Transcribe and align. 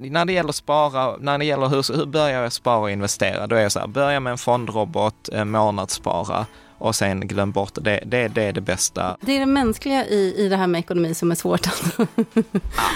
när 0.00 0.24
det 0.24 0.32
gäller 0.32 0.52
spara, 0.52 1.16
när 1.20 1.38
det 1.38 1.44
gäller 1.44 1.68
hur, 1.68 1.96
hur 1.96 2.06
börjar 2.06 2.42
jag 2.42 2.52
spara 2.52 2.78
och 2.78 2.90
investera? 2.90 3.46
Då 3.46 3.56
är 3.56 3.60
jag 3.60 3.72
så 3.72 3.78
här, 3.78 3.86
börja 3.86 4.20
med 4.20 4.30
en 4.30 4.38
fondrobot, 4.38 5.28
månadsspara 5.44 6.46
och 6.78 6.94
sen 6.94 7.20
glöm 7.20 7.52
bort 7.52 7.74
det. 7.74 8.02
Det, 8.06 8.28
det 8.28 8.42
är 8.42 8.52
det 8.52 8.60
bästa. 8.60 9.16
Det 9.20 9.32
är 9.32 9.40
det 9.40 9.46
mänskliga 9.46 10.06
i, 10.06 10.34
i 10.36 10.48
det 10.48 10.56
här 10.56 10.66
med 10.66 10.78
ekonomi 10.78 11.14
som 11.14 11.30
är 11.30 11.34
svårt. 11.34 11.66
Alltså. 11.66 12.06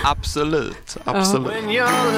absolut, 0.04 0.96
absolut. 1.04 1.52
When 1.52 1.70
your 1.70 2.14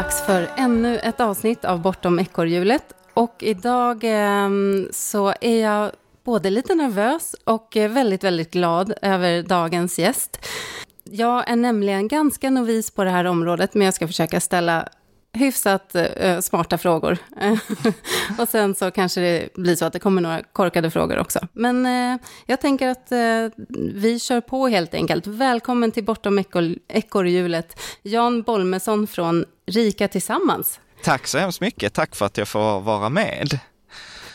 dags 0.00 0.22
för 0.22 0.48
ännu 0.56 0.98
ett 0.98 1.20
avsnitt 1.20 1.64
av 1.64 1.80
Bortom 1.80 2.18
ekorrhjulet. 2.18 2.84
Och 3.14 3.36
idag 3.38 4.04
eh, 4.04 4.48
så 4.92 5.34
är 5.40 5.62
jag 5.62 5.90
både 6.24 6.50
lite 6.50 6.74
nervös 6.74 7.34
och 7.44 7.76
eh, 7.76 7.90
väldigt, 7.90 8.24
väldigt 8.24 8.50
glad 8.50 8.94
över 9.02 9.42
dagens 9.42 9.98
gäst. 9.98 10.46
Jag 11.04 11.50
är 11.50 11.56
nämligen 11.56 12.08
ganska 12.08 12.50
novis 12.50 12.90
på 12.90 13.04
det 13.04 13.10
här 13.10 13.24
området, 13.24 13.74
men 13.74 13.84
jag 13.84 13.94
ska 13.94 14.06
försöka 14.06 14.40
ställa 14.40 14.88
hyfsat 15.32 15.96
uh, 15.96 16.40
smarta 16.40 16.78
frågor. 16.78 17.18
och 18.38 18.48
sen 18.48 18.74
så 18.74 18.90
kanske 18.90 19.20
det 19.20 19.54
blir 19.54 19.76
så 19.76 19.84
att 19.84 19.92
det 19.92 19.98
kommer 19.98 20.22
några 20.22 20.42
korkade 20.42 20.90
frågor 20.90 21.18
också. 21.18 21.40
Men 21.52 21.86
uh, 21.86 22.20
jag 22.46 22.60
tänker 22.60 22.88
att 22.88 23.12
uh, 23.12 23.64
vi 23.94 24.18
kör 24.20 24.40
på 24.40 24.68
helt 24.68 24.94
enkelt. 24.94 25.26
Välkommen 25.26 25.92
till 25.92 26.04
Bortom 26.04 26.44
ekorrhjulet, 26.88 27.80
Jan 28.02 28.42
Bolmesson 28.42 29.06
från 29.06 29.44
Rika 29.66 30.08
Tillsammans. 30.08 30.80
Tack 31.02 31.26
så 31.26 31.38
hemskt 31.38 31.60
mycket. 31.60 31.94
Tack 31.94 32.16
för 32.16 32.26
att 32.26 32.38
jag 32.38 32.48
får 32.48 32.80
vara 32.80 33.08
med. 33.08 33.58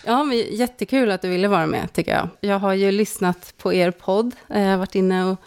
Ja, 0.05 0.33
jättekul 0.33 1.11
att 1.11 1.21
du 1.21 1.30
ville 1.30 1.47
vara 1.47 1.65
med, 1.65 1.93
tycker 1.93 2.11
jag. 2.11 2.30
Jag 2.39 2.59
har 2.59 2.73
ju 2.73 2.91
lyssnat 2.91 3.53
på 3.57 3.73
er 3.73 3.91
podd, 3.91 4.35
jag 4.47 4.59
har 4.59 4.77
varit 4.77 4.95
inne 4.95 5.25
och 5.25 5.37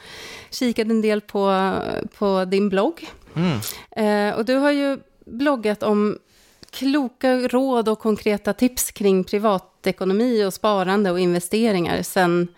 kikat 0.51 0.89
en 0.89 1.01
del 1.01 1.21
på, 1.21 1.75
på 2.19 2.45
din 2.45 2.69
blogg. 2.69 3.09
Mm. 3.35 3.59
Eh, 4.31 4.37
och 4.37 4.45
du 4.45 4.55
har 4.55 4.71
ju 4.71 4.99
bloggat 5.29 5.83
om 5.83 6.19
kloka 6.71 7.35
råd 7.35 7.89
och 7.89 7.99
konkreta 7.99 8.53
tips 8.53 8.91
kring 8.91 9.25
privatekonomi 9.25 10.45
och 10.45 10.55
sparande 10.55 11.11
och 11.11 11.21
investeringar 11.21 12.03
sedan 12.03 12.49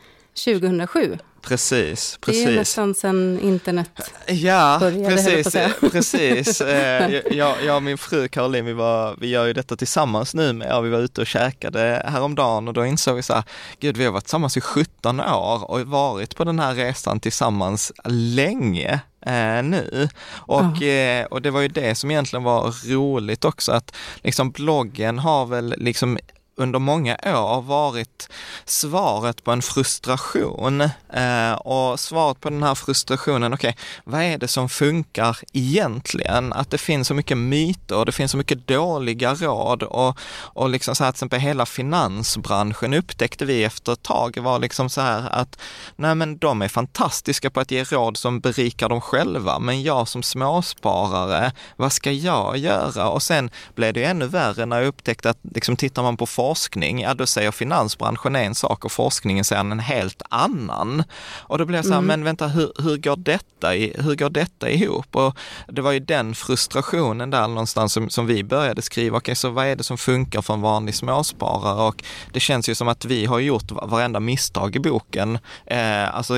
2007. 0.45 1.19
Precis, 1.43 2.19
precis. 2.21 2.45
Det 2.45 2.53
är 2.53 2.57
nästan 2.57 2.95
sen 2.95 3.41
internet 3.43 3.91
ja, 4.27 4.77
började, 4.81 5.17
precis, 5.17 5.57
precis. 5.81 6.61
Eh, 6.71 7.21
jag, 7.37 7.65
jag 7.65 7.77
och 7.77 7.83
min 7.83 7.99
fru 7.99 8.29
Caroline, 8.29 8.65
vi, 8.65 8.73
var, 8.73 9.17
vi 9.21 9.27
gör 9.27 9.47
ju 9.47 9.53
detta 9.53 9.77
tillsammans 9.77 10.35
nu 10.35 10.53
med, 10.53 10.83
vi 10.83 10.91
var 10.91 10.99
ute 10.99 11.21
och 11.21 11.27
käkade 11.27 12.03
häromdagen 12.07 12.69
och 12.69 12.75
då 12.75 12.87
insåg 12.87 13.17
vi 13.17 13.23
så 13.23 13.35
här, 13.35 13.45
gud 13.81 13.97
vi 13.97 14.05
har 14.05 14.13
varit 14.13 14.25
tillsammans 14.25 14.57
i 14.57 14.61
17 14.61 15.21
år 15.21 15.71
och 15.71 15.81
varit 15.81 16.37
på 16.37 16.45
den 16.45 16.59
här 16.59 16.75
resan 16.75 17.21
tillsammans 17.21 17.93
länge. 18.05 19.01
Eh, 19.27 19.63
nu. 19.63 20.09
Och, 20.33 20.83
eh, 20.83 21.25
och 21.25 21.43
det 21.43 21.51
var 21.51 21.61
ju 21.61 21.69
det 21.69 21.95
som 21.95 22.11
egentligen 22.11 22.43
var 22.43 22.91
roligt 22.93 23.45
också, 23.45 23.73
att 23.73 23.97
liksom 24.23 24.51
bloggen 24.51 25.19
har 25.19 25.47
väl 25.47 25.75
liksom 25.79 26.19
under 26.61 26.79
många 26.79 27.17
år 27.25 27.63
varit 27.63 28.29
svaret 28.65 29.45
på 29.45 29.53
en 29.53 29.63
frustration. 29.63 30.81
Eh, 31.13 31.53
och 31.53 32.01
svaret 32.01 32.41
på 32.41 32.51
den 32.51 32.63
här 32.63 32.75
frustrationen, 32.75 33.55
okej, 33.55 33.71
okay, 33.71 33.83
vad 34.05 34.23
är 34.23 34.39
det 34.39 34.49
som 34.49 34.69
funkar 34.69 35.39
egentligen? 35.53 36.53
Att 36.53 36.71
det 36.71 36.79
finns 36.79 37.09
så 37.09 37.15
mycket 37.15 37.39
myter 37.39 37.97
och 37.97 38.07
det 38.07 38.13
finns 38.13 38.31
så 38.31 38.37
mycket 38.37 38.67
dåliga 38.67 39.35
råd 39.35 39.83
och, 39.83 40.19
och 40.43 40.71
liksom 40.71 40.95
så 40.95 41.05
här, 41.05 41.13
till 41.13 41.17
exempel 41.17 41.41
hela 41.41 41.67
finansbranschen 41.67 42.95
upptäckte 42.95 43.45
vi 43.45 43.65
efter 43.65 43.93
ett 43.93 44.03
tag 44.03 44.39
var 44.39 44.59
liksom 44.59 44.91
så 44.91 45.01
här 45.01 45.29
att, 45.31 45.59
nej 45.97 46.15
men 46.15 46.39
de 46.39 46.63
är 46.63 46.69
fantastiska 46.69 47.51
på 47.51 47.61
att 47.61 47.71
ge 47.71 47.85
råd 47.85 48.17
som 48.17 48.41
berikar 48.41 48.89
dem 48.89 49.01
själva, 49.01 49.59
men 49.59 49.83
jag 49.83 50.09
som 50.09 50.23
småsparare, 50.23 51.53
vad 51.77 51.93
ska 51.93 52.13
jag 52.13 52.57
göra? 52.57 53.09
Och 53.09 53.23
sen 53.23 53.51
blev 53.75 53.95
det 53.95 54.05
ännu 54.05 54.27
värre 54.27 54.67
när 54.67 54.79
jag 54.79 54.87
upptäckte 54.87 55.31
att 55.31 55.39
liksom 55.55 55.77
tittar 55.77 56.03
man 56.03 56.17
på 56.17 56.27
forskning, 56.51 57.01
ja 57.01 57.15
då 57.15 57.27
säger 57.27 57.51
finansbranschen 57.51 58.37
en 58.37 58.55
sak 58.55 58.85
och 58.85 58.93
forskningen 58.93 59.45
säger 59.45 59.61
en 59.61 59.81
helt 59.81 60.23
annan. 60.29 61.05
Och 61.49 61.59
då 61.59 61.65
blir 61.65 61.79
jag 61.79 61.85
så 61.85 61.91
här, 61.91 61.99
mm. 61.99 62.07
men 62.07 62.25
vänta, 62.25 62.49
hur, 62.49 62.73
hur, 62.79 62.97
går 62.97 63.17
detta, 63.17 63.71
hur 64.03 64.15
går 64.15 64.31
detta 64.31 64.71
ihop? 64.71 65.17
Och 65.17 65.37
det 65.69 65.83
var 65.83 65.93
ju 65.93 66.01
den 66.01 66.35
frustrationen 66.35 67.31
där 67.31 67.49
någonstans 67.49 67.93
som, 67.93 68.11
som 68.11 68.27
vi 68.27 68.45
började 68.45 68.83
skriva, 68.83 69.17
okej, 69.17 69.33
okay, 69.33 69.35
så 69.35 69.51
vad 69.51 69.67
är 69.67 69.77
det 69.77 69.85
som 69.85 69.99
funkar 69.99 70.43
för 70.43 70.55
en 70.55 70.61
vanlig 70.61 70.95
småsparare? 70.95 71.83
Och 71.83 72.03
det 72.33 72.41
känns 72.41 72.69
ju 72.69 72.75
som 72.75 72.89
att 72.89 73.05
vi 73.05 73.27
har 73.27 73.39
gjort 73.39 73.71
varenda 73.71 74.21
misstag 74.21 74.77
i 74.77 74.79
boken. 74.79 75.39
Eh, 75.67 76.15
alltså, 76.15 76.35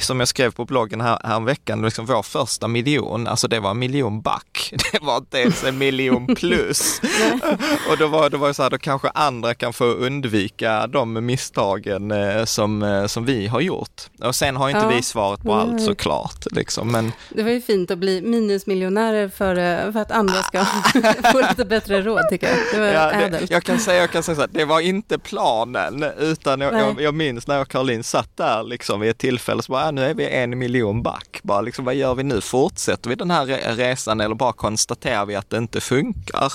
som 0.00 0.20
jag 0.20 0.28
skrev 0.28 0.50
på 0.50 0.64
bloggen 0.64 1.00
här, 1.00 1.18
här 1.24 1.40
veckan, 1.40 1.82
liksom 1.82 2.06
vår 2.06 2.22
första 2.22 2.68
miljon, 2.68 3.26
alltså 3.26 3.48
det 3.48 3.60
var 3.60 3.70
en 3.70 3.78
miljon 3.78 4.22
back. 4.22 4.74
Det 4.92 5.02
var 5.02 5.16
inte 5.16 5.38
ens 5.38 5.64
en 5.64 5.78
miljon 5.78 6.26
plus. 6.34 7.00
och 7.90 7.98
då 7.98 8.06
var 8.06 8.30
det 8.30 8.36
var 8.36 8.52
så 8.52 8.62
här, 8.62 8.70
då 8.70 8.78
kanske 8.78 9.08
andra 9.14 9.54
kan 9.54 9.72
få 9.72 9.84
undvika 9.84 10.86
de 10.86 11.26
misstagen 11.26 12.10
eh, 12.10 12.44
som, 12.44 12.82
eh, 12.82 13.06
som 13.06 13.24
vi 13.24 13.46
har 13.46 13.60
gjort. 13.60 14.02
Och 14.22 14.34
sen 14.34 14.56
har 14.56 14.68
inte 14.68 14.80
ja. 14.80 14.88
vi 14.88 15.02
svaret 15.02 15.42
på 15.42 15.54
allt 15.54 15.82
såklart. 15.82 16.46
Liksom, 16.52 16.92
men... 16.92 17.12
Det 17.28 17.42
var 17.42 17.50
ju 17.50 17.60
fint 17.60 17.90
att 17.90 17.98
bli 17.98 18.22
minusmiljonärer 18.22 19.28
för, 19.28 19.56
eh, 19.56 19.92
för 19.92 20.00
att 20.00 20.10
andra 20.10 20.42
ska 20.42 20.64
få 21.32 21.40
lite 21.48 21.64
bättre 21.64 22.02
råd 22.02 22.28
tycker 22.30 22.46
jag. 22.46 22.56
Det 22.72 22.80
var 22.80 22.86
ja, 22.86 23.10
ädelt. 23.10 23.50
jag 23.50 23.64
kan 23.64 23.78
säga, 23.78 24.00
jag 24.00 24.10
kan 24.10 24.22
säga 24.22 24.34
så 24.34 24.40
här, 24.40 24.50
det 24.52 24.64
var 24.64 24.80
inte 24.80 25.18
planen, 25.18 26.04
utan 26.18 26.60
jag, 26.60 26.74
jag, 26.74 27.00
jag, 27.00 27.14
minns 27.14 27.46
när 27.46 27.54
jag 27.54 27.62
och 27.62 27.68
Caroline 27.68 28.04
satt 28.04 28.36
där 28.36 28.62
liksom 28.62 29.00
vid 29.00 29.10
ett 29.10 29.18
tillfälle, 29.18 29.62
så 29.62 29.72
bara, 29.72 29.90
nu 29.90 30.04
är 30.04 30.14
vi 30.14 30.28
en 30.28 30.58
miljon 30.58 31.02
back. 31.02 31.40
Bara 31.42 31.60
liksom, 31.60 31.84
vad 31.84 31.94
gör 31.94 32.14
vi 32.14 32.22
nu? 32.22 32.40
Fortsätter 32.40 33.10
vi 33.10 33.14
den 33.16 33.30
här 33.30 33.46
resan 33.76 34.20
eller 34.20 34.34
bara 34.34 34.52
konstaterar 34.52 35.26
vi 35.26 35.34
att 35.34 35.50
det 35.50 35.58
inte 35.58 35.80
funkar? 35.80 36.52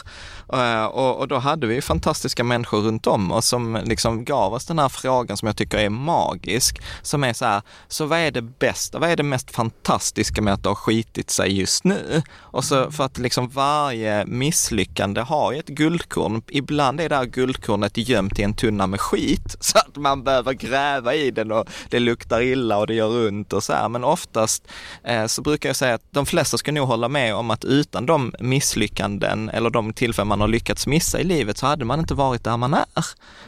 Och, 0.91 1.19
och, 1.19 1.27
då 1.27 1.37
hade 1.37 1.67
vi 1.67 1.81
fantastiska 1.81 2.43
människor 2.49 2.81
runt 2.81 3.07
om 3.07 3.31
oss 3.31 3.47
som 3.47 3.81
liksom 3.85 4.25
gav 4.25 4.53
oss 4.53 4.65
den 4.65 4.79
här 4.79 4.89
frågan 4.89 5.37
som 5.37 5.45
jag 5.45 5.57
tycker 5.57 5.77
är 5.77 5.89
magisk, 5.89 6.81
som 7.01 7.23
är 7.23 7.33
så 7.33 7.45
här, 7.45 7.61
så 7.87 8.05
vad 8.05 8.19
är 8.19 8.31
det 8.31 8.41
bästa, 8.41 8.99
vad 8.99 9.09
är 9.09 9.15
det 9.15 9.23
mest 9.23 9.51
fantastiska 9.51 10.41
med 10.41 10.53
att 10.53 10.63
det 10.63 10.69
har 10.69 10.75
skitit 10.75 11.29
sig 11.29 11.59
just 11.59 11.83
nu? 11.83 12.21
Och 12.37 12.63
så 12.63 12.91
för 12.91 13.03
att 13.03 13.17
liksom 13.17 13.49
varje 13.49 14.25
misslyckande 14.25 15.21
har 15.21 15.51
ju 15.51 15.59
ett 15.59 15.67
guldkorn, 15.67 16.41
ibland 16.47 17.01
är 17.01 17.09
det 17.09 17.15
här 17.15 17.25
guldkornet 17.25 17.97
gömt 17.97 18.39
i 18.39 18.43
en 18.43 18.53
tunna 18.53 18.87
med 18.87 19.01
skit, 19.01 19.55
så 19.59 19.77
att 19.77 19.95
man 19.95 20.23
behöver 20.23 20.53
gräva 20.53 21.15
i 21.15 21.31
den 21.31 21.51
och 21.51 21.67
det 21.89 21.99
luktar 21.99 22.41
illa 22.41 22.77
och 22.77 22.87
det 22.87 22.93
gör 22.93 23.27
ont 23.27 23.53
och 23.53 23.63
så 23.63 23.73
här, 23.73 23.89
men 23.89 24.03
oftast 24.03 24.67
eh, 25.03 25.25
så 25.25 25.41
brukar 25.41 25.69
jag 25.69 25.75
säga 25.75 25.93
att 25.93 26.03
de 26.11 26.25
flesta 26.25 26.57
ska 26.57 26.71
nog 26.71 26.87
hålla 26.87 27.07
med 27.07 27.35
om 27.35 27.51
att 27.51 27.65
utan 27.65 28.05
de 28.05 28.33
misslyckanden 28.39 29.49
eller 29.49 29.69
de 29.69 29.93
tillfällen 29.93 30.27
man 30.27 30.41
har 30.41 30.47
lyckats 30.47 30.87
missa 30.87 31.19
i 31.19 31.23
livet 31.23 31.57
så 31.57 31.65
hade 31.65 31.85
man 31.85 31.99
inte 31.99 32.13
varit 32.13 32.38
där 32.43 32.57
man 32.57 32.73
är. 32.73 32.85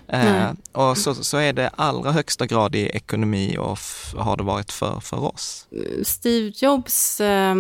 Eh, 0.08 0.52
och 0.72 0.98
så, 0.98 1.14
så 1.16 1.38
är 1.38 1.54
det 1.54 1.70
allra 1.76 2.12
högsta 2.12 2.46
grad 2.46 2.76
i 2.76 2.88
ekonomi 2.88 3.58
och 3.58 3.78
har 4.16 4.38
det 4.38 4.44
varit 4.44 4.72
för, 4.72 5.00
för 5.00 5.24
oss. 5.24 5.68
Steve 6.04 6.52
Jobs, 6.56 7.22
eh, 7.22 7.56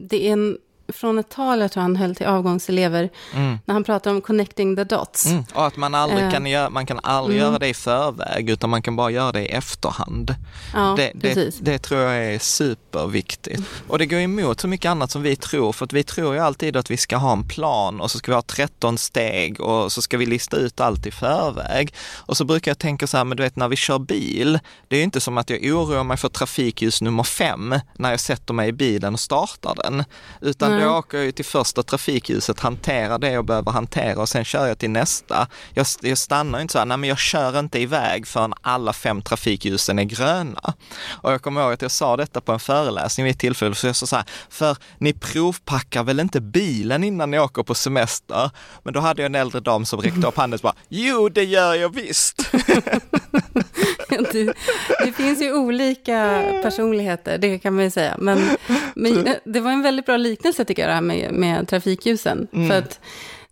det 0.00 0.28
är 0.28 0.32
en 0.32 0.58
från 0.92 1.18
ett 1.18 1.28
tal 1.28 1.60
jag 1.60 1.72
tror 1.72 1.82
han 1.82 1.96
höll 1.96 2.14
till 2.14 2.26
avgångselever, 2.26 3.10
mm. 3.34 3.58
när 3.64 3.72
han 3.72 3.84
pratar 3.84 4.10
om 4.10 4.20
connecting 4.20 4.76
the 4.76 4.84
dots. 4.84 5.26
Mm. 5.26 5.44
Och 5.54 5.66
att 5.66 5.76
man 5.76 5.94
aldrig 5.94 6.30
kan, 6.30 6.46
göra, 6.46 6.70
man 6.70 6.86
kan 6.86 7.00
aldrig 7.02 7.38
mm. 7.38 7.48
göra 7.48 7.58
det 7.58 7.68
i 7.68 7.74
förväg, 7.74 8.50
utan 8.50 8.70
man 8.70 8.82
kan 8.82 8.96
bara 8.96 9.10
göra 9.10 9.32
det 9.32 9.42
i 9.42 9.46
efterhand. 9.46 10.34
Ja, 10.74 10.94
det, 10.96 11.12
det, 11.14 11.54
det, 11.60 11.78
tror 11.78 12.00
jag 12.00 12.34
är 12.34 12.38
superviktigt. 12.38 13.62
Och 13.88 13.98
det 13.98 14.06
går 14.06 14.18
emot 14.18 14.60
så 14.60 14.68
mycket 14.68 14.90
annat 14.90 15.10
som 15.10 15.22
vi 15.22 15.36
tror, 15.36 15.72
för 15.72 15.84
att 15.84 15.92
vi 15.92 16.04
tror 16.04 16.34
ju 16.34 16.40
alltid 16.40 16.76
att 16.76 16.90
vi 16.90 16.96
ska 16.96 17.16
ha 17.16 17.32
en 17.32 17.48
plan 17.48 18.00
och 18.00 18.10
så 18.10 18.18
ska 18.18 18.32
vi 18.32 18.34
ha 18.34 18.42
13 18.42 18.98
steg 18.98 19.60
och 19.60 19.92
så 19.92 20.02
ska 20.02 20.18
vi 20.18 20.26
lista 20.26 20.56
ut 20.56 20.80
allt 20.80 21.06
i 21.06 21.10
förväg. 21.10 21.94
Och 22.16 22.36
så 22.36 22.44
brukar 22.44 22.70
jag 22.70 22.78
tänka 22.78 23.06
så 23.06 23.16
här, 23.16 23.24
men 23.24 23.36
du 23.36 23.42
vet 23.42 23.56
när 23.56 23.68
vi 23.68 23.76
kör 23.76 23.98
bil, 23.98 24.58
det 24.88 24.96
är 24.96 25.02
inte 25.02 25.20
som 25.20 25.38
att 25.38 25.50
jag 25.50 25.64
oroar 25.64 26.04
mig 26.04 26.16
för 26.16 26.28
trafikljus 26.28 27.02
nummer 27.02 27.22
fem 27.22 27.74
när 27.98 28.10
jag 28.10 28.20
sätter 28.20 28.54
mig 28.54 28.68
i 28.68 28.72
bilen 28.72 29.14
och 29.14 29.20
startar 29.20 29.74
den, 29.74 30.04
utan 30.40 30.72
Mm. 30.82 30.92
då 30.92 30.98
åker 30.98 31.18
jag 31.18 31.24
ju 31.24 31.32
till 31.32 31.44
första 31.44 31.82
trafikljuset, 31.82 32.60
hanterar 32.60 33.18
det 33.18 33.30
jag 33.30 33.44
behöver 33.44 33.72
hantera 33.72 34.20
och 34.20 34.28
sen 34.28 34.44
kör 34.44 34.66
jag 34.66 34.78
till 34.78 34.90
nästa. 34.90 35.46
Jag, 35.74 35.86
jag 36.00 36.18
stannar 36.18 36.60
inte 36.60 36.72
så 36.72 36.78
här, 36.78 36.86
nej 36.86 36.96
men 36.96 37.08
jag 37.08 37.18
kör 37.18 37.58
inte 37.58 37.78
iväg 37.78 38.26
förrän 38.26 38.54
alla 38.60 38.92
fem 38.92 39.22
trafikljusen 39.22 39.98
är 39.98 40.04
gröna. 40.04 40.74
Och 41.10 41.32
jag 41.32 41.42
kommer 41.42 41.62
ihåg 41.62 41.72
att 41.72 41.82
jag 41.82 41.90
sa 41.90 42.16
detta 42.16 42.40
på 42.40 42.52
en 42.52 42.60
föreläsning 42.60 43.24
vid 43.24 43.34
ett 43.34 43.40
tillfälle, 43.40 43.74
så 43.74 43.86
jag 43.86 43.96
sa 43.96 44.06
så 44.06 44.16
här, 44.16 44.24
för 44.50 44.76
ni 44.98 45.12
provpackar 45.12 46.04
väl 46.04 46.20
inte 46.20 46.40
bilen 46.40 47.04
innan 47.04 47.30
ni 47.30 47.38
åker 47.38 47.62
på 47.62 47.74
semester? 47.74 48.50
Men 48.82 48.94
då 48.94 49.00
hade 49.00 49.22
jag 49.22 49.26
en 49.26 49.34
äldre 49.34 49.60
dam 49.60 49.86
som 49.86 50.00
räckte 50.00 50.26
upp 50.26 50.36
handen 50.36 50.58
och 50.58 50.62
bara, 50.62 50.74
jo 50.88 51.28
det 51.28 51.44
gör 51.44 51.74
jag 51.74 51.94
visst. 51.94 52.50
det, 54.32 54.52
det, 55.04 55.12
finns 55.12 55.42
ju 55.42 55.52
olika 55.52 56.44
personligheter, 56.62 57.38
det 57.38 57.58
kan 57.58 57.74
man 57.74 57.84
ju 57.84 57.90
säga. 57.90 58.16
Men, 58.18 58.38
men 58.94 59.28
det 59.44 59.60
var 59.60 59.70
en 59.70 59.82
väldigt 59.82 60.06
bra 60.06 60.16
liknelse 60.16 60.64
tycker 60.64 60.82
jag, 60.82 60.90
det 60.90 60.94
här 60.94 61.00
med, 61.00 61.32
med 61.32 61.68
trafikljusen. 61.68 62.48
Mm. 62.52 62.68
För 62.68 62.78
att 62.78 63.00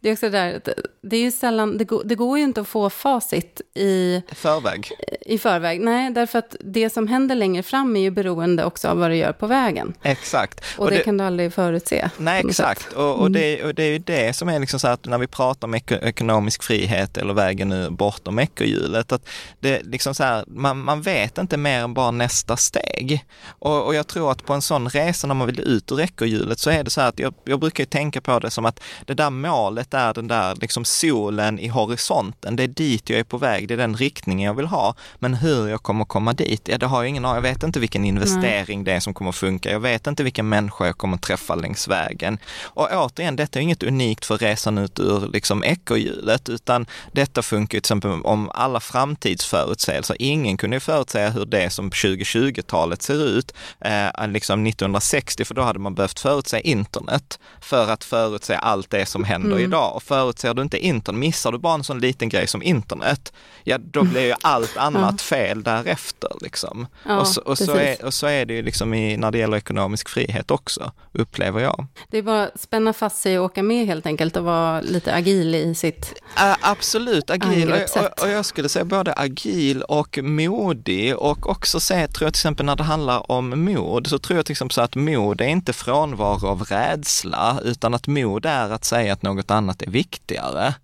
det 0.01 0.09
är 0.09 0.13
också 0.13 0.31
där, 0.31 0.61
det 1.03 1.17
är 1.17 1.21
ju 1.21 1.31
sällan, 1.31 1.79
det 1.79 1.85
går, 1.85 2.03
det 2.05 2.15
går 2.15 2.39
ju 2.39 2.45
inte 2.45 2.61
att 2.61 2.69
få 2.69 2.91
facit 2.91 3.61
i 3.75 4.23
förväg. 4.33 4.91
I 5.21 5.39
förväg, 5.39 5.81
nej, 5.81 6.11
därför 6.11 6.39
att 6.39 6.57
det 6.61 6.91
som 6.91 7.09
händer 7.09 7.35
längre 7.35 7.63
fram 7.63 7.97
är 7.97 8.01
ju 8.01 8.11
beroende 8.11 8.65
också 8.65 8.89
av 8.89 8.99
vad 8.99 9.11
du 9.11 9.17
gör 9.17 9.33
på 9.33 9.47
vägen. 9.47 9.95
Exakt. 10.03 10.65
Och, 10.79 10.85
och 10.85 10.91
det, 10.91 10.97
det, 10.97 11.03
kan 11.03 11.17
du 11.17 11.25
aldrig 11.25 11.53
förutse. 11.53 12.11
Nej, 12.17 12.43
exakt. 12.47 12.93
Och, 12.93 13.15
och, 13.15 13.27
mm. 13.27 13.33
det, 13.33 13.65
och 13.65 13.75
det 13.75 13.83
är 13.83 13.91
ju 13.91 13.99
det 13.99 14.37
som 14.37 14.49
är 14.49 14.59
liksom 14.59 14.81
så 14.81 14.89
att 14.89 15.07
när 15.07 15.19
vi 15.19 15.27
pratar 15.27 15.69
om 15.69 15.75
ekonomisk 15.75 16.63
frihet 16.63 17.17
eller 17.17 17.35
vägen 17.35 17.69
nu 17.69 17.91
bortom 17.91 18.39
ekorrhjulet, 18.39 19.13
att 19.13 19.29
det 19.61 19.83
liksom 19.83 20.15
så 20.15 20.25
här, 20.25 20.45
man, 20.47 20.79
man 20.79 21.03
vet 21.03 21.39
inte 21.39 21.57
mer 21.57 21.81
än 21.81 21.95
bara 21.95 22.11
nästa 22.11 22.57
steg. 22.57 23.25
Och, 23.49 23.87
och 23.87 23.95
jag 23.95 24.07
tror 24.07 24.33
att 24.33 24.45
på 24.45 24.53
en 24.53 24.63
sån 24.63 24.89
resa 24.89 25.27
när 25.27 25.35
man 25.35 25.47
vill 25.47 25.61
ut 25.61 25.93
ur 25.93 26.01
ekorrhjulet 26.01 26.59
så 26.59 26.71
är 26.71 26.85
det 26.85 26.91
så 26.91 27.01
här 27.01 27.09
att 27.09 27.19
jag, 27.19 27.35
jag 27.45 27.61
brukar 27.61 27.85
tänka 27.85 28.21
på 28.21 28.39
det 28.39 28.51
som 28.51 28.67
att 28.67 28.81
det 29.07 29.15
där 29.15 29.31
målet 29.31 29.90
målet 29.91 29.95
är 29.95 30.15
den 30.15 30.29
där 30.29 30.55
liksom 30.61 30.85
solen 30.85 31.59
i 31.59 31.69
horisonten. 31.69 32.57
Det 32.57 32.63
är 32.63 32.69
dit 32.69 33.11
jag 33.11 33.21
är 33.21 33.25
på 33.25 33.39
väg, 33.39 33.69
det 33.69 33.75
är 33.75 33.79
den 33.79 33.97
riktningen 33.97 34.47
jag 34.47 34.55
vill 34.55 34.67
ha. 34.67 34.95
Men 35.21 35.35
hur 35.35 35.69
jag 35.69 35.83
kommer 35.83 36.05
komma 36.05 36.33
dit, 36.33 36.69
ja 36.69 36.79
det 36.79 36.87
har 36.87 37.03
jag 37.03 37.09
ingen 37.09 37.25
aning 37.25 37.35
Jag 37.35 37.43
vet 37.43 37.63
inte 37.63 37.81
vilken 37.81 38.05
investering 38.05 38.79
Nej. 38.79 38.85
det 38.85 38.93
är 38.93 39.01
som 39.01 39.15
kommer 39.15 39.33
funka. 39.33 39.71
Jag 39.71 39.81
vet 39.81 40.07
inte 40.07 40.23
vilken 40.23 40.49
människa 40.49 40.87
jag 40.87 40.99
kommer 40.99 41.17
träffa 41.17 41.55
längs 41.55 41.89
vägen. 41.89 42.39
Och 42.75 42.89
återigen, 42.93 43.37
detta 43.37 43.59
är 43.59 43.63
inget 43.63 43.83
unikt 43.83 44.27
för 44.27 44.39
resan 44.39 44.79
ut 44.79 45.01
ur 45.01 45.29
liksom 45.33 45.65
ekorrhjulet, 45.65 46.49
utan 46.49 46.87
detta 47.13 47.43
funkar 47.43 47.71
till 47.71 47.79
exempel 47.79 48.11
om 48.11 48.51
alla 48.55 48.81
framtidsförutsägelser. 48.81 50.17
Ingen 50.19 50.57
kunde 50.57 50.77
ju 50.77 50.81
förutsäga 50.81 51.31
hur 51.31 51.47
det 51.47 51.71
som 51.71 51.91
2020-talet 51.91 53.03
ser 53.03 53.27
ut, 53.27 53.55
eh, 53.81 54.29
liksom 54.29 54.67
1960, 54.67 55.45
för 55.45 55.55
då 55.55 55.63
hade 55.63 55.79
man 55.79 55.95
behövt 55.95 56.21
förutse 56.21 56.61
internet 56.61 57.39
för 57.61 57.91
att 57.91 58.05
förutse 58.05 58.55
allt 58.55 58.91
det 58.91 59.07
som 59.07 59.25
händer 59.25 59.57
mm. 59.57 59.65
idag 59.65 59.80
bra 59.81 59.91
och 59.91 60.03
förutser 60.03 60.55
du 60.55 60.63
inte 60.63 60.79
internet, 60.79 61.19
missar 61.19 61.53
du 61.53 61.59
bara 61.59 61.75
en 61.75 61.85
sån 61.85 61.99
liten 62.01 62.29
grej 62.29 62.47
som 62.47 62.63
internet, 62.63 63.33
ja 63.65 63.79
då 63.79 64.03
blir 64.03 64.27
ju 64.27 64.35
allt 64.43 64.77
annat 64.77 65.15
ja. 65.19 65.37
fel 65.37 65.63
därefter 65.63 66.31
liksom. 66.41 66.87
Ja, 67.07 67.21
och, 67.21 67.27
så, 67.27 67.41
och, 67.41 67.59
så 67.59 67.75
är, 67.77 68.05
och 68.05 68.15
så 68.15 68.27
är 68.27 68.47
det 68.47 68.55
ju 68.55 68.63
liksom 68.63 68.95
i, 68.95 69.17
när 69.17 69.31
det 69.31 69.39
gäller 69.39 69.57
ekonomisk 69.57 70.09
frihet 70.09 70.51
också, 70.51 70.93
upplever 71.13 71.61
jag. 71.61 71.87
Det 72.11 72.19
är 72.19 72.23
bara 72.23 72.47
att 72.47 72.61
spänna 72.61 72.93
fast 72.93 73.23
sig 73.23 73.39
och 73.39 73.45
åka 73.45 73.63
med 73.63 73.87
helt 73.87 74.07
enkelt 74.07 74.37
och 74.37 74.45
vara 74.45 74.81
lite 74.81 75.15
agil 75.15 75.55
i 75.55 75.75
sitt 75.75 76.15
äh, 76.37 76.57
Absolut, 76.61 77.31
agil. 77.31 77.73
Och, 77.73 78.23
och, 78.23 78.29
jag 78.29 78.45
skulle 78.45 78.69
säga 78.69 78.85
både 78.85 79.13
agil 79.13 79.83
och 79.83 80.19
modig 80.23 81.17
och 81.17 81.51
också 81.51 81.81
se, 81.81 82.09
tror 82.09 82.27
jag 82.27 82.35
till 82.35 82.41
exempel 82.41 82.67
när 82.67 82.77
det 82.77 82.83
handlar 82.83 83.33
om 83.33 83.65
mod, 83.65 84.07
så 84.07 84.19
tror 84.19 84.37
jag 84.37 84.47
till 84.47 84.53
exempel 84.53 84.75
så 84.75 84.81
att 84.81 84.95
mod 84.95 85.41
är 85.41 85.47
inte 85.47 85.73
frånvaro 85.73 86.47
av 86.47 86.63
rädsla, 86.63 87.61
utan 87.65 87.95
att 87.95 88.07
mod 88.07 88.47
är 88.47 88.71
att 88.71 88.85
säga 88.85 89.13
att 89.13 89.23
något 89.23 89.51
annat 89.51 89.70
annat 89.71 89.83
är 89.83 89.91
viktigare. 89.91 90.75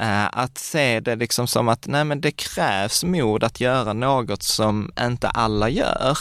Eh, 0.00 0.26
att 0.32 0.58
se 0.58 1.00
det 1.00 1.16
liksom 1.16 1.46
som 1.46 1.68
att 1.68 1.86
nej 1.86 2.04
men 2.04 2.20
det 2.20 2.32
krävs 2.32 3.04
mod 3.04 3.44
att 3.44 3.60
göra 3.60 3.92
något 3.92 4.42
som 4.42 4.90
inte 5.00 5.28
alla 5.28 5.68
gör. 5.68 6.18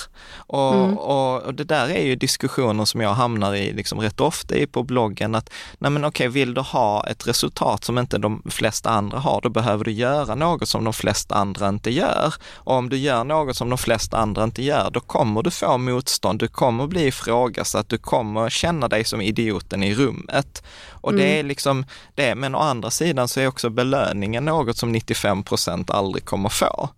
Och, 0.47 0.73
mm. 0.73 0.97
och, 0.97 1.44
och, 1.44 1.53
det 1.53 1.63
där 1.63 1.89
är 1.89 2.06
ju 2.06 2.15
diskussioner 2.15 2.85
som 2.85 3.01
jag 3.01 3.13
hamnar 3.13 3.56
i 3.56 3.73
liksom 3.73 4.00
rätt 4.00 4.21
ofta 4.21 4.56
i 4.56 4.67
på 4.67 4.83
bloggen 4.83 5.35
att 5.35 5.50
nej 5.79 5.91
men 5.91 6.06
okej, 6.06 6.27
vill 6.27 6.53
du 6.53 6.62
ha 6.62 7.07
ett 7.07 7.27
resultat 7.27 7.83
som 7.83 7.97
inte 7.97 8.17
de 8.17 8.41
flesta 8.50 8.89
andra 8.89 9.19
har, 9.19 9.41
då 9.41 9.50
behöver 9.50 9.85
du 9.85 9.91
göra 9.91 10.35
något 10.35 10.69
som 10.69 10.83
de 10.83 10.94
flesta 10.94 11.35
andra 11.35 11.69
inte 11.69 11.91
gör. 11.91 12.33
Och 12.53 12.75
om 12.75 12.89
du 12.89 12.97
gör 12.97 13.23
något 13.23 13.57
som 13.57 13.69
de 13.69 13.77
flesta 13.77 14.17
andra 14.17 14.44
inte 14.44 14.63
gör, 14.63 14.89
då 14.91 15.00
kommer 15.00 15.44
du 15.44 15.51
få 15.51 15.77
motstånd, 15.77 16.39
du 16.39 16.47
kommer 16.47 16.88
bli 16.88 17.07
ifrågasatt, 17.07 17.89
du 17.89 17.97
kommer 17.97 18.50
känna 18.50 18.88
dig 18.88 19.03
som 19.03 19.21
idioten 19.21 19.83
i 19.83 19.95
rummet. 19.95 20.63
Och 21.06 21.12
mm. 21.12 21.24
det 21.24 21.40
är 21.40 21.44
liksom 21.44 21.86
det, 22.16 22.36
men 22.36 22.56
å 22.56 22.60
andra 22.60 22.92
sidan 22.92 23.28
så 23.28 23.40
är 23.40 23.48
också 23.48 23.69
belöningen 23.69 24.46
något 24.46 24.78
som 24.78 24.92
95 24.92 25.44
procent 25.44 25.90
aldrig 25.90 26.25
kommer 26.25 26.50
få. 26.50 26.90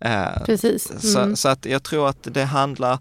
Eh, 0.00 0.44
Precis. 0.46 0.90
Mm. 0.90 1.00
Så, 1.00 1.36
så, 1.36 1.48
att 1.48 1.64
jag 1.64 1.82
tror 1.82 2.08
att 2.08 2.28
det 2.34 2.44
handlar, 2.44 2.98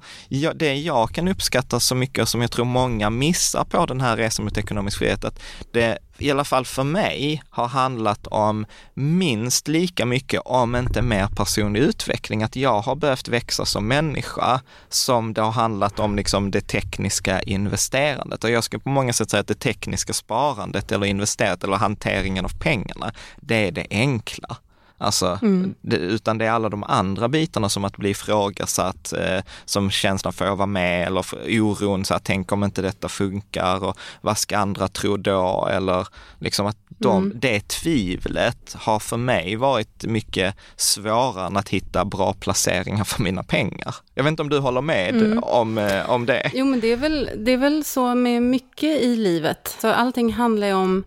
det 0.56 0.76
jag 0.76 1.12
kan 1.12 1.28
uppskatta 1.28 1.80
så 1.80 1.96
mycket 1.96 2.30
som 2.30 2.42
jag 2.42 2.52
tror 2.52 2.66
många 2.66 3.10
missar 3.10 3.64
på 3.64 3.86
den 3.86 4.02
här 4.02 4.18
resan 4.18 4.46
mot 4.46 4.58
ekonomisk 4.58 4.98
frihet, 4.98 5.26
att 5.26 5.40
det 5.72 5.98
i 6.18 6.32
alla 6.32 6.44
fall 6.44 6.66
för 6.66 6.84
mig 6.84 7.44
har 7.50 7.68
handlat 7.68 8.28
om 8.28 8.66
minst 8.94 9.68
lika 9.68 10.06
mycket, 10.06 10.42
om 10.46 10.76
inte 10.76 11.02
mer 11.02 11.28
personlig 11.28 11.80
utveckling. 11.80 12.44
Att 12.44 12.56
jag 12.56 12.82
har 12.82 12.96
behövt 12.96 13.28
växa 13.28 13.66
som 13.66 13.88
människa 13.88 14.62
som 14.90 15.34
det 15.34 15.42
har 15.42 15.52
handlat 15.52 16.00
om 16.00 16.16
liksom 16.16 16.52
det 16.52 16.62
tekniska 16.62 17.42
investerandet. 17.42 18.44
Och 18.44 18.50
jag 18.50 18.64
ska 18.64 18.80
på 18.80 18.90
många 18.90 19.14
sätt 19.14 19.30
säga 19.30 19.42
att 19.42 19.48
det 19.48 19.60
tekniska 19.60 20.14
sparandet 20.14 20.92
eller 20.92 21.06
investerat 21.06 21.64
eller 21.64 21.78
hanteringen 21.78 22.46
av 22.46 22.60
pengarna, 22.60 23.12
det 23.42 23.68
är 23.68 23.72
det 23.72 23.88
enkla. 23.90 24.58
Alltså, 24.98 25.40
mm. 25.42 25.76
det, 25.82 25.96
utan 25.96 26.38
det 26.38 26.46
är 26.46 26.52
alla 26.52 26.70
de 26.70 26.84
andra 26.84 27.28
bitarna 27.30 27.70
som 27.70 27.86
att 27.86 27.98
bli 27.98 28.10
ifrågasatt, 28.10 29.14
eh, 29.14 29.44
som 29.66 29.92
känslan 29.92 30.34
för 30.34 30.52
att 30.52 30.58
vara 30.58 30.66
med 30.66 31.08
eller 31.08 31.26
oron, 31.62 32.06
så 32.06 32.14
att 32.14 32.24
tänk 32.24 32.52
om 32.52 32.64
inte 32.64 32.82
detta 32.82 33.10
funkar 33.10 33.84
och 33.84 33.98
vad 34.22 34.38
ska 34.38 34.58
andra 34.58 34.88
tro 34.88 35.18
då? 35.18 35.68
Eller 35.72 36.08
liksom 36.40 36.66
att 36.66 36.78
de, 36.88 37.24
mm. 37.24 37.40
det 37.40 37.68
tvivlet 37.68 38.76
har 38.80 39.00
för 39.00 39.18
mig 39.18 39.56
varit 39.56 40.04
mycket 40.04 40.56
svårare 40.76 41.48
än 41.48 41.58
att 41.58 41.70
hitta 41.70 42.06
bra 42.06 42.34
placeringar 42.34 43.04
för 43.04 43.24
mina 43.24 43.44
pengar. 43.44 43.96
Jag 44.14 44.24
vet 44.24 44.32
inte 44.32 44.42
om 44.42 44.50
du 44.50 44.60
håller 44.60 44.82
med 44.82 45.16
mm. 45.16 45.44
om, 45.44 45.78
eh, 45.78 46.10
om 46.10 46.26
det? 46.26 46.52
Jo, 46.54 46.66
men 46.66 46.80
det 46.80 46.92
är, 46.92 46.98
väl, 46.98 47.30
det 47.38 47.52
är 47.52 47.58
väl 47.58 47.84
så 47.84 48.16
med 48.16 48.44
mycket 48.44 49.02
i 49.02 49.16
livet. 49.16 49.76
Så 49.82 49.88
allting 49.88 50.34
handlar 50.34 50.68
ju 50.68 50.74
om 50.74 51.04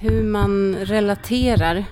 hur 0.00 0.22
man 0.22 0.76
relaterar 0.76 1.84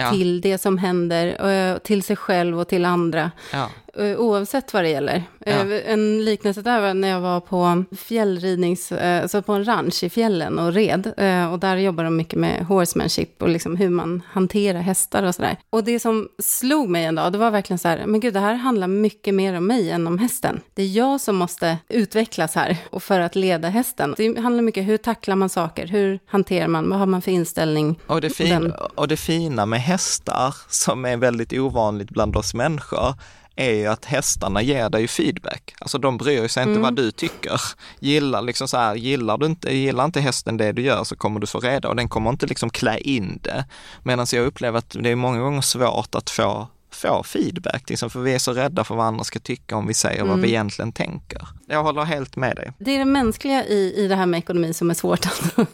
ja. 0.00 0.10
till 0.10 0.40
det 0.40 0.58
som 0.58 0.78
händer, 0.78 1.78
till 1.78 2.02
sig 2.02 2.16
själv 2.16 2.60
och 2.60 2.68
till 2.68 2.84
andra. 2.84 3.30
Ja. 3.52 3.70
Eh, 3.98 4.16
oavsett 4.16 4.74
vad 4.74 4.84
det 4.84 4.88
gäller. 4.88 5.22
Ja. 5.46 5.52
Eh, 5.52 5.92
en 5.92 6.24
liknelse 6.24 6.62
där 6.62 6.80
var 6.80 6.94
när 6.94 7.08
jag 7.08 7.20
var 7.20 7.40
på 7.40 7.84
fjällridnings, 7.96 8.92
alltså 8.92 9.42
på 9.42 9.52
en 9.52 9.64
ranch 9.64 10.04
i 10.04 10.10
fjällen 10.10 10.58
och 10.58 10.72
red. 10.72 11.06
Och 11.52 11.58
där 11.58 11.76
jobbar 11.76 12.04
de 12.04 12.16
mycket 12.16 12.38
med 12.38 12.66
horsemanship 12.66 13.42
och 13.42 13.48
liksom 13.48 13.76
hur 13.76 13.90
man 13.90 14.22
hanterar 14.32 14.80
hästar 14.80 15.22
och 15.22 15.34
sådär. 15.34 15.56
Och 15.70 15.84
det 15.84 16.00
som 16.00 16.28
slog 16.38 16.88
mig 16.88 17.04
en 17.04 17.14
dag, 17.14 17.32
det 17.32 17.38
var 17.38 17.50
verkligen 17.50 17.78
så 17.78 17.88
här, 17.88 18.06
men 18.06 18.20
gud, 18.20 18.34
det 18.34 18.40
här 18.40 18.54
handlar 18.54 18.86
mycket 18.86 19.34
mer 19.34 19.54
om 19.54 19.66
mig 19.66 19.90
än 19.90 20.06
om 20.06 20.18
hästen. 20.18 20.60
Det 20.74 20.82
är 20.82 20.86
jag 20.86 21.20
som 21.20 21.36
måste 21.36 21.78
utvecklas 21.88 22.54
här 22.54 22.76
och 22.90 23.02
för 23.02 23.20
att 23.20 23.36
leda 23.36 23.68
hästen. 23.68 24.14
Det 24.16 24.38
handlar 24.40 24.62
mycket 24.62 24.86
hur 24.86 24.96
tacklar 24.96 25.36
man 25.36 25.48
saker, 25.48 25.86
hur 25.86 26.20
hanterar 26.26 26.68
man, 26.68 26.90
vad 26.90 26.98
har 26.98 27.06
man 27.06 27.22
för 27.22 27.30
inställning? 27.30 27.98
Och 28.06 28.20
det, 28.20 28.30
fin 28.30 28.72
och 28.94 29.08
det 29.08 29.16
fina 29.16 29.66
med 29.66 29.80
hästar, 29.80 30.54
som 30.68 31.04
är 31.04 31.16
väldigt 31.16 31.52
ovanligt 31.52 32.10
bland 32.10 32.36
oss 32.36 32.54
människor, 32.54 33.14
är 33.60 33.74
ju 33.74 33.86
att 33.86 34.04
hästarna 34.04 34.62
ger 34.62 34.90
dig 34.90 35.08
feedback. 35.08 35.74
Alltså 35.80 35.98
de 35.98 36.16
bryr 36.18 36.48
sig 36.48 36.62
inte 36.62 36.70
mm. 36.70 36.82
vad 36.82 36.96
du 36.96 37.10
tycker. 37.10 37.60
Gillar 38.00 38.42
liksom 38.42 38.68
så 38.68 38.76
här, 38.76 38.94
gillar 38.94 39.38
du 39.38 39.46
inte, 39.46 39.76
gillar 39.76 40.04
inte 40.04 40.20
hästen 40.20 40.56
det 40.56 40.72
du 40.72 40.82
gör 40.82 41.04
så 41.04 41.16
kommer 41.16 41.40
du 41.40 41.46
få 41.46 41.60
reda 41.60 41.88
och 41.88 41.96
den 41.96 42.08
kommer 42.08 42.30
inte 42.30 42.46
liksom 42.46 42.70
klä 42.70 42.98
in 42.98 43.38
det. 43.42 43.64
Medan 44.02 44.26
jag 44.32 44.46
upplever 44.46 44.78
att 44.78 44.96
det 45.00 45.10
är 45.10 45.16
många 45.16 45.40
gånger 45.40 45.60
svårt 45.60 46.14
att 46.14 46.30
få 46.30 46.68
få 46.94 47.22
feedback, 47.22 47.90
liksom, 47.90 48.10
för 48.10 48.20
vi 48.20 48.34
är 48.34 48.38
så 48.38 48.52
rädda 48.52 48.84
för 48.84 48.94
vad 48.94 49.06
andra 49.06 49.24
ska 49.24 49.38
tycka 49.38 49.76
om 49.76 49.86
vi 49.86 49.94
säger 49.94 50.20
mm. 50.20 50.28
vad 50.28 50.36
vi 50.36 50.48
mm. 50.48 50.50
egentligen 50.50 50.92
tänker. 50.92 51.48
Jag 51.66 51.82
håller 51.82 52.02
helt 52.02 52.36
med 52.36 52.56
dig. 52.56 52.72
Det 52.78 52.90
är 52.90 52.98
det 52.98 53.04
mänskliga 53.04 53.64
i, 53.64 53.94
i 53.96 54.08
det 54.08 54.16
här 54.16 54.26
med 54.26 54.38
ekonomi 54.38 54.74
som 54.74 54.90
är 54.90 54.94
svårt. 54.94 55.26
ja, 55.56 55.66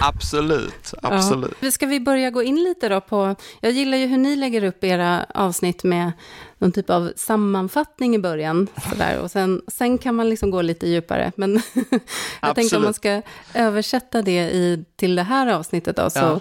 absolut, 0.00 0.94
absolut. 1.02 1.56
Ja. 1.60 1.70
Ska 1.70 1.86
vi 1.86 2.00
börja 2.00 2.30
gå 2.30 2.42
in 2.42 2.64
lite 2.64 2.88
då 2.88 3.00
på, 3.00 3.34
jag 3.60 3.72
gillar 3.72 3.98
ju 3.98 4.06
hur 4.06 4.18
ni 4.18 4.36
lägger 4.36 4.64
upp 4.64 4.84
era 4.84 5.26
avsnitt 5.34 5.84
med 5.84 6.12
någon 6.58 6.72
typ 6.72 6.90
av 6.90 7.12
sammanfattning 7.16 8.14
i 8.14 8.18
början. 8.18 8.66
Sådär. 8.90 9.18
Och 9.18 9.30
sen, 9.30 9.62
sen 9.68 9.98
kan 9.98 10.14
man 10.14 10.28
liksom 10.28 10.50
gå 10.50 10.62
lite 10.62 10.88
djupare. 10.88 11.32
Men 11.36 11.62
jag 12.42 12.54
tänkte 12.54 12.76
om 12.76 12.82
man 12.82 12.94
ska 12.94 13.22
översätta 13.54 14.22
det 14.22 14.50
i, 14.50 14.84
till 14.96 15.16
det 15.16 15.22
här 15.22 15.46
avsnittet 15.46 15.96
då, 15.96 16.10
så 16.10 16.18
ja. 16.18 16.40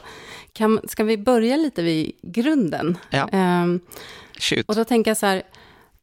Kan, 0.53 0.79
ska 0.87 1.03
vi 1.03 1.17
börja 1.17 1.57
lite 1.57 1.81
vid 1.81 2.11
grunden. 2.21 2.97
Ja. 3.09 3.29
Um, 3.33 3.79
och 4.65 4.75
då 4.75 4.83
tänker 4.83 5.11
jag 5.11 5.17
så 5.17 5.25
här, 5.25 5.43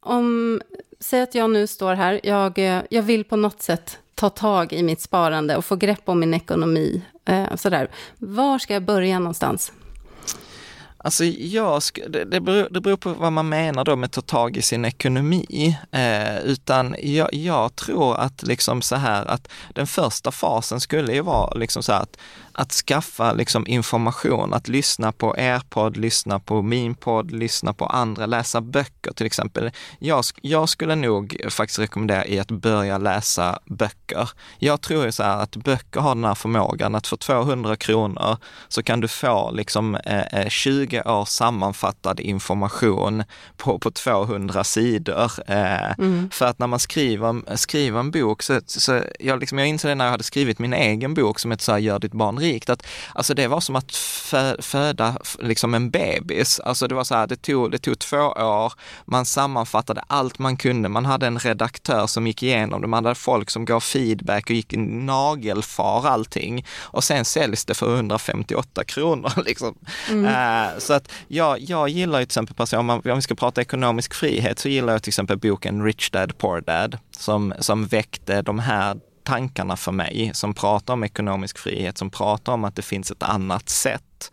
om 0.00 0.60
säg 1.00 1.20
att 1.20 1.34
jag 1.34 1.50
nu 1.50 1.66
står 1.66 1.94
här, 1.94 2.20
jag, 2.22 2.58
eh, 2.58 2.82
jag 2.90 3.02
vill 3.02 3.24
på 3.24 3.36
något 3.36 3.62
sätt 3.62 3.98
ta 4.14 4.30
tag 4.30 4.72
i 4.72 4.82
mitt 4.82 5.00
sparande 5.00 5.56
och 5.56 5.64
få 5.64 5.76
grepp 5.76 6.02
om 6.04 6.20
min 6.20 6.34
ekonomi. 6.34 7.02
Eh, 7.24 7.56
sådär. 7.56 7.90
Var 8.18 8.58
ska 8.58 8.74
jag 8.74 8.82
börja 8.82 9.18
någonstans? 9.18 9.72
Alltså 11.00 11.24
jag, 11.24 11.82
det, 12.08 12.24
det, 12.24 12.40
beror, 12.40 12.68
det 12.70 12.80
beror 12.80 12.96
på 12.96 13.12
vad 13.12 13.32
man 13.32 13.48
menar 13.48 13.84
då 13.84 13.96
med 13.96 14.06
att 14.06 14.12
ta 14.12 14.20
tag 14.20 14.56
i 14.56 14.62
sin 14.62 14.84
ekonomi. 14.84 15.78
Eh, 15.90 16.38
utan 16.38 16.96
jag, 17.02 17.34
jag, 17.34 17.76
tror 17.76 18.16
att 18.16 18.42
liksom 18.42 18.82
så 18.82 18.96
här 18.96 19.26
att 19.26 19.48
den 19.74 19.86
första 19.86 20.32
fasen 20.32 20.80
skulle 20.80 21.12
ju 21.12 21.20
vara 21.20 21.54
liksom 21.54 21.82
så 21.82 21.92
här 21.92 22.02
att 22.02 22.18
att 22.58 22.72
skaffa 22.72 23.32
liksom 23.32 23.66
information, 23.66 24.54
att 24.54 24.68
lyssna 24.68 25.12
på 25.12 25.34
er 25.38 25.62
podd, 25.68 25.96
lyssna 25.96 26.38
på 26.38 26.62
min 26.62 26.94
podd, 26.94 27.30
lyssna 27.30 27.72
på 27.72 27.86
andra, 27.86 28.26
läsa 28.26 28.60
böcker 28.60 29.12
till 29.12 29.26
exempel. 29.26 29.70
Jag, 29.98 30.24
jag 30.42 30.68
skulle 30.68 30.94
nog 30.94 31.40
faktiskt 31.50 31.78
rekommendera 31.78 32.26
i 32.26 32.38
att 32.38 32.50
börja 32.50 32.98
läsa 32.98 33.58
böcker. 33.64 34.30
Jag 34.58 34.80
tror 34.80 35.04
ju 35.04 35.12
så 35.12 35.22
här 35.22 35.42
att 35.42 35.56
böcker 35.56 36.00
har 36.00 36.14
den 36.14 36.24
här 36.24 36.34
förmågan 36.34 36.94
att 36.94 37.06
för 37.06 37.16
200 37.16 37.76
kronor 37.76 38.36
så 38.68 38.82
kan 38.82 39.00
du 39.00 39.08
få 39.08 39.50
liksom 39.50 39.94
eh, 39.94 40.48
20 40.48 40.96
eh, 40.96 41.18
år 41.18 41.24
sammanfattad 41.24 42.20
information 42.20 43.24
på, 43.56 43.78
på 43.78 43.90
200 43.90 44.64
sidor. 44.64 45.30
Eh, 45.46 45.98
mm. 45.98 46.30
För 46.30 46.46
att 46.46 46.58
när 46.58 46.66
man 46.66 46.78
skriver, 46.78 47.56
skriver 47.56 48.00
en 48.00 48.10
bok 48.10 48.42
så, 48.42 48.60
så 48.66 49.02
jag, 49.20 49.40
liksom, 49.40 49.58
jag 49.58 49.68
inser 49.68 49.88
det 49.88 49.94
när 49.94 50.04
jag 50.04 50.12
hade 50.12 50.24
skrivit 50.24 50.58
min 50.58 50.72
egen 50.72 51.14
bok 51.14 51.38
som 51.38 51.50
heter 51.50 51.64
så 51.64 51.72
här, 51.72 51.78
Gör 51.78 51.98
ditt 51.98 52.12
barn 52.12 52.38
rikt. 52.52 52.70
Att, 52.70 52.86
alltså 53.14 53.34
det 53.34 53.48
var 53.48 53.60
som 53.60 53.76
att 53.76 53.92
föda 54.58 55.16
liksom 55.38 55.74
en 55.74 55.90
bebis. 55.90 56.60
Alltså 56.60 56.88
det 56.88 56.94
var 56.94 57.04
så 57.04 57.14
här, 57.14 57.26
det 57.26 57.36
tog, 57.36 57.70
det 57.70 57.78
tog 57.78 57.98
två 57.98 58.16
år, 58.16 58.72
man 59.04 59.24
sammanfattade 59.24 60.02
allt 60.06 60.38
man 60.38 60.56
kunde, 60.56 60.88
man 60.88 61.06
hade 61.06 61.26
en 61.26 61.38
redaktör 61.38 62.06
som 62.06 62.26
gick 62.26 62.42
igenom 62.42 62.80
det, 62.80 62.86
man 62.86 63.04
hade 63.04 63.14
folk 63.14 63.50
som 63.50 63.64
gav 63.64 63.80
feedback 63.80 64.44
och 64.44 64.56
gick 64.56 64.74
nagelfar 64.76 66.06
allting. 66.06 66.66
Och 66.80 67.04
sen 67.04 67.24
säljs 67.24 67.64
det 67.64 67.74
för 67.74 67.94
158 67.96 68.84
kronor. 68.84 69.32
Liksom. 69.44 69.74
Mm. 70.08 70.24
Uh, 70.24 70.78
så 70.78 70.92
att 70.92 71.12
jag, 71.28 71.60
jag 71.60 71.88
gillar 71.88 72.18
ju 72.18 72.24
till 72.24 72.28
exempel, 72.28 72.78
om, 72.78 72.86
man, 72.86 73.02
om 73.04 73.16
vi 73.16 73.22
ska 73.22 73.34
prata 73.34 73.60
ekonomisk 73.60 74.14
frihet, 74.14 74.58
så 74.58 74.68
gillar 74.68 74.92
jag 74.92 75.02
till 75.02 75.10
exempel 75.10 75.38
boken 75.38 75.84
Rich 75.84 76.10
Dad 76.10 76.38
Poor 76.38 76.60
Dad 76.60 76.98
som, 77.10 77.54
som 77.58 77.86
väckte 77.86 78.42
de 78.42 78.58
här 78.58 78.96
tankarna 79.28 79.76
för 79.76 79.92
mig, 79.92 80.30
som 80.34 80.54
pratar 80.54 80.94
om 80.94 81.04
ekonomisk 81.04 81.58
frihet, 81.58 81.98
som 81.98 82.10
pratar 82.10 82.52
om 82.52 82.64
att 82.64 82.76
det 82.76 82.82
finns 82.82 83.10
ett 83.10 83.22
annat 83.22 83.68
sätt. 83.68 84.32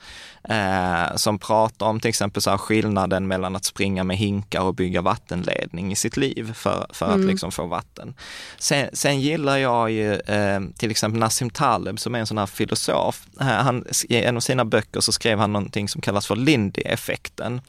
Eh, 0.50 1.16
som 1.16 1.40
pratar 1.40 1.86
om 1.86 2.00
till 2.00 2.10
exempel 2.10 2.42
så 2.42 2.58
skillnaden 2.58 3.28
mellan 3.28 3.56
att 3.56 3.66
springa 3.66 4.04
med 4.04 4.18
hinkar 4.18 4.62
och 4.62 4.76
bygga 4.76 5.02
vattenledning 5.02 5.92
i 5.92 5.96
sitt 5.96 6.18
liv 6.18 6.54
för, 6.54 6.88
för 6.90 7.06
mm. 7.06 7.20
att 7.20 7.26
liksom 7.28 7.52
få 7.52 7.66
vatten. 7.66 8.14
Sen, 8.58 8.90
sen 8.94 9.22
gillar 9.22 9.58
jag 9.58 9.92
ju 9.92 10.14
eh, 10.14 10.62
till 10.78 10.92
exempel 10.92 11.20
Nassim 11.20 11.50
Taleb 11.50 12.00
som 12.00 12.16
är 12.16 12.20
en 12.20 12.28
sån 12.28 12.38
här 12.38 12.46
filosof. 12.46 13.28
Eh, 13.40 13.46
han, 13.46 13.86
I 14.10 14.24
en 14.24 14.38
av 14.38 14.42
sina 14.42 14.66
böcker 14.66 15.00
så 15.00 15.12
skrev 15.12 15.40
han 15.40 15.54
någonting 15.54 15.90
som 15.90 16.02
kallas 16.02 16.28
för 16.28 16.36
Lindy-effekten. 16.36 17.62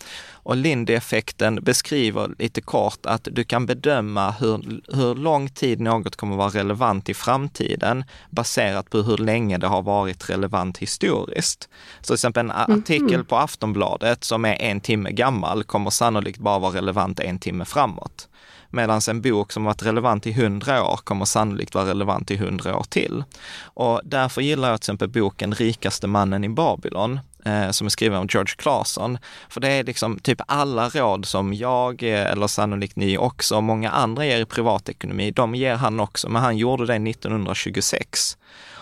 Och 0.47 0.57
Lindy-effekten 0.57 1.55
beskriver 1.63 2.35
lite 2.39 2.61
kort 2.61 3.07
att 3.07 3.29
du 3.33 3.45
kan 3.45 3.67
bedöma 3.67 4.31
hur, 4.31 4.81
hur 4.97 5.15
lång 5.15 5.49
tid 5.49 5.81
något 5.81 6.17
kommer 6.17 6.37
vara 6.37 6.49
relevant 6.49 7.09
i 7.09 7.15
framtiden 7.15 8.05
baserat 8.31 8.91
på 8.91 8.99
hur 8.99 9.17
länge 9.17 9.59
det 9.59 9.67
har 9.67 9.83
varit 9.83 10.31
relevant 10.31 10.79
historiskt. 10.79 11.69
Så 12.01 12.07
till 12.07 12.15
exempel 12.15 12.51
en. 12.51 12.66
Mm-hmm. 12.67 12.83
artikel 12.83 13.15
mm. 13.15 13.27
på 13.27 13.37
Aftonbladet 13.37 14.25
som 14.25 14.45
är 14.45 14.63
en 14.63 14.81
timme 14.81 15.11
gammal 15.11 15.65
kommer 15.65 15.91
sannolikt 15.91 16.39
bara 16.39 16.59
vara 16.59 16.77
relevant 16.77 17.21
en 17.21 17.39
timme 17.39 17.65
framåt. 17.65 18.29
Medan 18.71 19.01
en 19.09 19.21
bok 19.21 19.53
som 19.53 19.65
varit 19.65 19.83
relevant 19.83 20.27
i 20.27 20.33
hundra 20.33 20.85
år 20.85 20.97
kommer 20.97 21.25
sannolikt 21.25 21.75
vara 21.75 21.87
relevant 21.87 22.31
i 22.31 22.37
hundra 22.37 22.77
år 22.77 22.85
till. 22.89 23.25
Och 23.63 24.01
därför 24.05 24.41
gillar 24.43 24.71
jag 24.71 24.81
till 24.81 24.85
exempel 24.85 25.09
boken 25.09 25.55
Rikaste 25.55 26.07
mannen 26.07 26.45
i 26.45 26.49
Babylon 26.49 27.21
eh, 27.47 27.71
som 27.71 27.87
är 27.87 27.89
skriven 27.89 28.19
av 28.19 28.27
George 28.31 28.55
Claesson. 28.59 29.19
För 29.49 29.61
det 29.61 29.69
är 29.69 29.85
liksom 29.85 30.19
typ 30.19 30.41
alla 30.47 30.89
råd 30.89 31.27
som 31.27 31.55
jag, 31.55 32.03
eh, 32.03 32.31
eller 32.31 32.47
sannolikt 32.47 32.97
ni 32.97 33.19
också, 33.19 33.57
och 33.57 33.63
många 33.63 33.91
andra 33.91 34.27
ger 34.27 34.41
i 34.41 34.45
privatekonomi, 34.45 35.31
de 35.31 35.55
ger 35.55 35.75
han 35.75 36.01
också, 36.01 36.29
men 36.29 36.43
han 36.43 36.57
gjorde 36.57 36.87
det 36.87 37.11
1926. 37.11 38.37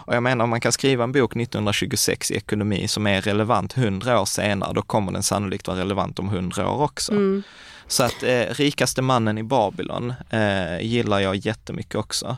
Och 0.06 0.14
jag 0.14 0.23
menar, 0.23 0.44
om 0.44 0.50
man 0.50 0.61
kan 0.61 0.73
skriva 0.73 1.04
en 1.04 1.12
bok 1.12 1.37
1926 1.37 2.30
i 2.30 2.37
ekonomi 2.37 2.88
som 2.88 3.06
är 3.06 3.20
relevant 3.20 3.73
hundra 3.73 4.20
år 4.20 4.25
senare, 4.25 4.73
då 4.73 4.82
kommer 4.82 5.12
den 5.12 5.23
sannolikt 5.23 5.68
vara 5.68 5.78
relevant 5.78 6.18
om 6.18 6.28
hundra 6.28 6.70
år 6.70 6.82
också. 6.82 7.12
Mm. 7.12 7.42
Så 7.87 8.04
att 8.04 8.23
eh, 8.23 8.44
Rikaste 8.50 9.02
mannen 9.02 9.38
i 9.38 9.42
Babylon 9.42 10.14
eh, 10.30 10.80
gillar 10.80 11.20
jag 11.20 11.37
jättemycket 11.37 11.94
också. 11.94 12.37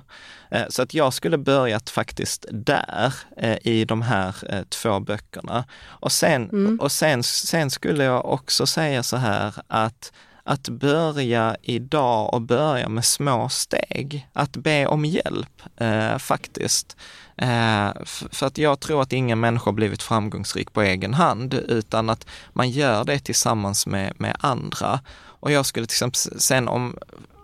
Eh, 0.50 0.64
så 0.68 0.82
att 0.82 0.94
jag 0.94 1.12
skulle 1.12 1.38
börjat 1.38 1.90
faktiskt 1.90 2.46
där 2.50 3.14
eh, 3.36 3.56
i 3.62 3.84
de 3.84 4.02
här 4.02 4.34
eh, 4.48 4.62
två 4.62 5.00
böckerna. 5.00 5.64
Och 5.84 6.12
sen, 6.12 6.50
mm. 6.50 6.80
och 6.80 6.92
sen, 6.92 7.22
sen 7.22 7.70
skulle 7.70 8.04
jag 8.04 8.24
också 8.24 8.66
säga 8.66 9.02
så 9.02 9.16
här 9.16 9.54
att 9.68 10.12
att 10.46 10.68
börja 10.68 11.56
idag 11.62 12.34
och 12.34 12.42
börja 12.42 12.88
med 12.88 13.04
små 13.04 13.48
steg, 13.48 14.28
att 14.32 14.56
be 14.56 14.86
om 14.86 15.04
hjälp 15.04 15.62
eh, 15.76 16.18
faktiskt. 16.18 16.96
Eh, 17.36 17.90
för 18.06 18.46
att 18.46 18.58
jag 18.58 18.80
tror 18.80 19.02
att 19.02 19.12
ingen 19.12 19.40
människa 19.40 19.72
blivit 19.72 20.02
framgångsrik 20.02 20.72
på 20.72 20.82
egen 20.82 21.14
hand, 21.14 21.54
utan 21.54 22.10
att 22.10 22.26
man 22.52 22.70
gör 22.70 23.04
det 23.04 23.18
tillsammans 23.18 23.86
med, 23.86 24.12
med 24.16 24.36
andra. 24.40 25.00
Och 25.24 25.52
jag 25.52 25.66
skulle 25.66 25.86
till 25.86 25.94
exempel 25.94 26.40
sen 26.40 26.68
om 26.68 26.96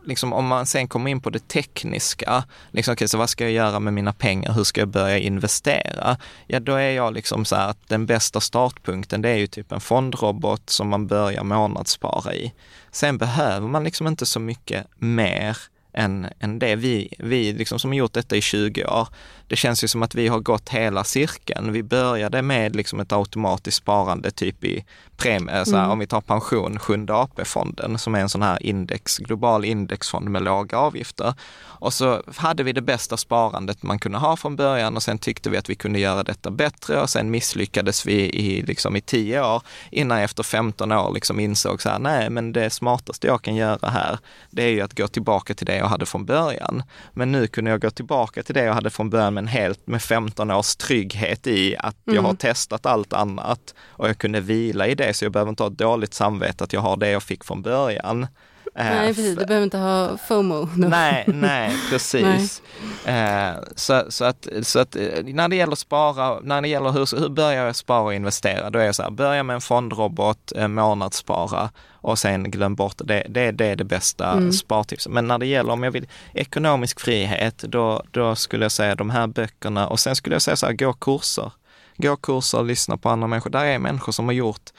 liksom 0.04 0.32
om 0.32 0.46
man 0.46 0.66
sen 0.66 0.88
kommer 0.88 1.10
in 1.10 1.20
på 1.20 1.30
det 1.30 1.48
tekniska, 1.48 2.44
liksom, 2.70 2.92
okay, 2.92 3.08
så 3.08 3.18
vad 3.18 3.30
ska 3.30 3.44
jag 3.44 3.52
göra 3.52 3.80
med 3.80 3.92
mina 3.92 4.12
pengar, 4.12 4.52
hur 4.52 4.64
ska 4.64 4.80
jag 4.80 4.88
börja 4.88 5.18
investera? 5.18 6.16
Ja, 6.46 6.60
då 6.60 6.74
är 6.74 6.90
jag 6.90 7.14
liksom 7.14 7.44
så 7.44 7.56
här 7.56 7.68
att 7.68 7.88
den 7.88 8.06
bästa 8.06 8.40
startpunkten, 8.40 9.22
det 9.22 9.28
är 9.28 9.36
ju 9.36 9.46
typ 9.46 9.72
en 9.72 9.80
fondrobot 9.80 10.70
som 10.70 10.88
man 10.88 11.06
börjar 11.06 11.44
månadsspara 11.44 12.34
i. 12.34 12.52
Sen 12.90 13.18
behöver 13.18 13.68
man 13.68 13.84
liksom 13.84 14.06
inte 14.06 14.26
så 14.26 14.40
mycket 14.40 14.86
mer 14.98 15.56
än, 15.92 16.26
än 16.38 16.58
det. 16.58 16.76
Vi, 16.76 17.14
vi 17.18 17.52
liksom 17.52 17.78
som 17.78 17.90
har 17.90 17.96
gjort 17.96 18.12
detta 18.12 18.36
i 18.36 18.40
20 18.40 18.84
år, 18.84 19.08
det 19.52 19.56
känns 19.56 19.84
ju 19.84 19.88
som 19.88 20.02
att 20.02 20.14
vi 20.14 20.28
har 20.28 20.40
gått 20.40 20.68
hela 20.68 21.04
cirkeln. 21.04 21.72
Vi 21.72 21.82
började 21.82 22.42
med 22.42 22.76
liksom 22.76 23.00
ett 23.00 23.12
automatiskt 23.12 23.76
sparande 23.76 24.30
typ 24.30 24.64
i 24.64 24.84
premie, 25.16 25.64
så 25.64 25.76
här, 25.76 25.78
mm. 25.78 25.90
om 25.90 25.98
vi 25.98 26.06
tar 26.06 26.20
pension, 26.20 26.78
Sjunde 26.78 27.14
AP-fonden 27.14 27.98
som 27.98 28.14
är 28.14 28.20
en 28.20 28.28
sån 28.28 28.42
här 28.42 28.62
index, 28.62 29.18
global 29.18 29.64
indexfond 29.64 30.28
med 30.28 30.42
låga 30.42 30.78
avgifter. 30.78 31.34
Och 31.82 31.92
så 31.92 32.22
hade 32.36 32.62
vi 32.62 32.72
det 32.72 32.80
bästa 32.80 33.16
sparandet 33.16 33.82
man 33.82 33.98
kunde 33.98 34.18
ha 34.18 34.36
från 34.36 34.56
början 34.56 34.96
och 34.96 35.02
sen 35.02 35.18
tyckte 35.18 35.50
vi 35.50 35.56
att 35.56 35.70
vi 35.70 35.74
kunde 35.74 35.98
göra 35.98 36.22
detta 36.22 36.50
bättre 36.50 37.00
och 37.00 37.10
sen 37.10 37.30
misslyckades 37.30 38.06
vi 38.06 38.14
i, 38.14 38.62
liksom 38.62 38.96
i 38.96 39.00
tio 39.00 39.44
år 39.44 39.62
innan 39.90 40.18
jag 40.18 40.24
efter 40.24 40.42
15 40.42 40.92
år 40.92 41.14
liksom 41.14 41.40
insåg 41.40 41.82
så 41.82 41.88
här, 41.88 41.98
nej 41.98 42.30
men 42.30 42.52
det 42.52 42.70
smartaste 42.70 43.26
jag 43.26 43.42
kan 43.42 43.54
göra 43.54 43.88
här, 43.88 44.18
det 44.50 44.62
är 44.62 44.70
ju 44.70 44.80
att 44.80 44.98
gå 44.98 45.08
tillbaka 45.08 45.54
till 45.54 45.66
det 45.66 45.76
jag 45.76 45.86
hade 45.86 46.06
från 46.06 46.24
början. 46.24 46.82
Men 47.12 47.32
nu 47.32 47.46
kunde 47.46 47.70
jag 47.70 47.80
gå 47.80 47.90
tillbaka 47.90 48.42
till 48.42 48.54
det 48.54 48.64
jag 48.64 48.74
hade 48.74 48.90
från 48.90 49.10
början 49.10 49.41
men 49.42 49.48
helt 49.48 49.86
med 49.86 50.02
15 50.02 50.50
års 50.50 50.76
trygghet 50.76 51.46
i 51.46 51.76
att 51.78 51.96
jag 52.04 52.14
mm. 52.14 52.24
har 52.24 52.34
testat 52.34 52.86
allt 52.86 53.12
annat 53.12 53.74
och 53.88 54.08
jag 54.08 54.18
kunde 54.18 54.40
vila 54.40 54.86
i 54.86 54.94
det 54.94 55.14
så 55.14 55.24
jag 55.24 55.32
behöver 55.32 55.50
inte 55.50 55.62
ha 55.62 55.70
dåligt 55.70 56.14
samvete 56.14 56.64
att 56.64 56.72
jag 56.72 56.80
har 56.80 56.96
det 56.96 57.10
jag 57.10 57.22
fick 57.22 57.44
från 57.44 57.62
början. 57.62 58.26
Eh, 58.74 58.84
nej, 58.84 59.14
precis. 59.14 59.38
Du 59.38 59.46
behöver 59.46 59.64
inte 59.64 59.78
ha 59.78 60.16
FOMO. 60.16 60.68
Nej, 60.76 61.24
nej, 61.26 61.76
precis. 61.90 62.62
nej. 63.04 63.50
Eh, 63.50 63.54
så, 63.76 64.04
så, 64.08 64.24
att, 64.24 64.48
så 64.62 64.78
att 64.78 64.96
eh, 64.96 65.02
när 65.24 65.48
det 65.48 65.56
gäller 65.56 65.76
spara, 65.76 66.40
när 66.40 66.62
det 66.62 66.68
gäller 66.68 66.90
hur, 66.90 67.20
hur 67.20 67.28
börjar 67.28 67.66
jag 67.66 67.76
spara 67.76 68.02
och 68.02 68.14
investera? 68.14 68.70
Då 68.70 68.78
är 68.78 68.84
jag 68.84 68.94
så 68.94 69.02
här, 69.02 69.10
börja 69.10 69.42
med 69.42 69.54
en 69.54 69.60
fondrobot, 69.60 70.52
månadsspara 70.68 71.70
och 72.02 72.18
sen 72.18 72.50
glöm 72.50 72.74
bort 72.74 72.96
det. 73.04 73.26
Det, 73.28 73.50
det 73.50 73.66
är 73.66 73.76
det 73.76 73.84
bästa 73.84 74.32
mm. 74.32 74.52
spartipset. 74.52 75.12
Men 75.12 75.26
när 75.26 75.38
det 75.38 75.46
gäller 75.46 75.72
om 75.72 75.82
jag 75.82 75.90
vill 75.90 76.06
ekonomisk 76.34 77.00
frihet, 77.00 77.58
då, 77.58 78.02
då 78.10 78.34
skulle 78.36 78.64
jag 78.64 78.72
säga 78.72 78.94
de 78.94 79.10
här 79.10 79.26
böckerna 79.26 79.88
och 79.88 80.00
sen 80.00 80.16
skulle 80.16 80.34
jag 80.34 80.42
säga 80.42 80.56
så 80.56 80.66
här, 80.66 80.72
gå 80.72 80.92
kurser. 80.92 81.52
Gå 81.96 82.16
kurser, 82.16 82.62
lyssna 82.62 82.96
på 82.96 83.08
andra 83.08 83.26
människor. 83.26 83.50
Där 83.50 83.64
är 83.64 83.78
människor 83.78 84.12
som 84.12 84.24
har 84.24 84.32
gjort 84.32 84.70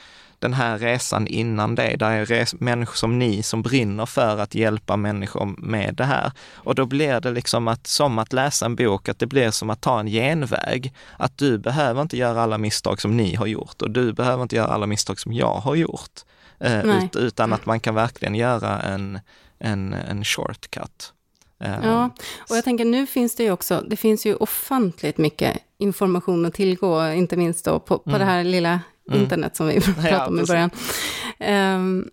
den 0.44 0.54
här 0.54 0.78
resan 0.78 1.26
innan 1.26 1.74
det. 1.74 1.96
Där 1.96 2.10
är 2.10 2.26
res- 2.26 2.54
människor 2.60 2.94
som 2.94 3.18
ni 3.18 3.42
som 3.42 3.62
brinner 3.62 4.06
för 4.06 4.38
att 4.38 4.54
hjälpa 4.54 4.96
människor 4.96 5.54
med 5.58 5.94
det 5.94 6.04
här. 6.04 6.32
Och 6.54 6.74
då 6.74 6.86
blir 6.86 7.20
det 7.20 7.30
liksom 7.30 7.68
att, 7.68 7.86
som 7.86 8.18
att 8.18 8.32
läsa 8.32 8.66
en 8.66 8.76
bok, 8.76 9.08
att 9.08 9.18
det 9.18 9.26
blir 9.26 9.50
som 9.50 9.70
att 9.70 9.80
ta 9.80 10.00
en 10.00 10.06
genväg. 10.06 10.94
Att 11.18 11.38
du 11.38 11.58
behöver 11.58 12.02
inte 12.02 12.16
göra 12.16 12.42
alla 12.42 12.58
misstag 12.58 13.00
som 13.00 13.16
ni 13.16 13.34
har 13.34 13.46
gjort 13.46 13.82
och 13.82 13.90
du 13.90 14.12
behöver 14.12 14.42
inte 14.42 14.56
göra 14.56 14.68
alla 14.68 14.86
misstag 14.86 15.20
som 15.20 15.32
jag 15.32 15.54
har 15.54 15.74
gjort. 15.74 16.20
Eh, 16.60 17.04
ut, 17.04 17.16
utan 17.16 17.52
att 17.52 17.66
man 17.66 17.80
kan 17.80 17.94
verkligen 17.94 18.34
göra 18.34 18.80
en, 18.80 19.18
en, 19.58 19.92
en 19.92 20.24
shortcut. 20.24 21.12
Eh, 21.60 21.78
ja, 21.82 22.10
och 22.50 22.56
jag 22.56 22.64
tänker 22.64 22.84
nu 22.84 23.06
finns 23.06 23.36
det 23.36 23.42
ju 23.42 23.50
också, 23.50 23.84
det 23.88 23.96
finns 23.96 24.26
ju 24.26 24.34
ofantligt 24.34 25.18
mycket 25.18 25.58
information 25.78 26.46
att 26.46 26.54
tillgå, 26.54 27.08
inte 27.08 27.36
minst 27.36 27.64
då 27.64 27.80
på, 27.80 27.98
på 27.98 28.10
mm. 28.10 28.18
det 28.18 28.24
här 28.24 28.44
lilla 28.44 28.80
mm. 29.08 29.22
internet 29.22 29.56
som 29.56 29.66
vi 29.66 29.80
pratade 29.80 30.08
ja, 30.08 30.26
om 30.26 30.40
i 30.40 30.44
början. 30.44 30.70
Um, 31.76 32.10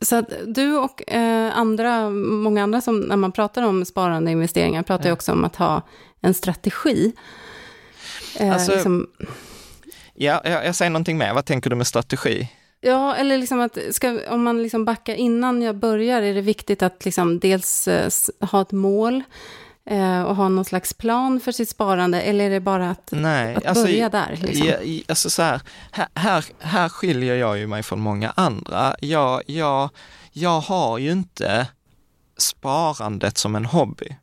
Så 0.00 0.16
att 0.16 0.32
du 0.46 0.76
och 0.76 1.12
eh, 1.12 1.58
andra, 1.58 2.10
många 2.10 2.62
andra 2.62 2.80
som 2.80 3.00
när 3.00 3.16
man 3.16 3.32
pratar 3.32 3.62
om 3.62 3.84
sparande 3.84 4.30
investeringar 4.30 4.82
pratar 4.82 5.06
ju 5.06 5.12
också 5.12 5.32
om 5.32 5.44
att 5.44 5.56
ha 5.56 5.82
en 6.20 6.34
strategi. 6.34 7.12
Eh, 8.40 8.52
Alltså, 8.52 8.72
liksom, 8.72 9.06
Ja, 10.14 10.40
jag, 10.44 10.66
jag 10.66 10.74
säger 10.74 10.90
någonting 10.90 11.18
mer. 11.18 11.34
Vad 11.34 11.44
tänker 11.44 11.70
du 11.70 11.76
med 11.76 11.86
strategi? 11.86 12.48
Ja, 12.80 13.14
eller 13.14 13.38
liksom 13.38 13.60
att 13.60 13.78
ska, 13.90 14.20
om 14.30 14.42
man 14.42 14.62
liksom 14.62 14.84
backar 14.84 15.14
innan 15.14 15.62
jag 15.62 15.76
börjar 15.76 16.22
är 16.22 16.34
det 16.34 16.40
viktigt 16.40 16.82
att 16.82 17.04
liksom 17.04 17.38
dels 17.38 17.88
eh, 17.88 18.10
ha 18.40 18.62
ett 18.62 18.72
mål 18.72 19.22
eh, 19.90 20.22
och 20.22 20.36
ha 20.36 20.48
någon 20.48 20.64
slags 20.64 20.94
plan 20.94 21.40
för 21.40 21.52
sitt 21.52 21.68
sparande, 21.68 22.20
eller 22.22 22.44
är 22.44 22.50
det 22.50 22.60
bara 22.60 22.90
att, 22.90 23.08
Nej, 23.12 23.54
att 23.54 23.66
alltså, 23.66 23.84
börja 23.84 24.08
där? 24.08 24.38
Liksom? 24.42 24.66
Ja, 24.68 24.74
i- 24.80 25.04
alltså 25.08 25.30
så 25.30 25.42
här, 25.42 25.60
här, 25.90 26.08
här, 26.14 26.44
här 26.60 26.88
skiljer 26.88 27.34
jag 27.34 27.58
ju 27.58 27.66
mig 27.66 27.82
från 27.82 28.00
många 28.00 28.32
andra. 28.36 28.94
Jag, 29.00 29.42
jag, 29.46 29.90
jag 30.32 30.60
har 30.60 30.98
ju 30.98 31.12
inte 31.12 31.66
sparandet 32.36 33.38
som 33.38 33.56
en 33.56 33.64
hobby. 33.64 34.16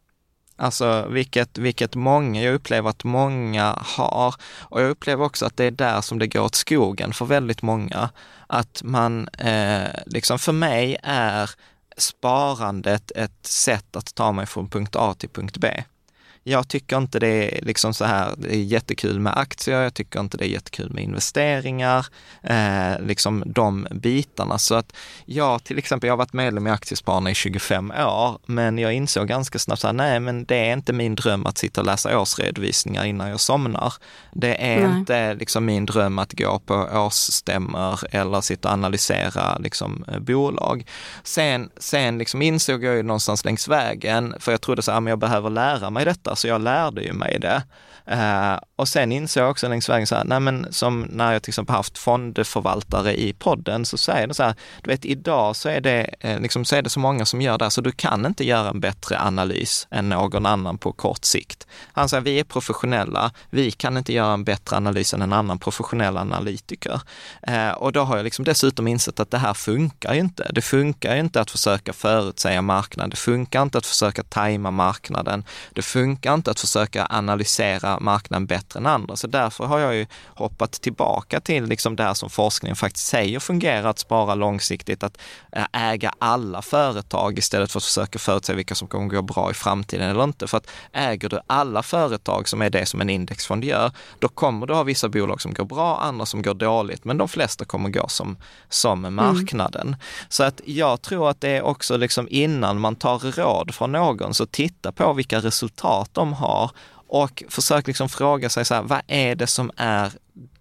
Alltså 0.58 1.08
vilket, 1.10 1.58
vilket 1.58 1.96
många, 1.96 2.42
jag 2.44 2.54
upplever 2.56 2.90
att 2.90 3.04
många 3.04 3.76
har. 3.86 4.36
Och 4.62 4.82
jag 4.82 4.90
upplever 4.90 5.26
också 5.26 5.46
att 5.46 5.58
det 5.58 5.64
är 5.66 5.72
där 5.72 6.02
som 6.02 6.20
det 6.20 6.28
går 6.28 6.42
åt 6.42 6.56
skogen 6.56 7.14
för 7.14 7.26
väldigt 7.26 7.62
många. 7.62 8.10
Att 8.48 8.82
man, 8.84 9.28
eh, 9.28 9.84
liksom 10.06 10.40
för 10.40 10.52
mig 10.52 10.98
är 11.04 11.50
sparandet 11.98 13.12
ett 13.12 13.46
sätt 13.48 13.96
att 13.96 14.16
ta 14.16 14.32
mig 14.32 14.46
från 14.46 14.70
punkt 14.70 14.96
A 14.96 15.14
till 15.14 15.30
punkt 15.30 15.58
B. 15.58 15.84
Jag 16.48 16.68
tycker 16.68 16.98
inte 16.98 17.20
det 17.20 17.28
är 17.28 17.66
liksom 17.66 17.94
så 17.94 18.06
här, 18.06 18.34
det 18.38 18.56
är 18.56 18.64
jättekul 18.64 19.20
med 19.20 19.38
aktier, 19.38 19.82
jag 19.82 19.94
tycker 19.94 20.20
inte 20.20 20.38
det 20.38 20.46
är 20.46 20.50
jättekul 20.50 20.90
med 20.94 21.04
investeringar, 21.04 22.06
eh, 22.44 23.00
liksom 23.06 23.44
de 23.46 23.88
bitarna. 23.92 24.58
Så 24.58 24.76
att 24.76 24.96
jag 25.26 25.64
till 25.64 25.78
exempel, 25.78 26.08
jag 26.08 26.12
har 26.14 26.18
varit 26.18 26.34
medlem 26.34 26.68
i 26.68 26.70
Aktiespararna 26.70 27.32
i 27.32 27.36
25 27.36 27.92
år, 27.92 28.40
men 28.46 28.78
jag 28.78 28.94
insåg 28.94 29.28
ganska 29.28 29.60
snabbt 29.60 29.84
här, 29.84 29.94
nej 29.94 30.20
men 30.20 30.46
det 30.46 30.56
är 30.56 30.74
inte 30.74 30.94
min 30.94 31.16
dröm 31.16 31.46
att 31.46 31.58
sitta 31.58 31.82
och 31.82 31.88
läsa 31.88 32.20
årsredovisningar 32.20 33.06
innan 33.06 33.30
jag 33.30 33.40
somnar. 33.40 33.94
Det 34.34 34.56
är 34.74 34.88
Nej. 34.88 35.00
inte 35.00 35.34
liksom 35.34 35.66
min 35.66 35.86
dröm 35.86 36.20
att 36.20 36.34
gå 36.34 36.60
på 36.60 36.76
årsstämmor 36.94 38.00
eller 38.12 38.42
sitta 38.42 38.68
och 38.68 38.74
analysera 38.74 39.58
liksom, 39.58 40.06
eh, 40.08 40.20
bolag. 40.20 40.86
Sen, 41.24 41.70
sen 41.78 42.18
liksom 42.18 42.42
insåg 42.42 42.84
jag 42.84 42.96
ju 42.96 43.04
någonstans 43.04 43.46
längs 43.46 43.68
vägen, 43.68 44.36
för 44.40 44.52
jag 44.52 44.62
trodde 44.62 44.82
så 44.82 44.92
här, 44.92 45.00
men 45.00 45.10
jag 45.10 45.20
behöver 45.20 45.50
lära 45.50 45.90
mig 45.90 46.06
detta, 46.06 46.35
så 46.36 46.48
jag 46.48 46.62
lärde 46.62 47.02
ju 47.02 47.14
mig 47.14 47.40
det. 47.40 47.64
Eh, 48.08 48.58
och 48.76 48.88
sen 48.88 49.12
insåg 49.12 49.44
jag 49.44 49.52
också 49.52 49.68
längs 49.68 49.90
vägen 49.90 50.08
så 50.08 50.16
här, 50.16 50.24
nej 50.24 50.40
men 50.40 50.74
som 50.74 51.02
när 51.02 51.34
jag 51.34 51.44
till 51.44 51.52
exempel 51.52 51.76
haft 51.76 51.98
fondförvaltare 51.98 53.20
i 53.22 53.34
podden 53.34 53.86
så 53.86 53.98
säger 53.98 54.28
de 54.28 54.34
så 54.34 54.44
här, 54.44 54.56
du 54.82 54.90
vet 54.90 55.06
idag 55.06 55.56
så 55.56 55.70
är 55.70 55.82
det, 55.82 56.10
eh, 56.20 56.40
liksom, 56.40 56.66
så 56.66 56.76
är 56.76 56.82
det 56.82 56.90
så 56.90 57.00
många 57.00 57.26
som 57.26 57.42
gör 57.42 57.58
det, 57.58 57.66
här, 57.66 57.70
så 57.70 57.82
du 57.82 57.92
kan 57.92 58.26
inte 58.26 58.46
göra 58.46 58.70
en 58.70 58.80
bättre 58.80 59.20
analys 59.20 59.88
än 59.92 60.10
någon 60.10 60.46
annan 60.46 60.78
på 60.78 60.92
kort 60.92 61.26
sikt. 61.26 61.68
Han 61.94 62.10
säger, 62.10 62.24
vi 62.24 62.40
är 62.40 62.44
professionella, 62.44 63.32
vi 63.50 63.72
kan 63.72 63.98
inte 63.98 64.14
göra 64.14 64.34
en 64.34 64.44
bättre 64.44 64.78
analys 64.78 65.14
än 65.14 65.22
en 65.22 65.34
annan 65.34 65.60
professionell 65.60 66.18
analytiker. 66.18 67.02
Eh, 67.42 67.70
och 67.70 67.92
då 67.92 68.02
har 68.02 68.18
jag 68.18 68.24
liksom 68.24 68.46
dessutom 68.46 68.88
insett 68.88 69.20
att 69.20 69.32
det 69.32 69.38
här 69.38 69.54
funkar 69.54 70.14
ju 70.14 70.20
inte. 70.20 70.52
Det 70.54 70.62
funkar 70.62 71.14
ju 71.14 71.20
inte 71.20 71.42
att 71.42 71.52
försöka 71.52 71.94
förutsäga 71.94 72.62
marknaden, 72.62 73.10
det 73.10 73.16
funkar 73.16 73.64
inte 73.64 73.78
att 73.78 73.86
försöka 73.86 74.24
tajma 74.24 74.72
marknaden, 74.72 75.44
det 75.74 75.82
funkar 75.82 76.34
inte 76.34 76.52
att 76.52 76.60
försöka 76.60 77.08
analysera 77.10 77.95
marknaden 78.00 78.46
bättre 78.46 78.80
än 78.80 78.86
andra. 78.86 79.16
Så 79.16 79.28
därför 79.28 79.66
har 79.66 79.80
jag 79.80 79.96
ju 79.96 80.06
hoppat 80.28 80.72
tillbaka 80.72 81.40
till 81.40 81.66
liksom 81.66 81.96
det 81.96 82.16
som 82.16 82.30
forskningen 82.30 82.76
faktiskt 82.76 83.08
säger 83.08 83.40
fungerar, 83.40 83.90
att 83.90 84.00
spara 84.00 84.36
långsiktigt, 84.36 85.04
att 85.04 85.18
eh, 85.52 85.66
äga 85.72 86.14
alla 86.20 86.62
företag 86.62 87.38
istället 87.38 87.72
för 87.72 87.80
att 87.80 87.84
försöka 87.84 88.20
förutse 88.20 88.54
vilka 88.54 88.76
som 88.76 88.88
kommer 88.88 89.08
gå 89.08 89.22
bra 89.22 89.52
i 89.52 89.54
framtiden 89.54 90.10
eller 90.10 90.24
inte. 90.24 90.48
För 90.48 90.58
att 90.58 90.70
äger 90.94 91.30
du 91.30 91.40
alla 91.48 91.84
företag 91.84 92.48
som 92.48 92.62
är 92.62 92.70
det 92.70 92.86
som 92.86 93.02
en 93.02 93.10
indexfond 93.10 93.64
gör, 93.64 93.92
då 94.20 94.28
kommer 94.28 94.68
du 94.68 94.74
ha 94.74 94.84
vissa 94.84 95.10
bolag 95.10 95.42
som 95.42 95.54
går 95.54 95.66
bra, 95.66 95.98
andra 95.98 96.26
som 96.26 96.42
går 96.42 96.54
dåligt, 96.54 97.06
men 97.06 97.18
de 97.18 97.28
flesta 97.28 97.66
kommer 97.66 97.90
gå 97.90 98.08
som, 98.08 98.38
som 98.70 99.16
marknaden. 99.16 99.96
Så 100.30 100.44
att 100.44 100.62
jag 100.66 101.02
tror 101.02 101.30
att 101.30 101.42
det 101.42 101.50
är 101.50 101.62
också 101.62 101.98
liksom 101.98 102.28
innan 102.32 102.80
man 102.80 102.96
tar 102.96 103.20
råd 103.20 103.76
från 103.76 103.92
någon, 103.92 104.34
så 104.34 104.46
titta 104.46 104.92
på 104.92 105.14
vilka 105.14 105.40
resultat 105.40 106.10
de 106.14 106.34
har 106.34 106.72
och 107.16 107.44
försök 107.50 107.88
liksom 107.88 108.10
fråga 108.10 108.50
sig 108.50 108.66
så 108.66 108.74
här, 108.74 108.82
vad 108.82 109.02
är 109.08 109.36
det 109.36 109.48
som 109.48 109.72
är 109.78 110.12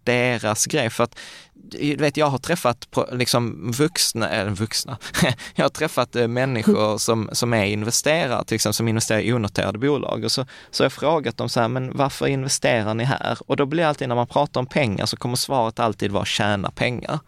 deras 0.04 0.66
grej? 0.66 0.90
För 0.90 1.04
att 1.04 1.18
du 1.52 1.96
vet, 1.96 2.16
jag 2.16 2.26
har 2.26 2.38
träffat 2.38 2.88
liksom 3.12 3.72
vuxna, 3.72 4.28
eller 4.28 4.50
vuxna, 4.50 4.98
jag 5.54 5.64
har 5.64 5.68
träffat 5.68 6.16
eh, 6.16 6.28
människor 6.28 6.98
som, 6.98 7.30
som 7.32 7.54
är 7.54 7.64
investerare, 7.64 8.44
till 8.44 8.54
exempel 8.54 8.74
som 8.74 8.88
investerar 8.88 9.20
i 9.20 9.32
onoterade 9.32 9.78
bolag 9.78 10.24
och 10.24 10.32
så, 10.32 10.46
så 10.70 10.82
har 10.82 10.84
jag 10.84 10.92
frågat 10.92 11.36
dem 11.36 11.48
så 11.48 11.60
här, 11.60 11.68
men 11.68 11.96
varför 11.96 12.26
investerar 12.26 12.94
ni 12.94 13.04
här? 13.04 13.38
Och 13.46 13.56
då 13.56 13.66
blir 13.66 13.84
alltid 13.84 14.08
när 14.08 14.14
man 14.14 14.26
pratar 14.26 14.60
om 14.60 14.66
pengar 14.66 15.06
så 15.06 15.16
kommer 15.16 15.36
svaret 15.36 15.78
alltid 15.78 16.10
vara 16.10 16.24
tjäna 16.24 16.70
pengar. 16.70 17.18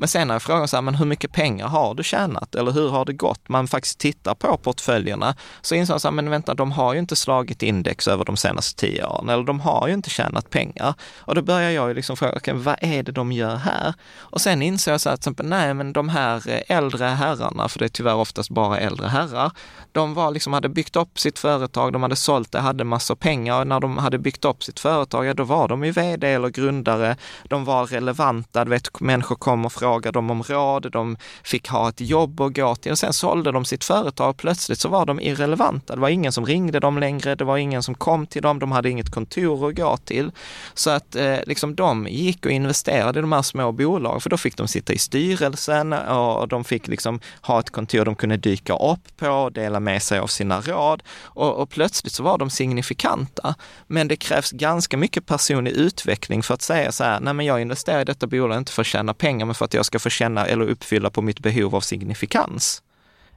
Men 0.00 0.08
sen 0.08 0.28
när 0.28 0.34
jag 0.34 0.42
frågar 0.42 0.66
så 0.66 0.76
här, 0.76 0.82
men 0.82 0.94
hur 0.94 1.06
mycket 1.06 1.32
pengar 1.32 1.68
har 1.68 1.94
du 1.94 2.02
tjänat? 2.02 2.54
Eller 2.54 2.72
hur 2.72 2.88
har 2.90 3.04
det 3.04 3.12
gått? 3.12 3.48
Man 3.48 3.68
faktiskt 3.68 3.98
tittar 3.98 4.34
på 4.34 4.56
portföljerna 4.56 5.34
så 5.60 5.74
inser 5.74 5.94
man 5.94 6.00
så 6.00 6.08
här, 6.08 6.12
men 6.12 6.30
vänta, 6.30 6.54
de 6.54 6.72
har 6.72 6.92
ju 6.92 6.98
inte 6.98 7.16
slagit 7.16 7.62
index 7.62 8.08
över 8.08 8.24
de 8.24 8.36
senaste 8.36 8.80
tio 8.80 9.04
åren, 9.04 9.28
eller 9.28 9.44
de 9.44 9.60
har 9.60 9.88
ju 9.88 9.94
inte 9.94 10.10
tjänat 10.10 10.50
pengar. 10.50 10.94
Och 11.18 11.34
då 11.34 11.42
börjar 11.42 11.70
jag 11.70 11.88
ju 11.88 11.94
liksom 11.94 12.16
fråga, 12.16 12.36
okay, 12.36 12.54
vad 12.54 12.76
är 12.80 13.02
det 13.02 13.12
de 13.12 13.32
gör 13.32 13.56
här? 13.56 13.94
Och 14.18 14.40
sen 14.40 14.62
inser 14.62 14.90
jag 14.90 15.00
så 15.00 15.08
här, 15.08 15.16
till 15.16 15.20
exempel, 15.20 15.46
nej 15.46 15.74
men 15.74 15.92
de 15.92 16.08
här 16.08 16.48
eh, 16.48 16.76
äldre 16.76 17.04
herrarna, 17.04 17.68
för 17.68 17.78
det 17.78 17.84
är 17.84 17.88
tyvärr 17.88 18.14
oftast 18.14 18.50
bara 18.50 18.78
äldre 18.78 19.08
herrar, 19.08 19.52
de 19.92 20.14
var 20.14 20.30
liksom, 20.30 20.52
hade 20.52 20.68
byggt 20.68 20.96
upp 20.96 21.18
sitt 21.18 21.38
företag, 21.38 21.92
de 21.92 22.02
hade 22.02 22.16
sålt 22.16 22.52
det, 22.52 22.58
hade 22.58 22.84
massor 22.84 23.14
pengar 23.14 23.60
och 23.60 23.66
när 23.66 23.80
de 23.80 23.98
hade 23.98 24.18
byggt 24.18 24.44
upp 24.44 24.64
sitt 24.64 24.80
företag, 24.80 25.26
ja, 25.26 25.34
då 25.34 25.44
var 25.44 25.68
de 25.68 25.84
ju 25.84 25.90
vd 25.90 26.32
eller 26.32 26.48
grundare, 26.48 27.16
de 27.44 27.64
var 27.64 27.86
relevanta, 27.86 28.64
du 28.64 28.70
vet, 28.70 29.00
människor 29.00 29.36
kom 29.36 29.64
och 29.64 29.72
frågade 29.72 30.18
dem 30.18 30.30
om 30.30 30.42
råd, 30.42 30.92
de 30.92 31.16
fick 31.44 31.68
ha 31.68 31.88
ett 31.88 32.00
jobb 32.00 32.40
att 32.40 32.56
gå 32.56 32.74
till 32.74 32.92
och 32.92 32.98
sen 32.98 33.12
sålde 33.12 33.52
de 33.52 33.64
sitt 33.64 33.84
företag, 33.84 34.30
och 34.30 34.36
plötsligt 34.36 34.78
så 34.78 34.88
var 34.88 35.06
de 35.06 35.20
irrelevanta, 35.20 35.94
det 35.94 36.00
var 36.00 36.08
ingen 36.08 36.32
som 36.32 36.46
ringde 36.46 36.80
dem 36.80 36.98
längre, 36.98 37.34
det 37.34 37.44
var 37.44 37.56
ingen 37.56 37.82
som 37.82 37.94
kom 37.94 38.26
till 38.26 38.42
dem, 38.42 38.58
de 38.58 38.72
hade 38.72 38.90
inget 38.90 39.10
kontor 39.10 39.68
att 39.68 39.76
gå 39.76 39.96
till. 39.96 40.32
Så 40.74 40.90
att 40.90 41.16
eh, 41.16 41.36
liksom 41.46 41.74
de 41.74 42.06
gick 42.06 42.46
och 42.46 42.52
investerade 42.52 43.18
i 43.18 43.22
de 43.22 43.32
här 43.32 43.42
små 43.42 43.72
bolagen, 43.72 44.20
för 44.20 44.30
då 44.30 44.36
fick 44.36 44.56
de 44.56 44.68
sitta 44.68 44.92
i 44.92 44.98
styrelsen 44.98 45.92
och 45.92 46.48
de 46.48 46.64
fick 46.64 46.88
liksom 46.88 47.20
ha 47.42 47.60
ett 47.60 47.70
kontor 47.70 48.04
de 48.04 48.14
kunde 48.14 48.36
dyka 48.36 48.76
upp 48.76 49.16
på 49.16 49.28
och 49.28 49.52
dela 49.80 49.92
med 49.92 50.02
sig 50.02 50.18
av 50.18 50.26
sina 50.26 50.60
råd. 50.60 51.02
Och, 51.34 51.62
och 51.62 51.70
plötsligt 51.70 52.12
så 52.12 52.22
var 52.22 52.38
de 52.38 52.50
signifikanta. 52.50 53.54
Men 53.86 54.08
det 54.08 54.16
krävs 54.16 54.50
ganska 54.52 54.96
mycket 54.96 55.26
personlig 55.26 55.72
utveckling 55.72 56.42
för 56.42 56.54
att 56.54 56.62
säga 56.62 56.92
så 56.92 57.04
här, 57.04 57.20
nej 57.20 57.34
men 57.34 57.46
jag 57.46 57.60
investerar 57.60 58.00
i 58.00 58.04
detta 58.04 58.26
bolag 58.26 58.58
inte 58.58 58.72
för 58.72 58.82
att 58.82 58.86
tjäna 58.86 59.14
pengar, 59.14 59.46
men 59.46 59.54
för 59.54 59.64
att 59.64 59.74
jag 59.74 59.86
ska 59.86 59.98
få 59.98 60.10
känna 60.10 60.46
eller 60.46 60.68
uppfylla 60.68 61.10
på 61.10 61.22
mitt 61.22 61.40
behov 61.40 61.74
av 61.74 61.80
signifikans. 61.80 62.82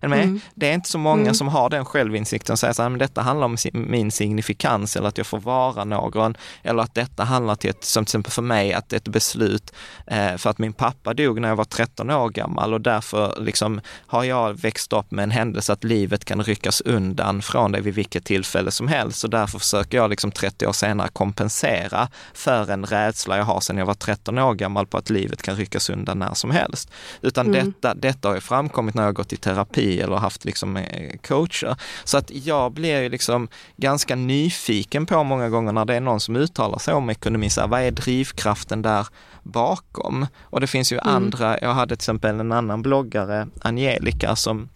Är 0.03 0.07
med? 0.07 0.23
Mm. 0.23 0.39
Det 0.55 0.69
är 0.69 0.73
inte 0.73 0.89
så 0.89 0.97
många 0.97 1.21
Mm. 1.21 1.33
som 1.33 1.47
har 1.47 1.69
den 1.69 1.85
självinsikten 1.85 2.53
och 2.53 2.59
säger 2.59 2.73
så 2.73 2.81
här, 2.81 2.89
men 2.89 2.99
detta 2.99 3.21
handlar 3.21 3.45
om 3.45 3.57
min 3.73 4.11
signifikans 4.11 4.95
eller 4.95 5.07
att 5.07 5.17
jag 5.17 5.27
får 5.27 5.39
vara 5.39 5.83
någon. 5.83 6.37
Eller 6.63 6.83
att 6.83 6.95
detta 6.95 7.23
handlar 7.23 7.55
till 7.55 7.69
ett, 7.69 7.83
som 7.83 8.05
till 8.05 8.09
exempel 8.09 8.31
för 8.31 8.41
mig, 8.41 8.73
att 8.73 8.93
ett 8.93 9.07
beslut 9.07 9.73
eh, 10.07 10.35
för 10.37 10.49
att 10.49 10.57
min 10.57 10.73
pappa 10.73 11.13
dog 11.13 11.41
när 11.41 11.47
jag 11.49 11.55
var 11.55 11.65
13 11.65 12.09
år 12.09 12.29
gammal 12.29 12.73
och 12.73 12.81
därför 12.81 13.37
liksom 13.41 13.81
har 14.07 14.23
jag 14.23 14.53
växt 14.61 14.93
upp 14.93 15.11
med 15.11 15.23
en 15.23 15.31
händelse 15.31 15.73
att 15.73 15.83
livet 15.83 16.25
kan 16.25 16.43
ryckas 16.43 16.81
undan 16.81 17.41
från 17.41 17.71
dig 17.71 17.81
vid 17.81 17.93
vilket 17.93 18.25
tillfälle 18.25 18.71
som 18.71 18.87
helst 18.87 19.23
och 19.23 19.29
därför 19.29 19.59
försöker 19.59 19.97
jag 19.97 20.09
liksom 20.09 20.31
30 20.31 20.67
år 20.67 20.73
senare 20.73 21.09
kompensera 21.13 22.07
för 22.33 22.71
en 22.71 22.85
rädsla 22.85 23.37
jag 23.37 23.43
har 23.43 23.59
sedan 23.59 23.77
jag 23.77 23.85
var 23.85 23.93
13 23.93 24.39
år 24.39 24.53
gammal 24.53 24.87
på 24.87 24.97
att 24.97 25.09
livet 25.09 25.41
kan 25.41 25.55
ryckas 25.55 25.89
undan 25.89 26.19
när 26.19 26.33
som 26.33 26.51
helst. 26.51 26.91
Utan 27.21 27.47
Mm. 27.47 27.73
detta, 27.81 27.93
detta 27.93 28.27
har 28.27 28.35
ju 28.35 28.41
framkommit 28.41 28.95
när 28.95 29.03
jag 29.03 29.07
har 29.07 29.13
gått 29.13 29.33
i 29.33 29.37
terapi 29.37 29.92
eller 30.01 30.15
haft 30.15 30.45
liksom 30.45 30.77
eh, 30.77 31.17
coacher. 31.27 31.75
Så 32.03 32.17
att 32.17 32.31
jag 32.31 32.71
blir 32.71 33.01
ju 33.01 33.09
liksom 33.09 33.47
ganska 33.77 34.15
nyfiken 34.15 35.05
på 35.05 35.23
många 35.23 35.49
gånger 35.49 35.71
när 35.71 35.85
det 35.85 35.95
är 35.95 35.99
någon 36.01 36.19
som 36.19 36.35
uttalar 36.35 36.79
sig 36.79 36.93
om 36.93 37.09
ekonomi, 37.09 37.49
så 37.49 37.61
här, 37.61 37.67
vad 37.67 37.81
är 37.81 37.91
drivkraften 37.91 38.81
där 38.81 39.07
bakom? 39.43 40.27
Och 40.41 40.61
det 40.61 40.67
finns 40.67 40.91
ju 40.91 40.99
Mm. 41.03 41.15
andra, 41.15 41.59
jag 41.59 41.73
hade 41.73 41.95
till 41.95 42.03
exempel 42.03 42.39
en 42.39 42.51
annan 42.51 42.81
bloggare, 42.81 43.47
Angelica, 43.61 44.35
som 44.35 44.69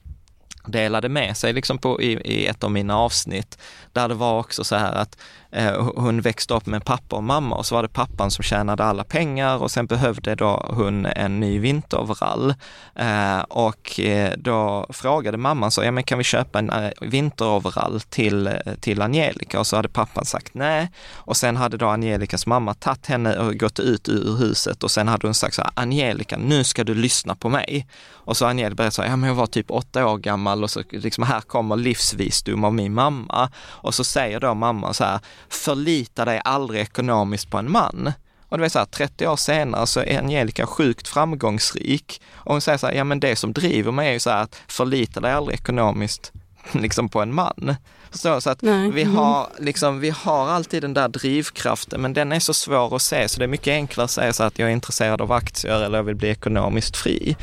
delade 0.68 1.10
med 1.10 1.38
sig 1.38 1.54
liksom 1.54 1.78
på, 1.78 2.02
i, 2.02 2.12
i 2.12 2.48
ett 2.48 2.64
av 2.64 2.72
mina 2.72 2.98
avsnitt, 2.98 3.58
där 3.94 4.08
det 4.08 4.16
var 4.16 4.40
också 4.40 4.64
så 4.64 4.76
här 4.76 4.94
att 4.94 5.18
eh, 5.52 5.90
hon 5.96 6.22
växte 6.22 6.54
upp 6.54 6.66
med 6.66 6.86
pappa 6.86 7.16
och 7.16 7.24
mamma 7.24 7.56
och 7.56 7.66
så 7.66 7.76
var 7.76 7.84
det 7.84 7.90
pappan 7.90 8.32
som 8.32 8.44
tjänade 8.44 8.84
alla 8.84 9.04
pengar 9.04 9.58
och 9.58 9.72
sen 9.72 9.86
behövde 9.86 10.36
då 10.36 10.66
hon 10.70 11.06
en 11.06 11.40
ny 11.40 11.60
vinteroverall. 11.60 12.54
Eh, 12.96 13.40
och 13.40 14.00
eh, 14.00 14.34
då 14.38 14.88
frågade 14.90 15.38
mamman 15.38 15.72
så, 15.72 15.84
ja 15.84 15.92
men 15.92 16.04
kan 16.04 16.18
vi 16.18 16.24
köpa 16.24 16.60
en 16.60 16.70
eh, 16.70 16.92
vinteroverall 17.02 18.02
till, 18.02 18.48
eh, 18.48 18.54
till 18.80 19.02
Angelica? 19.02 19.60
Och 19.60 19.68
så 19.68 19.76
hade 19.76 19.90
pappan 19.90 20.26
sagt 20.26 20.54
nej. 20.54 20.92
Och 21.14 21.38
sen 21.38 21.58
hade 21.58 21.78
då 21.78 21.88
Angelicas 21.88 22.46
mamma 22.46 22.74
tagit 22.74 23.06
henne 23.06 23.38
och 23.38 23.60
gått 23.60 23.80
ut 23.80 24.10
ur 24.10 24.38
huset 24.38 24.84
och 24.84 24.92
sen 24.92 25.08
hade 25.08 25.28
hon 25.28 25.34
sagt 25.34 25.56
så 25.56 25.62
här, 25.62 25.72
Angelica, 25.76 26.38
nu 26.38 26.64
ska 26.64 26.84
du 26.84 26.96
lyssna 26.96 27.36
på 27.36 27.50
mig. 27.50 27.88
Och 28.28 28.38
så 28.38 28.46
Angelica 28.46 28.76
började 28.76 28.92
säga, 28.92 29.10
ja 29.10 29.16
men 29.16 29.28
jag 29.28 29.36
var 29.36 29.48
typ 29.48 29.72
åtta 29.72 30.08
år 30.08 30.18
gammal 30.18 30.57
och 30.64 30.72
så 30.72 30.84
liksom 30.90 31.24
här 31.24 31.42
kommer 31.42 31.76
livsvisdom 31.76 32.64
av 32.64 32.74
min 32.74 32.94
mamma. 32.94 33.50
Och 33.58 33.96
så 33.96 34.04
säger 34.04 34.40
då 34.40 34.54
mamma 34.54 34.94
så 34.94 35.04
här, 35.04 35.20
förlita 35.50 36.26
dig 36.26 36.42
aldrig 36.44 36.82
ekonomiskt 36.82 37.50
på 37.50 37.58
en 37.58 37.72
man. 37.72 38.12
Och 38.50 38.58
det 38.58 38.62
var 38.62 38.70
så 38.70 38.80
här, 38.80 38.86
30 38.86 39.28
år 39.28 39.36
senare 39.36 39.88
så 39.88 40.00
är 40.00 40.20
Angelica 40.20 40.68
sjukt 40.68 41.08
framgångsrik. 41.08 42.22
Och 42.34 42.52
hon 42.52 42.62
säger 42.62 42.78
så 42.78 42.88
här, 42.88 42.94
ja 42.94 43.04
men 43.04 43.20
det 43.20 43.36
som 43.36 43.54
driver 43.54 43.92
mig 43.92 44.10
är 44.10 44.14
ju 44.14 44.20
så 44.20 44.30
här 44.30 44.44
att 44.44 44.62
förlita 44.68 45.20
dig 45.20 45.32
aldrig 45.32 45.60
ekonomiskt 45.60 46.32
liksom 46.72 47.10
på 47.10 47.22
en 47.22 47.34
man. 47.34 47.76
Så, 48.12 48.42
så 48.42 48.50
att 48.50 48.62
Nej. 48.62 48.92
vi 48.92 49.04
har, 49.04 49.50
liksom, 49.60 50.00
vi 50.00 50.10
har 50.10 50.50
alltid 50.50 50.82
den 50.82 50.94
där 50.94 51.08
drivkraften, 51.08 52.02
men 52.02 52.14
den 52.14 52.32
är 52.32 52.40
så 52.40 52.54
svår 52.54 52.96
att 52.96 53.02
se, 53.02 53.30
så 53.30 53.40
det 53.40 53.46
är 53.46 53.48
mycket 53.48 53.72
enklare 53.72 54.06
att 54.06 54.12
säga 54.12 54.34
så 54.34 54.44
att 54.44 54.60
jag 54.60 54.70
är 54.70 54.74
intresserad 54.74 55.22
av 55.22 55.32
aktier 55.32 55.82
eller 55.82 55.98
jag 55.98 56.04
vill 56.04 56.16
bli 56.16 56.30
ekonomiskt 56.30 56.98
fri. 56.98 57.36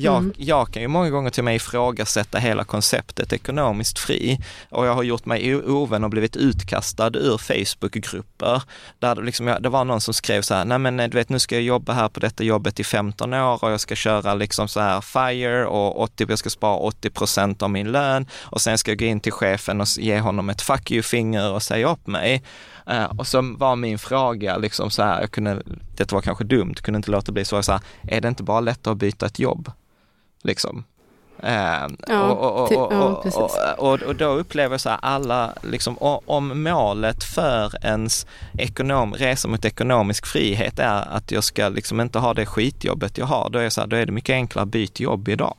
Jag, 0.00 0.16
Mm. 0.18 0.32
jag 0.36 0.72
kan 0.72 0.82
ju 0.82 0.88
många 0.88 1.10
gånger 1.10 1.30
till 1.30 1.40
och 1.40 1.44
med 1.44 1.56
ifrågasätta 1.56 2.38
hela 2.38 2.64
konceptet 2.64 3.32
ekonomiskt 3.32 3.98
fri 3.98 4.38
och 4.70 4.86
jag 4.86 4.94
har 4.94 5.02
gjort 5.02 5.24
mig 5.26 5.56
ovän 5.56 6.04
och 6.04 6.10
blivit 6.10 6.36
utkastad 6.36 7.10
ur 7.16 7.38
Facebookgrupper 7.38 8.62
där 8.98 9.16
liksom, 9.16 9.46
jag- 9.46 9.62
det 9.62 9.68
var 9.68 9.84
någon 9.84 10.00
som 10.00 10.14
skrev 10.14 10.42
så 10.42 10.54
här, 10.54 10.64
nej 10.64 10.78
men 10.78 10.96
du 10.96 11.08
vet 11.08 11.28
nu 11.28 11.38
ska 11.38 11.54
jag 11.54 11.62
jobba 11.64 11.92
här 11.92 12.08
på 12.08 12.20
detta 12.20 12.44
jobbet 12.44 12.80
i 12.80 12.84
15 12.84 13.34
år 13.34 13.64
och 13.64 13.70
jag 13.72 13.80
ska 13.80 13.94
köra 13.94 14.34
liksom 14.34 14.68
så 14.68 14.80
här 14.80 15.00
FIRE 15.00 15.66
och 15.66 16.00
80, 16.02 16.26
jag 16.28 16.38
ska 16.38 16.50
spara 16.50 16.76
80 16.76 17.10
procent 17.10 17.62
av 17.62 17.70
min 17.70 17.92
lön 17.92 18.26
och 18.42 18.60
sen 18.60 18.78
ska 18.78 18.90
jag 18.90 18.98
gå 18.98 19.04
in 19.04 19.20
till 19.20 19.32
chefen 19.32 19.80
och 19.80 19.86
ge 19.98 20.20
honom 20.20 20.50
ett 20.50 20.62
fuck 20.62 20.90
you-finger 20.90 21.52
och 21.52 21.62
säga 21.62 21.88
upp 21.92 22.06
mig. 22.06 22.42
Eh, 22.86 23.04
och 23.04 23.26
så 23.26 23.54
var 23.58 23.76
min 23.76 23.98
fråga 23.98 24.56
liksom 24.56 24.90
så 24.90 25.02
här, 25.02 25.20
jag 25.20 25.30
kunde, 25.30 25.62
det 25.96 26.12
var 26.12 26.20
kanske 26.20 26.44
dumt, 26.44 26.74
kunde 26.82 26.96
inte 26.96 27.10
låta 27.10 27.32
bli 27.32 27.44
så, 27.44 27.62
så 27.62 27.72
här, 27.72 27.80
är 28.02 28.20
det 28.20 28.28
inte 28.28 28.42
bara 28.42 28.60
lättare 28.60 28.92
att 28.92 28.98
byta 28.98 29.26
ett 29.26 29.38
jobb? 29.38 29.70
Liksom. 30.42 30.84
Ja, 32.08 32.30
och, 32.32 32.68
ja, 33.78 34.12
då 34.18 34.24
upplever 34.26 34.74
jag 34.74 34.80
så 34.80 34.88
här 34.88 34.98
alla, 35.02 35.52
liksom, 35.62 35.96
om 36.26 36.62
målet 36.62 37.24
för 37.24 37.84
ens 37.86 38.26
ekonom, 38.58 39.14
resa 39.14 39.48
mot 39.48 39.64
ekonomisk 39.64 40.26
frihet 40.26 40.78
är 40.78 41.08
att 41.16 41.30
jag 41.30 41.44
ska 41.44 41.68
liksom 41.68 42.00
inte 42.00 42.18
ha 42.18 42.34
det 42.34 42.46
skitjobbet 42.46 43.18
jag 43.18 43.26
har, 43.26 43.50
då 43.50 43.58
är, 43.58 43.70
så 43.70 43.80
här, 43.80 43.88
då 43.88 43.96
är 43.96 44.06
det 44.06 44.12
mycket 44.12 44.32
enklare 44.34 44.62
att 44.62 44.68
byta 44.68 45.02
jobb 45.02 45.28
idag. 45.28 45.54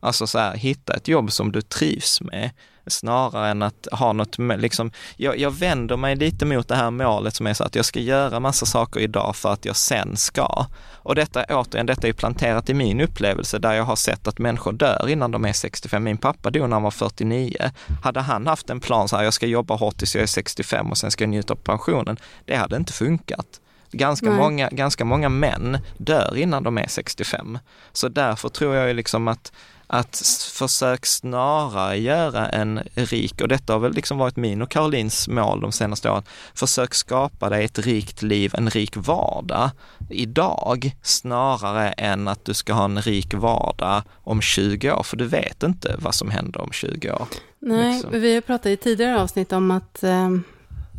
Alltså 0.00 0.26
så 0.26 0.38
här, 0.38 0.54
hitta 0.56 0.94
ett 0.94 1.08
jobb 1.08 1.32
som 1.32 1.52
du 1.52 1.62
trivs 1.62 2.20
med 2.20 2.50
snarare 2.86 3.48
än 3.48 3.62
att 3.62 3.88
ha 3.92 4.12
något, 4.12 4.38
med- 4.38 4.60
liksom, 4.60 4.90
jag, 5.16 5.38
jag 5.38 5.50
vänder 5.50 5.96
mig 5.96 6.16
lite 6.16 6.44
mot 6.46 6.68
det 6.68 6.76
här 6.76 6.90
målet 6.90 7.34
som 7.34 7.46
är 7.46 7.54
så 7.54 7.64
att 7.64 7.74
jag 7.74 7.84
ska 7.84 8.00
göra 8.00 8.40
massa 8.40 8.66
saker 8.66 9.00
idag 9.00 9.36
för 9.36 9.52
att 9.52 9.64
jag 9.64 9.76
sen 9.76 10.16
ska. 10.16 10.66
Och 11.08 11.14
detta, 11.14 11.44
återigen, 11.48 11.86
detta 11.86 12.08
är 12.08 12.12
planterat 12.12 12.70
i 12.70 12.74
min 12.74 13.00
upplevelse 13.00 13.58
där 13.58 13.72
jag 13.72 13.84
har 13.84 13.96
sett 13.96 14.28
att 14.28 14.38
människor 14.38 14.72
dör 14.72 15.08
innan 15.08 15.30
de 15.30 15.44
är 15.44 15.52
65. 15.52 16.04
Min 16.04 16.18
pappa 16.18 16.50
dog 16.50 16.68
när 16.68 16.76
han 16.76 16.82
var 16.82 16.90
49. 16.90 17.70
Hade 18.02 18.20
han 18.20 18.46
haft 18.46 18.70
en 18.70 18.80
plan 18.80 19.08
så 19.08 19.16
här, 19.16 19.24
jag 19.24 19.34
ska 19.34 19.46
jobba 19.46 19.74
hårt 19.74 19.96
tills 19.96 20.14
jag 20.14 20.22
är 20.22 20.26
65 20.26 20.90
och 20.90 20.98
sen 20.98 21.10
ska 21.10 21.24
jag 21.24 21.28
njuta 21.28 21.54
av 21.54 21.56
pensionen, 21.56 22.16
det 22.44 22.56
hade 22.56 22.76
inte 22.76 22.92
funkat. 22.92 23.60
Ganska 23.90 24.30
Nej. 24.30 24.38
många, 24.38 24.68
ganska 24.68 25.04
många 25.04 25.28
män 25.28 25.78
dör 25.96 26.36
innan 26.36 26.62
de 26.62 26.78
är 26.78 26.88
65. 26.88 27.58
Så 27.92 28.08
därför 28.08 28.48
tror 28.48 28.74
jag 28.74 28.88
ju 28.88 28.94
liksom 28.94 29.28
att 29.28 29.52
att 29.88 30.22
försök 30.52 31.06
snarare 31.06 31.96
göra 31.96 32.48
en 32.48 32.80
rik, 32.94 33.40
och 33.40 33.48
detta 33.48 33.72
har 33.72 33.80
väl 33.80 33.92
liksom 33.92 34.18
varit 34.18 34.36
min 34.36 34.62
och 34.62 34.70
Karolins 34.70 35.28
mål 35.28 35.60
de 35.60 35.72
senaste 35.72 36.10
åren, 36.10 36.22
försök 36.54 36.94
skapa 36.94 37.48
dig 37.48 37.64
ett 37.64 37.78
rikt 37.78 38.22
liv, 38.22 38.52
en 38.54 38.70
rik 38.70 38.96
vardag 38.96 39.70
idag, 40.10 40.96
snarare 41.02 41.90
än 41.90 42.28
att 42.28 42.44
du 42.44 42.54
ska 42.54 42.72
ha 42.72 42.84
en 42.84 43.02
rik 43.02 43.34
vardag 43.34 44.02
om 44.24 44.40
20 44.40 44.92
år, 44.92 45.02
för 45.02 45.16
du 45.16 45.26
vet 45.26 45.62
inte 45.62 45.96
vad 45.98 46.14
som 46.14 46.30
händer 46.30 46.60
om 46.60 46.72
20 46.72 47.12
år. 47.12 47.26
Nej, 47.58 47.92
liksom. 47.92 48.20
vi 48.20 48.34
har 48.34 48.40
pratat 48.40 48.66
i 48.66 48.76
tidigare 48.76 49.20
avsnitt 49.20 49.52
om 49.52 49.70
att 49.70 50.02
eh, 50.02 50.30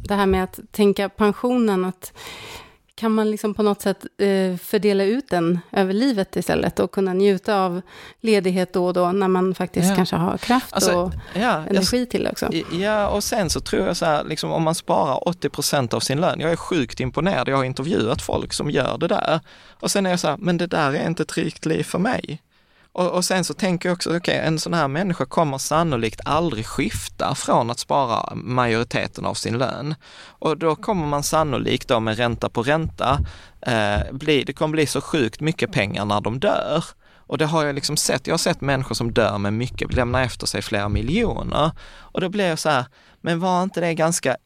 det 0.03 0.13
här 0.13 0.25
med 0.25 0.43
att 0.43 0.59
tänka 0.71 1.09
pensionen, 1.09 1.85
att 1.85 2.13
kan 2.99 3.11
man 3.11 3.31
liksom 3.31 3.53
på 3.53 3.63
något 3.63 3.81
sätt 3.81 4.05
eh, 4.17 4.57
fördela 4.57 5.03
ut 5.03 5.29
den 5.29 5.59
över 5.71 5.93
livet 5.93 6.35
istället 6.35 6.79
och 6.79 6.91
kunna 6.91 7.13
njuta 7.13 7.59
av 7.61 7.81
ledighet 8.21 8.73
då 8.73 8.85
och 8.85 8.93
då 8.93 9.11
när 9.11 9.27
man 9.27 9.55
faktiskt 9.55 9.89
Ja. 9.89 9.95
kanske 9.95 10.15
har 10.15 10.37
kraft 10.37 10.73
Alltså, 10.73 10.93
och 10.95 11.11
Ja, 11.33 11.41
jag, 11.41 11.67
energi 11.69 12.05
till 12.05 12.23
det 12.23 12.31
också. 12.31 12.49
Ja, 12.71 13.07
och 13.09 13.23
sen 13.23 13.49
så 13.49 13.59
tror 13.59 13.87
jag 13.87 13.97
så 13.97 14.05
här, 14.05 14.23
liksom, 14.23 14.51
om 14.51 14.63
man 14.63 14.75
sparar 14.75 15.27
80 15.27 15.49
procent 15.49 15.93
av 15.93 15.99
sin 15.99 16.21
lön, 16.21 16.39
jag 16.39 16.51
är 16.51 16.55
sjukt 16.55 16.99
imponerad, 16.99 17.47
jag 17.47 17.57
har 17.57 17.63
intervjuat 17.63 18.21
folk 18.21 18.53
som 18.53 18.71
gör 18.71 18.97
det 18.97 19.07
där. 19.07 19.39
Och 19.79 19.91
sen 19.91 20.05
är 20.05 20.09
jag 20.09 20.19
så 20.19 20.27
här, 20.27 20.37
men 20.37 20.57
det 20.57 20.67
där 20.67 20.93
är 20.93 21.07
inte 21.07 21.23
ett 21.23 21.37
rikt 21.37 21.65
liv 21.65 21.83
för 21.83 21.99
mig. 21.99 22.41
Och, 22.99 23.11
och 23.11 23.25
sen 23.25 23.43
så 23.43 23.53
tänker 23.53 23.89
jag 23.89 23.93
också, 23.95 24.17
okej, 24.17 24.37
en 24.37 24.59
sån 24.59 24.73
här 24.73 24.87
människa 24.87 25.25
kommer 25.25 25.57
sannolikt 25.57 26.21
aldrig 26.25 26.65
skifta 26.65 27.35
från 27.35 27.69
att 27.69 27.79
spara 27.79 28.35
majoriteten 28.35 29.25
av 29.25 29.33
sin 29.33 29.57
lön. 29.57 29.95
Och 30.25 30.57
då 30.57 30.75
kommer 30.75 31.07
man 31.07 31.23
sannolikt 31.23 31.87
då 31.87 31.99
med 31.99 32.17
ränta 32.17 32.49
på 32.49 32.63
ränta, 32.63 33.19
eh, 33.61 34.11
bli, 34.11 34.43
det 34.43 34.53
kommer 34.53 34.71
bli 34.71 34.85
så 34.85 35.01
sjukt 35.01 35.41
mycket 35.41 35.71
pengar 35.71 36.05
när 36.05 36.21
de 36.21 36.39
dör. 36.39 36.83
Och 37.17 37.37
det 37.37 37.45
har 37.45 37.65
jag 37.65 37.75
liksom 37.75 37.97
sett, 37.97 38.27
jag 38.27 38.33
har 38.33 38.37
sett 38.37 38.61
människor 38.61 38.95
som 38.95 39.13
dör 39.13 39.37
med 39.37 39.53
mycket, 39.53 39.93
lämnar 39.93 40.23
efter 40.23 40.47
sig 40.47 40.61
flera 40.61 40.89
miljoner. 40.89 41.71
Och 41.97 42.21
då 42.21 42.29
blir 42.29 42.47
jag 42.47 42.59
så 42.59 42.69
här, 42.69 42.85
men 43.21 43.39
var 43.39 43.63
inte 43.63 43.81
det 43.81 43.93
ganska 43.93 44.37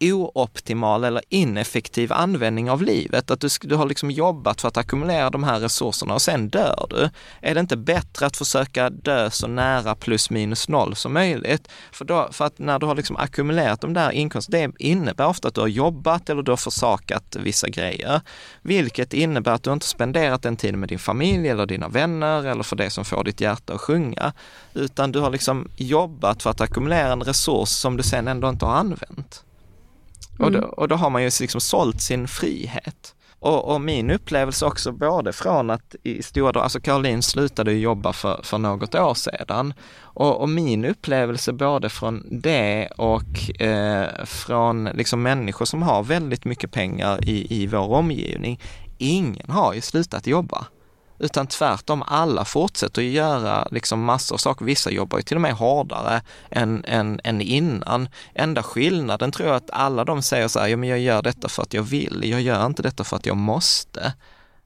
ooptimal 0.00 1.04
eller 1.04 1.22
ineffektiv 1.28 2.12
användning 2.12 2.70
av 2.70 2.82
livet? 2.82 3.30
Att 3.30 3.40
du, 3.40 3.48
du 3.62 3.74
har 3.74 3.86
liksom 3.86 4.10
jobbat 4.10 4.60
för 4.60 4.68
att 4.68 4.76
ackumulera 4.76 5.30
de 5.30 5.44
här 5.44 5.60
resurserna 5.60 6.14
och 6.14 6.22
sen 6.22 6.48
dör 6.48 6.86
du. 6.90 7.10
Är 7.40 7.54
det 7.54 7.60
inte 7.60 7.76
bättre 7.76 8.26
att 8.26 8.36
försöka 8.36 8.90
dö 8.90 9.30
så 9.30 9.46
nära 9.46 9.94
plus 9.94 10.30
minus 10.30 10.68
noll 10.68 10.96
som 10.96 11.12
möjligt? 11.12 11.68
För, 11.92 12.04
då, 12.04 12.28
för 12.32 12.44
att 12.44 12.58
när 12.58 12.78
du 12.78 12.86
har 12.86 12.94
liksom 12.94 13.16
ackumulerat 13.16 13.80
de 13.80 13.94
där 13.94 14.10
inkomsterna, 14.10 14.58
det 14.58 14.84
innebär 14.84 15.26
ofta 15.26 15.48
att 15.48 15.54
du 15.54 15.60
har 15.60 15.68
jobbat 15.68 16.30
eller 16.30 16.42
du 16.42 16.52
har 16.52 16.56
försakat 16.56 17.36
vissa 17.40 17.68
grejer. 17.68 18.20
Vilket 18.62 19.12
innebär 19.12 19.52
att 19.52 19.62
du 19.62 19.72
inte 19.72 19.86
spenderat 19.86 20.42
den 20.42 20.56
tiden 20.56 20.80
med 20.80 20.88
din 20.88 20.98
familj 20.98 21.48
eller 21.48 21.66
dina 21.66 21.88
vänner 21.88 22.46
eller 22.46 22.62
för 22.62 22.76
det 22.76 22.90
som 22.90 23.04
får 23.04 23.24
ditt 23.24 23.40
hjärta 23.40 23.74
att 23.74 23.80
sjunga. 23.80 24.32
Utan 24.74 25.12
du 25.12 25.20
har 25.20 25.30
liksom 25.30 25.68
jobbat 25.76 26.42
för 26.42 26.50
att 26.50 26.60
ackumulera 26.60 27.12
en 27.12 27.22
resurs 27.22 27.68
som 27.68 27.96
du 27.96 28.02
sen 28.02 28.28
ändå 28.28 28.48
inte 28.48 28.64
har 28.64 28.74
använt. 28.74 29.44
Och, 30.38 30.52
då, 30.52 30.58
Mm. 30.58 30.70
och 30.70 30.88
då 30.88 30.96
har 30.96 31.10
man 31.10 31.22
ju 31.22 31.30
liksom 31.40 31.60
sålt 31.60 32.00
sin 32.00 32.28
frihet. 32.28 33.14
Och, 33.38 33.74
och 33.74 33.80
min 33.80 34.10
upplevelse 34.10 34.66
också 34.66 34.92
både 34.92 35.32
från 35.32 35.70
att 35.70 35.94
i 36.02 36.22
stora 36.22 36.62
alltså 36.62 36.80
Caroline 36.80 37.22
slutade 37.22 37.72
jobba 37.72 38.12
för, 38.12 38.40
för 38.42 38.58
något 38.58 38.94
år 38.94 39.14
sedan. 39.14 39.74
Och, 40.00 40.40
och 40.40 40.48
min 40.48 40.84
upplevelse 40.84 41.52
både 41.52 41.88
från 41.88 42.26
det 42.42 42.88
och 42.96 43.60
eh, 43.60 44.24
från 44.24 44.84
liksom 44.84 45.22
människor 45.22 45.64
som 45.64 45.82
har 45.82 46.02
väldigt 46.02 46.44
mycket 46.44 46.72
pengar 46.72 47.28
i, 47.28 47.62
i 47.62 47.66
vår 47.66 47.88
omgivning, 47.94 48.60
ingen 48.98 49.50
har 49.50 49.74
ju 49.74 49.80
slutat 49.80 50.26
jobba. 50.26 50.66
Utan 51.20 51.46
tvärtom, 51.46 52.02
alla 52.06 52.44
fortsätter 52.44 53.02
göra 53.02 53.68
liksom 53.70 54.04
massor 54.04 54.34
av 54.34 54.38
saker. 54.38 54.64
Vissa 54.64 54.90
jobbar 54.90 55.18
ju 55.18 55.22
till 55.22 55.36
och 55.36 55.40
med 55.40 55.52
hårdare 55.52 56.22
än, 56.50 56.84
än, 56.84 57.20
än 57.24 57.40
innan. 57.40 58.08
Enda 58.34 58.62
skillnaden 58.62 59.32
tror 59.32 59.48
jag 59.48 59.56
att 59.56 59.70
alla 59.70 60.04
de 60.04 60.22
säger 60.22 60.48
så 60.48 60.58
här, 60.58 60.68
ja 60.68 60.76
men 60.76 60.88
jag 60.88 60.98
gör 60.98 61.22
detta 61.22 61.48
för 61.48 61.62
att 61.62 61.74
jag 61.74 61.82
vill, 61.82 62.22
jag 62.24 62.40
gör 62.40 62.66
inte 62.66 62.82
detta 62.82 63.04
för 63.04 63.16
att 63.16 63.26
jag 63.26 63.36
måste. 63.36 64.12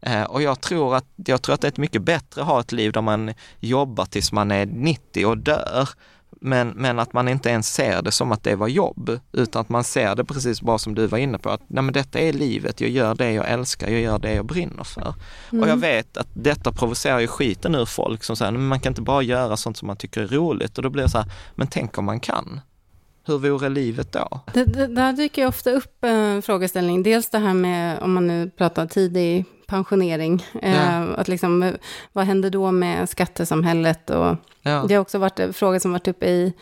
Eh, 0.00 0.22
och 0.22 0.42
jag 0.42 0.60
tror, 0.60 0.96
att, 0.96 1.06
jag 1.16 1.42
tror 1.42 1.54
att 1.54 1.60
det 1.60 1.78
är 1.78 1.80
mycket 1.80 2.02
bättre 2.02 2.40
att 2.40 2.46
ha 2.46 2.60
ett 2.60 2.72
liv 2.72 2.92
där 2.92 3.00
man 3.02 3.34
jobbar 3.60 4.04
tills 4.04 4.32
man 4.32 4.50
är 4.50 4.66
90 4.66 5.26
och 5.26 5.38
dör. 5.38 5.88
Men, 6.46 6.68
men 6.68 6.98
att 6.98 7.12
man 7.12 7.28
inte 7.28 7.50
ens 7.50 7.74
ser 7.74 8.02
det 8.02 8.12
som 8.12 8.32
att 8.32 8.42
det 8.42 8.56
var 8.56 8.68
jobb, 8.68 9.20
utan 9.32 9.60
att 9.60 9.68
man 9.68 9.84
ser 9.84 10.14
det 10.14 10.24
precis 10.24 10.62
bara 10.62 10.78
som 10.78 10.94
du 10.94 11.06
var 11.06 11.18
inne 11.18 11.38
på, 11.38 11.50
att 11.50 11.60
nej 11.66 11.82
men 11.82 11.92
detta 11.92 12.18
är 12.18 12.32
livet, 12.32 12.80
jag 12.80 12.90
gör 12.90 13.14
det 13.14 13.32
jag 13.32 13.50
älskar, 13.50 13.88
jag 13.88 14.00
gör 14.00 14.18
det 14.18 14.34
jag 14.34 14.46
brinner 14.46 14.84
för. 14.84 15.14
Och 15.50 15.68
jag 15.68 15.76
vet 15.76 16.16
att 16.16 16.26
detta 16.34 16.72
provocerar 16.72 17.20
ju 17.20 17.26
skiten 17.26 17.74
ur 17.74 17.84
folk 17.84 18.24
som 18.24 18.36
säger, 18.36 18.52
men 18.52 18.66
man 18.66 18.80
kan 18.80 18.90
inte 18.90 19.02
bara 19.02 19.22
göra 19.22 19.56
sånt 19.56 19.76
som 19.76 19.86
man 19.86 19.96
tycker 19.96 20.20
är 20.20 20.26
roligt. 20.26 20.76
Och 20.78 20.82
då 20.82 20.90
blir 20.90 21.02
det 21.02 21.08
så 21.08 21.18
här, 21.18 21.32
men 21.54 21.66
tänk 21.66 21.98
om 21.98 22.04
man 22.04 22.20
kan? 22.20 22.60
Hur 23.26 23.38
vore 23.38 23.68
livet 23.68 24.12
då? 24.12 24.40
Det, 24.52 24.64
det, 24.64 24.86
där 24.86 25.12
dyker 25.12 25.46
ofta 25.46 25.70
upp 25.70 26.04
en 26.04 26.42
frågeställning. 26.42 27.02
Dels 27.02 27.30
det 27.30 27.38
här 27.38 27.54
med, 27.54 27.98
om 28.02 28.12
man 28.12 28.26
nu 28.26 28.50
pratar 28.50 28.86
tidig 28.86 29.44
pensionering. 29.74 30.46
Eh, 30.62 31.02
att 31.16 31.28
liksom, 31.28 31.72
vad 32.12 32.24
händer 32.24 32.50
då 32.50 32.70
med 32.72 33.08
skattesamhället? 33.08 34.10
Och 34.10 34.36
Ja. 34.66 34.84
Det 34.88 34.94
har 34.94 35.00
också 35.00 35.18
varit 35.18 35.38
en 35.40 35.52
fråga 35.52 35.80
som 35.80 35.92
varit 35.92 36.08
uppe 36.08 36.26
i, 36.26 36.52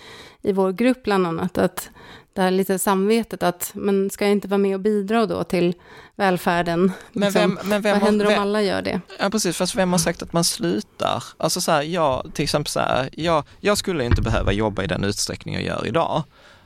i 0.43 0.53
vår 0.53 0.73
grupp 0.73 1.03
bland 1.03 1.27
annat. 1.27 1.59
Att 1.59 1.91
det 2.33 2.43
här 2.43 2.51
lite 2.51 2.79
samvetet 2.79 3.43
att, 3.43 3.71
men 3.75 4.11
ska 4.11 4.25
jag 4.25 4.33
inte 4.33 4.49
vara 4.49 4.59
med 4.59 4.75
och 4.75 4.81
bidra 4.81 5.27
då 5.27 5.45
till 5.45 5.75
välfärden? 6.17 6.93
Men 7.13 7.23
Liksom, 7.29 7.41
vem, 7.57 7.69
men 7.69 7.83
vem, 7.83 7.93
vad 7.93 8.01
har- 8.03 8.07
händer 8.09 8.27
om 8.27 8.33
vem, 8.33 8.43
alla 8.43 8.63
gör 8.63 8.83
det? 8.83 9.01
Ja 9.19 9.31
precis, 9.31 9.57
fast 9.57 9.75
vem 9.75 9.93
har 9.93 9.99
sagt 9.99 10.23
att 10.23 10.33
man 10.33 10.45
slutar? 10.45 11.25
Alltså 11.37 11.61
så 11.61 11.73
här, 11.73 11.83
jag, 11.83 12.31
till 12.35 12.43
exempel 12.43 12.71
så 12.71 12.81
här, 12.81 13.09
jag, 13.13 13.45
jag 13.61 13.79
skulle 13.79 14.05
inte 14.05 14.23
behöva 14.23 14.53
jobba 14.53 14.83
i 14.83 14.87
den 14.87 15.05
utsträckning 15.05 15.55
jag 15.55 15.65
gör 15.65 15.87
idag. 15.87 16.23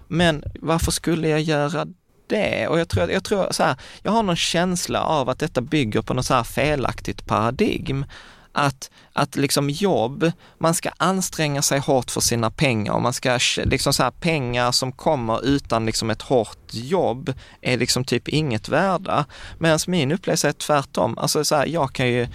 Men 0.08 0.42
varför 0.60 0.92
skulle 0.92 1.28
jag 1.28 1.40
göra 1.40 1.86
det? 2.28 2.68
Och 2.68 2.78
jag 2.78 2.88
tror, 2.88 3.10
jag 3.10 3.24
tror 3.24 3.48
så 3.50 3.62
här, 3.62 3.76
jag 4.02 4.12
har 4.12 4.22
någon 4.22 4.36
känsla 4.36 5.02
av 5.02 5.28
att 5.28 5.38
detta 5.38 5.60
bygger 5.60 6.02
på 6.02 6.14
något 6.14 6.26
så 6.26 6.34
här 6.34 6.44
felaktigt 6.44 7.26
paradigm. 7.26 8.04
Att, 8.52 8.90
att 9.12 9.36
liksom 9.36 9.70
jobb, 9.70 10.32
man 10.58 10.74
ska 10.74 10.90
anstränga 10.96 11.62
sig 11.62 11.78
hårt 11.78 12.10
för 12.10 12.20
sina 12.20 12.50
pengar 12.50 12.92
och 12.92 13.02
man 13.02 13.12
ska 13.12 13.38
liksom 13.56 13.92
så 13.92 14.02
här, 14.02 14.10
pengar 14.10 14.72
som 14.72 14.92
kommer 14.92 15.44
utan 15.44 15.86
liksom 15.86 16.10
ett 16.10 16.22
hårt 16.22 16.68
jobb 16.70 17.32
är 17.60 17.76
liksom 17.76 18.04
typ 18.04 18.28
inget 18.28 18.68
värda. 18.68 19.24
Medan 19.58 19.78
min 19.86 20.12
upplevelse 20.12 20.48
är 20.48 20.52
tvärtom. 20.52 21.18
Alltså 21.18 21.44
så 21.44 21.56
här, 21.56 21.66
jag 21.66 21.92
kan 21.92 22.08
ju 22.08 22.28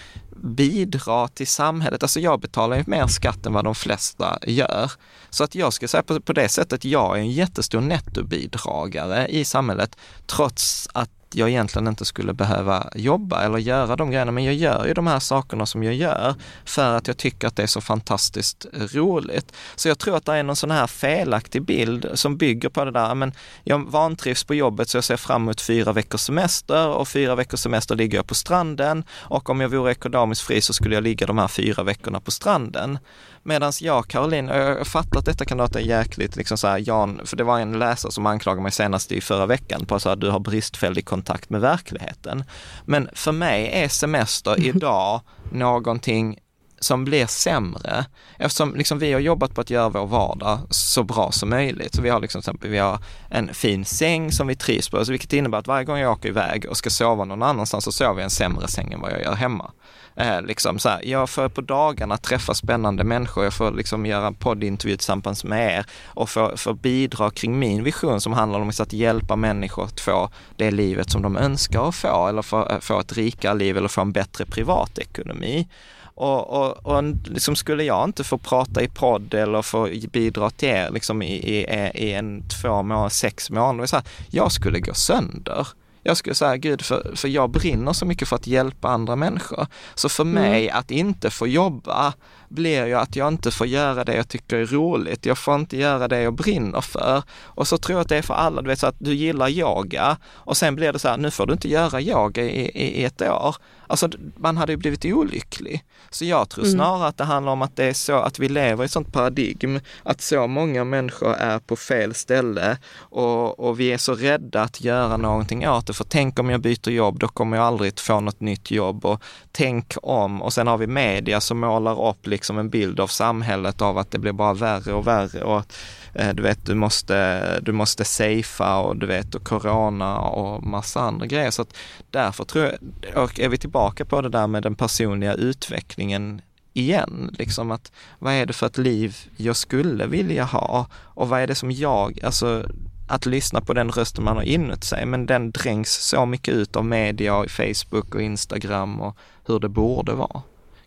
bidra 0.43 1.27
till 1.27 1.47
samhället. 1.47 2.03
Alltså 2.03 2.19
jag 2.19 2.39
betalar 2.39 2.77
ju 2.77 2.83
mer 2.87 3.07
skatt 3.07 3.45
än 3.45 3.53
vad 3.53 3.63
de 3.63 3.75
flesta 3.75 4.39
gör. 4.47 4.91
Så 5.29 5.43
att 5.43 5.55
jag 5.55 5.73
ska 5.73 5.87
säga 5.87 6.03
på, 6.03 6.21
på 6.21 6.33
det 6.33 6.49
sättet, 6.49 6.85
jag 6.85 7.17
är 7.17 7.21
en 7.21 7.31
jättestor 7.31 7.81
nettobidragare 7.81 9.27
i 9.27 9.45
samhället 9.45 9.97
trots 10.27 10.89
att 10.93 11.09
jag 11.35 11.49
egentligen 11.49 11.87
inte 11.87 12.05
skulle 12.05 12.33
behöva 12.33 12.89
jobba 12.95 13.41
eller 13.41 13.57
göra 13.57 13.95
de 13.95 14.11
grejerna, 14.11 14.31
men 14.31 14.43
jag 14.43 14.53
gör 14.53 14.85
ju 14.85 14.93
de 14.93 15.07
här 15.07 15.19
sakerna 15.19 15.65
som 15.65 15.83
jag 15.83 15.93
gör 15.93 16.35
för 16.65 16.97
att 16.97 17.07
jag 17.07 17.17
tycker 17.17 17.47
att 17.47 17.55
det 17.55 17.63
är 17.63 17.67
så 17.67 17.81
fantastiskt 17.81 18.65
roligt. 18.73 19.53
Så 19.75 19.87
jag 19.87 19.99
tror 19.99 20.17
att 20.17 20.25
det 20.25 20.33
är 20.33 20.43
någon 20.43 20.55
sån 20.55 20.71
här 20.71 20.87
felaktig 20.87 21.61
bild 21.61 22.09
som 22.13 22.37
bygger 22.37 22.69
på 22.69 22.85
det 22.85 22.91
där, 22.91 23.15
men 23.15 23.33
jag 23.63 23.91
vantrivs 23.91 24.43
på 24.43 24.55
jobbet 24.55 24.89
så 24.89 24.97
jag 24.97 25.03
ser 25.03 25.17
fram 25.17 25.41
emot 25.41 25.61
fyra 25.61 25.93
veckors 25.93 26.21
semester 26.21 26.87
och 26.87 27.07
fyra 27.07 27.35
veckors 27.35 27.59
semester 27.59 27.95
ligger 27.95 28.17
jag 28.17 28.27
på 28.27 28.35
stranden 28.35 29.03
och 29.11 29.49
om 29.49 29.61
jag 29.61 29.69
vore 29.69 29.91
ekonomiskt 29.91 30.41
fri 30.41 30.61
så 30.61 30.73
skulle 30.73 30.95
jag 30.95 31.03
ligga 31.03 31.27
de 31.27 31.37
här 31.37 31.47
fyra 31.47 31.83
veckorna 31.83 32.19
på 32.19 32.31
stranden. 32.31 32.99
Medan 33.43 33.73
jag, 33.81 34.07
Caroline, 34.07 34.47
jag 34.47 34.87
fattar 34.87 35.19
att 35.19 35.25
detta 35.25 35.45
kan 35.45 35.57
låta 35.57 35.81
jäkligt, 35.81 36.35
liksom 36.35 36.57
så 36.57 36.67
här, 36.67 36.83
Jan, 36.87 37.21
för 37.25 37.37
det 37.37 37.43
var 37.43 37.59
en 37.59 37.79
läsare 37.79 38.11
som 38.11 38.25
anklagade 38.25 38.61
mig 38.61 38.71
senast 38.71 39.11
i 39.11 39.21
förra 39.21 39.45
veckan 39.45 39.85
på 39.85 39.95
att 39.95 40.21
du 40.21 40.29
har 40.29 40.39
bristfällig 40.39 41.05
kontakt 41.05 41.49
med 41.49 41.61
verkligheten. 41.61 42.43
Men 42.85 43.09
för 43.13 43.31
mig 43.31 43.69
är 43.73 43.87
semester 43.87 44.67
idag 44.67 45.21
någonting 45.51 46.39
som 46.79 47.05
blir 47.05 47.25
sämre 47.25 48.05
eftersom 48.37 48.75
liksom 48.75 48.99
vi 48.99 49.13
har 49.13 49.19
jobbat 49.19 49.55
på 49.55 49.61
att 49.61 49.69
göra 49.69 49.89
vår 49.89 50.07
vardag 50.07 50.59
så 50.69 51.03
bra 51.03 51.31
som 51.31 51.49
möjligt. 51.49 51.95
Så 51.95 52.01
vi 52.01 52.09
har 52.09 52.19
liksom, 52.19 52.41
till 52.41 52.49
exempel, 52.49 52.69
vi 52.69 52.77
har 52.77 52.99
en 53.29 53.53
fin 53.53 53.85
säng 53.85 54.31
som 54.31 54.47
vi 54.47 54.55
trivs 54.55 54.89
på, 54.89 55.05
så 55.05 55.11
vilket 55.11 55.33
innebär 55.33 55.57
att 55.57 55.67
varje 55.67 55.85
gång 55.85 55.97
jag 55.97 56.11
åker 56.11 56.29
iväg 56.29 56.65
och 56.69 56.77
ska 56.77 56.89
sova 56.89 57.25
någon 57.25 57.43
annanstans 57.43 57.83
så 57.83 57.91
sover 57.91 58.11
jag 58.11 58.19
i 58.19 58.23
en 58.23 58.29
sämre 58.29 58.67
säng 58.67 58.93
än 58.93 59.01
vad 59.01 59.11
jag 59.11 59.21
gör 59.21 59.35
hemma. 59.35 59.71
Eh, 60.15 60.41
liksom 60.41 60.79
så 60.79 60.89
här, 60.89 61.05
jag 61.05 61.29
får 61.29 61.49
på 61.49 61.61
dagarna 61.61 62.17
träffa 62.17 62.53
spännande 62.53 63.03
människor, 63.03 63.43
jag 63.43 63.53
får 63.53 63.71
liksom 63.71 64.05
göra 64.05 64.27
en 64.27 64.33
poddintervju 64.33 64.97
tillsammans 64.97 65.43
med 65.43 65.77
er 65.77 65.85
och 66.05 66.29
få, 66.29 66.73
bidra 66.73 67.29
kring 67.29 67.59
min 67.59 67.83
vision 67.83 68.21
som 68.21 68.33
handlar 68.33 68.59
om 68.59 68.69
att 68.69 68.93
hjälpa 68.93 69.35
människor 69.35 69.85
att 69.85 69.99
få 69.99 70.29
det 70.55 70.71
livet 70.71 71.11
som 71.11 71.21
de 71.21 71.37
önskar 71.37 71.89
att 71.89 71.95
få 71.95 72.27
eller 72.27 72.41
få, 72.41 72.69
eh, 72.69 72.79
få 72.79 72.99
ett 72.99 73.13
rikare 73.13 73.53
liv 73.53 73.77
eller 73.77 73.87
få 73.87 74.01
en 74.01 74.11
bättre 74.11 74.45
privatekonomi. 74.45 75.67
Och, 76.15 76.49
och, 76.49 76.85
och 76.85 77.03
liksom 77.23 77.55
skulle 77.55 77.83
jag 77.83 78.03
inte 78.03 78.23
få 78.23 78.37
prata 78.37 78.81
i 78.81 78.87
podd 78.87 79.33
eller 79.33 79.61
få 79.61 79.89
bidra 80.11 80.49
till 80.49 80.69
er 80.69 80.89
liksom 80.89 81.21
i, 81.21 81.33
i, 81.33 81.65
i 81.93 82.13
en, 82.13 82.43
två 82.61 82.83
månader, 82.83 83.09
sex 83.09 83.49
månader, 83.49 83.87
så 83.87 83.95
här, 83.95 84.05
jag 84.29 84.51
skulle 84.51 84.79
gå 84.79 84.93
sönder. 84.93 85.67
Jag 86.03 86.17
skulle 86.17 86.35
säga, 86.35 86.57
gud, 86.57 86.81
för, 86.81 87.11
för 87.15 87.27
jag 87.27 87.49
brinner 87.49 87.93
så 87.93 88.05
mycket 88.05 88.27
för 88.27 88.35
att 88.35 88.47
hjälpa 88.47 88.89
andra 88.89 89.15
människor. 89.15 89.67
Så 89.95 90.09
för 90.09 90.23
mig 90.23 90.69
att 90.69 90.91
inte 90.91 91.29
få 91.29 91.47
jobba 91.47 92.13
blir 92.49 92.85
ju 92.85 92.93
att 92.93 93.15
jag 93.15 93.27
inte 93.27 93.51
får 93.51 93.67
göra 93.67 94.03
det 94.03 94.15
jag 94.15 94.27
tycker 94.27 94.57
är 94.57 94.65
roligt. 94.65 95.25
Jag 95.25 95.37
får 95.37 95.55
inte 95.55 95.77
göra 95.77 96.07
det 96.07 96.21
jag 96.21 96.33
brinner 96.33 96.81
för. 96.81 97.23
Och 97.43 97.67
så 97.67 97.77
tror 97.77 97.97
jag 97.97 98.01
att 98.01 98.09
det 98.09 98.17
är 98.17 98.21
för 98.21 98.33
alla, 98.33 98.61
du 98.61 98.67
vet 98.67 98.79
så 98.79 98.87
att 98.87 98.99
du 98.99 99.13
gillar 99.13 99.49
yoga 99.49 100.17
och 100.27 100.57
sen 100.57 100.75
blir 100.75 100.93
det 100.93 100.99
så 100.99 101.07
här, 101.07 101.17
nu 101.17 101.31
får 101.31 101.45
du 101.47 101.53
inte 101.53 101.69
göra 101.69 102.01
yoga 102.01 102.43
i, 102.43 102.61
i, 102.65 103.01
i 103.01 103.05
ett 103.05 103.21
år. 103.21 103.55
Alltså 103.91 104.09
man 104.37 104.57
hade 104.57 104.71
ju 104.71 104.77
blivit 104.77 105.05
olycklig. 105.05 105.83
Så 106.09 106.25
jag 106.25 106.49
tror 106.49 106.65
snarare 106.65 107.07
att 107.07 107.17
det 107.17 107.23
handlar 107.23 107.51
om 107.51 107.61
att 107.61 107.75
det 107.75 107.85
är 107.85 107.93
så 107.93 108.15
att 108.15 108.39
vi 108.39 108.49
lever 108.49 108.83
i 108.83 108.85
ett 108.85 108.91
sånt 108.91 109.13
paradigm, 109.13 109.79
att 110.03 110.21
så 110.21 110.47
många 110.47 110.83
människor 110.83 111.33
är 111.33 111.59
på 111.59 111.75
fel 111.75 112.13
ställe 112.13 112.77
och, 112.97 113.59
och 113.59 113.79
vi 113.79 113.91
är 113.91 113.97
så 113.97 114.13
rädda 114.13 114.61
att 114.61 114.81
göra 114.81 115.17
någonting 115.17 115.67
åt 115.67 115.87
det. 115.87 115.93
För 115.93 116.03
tänk 116.03 116.39
om 116.39 116.49
jag 116.49 116.61
byter 116.61 116.89
jobb, 116.89 117.19
då 117.19 117.27
kommer 117.27 117.57
jag 117.57 117.65
aldrig 117.65 117.99
få 117.99 118.19
något 118.19 118.39
nytt 118.39 118.71
jobb. 118.71 119.05
Och 119.05 119.23
tänk 119.51 119.93
om, 120.03 120.41
och 120.41 120.53
sen 120.53 120.67
har 120.67 120.77
vi 120.77 120.87
media 120.87 121.41
som 121.41 121.59
målar 121.59 122.09
upp 122.09 122.27
liksom 122.27 122.57
en 122.57 122.69
bild 122.69 122.99
av 122.99 123.07
samhället 123.07 123.81
av 123.81 123.97
att 123.97 124.11
det 124.11 124.19
blir 124.19 124.31
bara 124.31 124.53
värre 124.53 124.93
och 124.93 125.07
värre. 125.07 125.43
Och 125.43 125.59
att, 125.59 125.77
Eh, 126.13 126.33
du 126.33 126.43
vet, 126.43 126.65
du 126.65 126.75
måste, 126.75 127.59
du 127.59 127.71
måste 127.71 128.05
safea 128.05 128.77
och 128.77 128.97
du 128.97 129.05
vet, 129.05 129.35
och 129.35 129.43
corona 129.43 130.19
och 130.19 130.63
massa 130.63 131.01
andra 131.01 131.25
grejer. 131.25 131.51
Så 131.51 131.61
att 131.61 131.75
därför 132.09 132.43
tror 132.43 132.65
jag, 132.65 133.23
och 133.23 133.39
är 133.39 133.49
vi 133.49 133.57
tillbaka 133.57 134.05
på 134.05 134.21
det 134.21 134.29
där 134.29 134.47
med 134.47 134.63
den 134.63 134.75
personliga 134.75 135.33
utvecklingen 135.33 136.41
igen, 136.73 137.35
liksom 137.39 137.71
att 137.71 137.91
vad 138.19 138.33
är 138.33 138.45
det 138.45 138.53
för 138.53 138.65
ett 138.65 138.77
liv 138.77 139.17
jag 139.37 139.55
skulle 139.55 140.07
vilja 140.07 140.43
ha 140.43 140.87
och 140.93 141.29
vad 141.29 141.41
är 141.41 141.47
det 141.47 141.55
som 141.55 141.71
jag, 141.71 142.19
alltså 142.23 142.65
att 143.07 143.25
lyssna 143.25 143.61
på 143.61 143.73
den 143.73 143.91
rösten 143.91 144.23
man 144.23 144.35
har 144.35 144.43
inuti 144.43 144.85
sig, 144.85 145.05
men 145.05 145.25
den 145.25 145.51
dränks 145.51 145.91
så 145.91 146.25
mycket 146.25 146.53
ut 146.53 146.75
av 146.75 146.85
media 146.85 147.35
och 147.35 147.51
Facebook 147.51 148.15
och 148.15 148.21
Instagram 148.21 149.01
och 149.01 149.17
hur 149.45 149.59
det 149.59 149.69
borde 149.69 150.13
vara. 150.13 150.41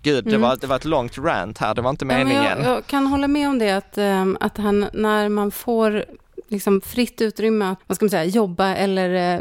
Gud, 0.04 0.24
det, 0.24 0.30
Mm. 0.30 0.40
var, 0.42 0.56
det 0.60 0.66
var 0.66 0.76
ett 0.76 0.84
långt 0.84 1.18
rant 1.18 1.58
här, 1.58 1.74
det 1.74 1.82
var 1.82 1.90
inte 1.90 2.04
Ja, 2.04 2.06
men 2.06 2.28
meningen. 2.28 2.44
jag, 2.64 2.76
jag 2.76 2.86
kan 2.86 3.06
hålla 3.06 3.28
med 3.28 3.48
om 3.48 3.58
det, 3.58 3.70
att, 3.70 3.98
ehm, 3.98 4.36
att 4.40 4.56
han, 4.58 4.86
när 4.92 5.28
man 5.28 5.50
får 5.50 6.04
liksom 6.48 6.80
fritt 6.80 7.20
utrymme 7.20 7.64
att 7.70 7.78
vad 7.86 7.96
ska 7.96 8.04
man 8.04 8.10
säga, 8.10 8.24
jobba 8.24 8.74
eller 8.74 9.34
eh, 9.34 9.40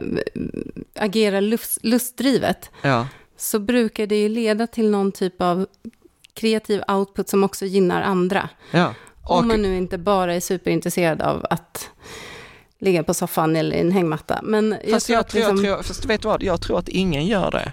agera 0.99 1.39
lust, 1.39 1.77
lustdrivet, 1.81 2.69
Ja, 2.81 3.07
så 3.37 3.59
brukar 3.59 4.07
det 4.07 4.21
ju 4.21 4.29
leda 4.29 4.67
till 4.67 4.89
någon 4.89 5.11
typ 5.11 5.41
av 5.41 5.65
kreativ 6.33 6.81
output 6.87 7.29
som 7.29 7.43
också 7.43 7.65
gynnar 7.65 8.01
andra. 8.01 8.49
ja. 8.71 8.93
Och, 9.25 9.37
Om 9.39 9.47
man 9.47 9.61
nu 9.61 9.77
inte 9.77 9.97
bara 9.97 10.35
är 10.35 10.39
superintresserad 10.39 11.21
av 11.21 11.45
att 11.49 11.89
ligga 12.79 13.03
på 13.03 13.13
soffan 13.13 13.55
eller 13.55 13.75
i 13.75 13.79
en 13.79 13.91
hängmatta. 13.91 14.39
Men 14.43 14.75
jag 14.83 14.91
fast, 14.91 15.05
tror 15.05 15.13
jag, 15.15 15.19
att 15.21 15.33
liksom, 15.33 15.65
jag 15.65 15.75
tror, 15.75 15.83
fast 15.83 16.05
vet 16.05 16.21
du 16.21 16.27
vad, 16.27 16.43
jag 16.43 16.61
tror 16.61 16.79
att 16.79 16.89
ingen 16.89 17.25
gör 17.25 17.51
det. 17.51 17.71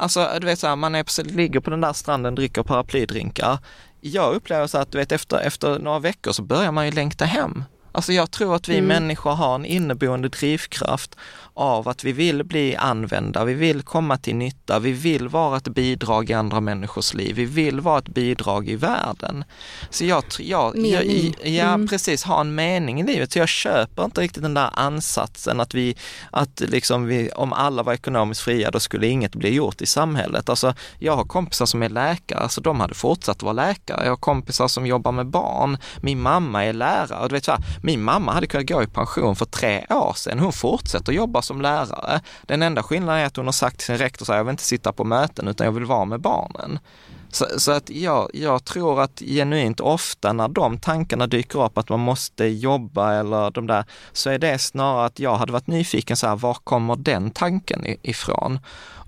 Alltså, 0.00 0.28
du 0.40 0.46
vet 0.46 0.58
så 0.58 0.66
här, 0.66 0.76
man 0.76 0.94
är 0.94 1.02
på, 1.02 1.30
ligger 1.30 1.60
på 1.60 1.70
den 1.70 1.80
där 1.80 1.92
stranden, 1.92 2.34
dricker 2.34 2.62
paraplydrinkar. 2.62 3.58
Jag 4.00 4.34
upplever 4.34 4.66
så 4.66 4.78
att 4.78 4.92
du 4.92 4.98
vet, 4.98 5.12
efter, 5.12 5.38
efter 5.38 5.78
några 5.78 5.98
veckor 5.98 6.32
så 6.32 6.42
börjar 6.42 6.72
man 6.72 6.86
ju 6.86 6.92
längta 6.92 7.24
hem. 7.24 7.64
Alltså 7.92 8.12
jag 8.12 8.30
tror 8.30 8.54
att 8.56 8.68
vi 8.68 8.78
Mm. 8.78 8.86
människor 8.88 9.30
har 9.30 9.54
en 9.54 9.64
inneboende 9.64 10.28
drivkraft 10.28 11.16
av 11.54 11.88
att 11.88 12.04
vi 12.04 12.12
vill 12.12 12.44
bli 12.44 12.76
använda, 12.76 13.44
vi 13.44 13.54
vill 13.54 13.82
komma 13.82 14.16
till 14.16 14.36
nytta, 14.36 14.78
vi 14.78 14.92
vill 14.92 15.28
vara 15.28 15.56
ett 15.56 15.68
bidrag 15.68 16.30
i 16.30 16.32
andra 16.32 16.60
människors 16.60 17.14
liv, 17.14 17.36
vi 17.36 17.44
vill 17.44 17.80
vara 17.80 17.98
ett 17.98 18.08
bidrag 18.08 18.68
i 18.68 18.76
världen. 18.76 19.44
Så 19.90 20.04
jag, 20.04 20.24
jag, 20.38 20.76
jag, 20.86 21.04
ja 21.42 21.64
Mm. 21.74 21.88
precis, 21.88 22.24
ha 22.24 22.40
en 22.40 22.54
mening 22.54 23.00
i 23.00 23.06
livet. 23.06 23.32
Så 23.32 23.38
jag 23.38 23.48
köper 23.48 24.04
inte 24.04 24.20
riktigt 24.20 24.42
den 24.42 24.54
där 24.54 24.70
ansatsen 24.74 25.60
att 25.60 25.74
vi, 25.74 25.96
att 26.30 26.60
liksom 26.60 27.06
vi, 27.06 27.30
om 27.30 27.52
alla 27.52 27.82
var 27.82 27.92
ekonomiskt 27.92 28.40
fria, 28.40 28.70
då 28.70 28.80
skulle 28.80 29.06
inget 29.06 29.34
bli 29.34 29.54
gjort 29.54 29.80
i 29.82 29.86
samhället. 29.86 30.48
Alltså, 30.48 30.74
jag 30.98 31.16
har 31.16 31.24
kompisar 31.24 31.66
som 31.66 31.82
är 31.82 31.88
läkare, 31.88 32.38
alltså 32.38 32.60
de 32.60 32.80
hade 32.80 32.94
fortsatt 32.94 33.42
vara 33.42 33.52
läkare. 33.52 34.00
Jag 34.04 34.12
har 34.12 34.16
kompisar 34.16 34.68
som 34.68 34.86
jobbar 34.86 35.12
med 35.12 35.26
barn. 35.26 35.78
Min 36.02 36.20
mamma 36.20 36.64
är 36.64 36.72
lärare. 36.72 37.22
Och 37.22 37.28
du 37.28 37.34
vet, 37.34 37.44
så 37.44 37.50
här, 37.50 37.60
min 37.82 38.02
mamma 38.02 38.32
hade 38.32 38.46
kunnat 38.46 38.68
gå 38.68 38.82
i 38.82 38.86
pension 38.86 39.36
för 39.36 39.44
tre 39.44 39.86
år 39.90 40.12
sedan. 40.16 40.38
Hon 40.38 40.52
fortsätter 40.52 41.12
jobba 41.12 41.42
som 41.42 41.60
lärare. 41.60 42.20
Den 42.42 42.62
enda 42.62 42.82
skillnaden 42.82 43.20
är 43.20 43.26
att 43.26 43.36
hon 43.36 43.46
har 43.46 43.52
sagt 43.52 43.76
till 43.76 43.86
sin 43.86 43.98
rektor 43.98 44.26
så 44.26 44.32
här, 44.32 44.38
jag 44.38 44.44
vill 44.44 44.50
inte 44.50 44.62
sitta 44.62 44.92
på 44.92 45.04
möten 45.04 45.48
utan 45.48 45.64
jag 45.64 45.72
vill 45.72 45.84
vara 45.84 46.04
med 46.04 46.20
barnen. 46.20 46.78
Så, 47.32 47.46
så 47.58 47.72
att 47.72 47.90
jag, 47.90 48.30
jag 48.34 48.64
tror 48.64 49.02
att 49.02 49.22
genuint 49.26 49.80
ofta 49.80 50.32
när 50.32 50.48
de 50.48 50.78
tankarna 50.78 51.26
dyker 51.26 51.64
upp 51.64 51.78
att 51.78 51.88
man 51.88 52.00
måste 52.00 52.44
jobba 52.44 53.12
eller 53.14 53.50
de 53.50 53.66
där, 53.66 53.84
så 54.12 54.30
är 54.30 54.38
det 54.38 54.58
snarare 54.58 55.06
att 55.06 55.18
jag 55.18 55.36
hade 55.36 55.52
varit 55.52 55.66
nyfiken 55.66 56.16
så 56.16 56.26
här, 56.26 56.36
var 56.36 56.54
kommer 56.54 56.96
den 56.96 57.30
tanken 57.30 57.84
ifrån? 58.02 58.58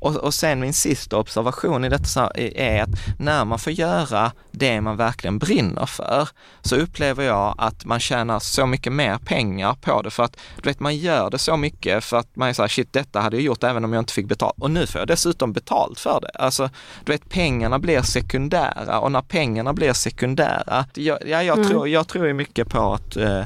Och, 0.02 0.16
och 0.16 0.34
sen 0.34 0.60
min 0.60 0.72
sista 0.72 1.16
observation 1.16 1.84
i 1.84 1.88
detta 1.88 2.30
är 2.34 2.82
att 2.82 2.90
när 3.18 3.44
man 3.44 3.58
får 3.58 3.72
göra 3.72 4.32
det 4.50 4.80
man 4.80 4.96
verkligen 4.96 5.38
brinner 5.38 5.86
för, 5.86 6.28
så 6.62 6.76
upplever 6.76 7.24
jag 7.24 7.54
att 7.58 7.84
man 7.84 8.00
tjänar 8.00 8.38
så 8.38 8.66
mycket 8.66 8.92
mer 8.92 9.18
pengar 9.18 9.74
på 9.74 10.02
det. 10.02 10.10
För 10.10 10.22
att 10.22 10.36
du 10.62 10.68
vet, 10.70 10.80
man 10.80 10.96
gör 10.96 11.30
det 11.30 11.38
så 11.38 11.56
mycket 11.56 12.04
för 12.04 12.16
att 12.16 12.36
man 12.36 12.48
är 12.48 12.52
så 12.52 12.62
här, 12.62 12.68
shit, 12.68 12.92
detta 12.92 13.20
hade 13.20 13.36
jag 13.36 13.44
gjort 13.44 13.64
även 13.64 13.84
om 13.84 13.92
jag 13.92 14.00
inte 14.00 14.12
fick 14.12 14.26
betalt. 14.26 14.54
Och 14.58 14.70
nu 14.70 14.86
får 14.86 15.00
jag 15.00 15.08
dessutom 15.08 15.52
betalt 15.52 16.00
för 16.00 16.20
det. 16.20 16.30
Alltså, 16.34 16.70
du 17.04 17.12
vet, 17.12 17.28
pengarna 17.28 17.78
blir 17.78 18.02
sekundära 18.02 19.00
och 19.00 19.12
när 19.12 19.22
pengarna 19.22 19.72
blir 19.72 19.92
sekundära, 19.92 20.84
jag, 20.94 21.18
ja, 21.26 21.42
jag, 21.42 21.58
mm. 21.58 21.68
tror, 21.68 21.88
jag 21.88 22.08
tror 22.08 22.32
mycket 22.32 22.68
på 22.68 22.92
att 22.92 23.16
eh, 23.16 23.44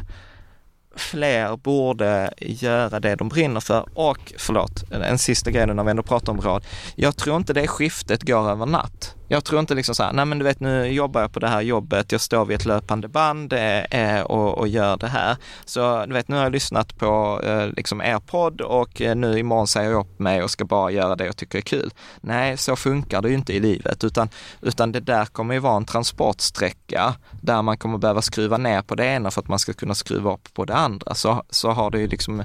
fler 0.96 1.56
borde 1.56 2.30
göra 2.38 3.00
det 3.00 3.14
de 3.14 3.28
brinner 3.28 3.61
för 3.61 3.85
och, 3.94 4.32
förlåt, 4.38 4.92
en 4.92 5.18
sista 5.18 5.50
grej 5.50 5.66
nu 5.66 5.74
när 5.74 5.85
vi 5.85 5.90
ändå 5.90 6.02
pratar 6.02 6.32
om 6.32 6.40
rad. 6.40 6.64
Jag 6.94 7.16
tror 7.16 7.37
inte 7.37 7.52
det 7.52 7.66
skiftet 7.66 8.22
går 8.22 8.50
över 8.50 8.66
natt. 8.66 9.14
Jag 9.29 9.45
tror 9.45 9.61
inte 9.61 9.75
liksom 9.75 9.95
så 9.95 10.03
här, 10.03 10.12
nej 10.12 10.25
men 10.25 10.39
du 10.39 10.45
vet 10.45 10.61
nu 10.61 10.87
jobbar 10.87 11.21
jag 11.21 11.33
på 11.33 11.41
det 11.41 11.49
här 11.49 11.61
jobbet, 11.61 12.12
jag 12.12 12.21
står 12.21 12.45
vid 12.45 12.55
ett 12.55 12.65
löpande 12.65 13.09
band 13.09 13.53
eh, 13.53 13.83
eh, 13.83 14.23
och, 14.23 14.59
och, 14.59 14.69
gör 14.69 14.97
det 14.97 15.07
här. 15.07 15.37
Så 15.65 16.07
du 16.07 16.12
vet, 16.12 16.29
nu 16.29 16.37
har 16.37 16.43
jag 16.43 16.53
lyssnat 16.53 16.99
på 16.99 17.41
eh, 17.45 17.67
liksom 17.67 18.01
er 18.01 18.19
podd 18.19 18.61
och 18.61 19.01
eh, 19.01 19.17
nu 19.17 19.39
imorgon 19.39 19.67
säger 19.67 19.91
jag 19.91 20.01
upp 20.01 20.19
mig 20.19 20.43
och 20.43 20.51
ska 20.51 20.65
bara 20.65 20.91
göra 20.91 21.17
det 21.17 21.27
jag 21.27 21.37
tycker 21.37 21.59
är 21.59 21.62
kul. 21.62 21.91
Nej, 22.21 22.57
så 22.57 22.77
funkar 22.77 23.23
det 23.23 23.29
ju 23.29 23.35
inte 23.35 23.53
i 23.53 23.61
livet, 23.61 24.05
utan, 24.05 24.29
utan 24.62 24.93
det 24.93 25.01
där 25.01 25.25
kommer 25.25 25.55
ju 25.55 25.61
vara 25.61 25.77
en 25.77 25.85
transportsträcka 25.85 27.15
där 27.41 27.62
man 27.62 27.77
kommer 27.77 27.99
behöva 27.99 28.23
skruva 28.23 28.57
ner 28.57 28.83
på 28.83 28.95
det 28.95 29.05
ena 29.07 29.31
för 29.31 29.41
att 29.41 29.49
man 29.49 29.59
ska 29.59 29.73
kunna 29.73 29.95
skruva 29.95 30.33
upp 30.33 30.55
på 30.55 30.65
det 30.65 30.75
andra. 30.75 31.15
Så, 31.15 31.43
så 31.51 31.71
har 31.71 31.91
det 31.91 31.99
ju 31.99 32.07
liksom 32.07 32.43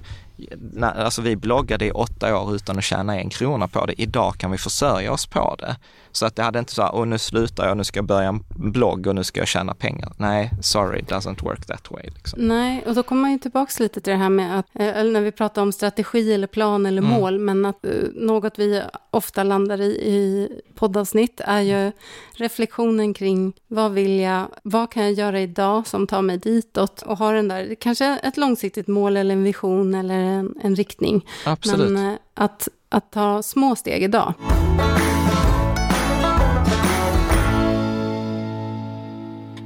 alltså 0.82 1.22
vi 1.22 1.36
bloggade 1.36 1.86
i 1.86 1.92
åtta 1.92 2.38
år 2.38 2.56
utan 2.56 2.78
att 2.78 2.84
tjäna 2.84 3.20
en 3.20 3.30
krona 3.30 3.68
på 3.68 3.86
det. 3.86 4.02
Idag 4.02 4.34
kan 4.38 4.52
vi 4.52 4.58
försörja 4.58 5.12
oss 5.12 5.26
på 5.26 5.56
det. 5.60 5.76
Så 6.12 6.26
att 6.26 6.36
det 6.36 6.44
hade 6.44 6.60
inte 6.60 6.74
så 6.74 6.82
här, 6.82 6.96
och 6.96 7.08
nu 7.08 7.18
slutar 7.18 7.68
jag, 7.68 7.78
nu 7.78 7.84
ska 7.84 7.98
jag 7.98 8.06
börja 8.06 8.28
en 8.28 8.44
blogg 8.50 9.08
och 9.08 9.16
nu 9.16 9.24
ska 9.24 9.40
jag 9.40 9.48
tjäna 9.48 9.74
pengar. 9.74 10.14
Nej, 10.18 10.52
sorry, 10.62 11.00
it 11.00 11.12
doesn't 11.12 11.44
work 11.44 11.66
that 11.66 11.92
way. 11.92 12.04
Liksom. 12.16 12.48
Nej, 12.48 12.84
och 12.88 12.96
då 12.96 13.04
kommer 13.04 13.22
man 13.22 13.32
ju 13.32 13.38
tillbaka 13.38 13.84
lite 13.84 14.02
till 14.02 14.12
det 14.12 14.20
här 14.20 14.30
med 14.30 14.60
att, 14.60 14.66
eh, 14.74 14.98
eller 14.98 15.12
när 15.12 15.22
vi 15.22 15.32
pratar 15.32 15.62
om 15.62 15.72
strategi 15.72 16.34
eller 16.34 16.48
plan 16.48 16.86
eller 16.86 17.02
mm. 17.02 17.14
mål, 17.14 17.40
men 17.40 17.66
att 17.66 17.86
uh, 17.86 18.10
något 18.14 18.60
vi 18.60 18.82
ofta 19.12 19.44
landar 19.44 19.82
i 19.82 19.92
i 19.92 20.50
poddavsnitt 20.76 21.42
är 21.46 21.62
ju 21.62 21.92
reflektionen 22.32 23.14
kring 23.14 23.54
vad 23.68 23.92
vill 23.92 24.20
jag, 24.20 24.48
vad 24.64 24.92
kan 24.92 25.04
jag 25.04 25.14
göra 25.14 25.42
idag 25.42 25.88
som 25.88 26.08
tar 26.08 26.22
mig 26.22 26.38
ditåt 26.38 27.02
och 27.02 27.18
ha 27.18 27.32
den 27.32 27.48
där, 27.48 27.76
kanske 27.80 28.20
ett 28.24 28.38
långsiktigt 28.38 28.88
mål 28.88 29.18
eller 29.18 29.36
en 29.36 29.44
vision 29.44 29.96
eller 29.96 30.16
en, 30.32 30.56
en 30.62 30.76
riktning. 30.76 31.26
Absolut. 31.46 31.92
Men 31.92 32.06
uh, 32.12 32.18
att, 32.34 32.68
att 32.90 33.12
ta 33.12 33.44
små 33.44 33.76
steg 33.76 34.04
idag. 34.04 34.34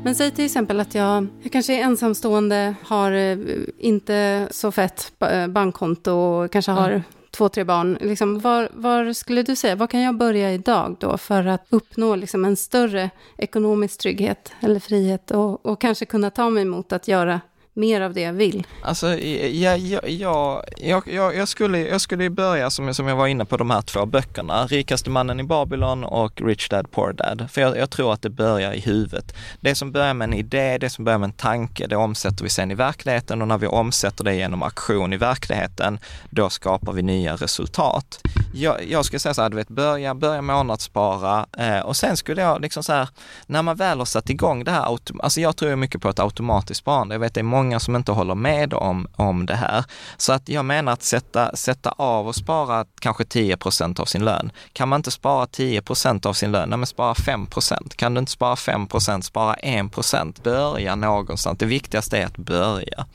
Men 0.06 0.16
säg 0.16 0.32
till 0.32 0.46
exempel 0.46 0.80
att 0.80 0.96
jag, 0.96 1.28
jag 1.42 1.52
kanske 1.52 1.80
är 1.80 1.84
ensamstående, 1.84 2.76
har 2.84 3.12
eh, 3.12 3.38
inte 3.78 4.48
så 4.52 4.72
fett 4.72 5.12
eh, 5.20 5.48
bankkonto 5.48 6.12
och 6.12 6.52
kanske 6.52 6.72
har 6.72 6.90
mm. 6.90 7.02
två, 7.32 7.50
tre 7.50 7.64
barn. 7.64 7.98
Liksom, 8.02 8.40
var, 8.40 8.70
var, 8.74 9.14
skulle 9.14 9.44
du 9.44 9.56
säga, 9.56 9.76
var 9.76 9.88
kan 9.88 10.02
jag 10.02 10.18
börja 10.18 10.54
idag 10.54 10.96
då 11.00 11.18
för 11.18 11.46
att 11.46 11.66
uppnå 11.70 12.16
liksom 12.16 12.46
en 12.46 12.56
större 12.56 13.10
ekonomisk 13.38 14.00
trygghet 14.00 14.52
eller 14.60 14.80
frihet 14.80 15.32
och, 15.32 15.66
och 15.66 15.82
kanske 15.82 16.06
kunna 16.06 16.30
ta 16.30 16.50
mig 16.50 16.64
emot 16.64 16.94
att 16.94 17.08
göra 17.08 17.42
mer 17.76 18.02
av 18.02 18.14
det 18.14 18.22
jag 18.22 18.34
vill? 18.34 18.68
Alltså, 18.82 19.08
ja, 19.18 19.76
ja, 19.76 20.00
ja, 20.08 20.64
jag, 20.78 21.08
jag, 21.08 21.36
jag, 21.36 21.48
skulle, 21.48 21.80
jag 21.80 22.02
skulle 22.02 22.30
börja 22.30 22.70
som, 22.70 22.94
som 22.94 23.08
jag 23.08 23.16
var 23.16 23.28
inne 23.28 23.46
på 23.46 23.58
de 23.58 23.70
här 23.70 23.82
två 23.82 24.06
böckerna, 24.06 24.68
Rikaste 24.68 25.10
mannen 25.10 25.40
i 25.40 25.44
Babylon 25.44 26.04
och 26.04 26.42
Rich 26.42 26.70
Dad 26.70 26.92
Poor 26.92 27.14
Dad. 27.14 27.48
För 27.52 27.62
jag, 27.62 27.78
jag, 27.78 27.90
tror 27.90 28.14
att 28.14 28.22
det 28.22 28.30
börjar 28.30 28.74
i 28.74 28.80
huvudet. 28.80 29.36
Det 29.62 29.76
som 29.76 29.92
börjar 29.92 30.14
med 30.14 30.26
en 30.26 30.34
idé, 30.34 30.78
det 30.78 30.90
som 30.90 31.06
börjar 31.06 31.20
med 31.20 31.28
en 31.28 31.34
tanke, 31.34 31.88
det 31.88 31.96
omsätter 31.96 32.44
vi 32.44 32.50
sen 32.50 32.72
i 32.72 32.76
verkligheten 32.76 33.42
och 33.42 33.48
när 33.48 33.58
vi 33.58 33.68
omsätter 33.68 34.24
det 34.24 34.36
genom 34.36 34.64
aktion 34.64 35.14
i 35.14 35.18
verkligheten, 35.18 36.00
då 36.30 36.50
skapar 36.50 36.94
vi 36.94 37.02
nya 37.02 37.36
resultat. 37.36 38.20
Jag, 38.58 38.90
jag 38.90 39.06
skulle 39.06 39.20
säga 39.20 39.34
så 39.34 39.42
här, 39.42 39.50
du 39.50 39.56
vet, 39.56 39.68
börja, 39.68 40.16
börja 40.16 40.42
månadsspara 40.42 41.46
eh, 41.58 41.80
och 41.80 41.96
sen 41.96 42.18
skulle 42.18 42.42
jag 42.42 42.62
liksom 42.62 42.84
så 42.84 42.94
här, 42.94 43.10
när 43.46 43.62
man 43.62 43.76
väl 43.76 43.98
har 43.98 44.06
satt 44.06 44.30
igång 44.30 44.64
det 44.64 44.72
här, 44.72 44.98
alltså 45.20 45.42
jag 45.42 45.58
tror 45.58 45.76
mycket 45.76 46.02
på 46.02 46.10
ett 46.10 46.20
automatiskt 46.20 46.80
sparande. 46.80 47.16
Jag 47.16 47.20
vet 47.20 47.34
det 47.34 47.42
är 47.42 47.44
många 47.44 47.80
som 47.80 47.96
inte 47.96 48.12
håller 48.12 48.36
med 48.36 48.74
om, 48.74 49.08
om 49.16 49.46
det 49.46 49.56
här. 49.56 49.86
Så 50.18 50.34
att 50.34 50.50
jag 50.50 50.66
menar 50.66 50.92
att 50.92 51.04
sätta, 51.04 51.56
sätta 51.56 51.90
av 51.90 52.28
och 52.28 52.36
spara 52.36 52.86
kanske 53.00 53.24
10% 53.24 54.00
av 54.00 54.06
sin 54.06 54.26
lön. 54.26 54.52
Kan 54.74 54.90
man 54.90 55.00
inte 55.00 55.12
spara 55.12 55.46
10% 55.46 56.28
av 56.28 56.34
sin 56.34 56.52
lön, 56.52 56.70
nej 56.70 56.78
men 56.78 56.88
spara 56.88 57.14
5% 57.14 57.96
Kan 57.96 58.14
du 58.14 58.20
inte 58.20 58.32
spara 58.32 58.56
5% 58.56 59.22
spara 59.22 59.54
1 59.54 60.44
Börja 60.44 60.96
någonstans. 60.96 61.58
Det 61.58 61.66
viktigaste 61.66 62.18
är 62.18 62.26
att 62.26 62.38
börja 62.38 63.06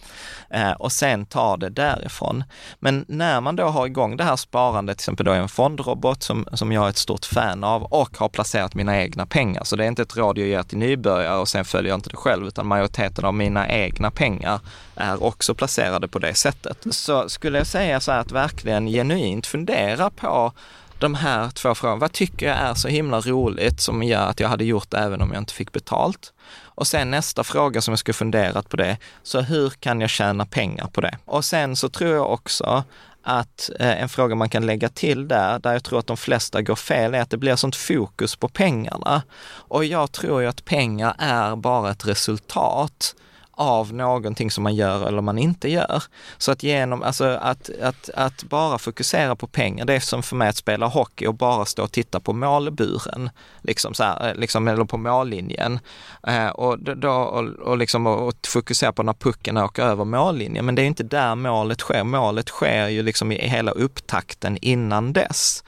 eh, 0.51 0.73
och 0.73 0.93
sen 0.93 1.27
ta 1.27 1.57
det 1.57 1.71
därifrån. 1.71 2.45
Men 2.79 3.05
när 3.09 3.41
man 3.41 3.57
då 3.57 3.65
har 3.65 3.87
igång 3.87 4.17
det 4.17 4.25
här 4.25 4.37
sparandet, 4.37 4.99
till 4.99 5.03
exempel 5.03 5.30
då 5.31 5.37
en 5.37 5.49
fondrobot 5.49 6.23
som, 6.23 6.47
som 6.53 6.73
jag 6.73 6.85
är 6.85 6.89
ett 6.89 6.97
stort 6.97 7.25
fan 7.25 7.65
av 7.65 7.83
och 7.83 8.19
har 8.19 8.29
placerat 8.29 8.75
mina 8.75 9.03
egna 9.03 9.27
pengar. 9.27 9.65
Så 9.65 9.77
det 9.77 9.85
är 9.85 9.89
inte 9.89 10.03
ett 10.03 10.17
råd 10.17 10.39
jag 10.39 10.49
ger 10.49 10.63
till 10.63 10.79
nybörjare 10.79 11.39
och 11.39 11.49
sen 11.49 11.65
följer 11.65 11.91
jag 11.91 11.99
inte 11.99 12.11
det 12.11 12.17
själv, 12.17 12.47
utan 12.47 12.67
majoriteten 12.67 13.25
av 13.25 13.35
mina 13.35 13.69
egna 13.69 14.11
pengar 14.11 14.61
är 14.97 15.23
också 15.23 15.55
placerade 15.55 16.09
på 16.09 16.19
det 16.19 16.35
sättet. 16.35 16.87
Så 16.91 17.29
skulle 17.29 17.59
jag 17.59 17.67
säga 17.67 18.01
så 18.01 18.13
här 18.13 18.19
att 18.19 18.33
verkligen 18.33 18.87
genuint 18.87 19.47
fundera 19.47 20.11
på 20.11 20.53
de 20.99 21.15
här 21.15 21.51
två 21.51 21.75
frågorna. 21.75 22.01
Vad 22.01 22.13
tycker 22.13 22.47
jag 22.47 22.57
är 22.57 22.75
så 22.75 22.89
himla 22.89 23.21
roligt 23.21 23.81
som 23.81 24.03
gör 24.03 24.27
att 24.27 24.41
jag 24.41 24.49
hade 24.49 24.65
gjort 24.65 24.91
det 24.91 24.99
även 24.99 25.23
om 25.23 25.33
jag 25.33 25.41
inte 25.41 25.55
fick 25.55 25.73
betalt? 25.73 26.33
Och 26.81 26.87
sen 26.87 27.11
nästa 27.11 27.45
fråga 27.45 27.81
som 27.81 27.93
jag 27.93 27.99
skulle 27.99 28.15
funderat 28.15 28.69
på 28.69 28.77
det, 28.77 28.97
så 29.23 29.41
hur 29.41 29.71
kan 29.71 30.01
jag 30.01 30.11
tjäna 30.11 30.47
pengar 30.47 30.87
på 30.87 31.01
det? 31.01 31.19
Och 31.25 31.45
sen 31.45 31.77
så 31.77 31.89
tror 31.89 32.11
jag 32.11 32.33
också 32.33 32.85
att 33.23 33.71
eh, 33.81 34.03
en 34.03 34.09
fråga 34.09 34.35
man 34.35 34.49
kan 34.49 34.67
lägga 34.67 34.89
till 34.89 35.29
där, 35.29 35.59
där 35.59 35.73
jag 35.73 35.85
tror 35.85 35.99
att 35.99 36.07
de 36.07 36.17
flesta 36.17 36.63
går 36.63 36.77
fel, 36.77 37.15
är 37.15 37.21
att 37.21 37.31
det 37.31 37.37
blir 37.37 37.57
sånt 37.57 37.77
fokus 37.77 38.37
på 38.37 38.49
pengarna. 38.49 39.23
Och 39.51 39.85
jag 39.85 40.13
tror 40.13 40.43
ju 40.43 40.49
att 40.49 40.65
pengar 40.65 41.15
är 41.19 41.57
bara 41.57 41.91
ett 41.91 42.07
resultat 42.07 43.15
av 43.61 43.95
någonting 43.95 44.51
som 44.51 44.65
man 44.65 44.75
gör 44.75 45.09
eller 45.09 45.23
man 45.23 45.39
inte 45.39 45.69
gör. 45.69 46.03
Så 46.39 46.53
att 46.53 46.63
genom, 46.63 47.03
alltså 47.03 47.25
att, 47.25 47.71
att, 47.83 48.11
att 48.15 48.43
bara 48.43 48.79
fokusera 48.79 49.37
på 49.37 49.47
pengar, 49.47 49.85
det 49.85 49.95
är 49.95 50.01
som 50.01 50.23
för 50.23 50.37
mig 50.37 50.49
att 50.49 50.57
spela 50.57 50.87
hockey 50.87 51.27
och 51.27 51.35
bara 51.35 51.65
stå 51.65 51.83
och 51.83 51.93
titta 51.93 52.21
på 52.21 52.33
målburen, 52.33 53.31
liksom 53.63 53.95
så 53.95 54.05
här, 54.05 54.29
eh, 54.29 54.35
liksom, 54.35 54.69
eller 54.69 54.85
på 54.85 54.97
mållinjen. 54.97 55.79
Eh, 56.27 56.49
och, 56.49 56.79
då, 56.79 57.11
och, 57.11 57.45
och, 57.45 57.79
liksom, 57.79 58.07
och 58.07 58.35
fokusera 58.47 58.93
på 58.93 59.03
när 59.03 59.13
pucken 59.13 59.57
åker 59.57 59.83
över 59.83 60.05
mållinjen. 60.05 60.67
Men 60.67 60.75
det 60.75 60.83
är 60.83 60.87
inte 60.87 61.03
där 61.03 61.35
målet 61.35 61.81
sker. 61.81 62.05
Målet 62.05 62.49
sker 62.49 62.89
ju 62.89 63.03
liksom 63.03 63.33
i 63.33 63.49
hela 63.49 63.71
upptakten 63.71 64.59
innan 64.61 65.13
dess. 65.13 65.65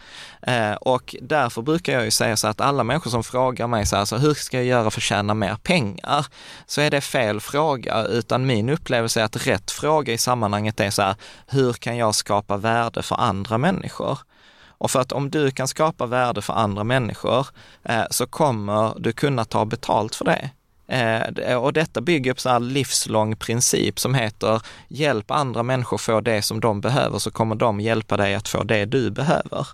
Eh, 0.46 0.72
och 0.72 1.16
därför 1.20 1.62
brukar 1.62 1.92
jag 1.92 2.04
ju 2.04 2.10
säga 2.10 2.36
så 2.36 2.48
att 2.48 2.60
alla 2.60 2.84
människor 2.84 3.10
som 3.10 3.24
frågar 3.24 3.66
mig 3.66 3.86
så 3.86 3.96
här, 3.96 4.04
så 4.04 4.16
hur 4.16 4.34
ska 4.34 4.56
jag 4.56 4.66
göra 4.66 4.90
för 4.90 5.00
att 5.00 5.04
tjäna 5.04 5.34
mer 5.34 5.56
pengar? 5.62 6.26
Så 6.66 6.80
är 6.80 6.90
det 6.90 7.00
fel 7.00 7.40
fråga, 7.40 8.04
utan 8.04 8.46
min 8.46 8.68
upplevelse 8.68 9.20
är 9.20 9.24
att 9.24 9.46
rätt 9.46 9.70
fråga 9.70 10.12
i 10.12 10.18
sammanhanget 10.18 10.80
är 10.80 10.90
så 10.90 11.02
här, 11.02 11.14
hur 11.46 11.72
kan 11.72 11.96
jag 11.96 12.14
skapa 12.14 12.56
värde 12.56 13.02
för 13.02 13.16
andra 13.16 13.58
människor? 13.58 14.18
Och 14.82 14.90
för 14.90 15.00
att 15.00 15.12
om 15.12 15.30
du 15.30 15.50
kan 15.50 15.68
skapa 15.68 16.06
värde 16.06 16.42
för 16.42 16.52
andra 16.52 16.84
människor 16.84 17.46
eh, 17.84 18.04
så 18.10 18.26
kommer 18.26 18.94
du 18.98 19.12
kunna 19.12 19.44
ta 19.44 19.64
betalt 19.64 20.14
för 20.14 20.24
det. 20.24 20.50
Eh, 20.88 21.56
och 21.56 21.72
detta 21.72 22.00
bygger 22.00 22.34
på 22.34 22.48
en 22.48 22.68
livslång 22.68 23.36
princip 23.36 23.98
som 23.98 24.14
heter 24.14 24.62
hjälp 24.88 25.30
andra 25.30 25.62
människor 25.62 25.98
få 25.98 26.20
det 26.20 26.42
som 26.42 26.60
de 26.60 26.80
behöver 26.80 27.18
så 27.18 27.30
kommer 27.30 27.54
de 27.54 27.80
hjälpa 27.80 28.16
dig 28.16 28.34
att 28.34 28.48
få 28.48 28.62
det 28.62 28.84
du 28.84 29.10
behöver. 29.10 29.66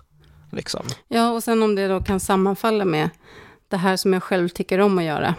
Liksom. 0.51 0.85
Ja, 1.07 1.31
och 1.31 1.43
sen 1.43 1.63
om 1.63 1.75
det 1.75 1.87
då 1.87 2.01
kan 2.01 2.19
sammanfalla 2.19 2.85
med 2.85 3.09
det 3.67 3.77
här 3.77 3.97
som 3.97 4.13
jag 4.13 4.23
själv 4.23 4.49
tycker 4.49 4.79
om 4.79 4.97
att 4.97 5.03
göra. 5.03 5.35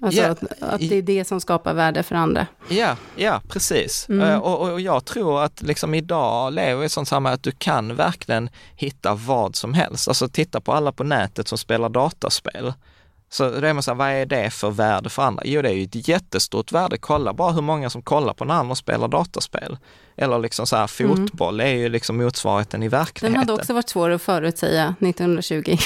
Alltså 0.00 0.20
yeah. 0.20 0.32
att, 0.32 0.62
att, 0.62 0.80
det 0.80 0.96
är 0.96 1.02
det 1.02 1.24
som 1.24 1.40
skapar 1.40 1.74
värde 1.74 2.02
för 2.02 2.14
andra. 2.14 2.46
Ja, 2.68 2.96
ja 3.16 3.40
precis. 3.48 4.08
Mm. 4.08 4.28
Uh, 4.28 4.38
och, 4.38 4.72
och, 4.72 4.80
jag 4.80 5.04
tror 5.04 5.42
att 5.42 5.62
liksom 5.62 5.94
idag 5.94 6.52
lever 6.52 6.80
vi 6.80 6.86
i 6.86 6.88
sånt 6.88 7.08
samhälle 7.08 7.34
att 7.34 7.42
du 7.42 7.52
kan 7.52 7.96
verkligen 7.96 8.50
hitta 8.76 9.14
vad 9.14 9.56
som 9.56 9.74
helst. 9.74 10.08
Alltså 10.08 10.28
titta 10.28 10.60
på 10.60 10.72
alla 10.72 10.92
på 10.92 11.04
nätet 11.04 11.48
som 11.48 11.58
spelar 11.58 11.88
dataspel. 11.88 12.72
Så 13.34 13.50
då 13.50 13.66
är 13.66 13.72
man 13.72 13.82
så 13.82 13.90
här, 13.90 13.98
vad 13.98 14.08
är 14.08 14.26
det 14.26 14.50
för 14.50 14.70
värde 14.70 15.10
för 15.10 15.22
andra? 15.22 15.42
Jo, 15.46 15.62
det 15.62 15.68
är 15.68 15.72
ju 15.72 15.82
ett 15.82 16.08
jättestort 16.08 16.72
värde. 16.72 16.98
Kolla 16.98 17.32
bara 17.32 17.52
hur 17.52 17.62
många 17.62 17.90
som 17.90 18.02
kollar 18.02 18.34
på 18.34 18.44
när 18.44 18.54
andra 18.54 18.74
spelar 18.74 19.08
dataspel. 19.08 19.78
Eller 20.16 20.38
liksom 20.38 20.66
så 20.66 20.76
här, 20.76 20.86
fotboll 20.86 21.60
mm. 21.60 21.72
är 21.72 21.78
ju 21.78 21.88
liksom 21.88 22.16
motsvarigheten 22.16 22.82
i 22.82 22.88
verkligheten. 22.88 23.32
Den 23.32 23.38
hade 23.38 23.52
också 23.52 23.72
varit 23.72 23.88
svår 23.88 24.10
att 24.10 24.22
förutsäga 24.22 24.94
1920. 25.00 25.76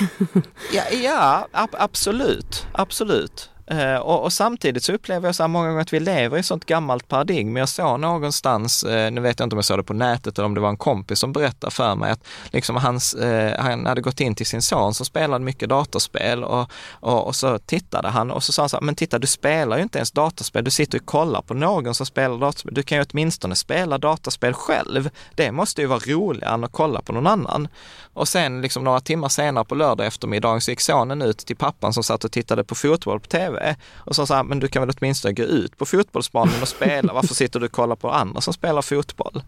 ja, 0.73 0.83
ja 1.03 1.49
ab 1.53 1.71
absolut, 1.73 2.67
absolut. 2.73 3.51
Eh, 3.71 3.97
och, 3.97 4.23
och, 4.23 4.33
samtidigt 4.33 4.85
så 4.85 4.93
upplever 4.93 5.29
jag 5.29 5.35
så 5.35 5.43
här 5.43 5.49
många 5.49 5.69
gånger 5.69 5.81
att 5.81 5.93
vi 5.93 6.01
lever 6.01 6.37
i 6.37 6.41
ett 6.41 6.47
sånt 6.47 6.65
gammalt 6.65 7.09
paradigm. 7.09 7.57
Jag 7.57 7.69
såg 7.69 8.01
någonstans, 8.01 8.85
eh, 8.85 9.11
nu 9.11 9.21
vet 9.21 9.39
jag 9.39 9.47
inte 9.47 9.55
om 9.55 9.59
jag 9.59 9.65
såg 9.65 9.79
det 9.79 9.83
på 9.83 9.93
nätet 9.93 10.39
eller 10.39 10.47
om 10.47 10.55
det 10.55 10.61
var 10.61 10.69
en 10.69 10.77
kompis 10.77 11.19
som 11.19 11.33
berättade 11.33 11.71
för 11.71 11.95
mig 11.95 12.11
att 12.11 12.21
liksom 12.51 12.77
hans, 12.77 13.15
eh, 13.15 13.61
han 13.61 13.87
hade 13.87 14.01
gått 14.01 14.21
in 14.21 14.35
till 14.35 14.47
sin 14.47 14.63
son 14.63 14.95
som 14.95 15.07
spelade 15.07 15.45
mycket 15.45 15.69
datorspel 15.69 16.45
och, 16.45 16.71
och, 16.91 17.27
och, 17.27 17.35
så 17.35 17.59
tittade 17.59 18.09
han 18.09 18.31
och 18.31 18.43
så 18.43 18.53
sa 18.53 18.63
han 18.63 18.69
så 18.69 18.77
här, 18.77 18.83
men 18.83 18.95
titta 18.95 19.19
du 19.19 19.27
spelar 19.27 19.77
ju 19.77 19.83
inte 19.83 19.99
ens 19.99 20.11
datorspel, 20.11 20.65
du 20.65 20.71
sitter 20.71 20.99
och 20.99 21.07
kollar 21.07 21.43
på 21.43 21.55
någon 21.55 21.95
som 21.95 22.07
spelar 22.07 22.39
datorspel. 22.39 22.75
Du 22.75 22.83
kan 22.83 22.99
ju 22.99 23.05
åtminstone 23.11 23.55
spela 23.55 23.99
datorspel 23.99 24.53
själv. 24.53 25.11
Det 25.35 25.53
måste 25.53 25.81
ju 25.81 25.87
vara 25.87 26.01
roligare 26.07 26.55
än 26.55 26.65
att 26.65 26.73
kolla 26.73 27.03
på 27.03 27.13
någon 27.13 27.27
annan. 27.27 27.69
Och 28.13 28.29
sen 28.29 28.63
liksom 28.63 28.85
några 28.85 29.01
timmar 29.01 29.29
senare 29.29 29.65
på 29.65 29.75
lördag 29.75 30.07
eftermiddag 30.07 30.61
så 30.61 30.71
gick 30.71 30.81
sonen 30.81 31.23
ut 31.23 31.39
till 31.39 31.57
pappan 31.57 31.93
som 31.93 32.03
satt 32.03 32.25
och 32.25 32.33
tittade 32.33 32.65
på 32.65 32.75
fotboll 32.75 33.21
på 33.21 33.27
tv 33.27 33.58
och 33.95 34.17
sa 34.17 34.27
så 34.27 34.35
här, 34.35 34.43
men 34.43 34.61
du 34.61 34.69
kan 34.69 34.87
väl 34.87 34.97
åtminstone 34.99 35.35
gå 35.35 35.43
ut 35.43 35.79
på 35.79 35.87
fotbollsbanan 35.87 36.63
och 36.63 36.69
spela, 36.69 37.13
varför 37.13 37.35
sitter 37.35 37.61
du 37.61 37.67
och 37.67 37.73
kollar 37.73 37.97
på 37.97 38.11
andra 38.11 38.41
som 38.41 38.55
spelar 38.55 38.83
fotboll? 38.83 39.43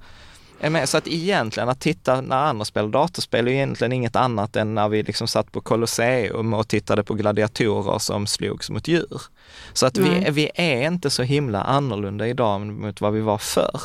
Så 0.84 0.96
att 0.96 1.08
egentligen 1.08 1.68
att 1.68 1.80
titta 1.80 2.20
när 2.20 2.36
andra 2.36 2.64
spelar 2.64 2.88
datorspel 2.88 3.48
är 3.48 3.52
egentligen 3.52 3.92
inget 3.92 4.16
annat 4.16 4.56
än 4.56 4.74
när 4.74 4.88
vi 4.88 5.02
liksom 5.02 5.28
satt 5.28 5.52
på 5.52 5.60
Colosseum 5.60 6.54
och 6.54 6.68
tittade 6.68 7.04
på 7.04 7.14
gladiatorer 7.14 7.98
som 7.98 8.26
slogs 8.26 8.70
mot 8.70 8.88
djur. 8.88 9.22
Så 9.72 9.86
att 9.86 9.98
vi, 9.98 10.30
vi 10.30 10.50
är 10.54 10.86
inte 10.86 11.10
så 11.10 11.22
himla 11.22 11.62
annorlunda 11.62 12.28
idag 12.28 12.60
mot 12.60 13.00
vad 13.00 13.12
vi 13.12 13.20
var 13.20 13.38
förr. 13.38 13.80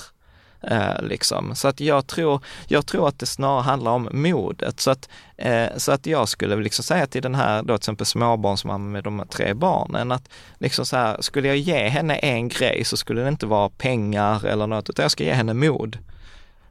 Eh, 0.67 1.01
liksom. 1.01 1.55
Så 1.55 1.67
att 1.67 1.79
jag 1.79 2.07
tror, 2.07 2.41
jag 2.67 2.85
tror 2.85 3.07
att 3.07 3.19
det 3.19 3.25
snarare 3.25 3.61
handlar 3.61 3.91
om 3.91 4.09
modet. 4.11 4.79
Så 4.79 4.91
att, 4.91 5.09
eh, 5.37 5.67
så 5.77 5.91
att 5.91 6.05
jag 6.05 6.29
skulle 6.29 6.55
liksom 6.55 6.83
säga 6.83 7.07
till 7.07 7.21
den 7.21 7.35
här, 7.35 7.61
då 7.61 7.65
till 7.67 7.75
exempel 7.75 8.05
småbarnsmamman 8.05 8.91
med 8.91 9.03
de 9.03 9.19
här 9.19 9.25
tre 9.25 9.53
barnen, 9.53 10.11
att 10.11 10.29
liksom 10.57 10.85
så 10.85 10.97
här, 10.97 11.21
skulle 11.21 11.47
jag 11.47 11.57
ge 11.57 11.87
henne 11.87 12.15
en 12.15 12.47
grej 12.47 12.83
så 12.85 12.97
skulle 12.97 13.21
det 13.21 13.29
inte 13.29 13.45
vara 13.45 13.69
pengar 13.69 14.45
eller 14.45 14.67
något, 14.67 14.89
utan 14.89 15.03
jag 15.03 15.11
ska 15.11 15.23
ge 15.23 15.33
henne 15.33 15.53
mod 15.53 15.97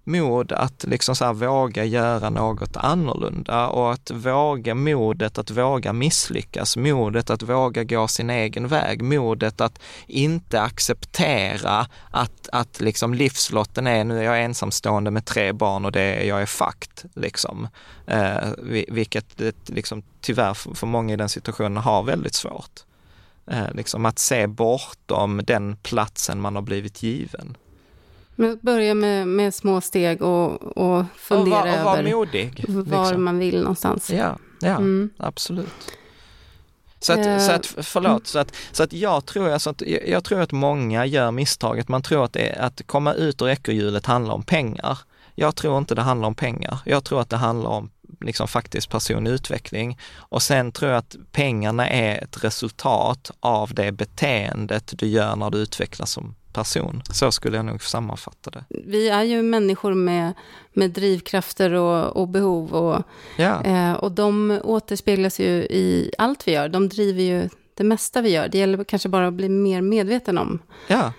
mod 0.05 0.52
att 0.52 0.84
liksom 0.88 1.16
så 1.16 1.32
våga 1.32 1.84
göra 1.84 2.30
något 2.30 2.76
annorlunda 2.76 3.68
och 3.68 3.92
att 3.92 4.11
våga 4.11 4.74
modet 4.74 5.38
att 5.38 5.50
våga 5.50 5.92
misslyckas, 5.92 6.76
modet 6.76 7.30
att 7.30 7.42
våga 7.42 7.84
gå 7.84 8.09
sin 8.09 8.30
egen 8.30 8.68
väg, 8.68 9.02
modet 9.02 9.61
att 9.61 9.78
inte 10.07 10.61
acceptera 10.61 11.86
att, 12.11 12.48
att 12.52 12.80
liksom 12.80 13.14
livslotten 13.14 13.86
är, 13.86 14.05
nu 14.05 14.18
är 14.18 14.22
jag 14.22 14.44
ensamstående 14.44 15.11
med 15.11 15.24
tre 15.24 15.52
barn 15.52 15.84
och 15.84 15.92
det, 15.92 16.24
jag 16.24 16.42
är 16.42 16.46
fakt, 16.46 17.05
liksom. 17.14 17.68
Eh, 18.07 18.48
vilket 18.88 19.36
det, 19.36 19.68
liksom, 19.68 20.02
tyvärr 20.20 20.55
för, 20.55 20.74
för 20.74 20.86
många 20.86 21.14
i 21.14 21.16
den 21.16 21.28
situationen 21.28 21.76
har 21.76 22.02
väldigt 22.02 22.34
svårt. 22.34 22.80
Eh, 23.46 23.72
liksom 23.74 24.07
att 24.07 24.18
se 24.18 24.46
bortom 24.46 25.40
den 25.44 25.76
platsen 25.76 26.40
man 26.40 26.55
har 26.55 26.62
blivit 26.62 27.02
given. 27.02 27.57
Men 28.37 28.59
börja 28.62 28.95
med, 28.95 29.28
med 29.28 29.55
små 29.55 29.80
steg 29.80 30.22
och, 30.22 30.62
och 30.76 31.05
fundera 31.16 31.61
och 31.61 31.68
var, 31.68 31.78
och 31.78 31.85
var 31.85 31.99
över 31.99 32.11
modig, 32.11 32.64
var 32.68 33.05
liksom. 33.05 33.24
man 33.24 33.39
vill 33.39 33.61
någonstans. 33.61 34.11
Ja, 34.11 34.39
ja 34.61 34.76
mm. 34.76 35.11
absolut. 35.16 35.97
Så 37.01 37.12
att, 37.12 37.26
uh, 37.26 37.39
så 37.39 37.53
att 37.53 37.66
förlåt, 37.66 38.26
så 38.26 38.39
att, 38.39 38.55
så 38.72 38.82
att 38.82 38.93
jag 38.93 39.26
tror 39.26 39.51
alltså 39.51 39.70
att, 39.70 39.82
jag 40.07 40.24
tror 40.24 40.41
att 40.41 40.53
många 40.53 41.07
gör 41.07 41.30
misstaget, 41.30 41.89
man 41.89 42.03
tror 42.03 42.24
att, 42.24 42.32
det, 42.32 42.55
att 42.55 42.87
komma 42.87 43.14
ut 43.14 43.43
ur 43.43 43.49
ekorrhjulet 43.49 44.07
handlar 44.07 44.35
om 44.35 44.43
pengar. 44.43 44.99
Jag 45.35 45.57
tror 45.57 45.78
inte 45.78 45.95
det 45.95 46.03
handlar 46.03 46.28
om 46.28 46.35
pengar. 46.35 46.78
Jag 46.85 47.05
tror 47.05 47.20
att 47.20 47.30
det 47.30 47.37
handlar 47.37 47.70
om 47.70 47.91
liksom 48.20 48.48
faktiskt 48.48 48.90
personutveckling. 48.90 49.98
Och 50.16 50.42
sen 50.42 50.72
tror 50.72 50.90
jag 50.90 50.98
att 50.98 51.16
pengarna 51.32 51.88
är 51.88 52.24
ett 52.24 52.44
resultat 52.44 53.30
av 53.40 53.74
det 53.74 53.92
beteendet 53.92 54.92
du 54.98 55.06
gör 55.06 55.36
när 55.36 55.50
du 55.50 55.58
utvecklas 55.58 56.10
som 56.10 56.34
person. 56.52 57.02
Så 57.10 57.32
skulle 57.32 57.56
jag 57.56 57.66
nog 57.66 57.82
sammanfatta 57.82 58.50
det. 58.50 58.64
Vi 58.68 59.08
är 59.08 59.22
ju 59.22 59.42
människor 59.42 59.94
med, 59.94 60.32
med 60.72 60.90
drivkrafter 60.90 61.72
och, 61.72 62.16
och 62.16 62.28
behov 62.28 62.74
och, 62.74 63.02
ja. 63.36 63.64
eh, 63.64 63.92
och 63.92 64.12
de 64.12 64.60
återspeglas 64.64 65.40
ju 65.40 65.62
i 65.64 66.10
allt 66.18 66.48
vi 66.48 66.52
gör. 66.52 66.68
De 66.68 66.88
driver 66.88 67.22
ju 67.22 67.48
det 67.74 67.84
mesta 67.84 68.20
vi 68.22 68.30
gör. 68.30 68.48
Det 68.48 68.58
gäller 68.58 68.84
kanske 68.84 69.08
bara 69.08 69.26
att 69.26 69.34
bli 69.34 69.48
mer 69.48 69.80
medveten 69.80 70.38
om. 70.38 70.58
Ja 70.86 71.12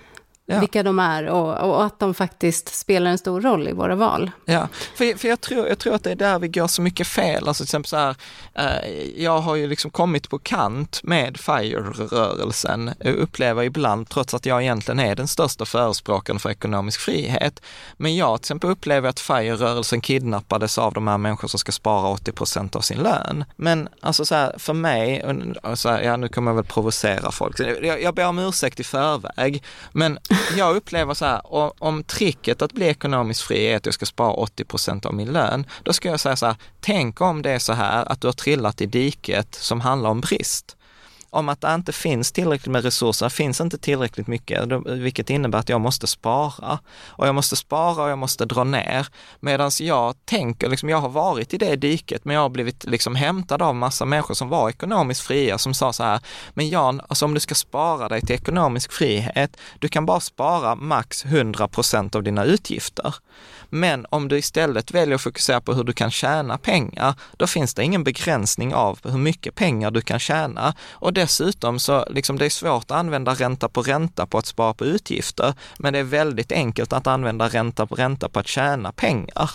ja. 0.45 0.59
vilka 0.59 0.83
de 0.83 0.99
är 0.99 1.29
och, 1.29 1.57
och, 1.57 1.85
att 1.85 1.99
de 1.99 2.13
faktiskt 2.13 2.75
spelar 2.75 3.11
en 3.11 3.17
stor 3.17 3.41
roll 3.41 3.67
i 3.67 3.71
våra 3.71 3.95
val. 3.95 4.31
Ja, 4.45 4.67
för, 4.95 5.17
för 5.17 5.27
jag, 5.27 5.41
tror, 5.41 5.67
jag 5.67 5.79
tror 5.79 5.95
att 5.95 6.03
det 6.03 6.11
är 6.11 6.15
där 6.15 6.39
vi 6.39 6.47
går 6.47 6.67
så 6.67 6.81
mycket 6.81 7.07
fel. 7.07 7.47
Alltså 7.47 7.63
till 7.63 7.67
exempel 7.67 7.89
så 7.89 7.97
här, 7.97 8.15
eh, 8.53 9.21
jag 9.23 9.39
har 9.39 9.55
ju 9.55 9.67
liksom 9.67 9.91
kommit 9.91 10.29
på 10.29 10.39
kant 10.39 10.99
med 11.03 11.37
FIRE-rörelsen, 11.37 12.91
upplever 12.99 13.63
ibland, 13.63 14.09
trots 14.09 14.33
att 14.33 14.45
jag 14.45 14.61
egentligen 14.61 14.99
är 14.99 15.15
den 15.15 15.27
största 15.27 15.65
förespråkaren 15.65 16.39
för 16.39 16.49
ekonomisk 16.49 16.99
frihet. 16.99 17.61
Men 17.97 18.15
jag 18.15 18.41
till 18.41 18.45
exempel 18.45 18.69
upplever 18.69 19.09
att 19.09 19.19
FIRE-rörelsen 19.19 20.01
kidnappades 20.01 20.77
av 20.77 20.93
de 20.93 21.07
här 21.07 21.17
människor 21.17 21.47
som 21.47 21.59
ska 21.59 21.71
spara 21.71 22.07
80 22.07 22.31
procent 22.31 22.75
av 22.75 22.81
sin 22.81 22.97
lön. 22.97 23.45
Men 23.55 23.89
alltså 24.01 24.25
så 24.25 24.35
här, 24.35 24.55
för 24.57 24.73
mig, 24.73 25.25
så 25.75 25.89
här, 25.89 26.01
ja 26.01 26.17
nu 26.17 26.27
kommer 26.27 26.51
jag 26.51 26.55
väl 26.55 26.65
provocera 26.65 27.31
folk, 27.31 27.59
jag, 27.59 28.01
jag 28.01 28.15
ber 28.15 28.27
om 28.27 28.39
ursäkt 28.39 28.79
i 28.79 28.83
förväg, 28.83 29.63
men 29.91 30.19
jag 30.57 30.75
upplever 30.75 31.13
så 31.13 31.25
här, 31.25 31.41
om 31.83 32.03
tricket 32.03 32.61
att 32.61 32.73
bli 32.73 32.85
ekonomiskt 32.85 33.41
fri 33.41 33.67
är 33.67 33.77
att 33.77 33.85
jag 33.85 33.93
ska 33.93 34.05
spara 34.05 34.31
80 34.31 34.65
procent 34.65 35.05
av 35.05 35.13
min 35.13 35.33
lön, 35.33 35.65
då 35.83 35.93
ska 35.93 36.09
jag 36.09 36.19
säga 36.19 36.35
så 36.35 36.45
här, 36.45 36.55
tänk 36.79 37.21
om 37.21 37.41
det 37.41 37.51
är 37.51 37.59
så 37.59 37.73
här 37.73 38.11
att 38.11 38.21
du 38.21 38.27
har 38.27 38.33
trillat 38.33 38.81
i 38.81 38.85
diket 38.85 39.55
som 39.55 39.81
handlar 39.81 40.09
om 40.09 40.21
brist 40.21 40.77
om 41.35 41.49
att 41.49 41.61
det 41.61 41.73
inte 41.73 41.91
finns 41.91 42.31
tillräckligt 42.31 42.71
med 42.71 42.83
resurser, 42.83 43.29
finns 43.29 43.61
inte 43.61 43.77
tillräckligt 43.77 44.27
mycket, 44.27 44.63
vilket 44.85 45.29
innebär 45.29 45.59
att 45.59 45.69
jag 45.69 45.81
måste 45.81 46.07
spara. 46.07 46.79
Och 47.07 47.27
jag 47.27 47.35
måste 47.35 47.55
spara 47.55 48.03
och 48.03 48.09
jag 48.09 48.17
måste 48.17 48.45
dra 48.45 48.63
ner. 48.63 49.07
Medan 49.39 49.71
jag 49.79 50.15
tänker, 50.25 50.69
liksom, 50.69 50.89
jag 50.89 50.97
har 50.97 51.09
varit 51.09 51.53
i 51.53 51.57
det 51.57 51.75
diket, 51.75 52.25
men 52.25 52.35
jag 52.35 52.41
har 52.41 52.49
blivit 52.49 52.83
liksom 52.83 53.15
hämtad 53.15 53.61
av 53.61 53.75
massa 53.75 54.05
människor 54.05 54.33
som 54.33 54.49
var 54.49 54.69
ekonomiskt 54.69 55.21
fria, 55.21 55.57
som 55.57 55.73
sa 55.73 55.93
så 55.93 56.03
här, 56.03 56.19
men 56.53 56.69
Jan, 56.69 57.01
alltså 57.07 57.25
om 57.25 57.33
du 57.33 57.39
ska 57.39 57.55
spara 57.55 58.09
dig 58.09 58.21
till 58.21 58.35
ekonomisk 58.35 58.91
frihet, 58.91 59.57
du 59.79 59.87
kan 59.87 60.05
bara 60.05 60.19
spara 60.19 60.75
max 60.75 61.25
100 61.25 61.67
procent 61.67 62.15
av 62.15 62.23
dina 62.23 62.43
utgifter. 62.43 63.15
Men 63.69 64.05
om 64.09 64.27
du 64.27 64.37
istället 64.37 64.91
väljer 64.91 65.15
att 65.15 65.21
fokusera 65.21 65.61
på 65.61 65.73
hur 65.73 65.83
du 65.83 65.93
kan 65.93 66.11
tjäna 66.11 66.57
pengar, 66.57 67.13
då 67.37 67.47
finns 67.47 67.73
det 67.73 67.83
ingen 67.83 68.03
begränsning 68.03 68.73
av 68.73 68.99
hur 69.03 69.17
mycket 69.17 69.55
pengar 69.55 69.91
du 69.91 70.01
kan 70.01 70.19
tjäna. 70.19 70.73
Och 70.91 71.13
dessutom 71.13 71.79
så, 71.79 72.05
liksom 72.09 72.37
det 72.37 72.45
är 72.45 72.49
svårt 72.49 72.91
att 72.91 72.97
använda 72.97 73.33
ränta 73.33 73.69
på 73.69 73.81
ränta 73.81 74.25
på 74.25 74.37
att 74.37 74.45
spara 74.45 74.73
på 74.73 74.85
utgifter, 74.85 75.53
men 75.79 75.93
det 75.93 75.99
är 75.99 76.03
väldigt 76.03 76.51
enkelt 76.51 76.93
att 76.93 77.07
använda 77.07 77.47
ränta 77.47 77.87
på 77.87 77.95
ränta 77.95 78.29
på 78.29 78.39
att 78.39 78.47
tjäna 78.47 78.91
pengar 78.91 79.49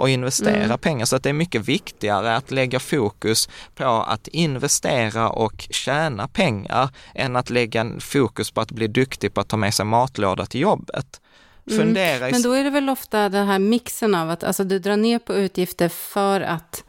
och 0.00 0.08
investera 0.08 0.64
mm. 0.64 0.78
pengar. 0.78 1.06
Så 1.06 1.16
att 1.16 1.22
det 1.22 1.28
är 1.28 1.32
mycket 1.32 1.68
viktigare 1.68 2.36
att 2.36 2.50
lägga 2.50 2.80
fokus 2.80 3.48
på 3.74 3.84
att 3.84 4.28
investera 4.28 5.28
och 5.28 5.66
tjäna 5.70 6.28
pengar 6.28 6.88
än 7.14 7.36
att 7.36 7.50
lägga 7.50 7.90
fokus 8.00 8.50
på 8.50 8.60
att 8.60 8.70
bli 8.70 8.86
duktig 8.86 9.34
på 9.34 9.40
att 9.40 9.48
ta 9.48 9.56
med 9.56 9.74
sig 9.74 9.86
matlåda 9.86 10.46
till 10.46 10.60
jobbet. 10.60 11.20
Mm. 11.66 11.78
Fundera 11.78 12.16
mm. 12.16 12.30
Men 12.30 12.42
då 12.42 12.52
är 12.52 12.64
det 12.64 12.70
väl 12.70 12.88
ofta 12.88 13.28
den 13.28 13.46
här 13.46 13.58
mixen 13.58 14.14
av 14.14 14.30
att 14.30 14.44
alltså, 14.44 14.64
du 14.64 14.78
drar 14.78 14.96
ner 14.96 15.18
på 15.18 15.34
utgifter 15.34 15.88
för 15.88 16.40
att 16.40 16.84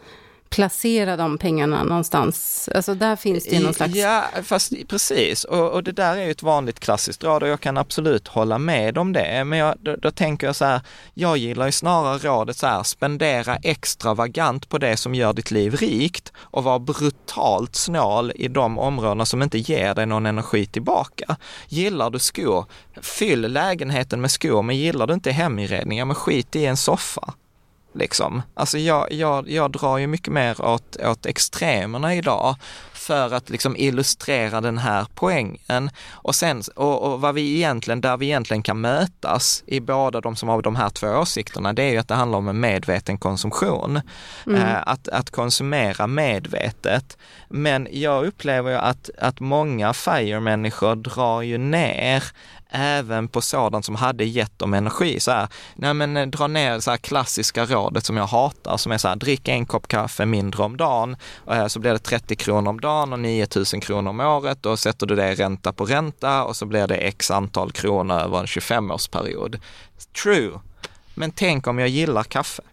placera 0.52 1.18
de 1.18 1.38
pengarna 1.38 1.84
någonstans? 1.84 2.70
Alltså 2.76 2.96
där 2.96 3.16
finns 3.16 3.44
det 3.44 3.56
ju 3.56 3.64
någon 3.64 3.74
slags... 3.74 3.96
Ja, 3.96 4.24
fast 4.44 4.74
precis. 4.88 5.44
Och, 5.44 5.72
och, 5.72 5.84
det 5.84 5.92
där 5.92 6.18
är 6.18 6.26
ju 6.26 6.32
ett 6.32 6.44
vanligt 6.44 6.80
klassiskt 6.80 7.24
råd 7.24 7.44
och 7.44 7.50
jag 7.50 7.60
kan 7.60 7.78
absolut 7.78 8.28
hålla 8.28 8.58
med 8.58 8.98
om 8.98 9.14
det. 9.14 9.44
Men 9.44 9.60
jag, 9.60 9.76
då, 9.80 9.96
då, 9.96 10.12
tänker 10.12 10.48
jag 10.48 10.56
så 10.56 10.66
här, 10.66 10.82
jag 11.14 11.38
gillar 11.38 11.66
ju 11.66 11.72
snarare 11.72 12.18
rådet 12.18 12.58
så 12.58 12.68
här, 12.68 12.84
spendera 12.84 13.56
extravagant 13.56 14.70
på 14.70 14.78
det 14.78 14.98
som 14.98 15.16
gör 15.16 15.34
ditt 15.34 15.52
liv 15.52 15.76
rikt 15.76 16.34
och 16.38 16.64
vara 16.64 16.80
brutalt 16.80 17.76
snål 17.76 18.32
i 18.36 18.48
de 18.48 18.80
områdena 18.80 19.26
som 19.26 19.42
inte 19.42 19.58
ger 19.58 19.96
dig 19.96 20.06
någon 20.06 20.26
energi 20.26 20.66
tillbaka. 20.66 21.38
Gillar 21.68 22.10
du 22.10 22.20
skor, 22.20 22.66
fyll 23.02 23.42
lägenheten 23.42 24.22
med 24.22 24.32
skor, 24.32 24.62
men 24.62 24.78
gillar 24.78 25.08
du 25.08 25.14
inte 25.14 25.32
heminredningar, 25.32 26.06
men 26.06 26.16
skit 26.16 26.56
i 26.56 26.66
en 26.66 26.78
soffa. 26.78 27.34
Liksom. 27.94 28.42
Alltså 28.54 28.78
jag, 28.78 29.12
jag, 29.12 29.50
jag 29.50 29.72
drar 29.72 29.98
ju 29.98 30.08
mycket 30.08 30.34
mer 30.34 30.66
åt, 30.66 30.98
åt 31.06 31.26
extremerna 31.26 32.16
idag 32.16 32.56
för 33.02 33.34
att 33.34 33.50
liksom 33.50 33.76
illustrera 33.78 34.62
den 34.62 34.78
här 34.78 35.06
poängen. 35.16 35.90
Och 36.12 36.36
sen, 36.36 36.62
och, 36.76 37.04
och, 37.04 37.22
vad 37.22 37.36
vi 37.36 37.56
egentligen, 37.56 38.02
där 38.02 38.18
vi 38.18 38.26
egentligen 38.26 38.64
kan 38.64 38.82
mötas 38.82 39.64
i 39.68 39.80
båda 39.80 40.22
de 40.22 40.36
som 40.36 40.50
har 40.50 40.62
de 40.62 40.76
här 40.76 40.90
två 40.90 41.08
åsikterna, 41.08 41.74
det 41.74 41.84
är 41.84 41.92
ju 41.92 41.98
att 41.98 42.08
det 42.08 42.16
handlar 42.16 42.38
om 42.38 42.48
en 42.48 42.60
medveten 42.60 43.18
konsumtion. 43.18 44.02
Mm. 44.46 44.62
Eh, 44.62 44.78
att, 44.86 45.08
att 45.08 45.30
konsumera 45.30 46.08
medvetet. 46.08 47.18
Men 47.50 47.88
jag 47.92 48.26
upplever 48.26 48.72
ju 48.72 48.78
att, 48.78 49.10
att 49.18 49.40
många 49.40 49.94
FIRE-människor 49.94 50.96
drar 50.96 51.42
ju 51.42 51.58
ner 51.58 52.24
även 52.72 53.28
på 53.28 53.42
sådant 53.42 53.86
som 53.86 53.96
hade 53.96 54.26
gett 54.26 54.60
dem 54.60 54.74
energi. 54.74 55.20
Så 55.20 55.32
här, 55.32 55.48
nej 55.76 55.94
men 55.94 56.18
eh, 56.18 56.28
dra 56.28 56.48
ner 56.48 56.80
så 56.80 56.92
här 56.92 56.98
klassiska 56.98 57.66
rådet 57.66 58.06
som 58.06 58.18
jag 58.18 58.28
hatar, 58.28 58.78
som 58.78 58.92
är 58.92 58.98
så 58.98 59.08
här, 59.08 59.16
drick 59.16 59.48
en 59.48 59.66
kopp 59.66 59.88
kaffe 59.88 60.26
mindre 60.26 60.64
om 60.64 60.78
dagen, 60.78 61.16
eh, 61.52 61.68
så 61.68 61.80
blir 61.80 61.92
det 61.92 62.00
30 62.00 62.36
kronor 62.36 62.70
om 62.70 62.80
dagen 62.80 63.14
och 63.14 63.20
9000 63.20 63.82
kronor 63.82 64.10
om 64.10 64.20
året 64.20 64.66
och 64.66 64.80
sätter 64.80 65.08
du 65.08 65.16
det 65.16 65.36
ränta 65.36 65.74
på 65.74 65.86
ränta 65.86 66.44
och 66.44 66.56
så 66.56 66.66
blir 66.66 66.88
det 66.88 66.96
x 66.96 67.32
antal 67.32 67.72
kronor 67.72 68.20
över 68.20 68.40
en 68.40 68.46
25-årsperiod. 68.46 69.60
True, 70.24 70.60
men 71.16 71.32
tänk 71.32 71.68
om 71.68 71.80
jag 71.80 71.90
gillar 71.90 72.24
kaffe. 72.24 72.64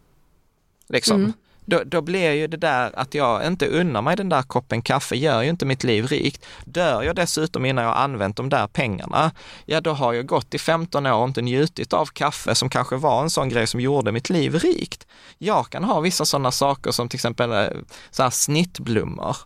Liksom. 0.88 1.16
Mm 1.16 1.32
då, 1.68 1.82
då 1.86 2.00
blir 2.00 2.32
ju 2.32 2.46
det 2.46 2.56
där 2.56 2.98
att 2.98 3.14
jag 3.14 3.46
inte 3.46 3.66
unnar 3.66 4.02
mig 4.02 4.16
den 4.16 4.28
där 4.28 4.42
koppen 4.42 4.82
kaffe, 4.82 5.16
gör 5.16 5.42
ju 5.42 5.50
inte 5.50 5.66
mitt 5.66 5.84
liv 5.84 6.06
rikt. 6.06 6.44
Dör 6.64 7.02
jag 7.02 7.16
dessutom 7.16 7.64
innan 7.64 7.84
jag 7.84 7.96
använt 7.96 8.36
de 8.36 8.48
där 8.48 8.66
pengarna, 8.66 9.30
ja 9.66 9.80
då 9.80 9.92
har 9.92 10.12
jag 10.12 10.26
gått 10.26 10.54
i 10.54 10.58
15 10.58 11.06
år 11.06 11.12
och 11.12 11.28
inte 11.28 11.42
njutit 11.42 11.92
av 11.92 12.06
kaffe 12.06 12.54
som 12.54 12.68
kanske 12.68 12.96
var 12.96 13.22
en 13.22 13.30
sån 13.30 13.48
grej 13.48 13.66
som 13.66 13.80
gjorde 13.80 14.12
mitt 14.12 14.30
liv 14.30 14.54
rikt. 14.54 15.06
Jag 15.38 15.70
kan 15.70 15.84
ha 15.84 16.00
vissa 16.00 16.24
sådana 16.24 16.50
saker 16.50 16.90
som 16.90 17.08
till 17.08 17.16
exempel 17.16 17.52
eh, 17.52 17.66
så 18.10 18.22
här 18.22 18.30
snittblommor 18.30 19.36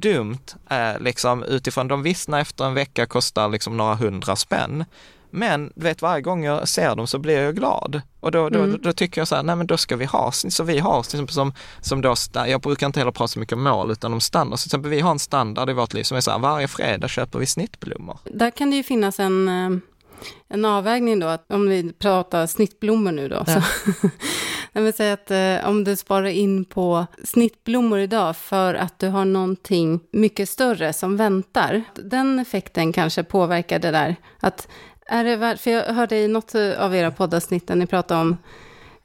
dumt 0.00 0.54
eh, 0.70 0.98
liksom 1.00 1.42
utifrån, 1.42 1.88
de 1.88 2.02
vissnar 2.02 2.40
efter 2.40 2.64
en 2.64 2.74
vecka, 2.74 3.06
kostar 3.06 3.48
liksom 3.48 3.76
några 3.76 3.94
hundra 3.94 4.36
spänn. 4.36 4.84
Men 5.34 5.72
du 5.74 5.84
vet, 5.84 6.02
varje 6.02 6.22
gång 6.22 6.44
jag 6.44 6.68
ser 6.68 6.96
dem 6.96 7.06
så 7.06 7.18
blir 7.18 7.40
jag 7.40 7.56
glad. 7.56 8.02
Och 8.20 8.30
då, 8.30 8.48
då, 8.48 8.58
mm. 8.58 8.80
då, 8.82 8.92
tycker 8.92 9.20
jag 9.20 9.28
så 9.28 9.34
här, 9.34 9.42
nej 9.42 9.56
men 9.56 9.66
då 9.66 9.76
ska 9.76 9.96
vi 9.96 10.04
ha, 10.04 10.32
så 10.32 10.64
vi 10.64 10.78
har 10.78 11.00
exempel 11.00 11.34
som, 11.34 11.52
som 11.80 12.00
då, 12.00 12.14
jag 12.34 12.60
brukar 12.60 12.86
inte 12.86 13.00
heller 13.00 13.12
prata 13.12 13.28
så 13.28 13.38
mycket 13.38 13.52
om 13.52 13.62
mål 13.62 13.90
utan 13.90 14.12
om 14.12 14.20
standard. 14.20 14.58
Så 14.58 14.62
till 14.62 14.68
exempel 14.68 14.90
vi 14.90 15.00
har 15.00 15.10
en 15.10 15.18
standard 15.18 15.70
i 15.70 15.72
vårt 15.72 15.94
liv 15.94 16.02
som 16.02 16.16
är 16.16 16.20
så 16.20 16.30
här, 16.30 16.38
varje 16.38 16.68
fredag 16.68 17.08
köper 17.08 17.38
vi 17.38 17.46
snittblommor. 17.46 18.18
Där 18.24 18.50
kan 18.50 18.70
det 18.70 18.76
ju 18.76 18.82
finnas 18.82 19.20
en, 19.20 19.48
eh, 19.48 19.70
en 20.48 20.64
avvägning 20.64 21.20
då, 21.20 21.26
att 21.26 21.52
om 21.52 21.68
vi 21.68 21.92
pratar 21.92 22.46
snittblommor 22.46 23.12
nu 23.12 23.28
då. 23.28 23.44
Ja. 23.46 23.62
Så. 23.62 23.62
Jag 24.76 24.82
vill 24.82 24.92
säga 24.92 25.12
att 25.12 25.30
eh, 25.30 25.68
om 25.68 25.84
du 25.84 25.96
sparar 25.96 26.26
in 26.26 26.64
på 26.64 27.06
snittblommor 27.24 27.98
idag 27.98 28.36
för 28.36 28.74
att 28.74 28.98
du 28.98 29.08
har 29.08 29.24
någonting 29.24 30.00
mycket 30.12 30.48
större 30.48 30.92
som 30.92 31.16
väntar. 31.16 31.82
Den 31.94 32.38
effekten 32.38 32.92
kanske 32.92 33.24
påverkar 33.24 33.78
det 33.78 33.90
där. 33.90 34.16
Att 34.40 34.68
är 35.06 35.24
det 35.24 35.36
värt, 35.36 35.60
för 35.60 35.70
jag 35.70 35.84
hörde 35.84 36.16
i 36.16 36.28
något 36.28 36.54
av 36.54 36.94
era 36.94 37.10
poddavsnitt 37.10 37.68
när 37.68 37.76
ni 37.76 37.86
pratade 37.86 38.20
om 38.20 38.36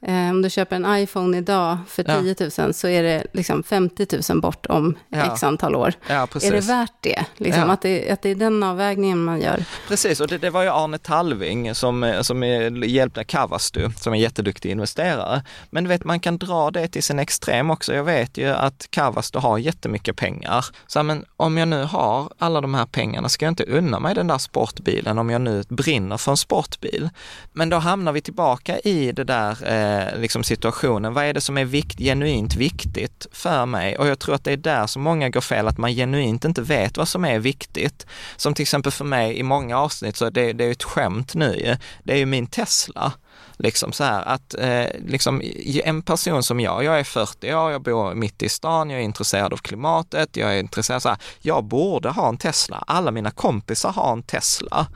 om 0.06 0.42
du 0.42 0.50
köper 0.50 0.76
en 0.76 0.96
iPhone 0.96 1.38
idag 1.38 1.78
för 1.88 2.02
10 2.02 2.36
000 2.40 2.50
ja. 2.56 2.72
så 2.72 2.88
är 2.88 3.02
det 3.02 3.26
liksom 3.32 3.62
50 3.62 4.06
000 4.30 4.40
bort 4.40 4.66
om 4.66 4.98
ja. 5.08 5.32
x 5.32 5.42
antal 5.42 5.76
år. 5.76 5.92
Ja, 6.08 6.28
är 6.42 6.52
det 6.52 6.60
värt 6.60 6.92
det? 7.00 7.24
Liksom, 7.36 7.70
att 7.70 7.82
det? 7.82 8.10
Att 8.10 8.22
det 8.22 8.28
är 8.30 8.34
den 8.34 8.62
avvägningen 8.62 9.24
man 9.24 9.40
gör? 9.40 9.64
Precis, 9.88 10.20
och 10.20 10.28
det, 10.28 10.38
det 10.38 10.50
var 10.50 10.62
ju 10.62 10.68
Arne 10.68 10.98
Talving 10.98 11.74
som, 11.74 12.18
som 12.22 12.42
hjälpte 12.86 13.24
Kavastu, 13.24 13.90
som 13.96 14.14
är 14.14 14.18
jätteduktig 14.18 14.70
investerare. 14.70 15.42
Men 15.70 15.84
du 15.84 15.88
vet, 15.88 16.04
man 16.04 16.20
kan 16.20 16.38
dra 16.38 16.70
det 16.70 16.88
till 16.88 17.02
sin 17.02 17.18
extrem 17.18 17.70
också. 17.70 17.94
Jag 17.94 18.04
vet 18.04 18.36
ju 18.36 18.48
att 18.48 18.86
Kavastu 18.90 19.38
har 19.38 19.58
jättemycket 19.58 20.16
pengar. 20.16 20.64
Så 20.86 21.02
men 21.02 21.24
om 21.36 21.56
jag 21.56 21.68
nu 21.68 21.84
har 21.84 22.32
alla 22.38 22.60
de 22.60 22.74
här 22.74 22.86
pengarna, 22.86 23.28
ska 23.28 23.44
jag 23.44 23.52
inte 23.52 23.64
unna 23.64 24.00
mig 24.00 24.14
den 24.14 24.26
där 24.26 24.38
sportbilen 24.38 25.18
om 25.18 25.30
jag 25.30 25.40
nu 25.40 25.62
brinner 25.68 26.16
för 26.16 26.30
en 26.30 26.36
sportbil? 26.36 27.10
Men 27.52 27.68
då 27.68 27.76
hamnar 27.76 28.12
vi 28.12 28.20
tillbaka 28.20 28.78
i 28.78 29.12
det 29.12 29.24
där 29.24 29.50
eh, 29.50 29.89
Eh, 29.90 30.18
liksom 30.18 30.44
situationen. 30.44 31.14
Vad 31.14 31.24
är 31.24 31.32
det 31.32 31.40
som 31.40 31.58
är 31.58 31.64
vikt, 31.64 31.98
genuint 31.98 32.54
viktigt 32.54 33.26
för 33.32 33.66
mig? 33.66 33.98
Och 33.98 34.06
jag 34.06 34.18
tror 34.18 34.34
att 34.34 34.44
det 34.44 34.52
är 34.52 34.56
där 34.56 34.86
som 34.86 35.02
många 35.02 35.28
går 35.28 35.40
fel, 35.40 35.68
att 35.68 35.78
man 35.78 35.92
genuint 35.92 36.44
inte 36.44 36.62
vet 36.62 36.96
vad 36.96 37.08
som 37.08 37.24
är 37.24 37.38
viktigt. 37.38 38.06
Som 38.36 38.54
till 38.54 38.62
exempel 38.62 38.92
för 38.92 39.04
mig 39.04 39.38
i 39.38 39.42
många 39.42 39.78
avsnitt 39.78 40.16
så 40.16 40.30
det, 40.30 40.52
det 40.52 40.64
är 40.64 40.70
ett 40.70 40.82
skämt 40.82 41.34
nu 41.34 41.76
Det 42.04 42.12
är 42.12 42.16
ju 42.16 42.26
min 42.26 42.46
Tesla. 42.46 43.12
Liksom 43.56 43.92
så 43.92 44.04
här 44.04 44.22
att 44.22 44.54
eh, 44.58 44.86
liksom, 45.06 45.42
en 45.84 46.02
person 46.02 46.42
som 46.42 46.60
jag, 46.60 46.84
jag 46.84 46.98
är 47.00 47.04
40 47.04 47.54
år, 47.54 47.72
jag 47.72 47.82
bor 47.82 48.14
mitt 48.14 48.42
i 48.42 48.48
stan, 48.48 48.90
jag 48.90 49.00
är 49.00 49.04
intresserad 49.04 49.52
av 49.52 49.56
klimatet, 49.56 50.36
jag 50.36 50.54
är 50.54 50.58
intresserad 50.58 51.02
så 51.02 51.08
här, 51.08 51.18
jag 51.38 51.64
borde 51.64 52.08
ha 52.10 52.28
en 52.28 52.36
Tesla. 52.36 52.84
Alla 52.86 53.10
mina 53.10 53.30
kompisar 53.30 53.92
har 53.92 54.12
en 54.12 54.22
Tesla. 54.22 54.86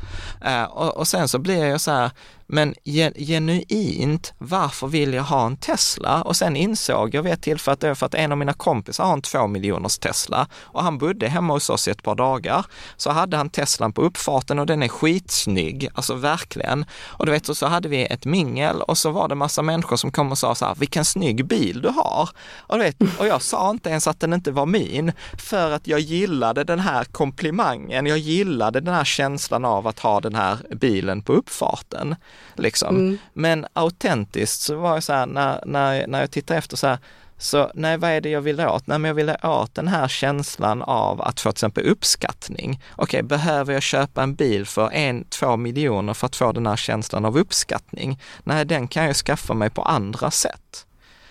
Eh, 0.45 0.65
och, 0.65 0.97
och 0.97 1.09
sen 1.09 1.29
så 1.29 1.39
blir 1.39 1.65
jag 1.65 1.81
så 1.81 1.91
här, 1.91 2.11
men 2.47 2.75
genuint, 3.17 4.33
varför 4.39 4.87
vill 4.87 5.15
jag 5.15 5.23
ha 5.23 5.47
en 5.47 5.57
Tesla? 5.57 6.23
Och 6.23 6.37
sen 6.37 6.57
insåg 6.57 7.15
jag 7.15 7.23
vid 7.23 7.33
ett 7.33 7.43
tillfälle 7.43 7.73
att 7.73 7.81
det 7.81 7.89
är 7.89 7.95
för 7.95 8.07
att 8.07 8.15
en 8.15 8.33
av 8.33 8.39
mina 8.39 8.53
kompisar 8.53 9.05
har 9.05 9.13
en 9.13 9.23
två 9.23 9.47
miljoners 9.47 9.99
Tesla 9.99 10.47
och 10.63 10.83
han 10.83 10.99
bodde 10.99 11.29
hemma 11.29 11.53
hos 11.53 11.71
oss 11.71 11.89
i 11.89 11.91
ett 11.91 12.03
par 12.03 12.15
dagar. 12.15 12.67
Så 12.97 13.11
hade 13.11 13.37
han 13.37 13.51
Teslan 13.51 13.93
på 13.93 14.03
uppfarten 14.03 14.59
och 14.59 14.67
den 14.67 14.83
är 14.83 14.89
skitsnygg, 14.89 15.89
alltså 15.95 16.15
verkligen. 16.15 16.85
Och 17.03 17.27
du 17.27 17.33
vet, 17.33 17.49
och 17.49 17.57
så 17.57 17.67
hade 17.67 17.89
vi 17.89 18.07
ett 18.07 18.25
mingel 18.25 18.83
och 18.83 18.99
så 18.99 19.11
var 19.11 19.29
det 19.29 19.35
massa 19.35 19.63
människor 19.63 19.97
som 19.97 20.13
kom 20.13 20.33
och 20.33 20.39
sa 20.39 20.55
så 20.55 20.65
här, 20.65 20.75
vilken 20.75 21.05
snygg 21.05 21.47
bil 21.47 21.81
du 21.83 21.89
har. 21.89 22.29
Och, 22.57 22.79
du 22.79 22.85
vet, 22.85 22.97
och 23.19 23.27
jag 23.27 23.43
sa 23.43 23.71
inte 23.71 23.91
ens 23.91 24.07
att 24.07 24.21
den 24.21 24.33
inte 24.33 24.51
var 24.51 24.67
min, 24.67 25.13
för 25.39 25.71
att 25.71 25.87
jag 25.87 26.01
gillade 26.01 26.65
den 26.65 26.81
här 26.81 27.05
komplimangen, 27.05 28.07
jag 28.07 28.19
gillade 28.19 28.81
den 28.81 28.95
här 28.95 29.05
känslan 29.05 29.65
av 29.65 29.87
att 29.87 29.99
ha 29.99 30.21
den 30.21 30.35
här 30.35 30.59
bilen 30.77 31.23
på 31.23 31.33
uppfarten. 31.33 32.17
Liksom. 32.55 32.97
Mm. 32.97 33.19
Men 33.33 33.67
autentiskt 33.73 34.61
så 34.61 34.77
var 34.77 34.95
jag 34.95 35.03
så 35.03 35.13
här, 35.13 35.27
när, 35.27 35.63
när, 35.67 36.07
när 36.07 36.21
jag 36.21 36.31
tittar 36.31 36.55
efter 36.55 36.77
så 36.77 36.87
här, 36.87 36.99
så 37.39 37.71
nej, 37.75 37.99
vad 37.99 38.11
är 38.11 38.21
det 38.21 38.29
jag 38.29 38.41
vill 38.41 38.61
åt? 38.61 38.87
Nej, 38.87 38.99
men 38.99 39.09
jag 39.09 39.15
vill 39.15 39.37
åt 39.43 39.75
den 39.75 39.89
här 39.89 40.09
känslan 40.09 40.83
av 40.83 41.23
att 41.23 41.41
få 41.41 41.53
till 41.53 41.57
exempel 41.57 41.87
uppskattning. 41.87 42.83
Okej, 42.93 43.05
okay, 43.05 43.23
behöver 43.23 43.73
jag 43.73 43.83
köpa 43.83 44.23
en 44.23 44.35
bil 44.35 44.67
för 44.67 44.91
en, 44.93 45.25
två 45.25 45.57
miljoner 45.57 46.15
för 46.15 46.27
att 46.27 46.37
få 46.37 46.53
den 46.53 46.67
här 46.67 46.77
känslan 46.77 47.25
av 47.25 47.39
uppskattning? 47.39 48.21
Nej, 48.45 48.65
den 48.65 48.89
kan 48.89 49.05
jag 49.05 49.17
skaffa 49.17 49.55
mig 49.55 49.71
på 49.71 49.83
andra 49.83 50.31
sätt. 50.31 50.87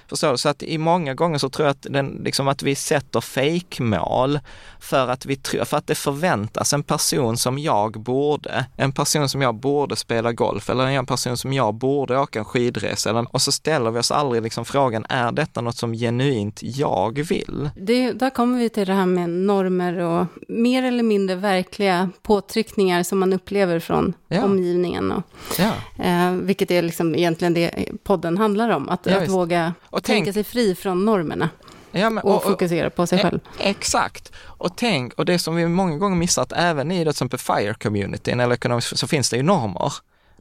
Förstår 0.10 0.32
du? 0.32 0.38
Så 0.38 0.50
att 0.50 0.64
i 0.64 0.78
många 0.78 1.14
gånger 1.14 1.38
så 1.38 1.50
tror 1.50 1.66
jag 1.66 1.72
att, 1.72 1.88
den, 1.90 2.22
liksom 2.24 2.48
att 2.48 2.64
vi 2.64 2.76
sätter 2.76 3.22
fejkmål 3.22 4.40
för 4.80 5.08
att, 5.08 5.26
vi, 5.26 5.40
för 5.66 5.78
att 5.78 5.88
det 5.88 5.96
förväntas 5.96 6.74
en 6.74 6.84
person 6.84 7.38
som 7.38 7.60
jag 7.60 7.92
borde, 7.92 8.66
en 8.78 8.92
person 8.92 9.30
som 9.30 9.42
jag 9.42 9.56
borde 9.56 9.96
spela 9.96 10.34
golf 10.34 10.70
eller 10.70 10.88
en 10.88 11.06
person 11.06 11.38
som 11.38 11.54
jag 11.54 11.74
borde 11.74 12.20
åka 12.20 12.40
en 12.40 12.46
skidresa. 12.46 13.10
Eller, 13.10 13.36
och 13.36 13.42
så 13.42 13.52
ställer 13.52 13.92
vi 13.92 14.00
oss 14.00 14.12
aldrig 14.12 14.44
liksom 14.44 14.66
frågan, 14.66 15.06
är 15.10 15.32
detta 15.32 15.62
något 15.62 15.78
som 15.78 15.94
genuint 15.94 16.60
jag 16.64 17.20
vill? 17.20 17.70
Det, 17.76 18.12
där 18.12 18.30
kommer 18.30 18.60
vi 18.60 18.70
till 18.70 18.88
det 18.88 18.94
här 18.94 19.06
med 19.06 19.30
normer 19.30 19.98
och 19.98 20.26
mer 20.48 20.84
eller 20.84 21.04
mindre 21.04 21.36
verkliga 21.36 22.10
påtryckningar 22.22 23.04
som 23.04 23.20
man 23.20 23.34
upplever 23.34 23.80
från 23.80 24.14
ja. 24.28 24.44
omgivningen. 24.44 25.12
Och, 25.12 25.24
ja. 25.58 25.72
eh, 26.04 26.32
vilket 26.32 26.72
är 26.72 26.82
liksom 26.82 27.16
egentligen 27.16 27.54
det 27.54 27.90
podden 28.04 28.38
handlar 28.38 28.70
om, 28.70 28.90
att, 28.90 29.06
ja, 29.06 29.18
att 29.18 29.30
våga 29.30 29.74
och 29.94 30.04
tänk, 30.04 30.26
tänka 30.26 30.34
sig 30.34 30.44
fri 30.44 30.76
från 30.76 31.06
normerna. 31.06 31.50
Ja, 31.92 32.10
men, 32.10 32.24
och, 32.24 32.36
och, 32.36 32.44
fokusera 32.44 32.90
på 32.90 33.08
sig 33.08 33.20
själv. 33.20 33.40
Exakt. 33.60 34.32
Och 34.38 34.78
tänk, 34.78 35.14
och 35.14 35.26
det 35.26 35.40
som 35.40 35.56
vi 35.56 35.68
många 35.68 35.98
gånger 35.98 36.16
missat, 36.16 36.52
även 36.56 36.92
i 36.92 37.00
till 37.00 37.10
exempel 37.10 37.40
FIRE-communityn 37.40 38.44
eller 38.44 38.56
ekonomiskt, 38.56 38.98
så 38.98 39.08
finns 39.08 39.30
det 39.30 39.38
ju 39.38 39.44
normer. 39.44 39.94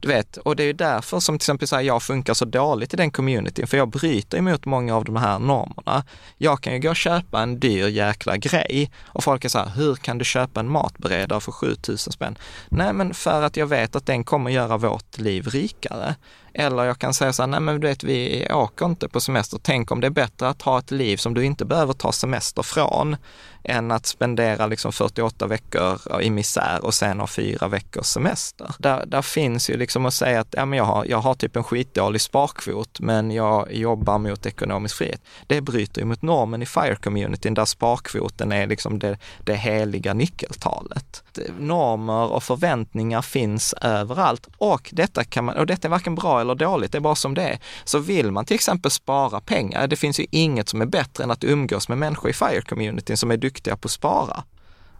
Du 0.02 0.08
vet, 0.08 0.36
och 0.36 0.56
det 0.56 0.62
är 0.62 0.66
ju 0.66 0.72
därför 0.72 1.20
som 1.20 1.38
till 1.38 1.44
exempel 1.44 1.68
så 1.68 1.76
här, 1.76 1.82
jag 1.82 2.02
funkar 2.02 2.34
så 2.34 2.44
dåligt 2.44 2.94
i 2.94 2.96
den 2.96 3.10
communityn, 3.10 3.66
för 3.66 3.76
jag 3.76 3.88
bryter 3.88 4.38
emot 4.38 4.64
många 4.64 4.96
av 4.96 5.04
de 5.04 5.16
här 5.16 5.38
normerna. 5.38 6.04
Jag 6.38 6.60
kan 6.60 6.72
ju 6.72 6.78
gå 6.78 6.90
och 6.90 6.96
köpa 6.96 7.42
en 7.42 7.60
dyr 7.60 7.88
jäkla 7.88 8.36
grej 8.36 8.90
och 9.04 9.24
folk 9.24 9.44
är 9.44 9.48
så 9.48 9.58
här, 9.58 9.68
hur 9.76 9.94
kan 9.94 10.18
du 10.18 10.24
köpa 10.24 10.60
en 10.60 10.68
matberedare 10.68 11.40
för 11.40 11.52
7000 11.52 12.12
spänn? 12.12 12.38
Nej, 12.68 12.92
men 12.92 13.14
för 13.14 13.42
att 13.42 13.56
jag 13.56 13.66
vet 13.66 13.96
att 13.96 14.06
den 14.06 14.24
kommer 14.24 14.50
göra 14.50 14.76
vårt 14.76 15.18
liv 15.18 15.46
rikare. 15.46 16.14
Eller 16.54 16.84
jag 16.84 16.98
kan 16.98 17.14
säga 17.14 17.32
så 17.32 17.42
här, 17.42 17.46
nej 17.46 17.60
men 17.60 17.80
du 17.80 17.86
vet, 17.86 18.04
vi 18.04 18.48
åker 18.50 18.86
inte 18.86 19.08
på 19.08 19.20
semester. 19.20 19.58
Tänk 19.62 19.90
om 19.90 20.00
det 20.00 20.06
är 20.06 20.10
bättre 20.10 20.48
att 20.48 20.62
ha 20.62 20.78
ett 20.78 20.90
liv 20.90 21.16
som 21.16 21.34
du 21.34 21.44
inte 21.44 21.64
behöver 21.64 21.92
ta 21.92 22.12
semester 22.12 22.62
från 22.62 23.16
än 23.64 23.90
att 23.90 24.06
spendera 24.06 24.66
liksom 24.66 24.92
48 24.92 25.46
veckor 25.46 26.22
i 26.22 26.30
misär 26.30 26.78
och 26.84 26.94
sen 26.94 27.20
ha 27.20 27.26
fyra 27.26 27.68
veckors 27.68 28.06
semester. 28.06 28.74
Där, 28.78 29.06
där 29.06 29.22
finns 29.22 29.70
ju 29.70 29.76
liksom 29.76 30.06
att 30.06 30.14
säga 30.14 30.40
att 30.40 30.54
ja, 30.56 30.64
men 30.64 30.76
jag, 30.76 30.84
har, 30.84 31.04
jag 31.04 31.18
har 31.18 31.34
typ 31.34 31.56
en 31.56 31.64
skitdålig 31.64 32.20
sparkvot, 32.20 33.00
men 33.00 33.30
jag 33.30 33.72
jobbar 33.72 34.18
mot 34.18 34.46
ekonomisk 34.46 34.96
frihet. 34.96 35.22
Det 35.46 35.60
bryter 35.60 36.00
ju 36.00 36.06
mot 36.06 36.22
normen 36.22 36.62
i 36.62 36.66
FIRE-communityn 36.66 37.54
där 37.54 37.64
sparkvoten 37.64 38.52
är 38.52 38.66
liksom 38.66 38.98
det, 38.98 39.18
det 39.44 39.54
heliga 39.54 40.14
nyckeltalet. 40.14 41.22
Normer 41.58 42.32
och 42.32 42.42
förväntningar 42.42 43.22
finns 43.22 43.72
överallt 43.72 44.48
och 44.58 44.90
detta 44.92 45.24
kan 45.24 45.44
man, 45.44 45.56
och 45.56 45.66
detta 45.66 45.88
är 45.88 45.90
varken 45.90 46.14
bra 46.14 46.40
eller 46.40 46.54
dåligt, 46.54 46.92
det 46.92 46.98
är 46.98 47.00
bara 47.00 47.14
som 47.14 47.34
det 47.34 47.42
är. 47.42 47.58
Så 47.84 47.98
vill 47.98 48.30
man 48.30 48.44
till 48.44 48.54
exempel 48.54 48.90
spara 48.90 49.40
pengar, 49.40 49.86
det 49.86 49.96
finns 49.96 50.20
ju 50.20 50.26
inget 50.30 50.68
som 50.68 50.80
är 50.80 50.86
bättre 50.86 51.24
än 51.24 51.30
att 51.30 51.44
umgås 51.44 51.88
med 51.88 51.98
människor 51.98 52.30
i 52.30 52.32
FIRE-communityn 52.32 53.16
som 53.16 53.30
är 53.30 53.36
duktiga 53.52 53.76
på 53.76 53.86
att 53.86 53.92
spara. 53.92 54.44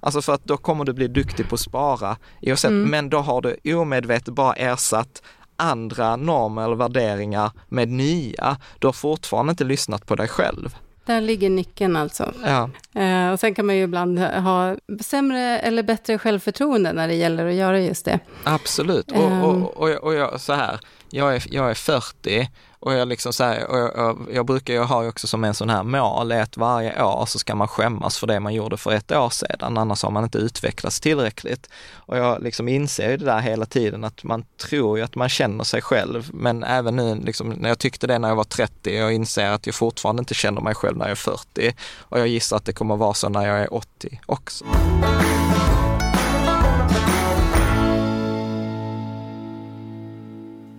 Alltså 0.00 0.22
för 0.22 0.34
att 0.34 0.44
då 0.44 0.56
kommer 0.56 0.84
du 0.84 0.92
bli 0.92 1.08
duktig 1.08 1.48
på 1.48 1.54
att 1.54 1.60
spara, 1.60 2.16
mm. 2.64 2.90
men 2.90 3.10
då 3.10 3.18
har 3.18 3.40
du 3.42 3.74
omedvetet 3.74 4.34
bara 4.34 4.52
ersatt 4.52 5.22
andra 5.56 6.16
normer 6.16 6.64
eller 6.64 6.76
värderingar 6.76 7.50
med 7.68 7.88
nya. 7.88 8.56
Du 8.78 8.86
har 8.86 8.92
fortfarande 8.92 9.50
inte 9.50 9.64
lyssnat 9.64 10.06
på 10.06 10.14
dig 10.14 10.28
själv. 10.28 10.76
Där 11.06 11.20
ligger 11.20 11.50
nyckeln 11.50 11.96
alltså. 11.96 12.32
Ja. 12.44 12.70
Eh, 13.00 13.32
och 13.32 13.40
sen 13.40 13.54
kan 13.54 13.66
man 13.66 13.76
ju 13.76 13.82
ibland 13.82 14.18
ha 14.18 14.76
sämre 15.00 15.58
eller 15.58 15.82
bättre 15.82 16.18
självförtroende 16.18 16.92
när 16.92 17.08
det 17.08 17.14
gäller 17.14 17.46
att 17.46 17.54
göra 17.54 17.80
just 17.80 18.04
det. 18.04 18.18
Absolut. 18.44 19.10
Och, 19.10 19.16
Ehm. 19.16 19.42
och, 19.42 19.76
och, 19.76 19.88
och 19.88 20.14
jag, 20.14 20.40
så 20.40 20.52
här, 20.52 20.80
jag 21.10 21.36
är, 21.36 21.44
jag 21.50 21.70
är 21.70 21.74
40 21.74 22.48
och 22.82 22.92
jag 22.92 23.08
liksom 23.08 23.32
så 23.32 23.44
här, 23.44 23.70
och 23.70 23.78
jag, 23.78 23.92
jag, 23.96 24.28
jag 24.32 24.46
brukar 24.46 24.74
ju 24.74 24.80
ha 24.80 25.08
också 25.08 25.26
som 25.26 25.44
en 25.44 25.54
sån 25.54 25.70
här 25.70 25.82
mål, 25.82 26.32
är 26.32 26.42
att 26.42 26.56
varje 26.56 27.02
år 27.02 27.26
så 27.26 27.38
ska 27.38 27.54
man 27.54 27.68
skämmas 27.68 28.18
för 28.18 28.26
det 28.26 28.40
man 28.40 28.54
gjorde 28.54 28.76
för 28.76 28.92
ett 28.92 29.12
år 29.12 29.30
sedan, 29.30 29.78
annars 29.78 30.02
har 30.02 30.10
man 30.10 30.24
inte 30.24 30.38
utvecklats 30.38 31.00
tillräckligt. 31.00 31.68
Och 31.94 32.16
jag 32.16 32.42
liksom 32.42 32.68
inser 32.68 33.10
ju 33.10 33.16
det 33.16 33.24
där 33.24 33.40
hela 33.40 33.66
tiden 33.66 34.04
att 34.04 34.24
man 34.24 34.44
tror 34.68 34.98
ju 34.98 35.04
att 35.04 35.14
man 35.14 35.28
känner 35.28 35.64
sig 35.64 35.82
själv, 35.82 36.30
men 36.32 36.64
även 36.64 36.96
nu 36.96 37.14
liksom, 37.14 37.50
när 37.50 37.68
jag 37.68 37.78
tyckte 37.78 38.06
det 38.06 38.18
när 38.18 38.28
jag 38.28 38.36
var 38.36 38.44
30, 38.44 38.96
jag 38.96 39.12
inser 39.12 39.50
att 39.50 39.66
jag 39.66 39.74
fortfarande 39.74 40.20
inte 40.20 40.34
känner 40.34 40.60
mig 40.60 40.74
själv 40.74 40.96
när 40.96 41.04
jag 41.04 41.10
är 41.10 41.14
40 41.14 41.74
och 41.98 42.20
jag 42.20 42.28
gissar 42.28 42.56
att 42.56 42.64
det 42.64 42.72
kommer 42.72 42.96
vara 42.96 43.14
så 43.14 43.28
när 43.28 43.46
jag 43.46 43.60
är 43.60 43.74
80 43.74 44.20
också. 44.26 44.64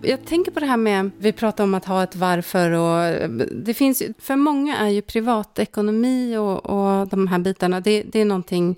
Jag 0.06 0.24
tänker 0.26 0.50
på 0.50 0.60
det 0.60 0.66
här 0.66 0.76
med, 0.76 1.10
vi 1.18 1.32
pratar 1.32 1.64
om 1.64 1.74
att 1.74 1.84
ha 1.84 2.02
ett 2.02 2.16
varför 2.16 2.70
och 2.70 3.30
det 3.52 3.74
finns 3.74 4.02
för 4.18 4.36
många 4.36 4.76
är 4.76 4.88
ju 4.88 5.02
privatekonomi 5.02 6.36
och, 6.36 6.66
och 6.66 7.08
de 7.08 7.28
här 7.28 7.38
bitarna, 7.38 7.80
det, 7.80 8.02
det 8.02 8.20
är 8.20 8.24
någonting 8.24 8.76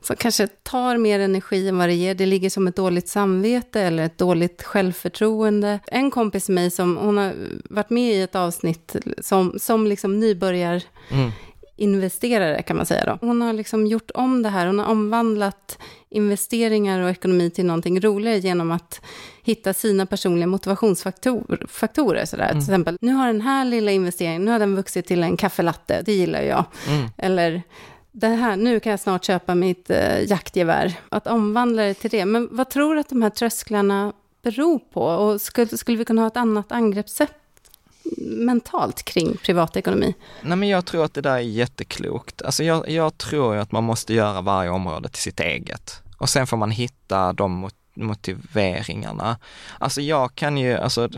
som 0.00 0.16
kanske 0.16 0.46
tar 0.46 0.96
mer 0.96 1.20
energi 1.20 1.68
än 1.68 1.78
vad 1.78 1.88
det 1.88 1.94
ger. 1.94 2.14
Det 2.14 2.26
ligger 2.26 2.50
som 2.50 2.66
ett 2.66 2.76
dåligt 2.76 3.08
samvete 3.08 3.80
eller 3.80 4.02
ett 4.02 4.18
dåligt 4.18 4.62
självförtroende. 4.62 5.80
En 5.86 6.10
kompis 6.10 6.48
med 6.48 6.54
mig 6.54 6.70
som, 6.70 6.96
hon 6.96 7.16
har 7.16 7.32
varit 7.70 7.90
med 7.90 8.14
i 8.14 8.22
ett 8.22 8.34
avsnitt 8.34 8.96
som, 9.18 9.54
som 9.58 9.86
liksom 9.86 10.20
nybörjar 10.20 10.82
Mm. 11.10 11.30
investerare 11.76 12.62
kan 12.62 12.76
man 12.76 12.86
säga 12.86 13.04
då. 13.04 13.26
Hon 13.26 13.42
har 13.42 13.52
liksom 13.52 13.86
gjort 13.86 14.10
om 14.14 14.42
det 14.42 14.48
här, 14.48 14.66
hon 14.66 14.78
har 14.78 14.86
omvandlat 14.86 15.78
investeringar 16.16 17.00
och 17.00 17.10
ekonomi 17.10 17.50
till 17.50 17.66
någonting 17.66 18.00
roligare 18.00 18.38
genom 18.38 18.70
att 18.70 19.00
hitta 19.42 19.74
sina 19.74 20.06
personliga 20.06 20.46
motivationsfaktorer. 20.46 21.66
Faktorer, 21.68 22.24
sådär. 22.24 22.48
Till 22.48 22.58
exempel, 22.58 22.98
nu 23.00 23.12
har 23.12 23.26
den 23.26 23.40
här 23.40 23.64
lilla 23.64 23.90
investeringen, 23.90 24.44
nu 24.44 24.50
har 24.50 24.58
den 24.58 24.76
vuxit 24.76 25.06
till 25.06 25.22
en 25.22 25.36
kaffelatte, 25.36 26.02
det 26.02 26.12
gillar 26.12 26.42
jag. 26.42 26.64
Mm. 26.88 27.08
Eller, 27.16 27.62
det 28.12 28.28
här, 28.28 28.56
nu 28.56 28.80
kan 28.80 28.90
jag 28.90 29.00
snart 29.00 29.24
köpa 29.24 29.54
mitt 29.54 29.90
eh, 29.90 30.22
jaktgevär. 30.28 30.94
Att 31.08 31.26
omvandla 31.26 31.82
det 31.82 31.94
till 31.94 32.10
det. 32.10 32.24
Men 32.24 32.48
vad 32.50 32.70
tror 32.70 32.94
du 32.94 33.00
att 33.00 33.08
de 33.08 33.22
här 33.22 33.30
trösklarna 33.30 34.12
beror 34.42 34.78
på? 34.78 35.02
Och 35.02 35.40
skulle, 35.40 35.68
skulle 35.78 35.98
vi 35.98 36.04
kunna 36.04 36.22
ha 36.22 36.28
ett 36.28 36.36
annat 36.36 36.72
angreppssätt 36.72 37.32
mentalt 38.20 39.02
kring 39.02 39.36
privatekonomi? 39.36 40.14
Nej 40.42 40.56
men 40.56 40.68
jag 40.68 40.84
tror 40.84 41.04
att 41.04 41.14
det 41.14 41.20
där 41.20 41.34
är 41.34 41.38
jätteklokt. 41.38 42.42
Alltså 42.42 42.64
jag, 42.64 42.90
jag 42.90 43.18
tror 43.18 43.56
att 43.56 43.72
man 43.72 43.84
måste 43.84 44.14
göra 44.14 44.40
varje 44.40 44.70
område 44.70 45.08
till 45.08 45.22
sitt 45.22 45.40
eget. 45.40 46.02
Och 46.18 46.28
sen 46.28 46.46
får 46.46 46.56
man 46.56 46.70
hitta 46.70 47.32
de 47.32 47.52
mot- 47.52 47.74
motiveringarna. 47.94 49.38
Alltså 49.78 50.00
jag 50.00 50.34
kan 50.34 50.58
ju, 50.58 50.76
alltså 50.76 51.08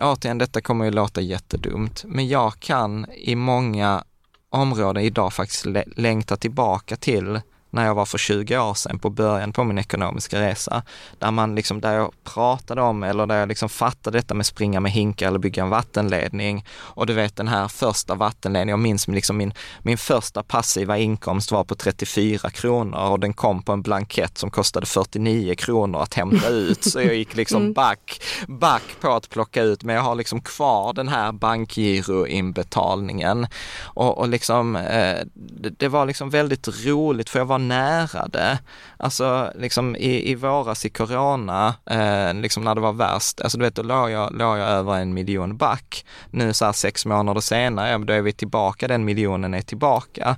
återigen 0.00 0.38
detta 0.38 0.60
kommer 0.60 0.84
ju 0.84 0.90
låta 0.90 1.20
jättedumt, 1.20 2.04
men 2.06 2.28
jag 2.28 2.60
kan 2.60 3.06
i 3.10 3.34
många 3.34 4.04
områden 4.50 5.02
idag 5.02 5.32
faktiskt 5.32 5.66
längta 5.96 6.36
tillbaka 6.36 6.96
till 6.96 7.40
när 7.72 7.86
jag 7.86 7.94
var 7.94 8.06
för 8.06 8.18
20 8.18 8.58
år 8.58 8.74
sedan 8.74 8.98
på 8.98 9.10
början 9.10 9.52
på 9.52 9.64
min 9.64 9.78
ekonomiska 9.78 10.40
resa. 10.40 10.82
Där 11.18 11.30
man 11.30 11.54
liksom, 11.54 11.80
där 11.80 11.92
jag 11.92 12.12
pratade 12.24 12.82
om 12.82 13.02
eller 13.02 13.26
där 13.26 13.36
jag 13.36 13.48
liksom 13.48 13.68
fattade 13.68 14.18
detta 14.18 14.34
med 14.34 14.46
springa 14.46 14.80
med 14.80 14.92
hinkar 14.92 15.28
eller 15.28 15.38
bygga 15.38 15.62
en 15.62 15.70
vattenledning. 15.70 16.64
Och 16.78 17.06
du 17.06 17.12
vet 17.12 17.36
den 17.36 17.48
här 17.48 17.68
första 17.68 18.14
vattenledningen, 18.14 18.68
jag 18.68 18.78
minns 18.78 19.08
liksom 19.08 19.36
min, 19.36 19.54
min 19.82 19.98
första 19.98 20.42
passiva 20.42 20.98
inkomst 20.98 21.52
var 21.52 21.64
på 21.64 21.74
34 21.74 22.50
kronor 22.50 23.10
och 23.10 23.20
den 23.20 23.32
kom 23.32 23.62
på 23.62 23.72
en 23.72 23.82
blankett 23.82 24.38
som 24.38 24.50
kostade 24.50 24.86
49 24.86 25.54
kronor 25.54 26.02
att 26.02 26.14
hämta 26.14 26.48
ut. 26.48 26.84
Så 26.84 27.00
jag 27.00 27.14
gick 27.14 27.36
liksom 27.36 27.72
back, 27.72 28.22
back 28.48 28.82
på 29.00 29.12
att 29.12 29.30
plocka 29.30 29.62
ut, 29.62 29.82
men 29.82 29.94
jag 29.94 30.02
har 30.02 30.14
liksom 30.14 30.40
kvar 30.40 30.92
den 30.92 31.08
här 31.08 31.32
bankgiroinbetalningen. 31.32 33.46
Och, 33.82 34.18
och 34.18 34.28
liksom, 34.28 34.76
eh, 34.76 35.18
det, 35.34 35.70
det 35.78 35.88
var 35.88 36.06
liksom 36.06 36.30
väldigt 36.30 36.86
roligt 36.86 37.30
för 37.30 37.38
jag 37.38 37.46
var 37.46 37.61
nära 37.68 38.28
det. 38.28 38.58
Alltså 38.96 39.52
liksom 39.54 39.96
i, 39.96 40.30
i 40.30 40.34
våras 40.34 40.84
i 40.86 40.90
corona, 40.90 41.74
eh, 41.86 42.34
liksom 42.34 42.64
när 42.64 42.74
det 42.74 42.80
var 42.80 42.92
värst, 42.92 43.40
alltså 43.40 43.58
du 43.58 43.64
vet 43.64 43.74
då 43.74 43.82
låg 43.82 44.10
jag, 44.10 44.32
låg 44.32 44.58
jag 44.58 44.68
över 44.68 44.94
en 44.94 45.14
miljon 45.14 45.56
back. 45.56 46.04
Nu 46.30 46.52
så 46.52 46.64
här 46.64 46.72
sex 46.72 47.06
månader 47.06 47.40
senare, 47.40 47.90
ja, 47.90 47.98
då 47.98 48.12
är 48.12 48.22
vi 48.22 48.32
tillbaka, 48.32 48.88
den 48.88 49.04
miljonen 49.04 49.54
är 49.54 49.62
tillbaka. 49.62 50.36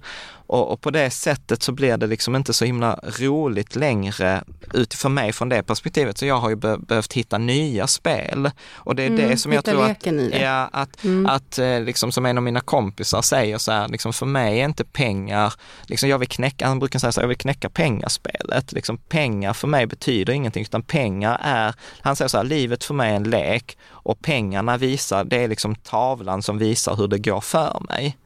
Och, 0.55 0.73
och 0.73 0.81
på 0.81 0.91
det 0.91 1.11
sättet 1.11 1.63
så 1.63 1.73
blir 1.73 1.97
det 1.97 2.07
liksom 2.07 2.37
inte 2.37 2.53
så 2.53 2.65
himla 2.65 3.01
roligt 3.19 3.77
längre 3.77 4.45
utifrån 4.75 5.15
mig 5.15 5.33
från 5.33 5.49
det 5.49 5.63
perspektivet. 5.63 6.19
Så 6.19 6.27
jag 6.27 6.39
har 6.39 6.49
ju 6.49 6.57
be 6.57 6.79
behövt 6.79 7.13
hitta 7.13 7.39
nya 7.39 7.87
spel. 7.87 8.51
Och 8.75 8.95
det 8.95 9.03
är 9.03 9.11
det 9.11 9.37
som 9.37 9.53
jag 9.53 9.65
tror 9.65 9.85
att, 9.85 10.07
ja, 10.41 10.69
att, 10.73 10.99
att 11.27 11.59
eh, 11.59 11.81
liksom 11.81 12.13
som 12.13 12.27
en 12.27 12.37
av 12.37 12.43
mina 12.43 12.61
kompisar 12.61 13.23
säger 13.23 13.59
så 13.59 13.73
här, 13.73 13.89
liksom 13.89 14.13
för 14.13 14.27
mig 14.27 14.61
är 14.61 14.65
inte 14.65 14.85
pengar, 14.85 15.55
liksom 15.83 16.09
jag 16.09 16.19
vill 16.19 16.29
knäcka, 16.29 16.67
han 16.67 16.79
brukar 16.79 16.99
säga 16.99 17.13
så 17.13 17.21
här, 17.21 17.25
jag 17.25 17.29
vill 17.29 17.39
knäcka 17.39 17.71
pengaspelet. 17.71 18.73
Liksom 18.73 18.99
pengar 18.99 19.53
för 19.53 19.69
mig 19.69 19.87
betyder 19.87 20.33
ingenting, 20.33 20.63
utan 20.63 20.83
pengar 20.83 21.41
är, 21.43 21.75
han 22.01 22.17
säger 22.17 22.29
så 22.29 22.37
här, 22.37 22.45
livet 22.45 22.85
för 22.85 22.95
mig 22.95 23.13
är 23.13 23.17
en 23.17 23.31
lek 23.31 23.79
och 23.91 24.21
pengarna 24.21 24.77
visar, 24.77 25.25
det 25.25 25.45
är 25.45 25.49
liksom 25.49 25.75
tavlan 25.75 26.43
som 26.43 26.59
visar 26.59 26.97
hur 26.97 27.09
det 27.09 27.19
går 27.19 27.41
för 27.41 27.83
mig. 27.89 28.17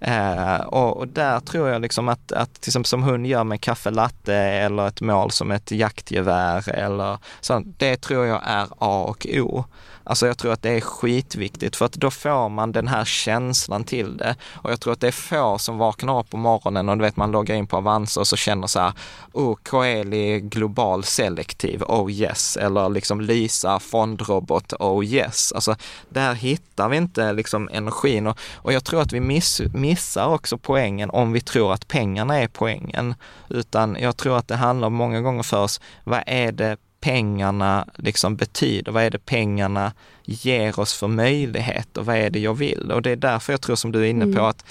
Eh, 0.00 0.56
och, 0.56 0.96
och 0.96 1.08
där 1.08 1.40
tror 1.40 1.68
jag 1.68 1.82
liksom 1.82 2.08
att, 2.08 2.32
att 2.32 2.60
till 2.60 2.70
exempel 2.70 2.88
som 2.88 3.02
hon 3.02 3.24
gör 3.24 3.44
med 3.44 3.60
kaffe 3.60 3.90
latte 3.90 4.34
eller 4.34 4.88
ett 4.88 5.00
mål 5.00 5.30
som 5.30 5.50
ett 5.50 5.70
jaktgevär 5.70 6.68
eller 6.68 7.18
sånt. 7.40 7.78
det 7.78 7.96
tror 7.96 8.26
jag 8.26 8.40
är 8.44 8.66
A 8.78 9.04
och 9.08 9.26
O. 9.30 9.64
Alltså 10.04 10.26
jag 10.26 10.38
tror 10.38 10.52
att 10.52 10.62
det 10.62 10.70
är 10.70 10.80
skitviktigt 10.80 11.76
för 11.76 11.84
att 11.84 11.92
då 11.92 12.10
får 12.10 12.48
man 12.48 12.72
den 12.72 12.88
här 12.88 13.04
känslan 13.04 13.84
till 13.84 14.16
det. 14.16 14.36
Och 14.54 14.70
jag 14.70 14.80
tror 14.80 14.92
att 14.92 15.00
det 15.00 15.06
är 15.06 15.12
få 15.12 15.58
som 15.58 15.78
vaknar 15.78 16.20
upp 16.20 16.30
på 16.30 16.36
morgonen 16.36 16.88
och 16.88 16.96
du 16.96 17.04
vet 17.04 17.16
man 17.16 17.30
loggar 17.30 17.54
in 17.54 17.66
på 17.66 17.76
Avanza 17.76 18.20
och 18.20 18.26
så 18.26 18.36
känner 18.36 18.66
så 18.66 18.80
här, 18.80 18.92
oh, 19.32 19.56
Coeli 19.62 20.40
global 20.40 21.04
selektiv, 21.04 21.82
oh 21.82 22.12
yes, 22.12 22.56
eller 22.56 22.88
liksom 22.88 23.20
Lisa 23.20 23.80
fondrobot, 23.80 24.72
oh 24.72 25.04
yes. 25.04 25.52
Alltså 25.52 25.76
där 26.08 26.34
hittar 26.34 26.88
vi 26.88 26.96
inte 26.96 27.32
liksom 27.32 27.68
energin 27.72 28.26
och, 28.26 28.38
och 28.54 28.72
jag 28.72 28.84
tror 28.84 29.02
att 29.02 29.12
vi 29.12 29.20
miss, 29.20 29.60
missar 29.74 30.26
också 30.26 30.58
poängen 30.58 31.10
om 31.10 31.32
vi 31.32 31.40
tror 31.40 31.72
att 31.72 31.88
pengarna 31.88 32.38
är 32.38 32.48
poängen. 32.48 33.14
Utan 33.48 33.96
jag 34.00 34.16
tror 34.16 34.38
att 34.38 34.48
det 34.48 34.56
handlar 34.56 34.90
många 34.90 35.20
gånger 35.20 35.42
för 35.42 35.62
oss, 35.62 35.80
vad 36.04 36.22
är 36.26 36.52
det 36.52 36.76
pengarna 37.04 37.88
liksom 37.96 38.36
betyder? 38.36 38.92
Vad 38.92 39.02
är 39.02 39.10
det 39.10 39.18
pengarna 39.18 39.92
ger 40.24 40.80
oss 40.80 40.94
för 40.94 41.08
möjligheter? 41.08 42.02
Vad 42.02 42.16
är 42.16 42.30
det 42.30 42.38
jag 42.38 42.54
vill? 42.54 42.92
Och 42.92 43.02
det 43.02 43.10
är 43.10 43.16
därför 43.16 43.52
jag 43.52 43.60
tror 43.60 43.76
som 43.76 43.92
du 43.92 44.00
är 44.00 44.04
inne 44.10 44.36
på 44.36 44.46
att 44.46 44.64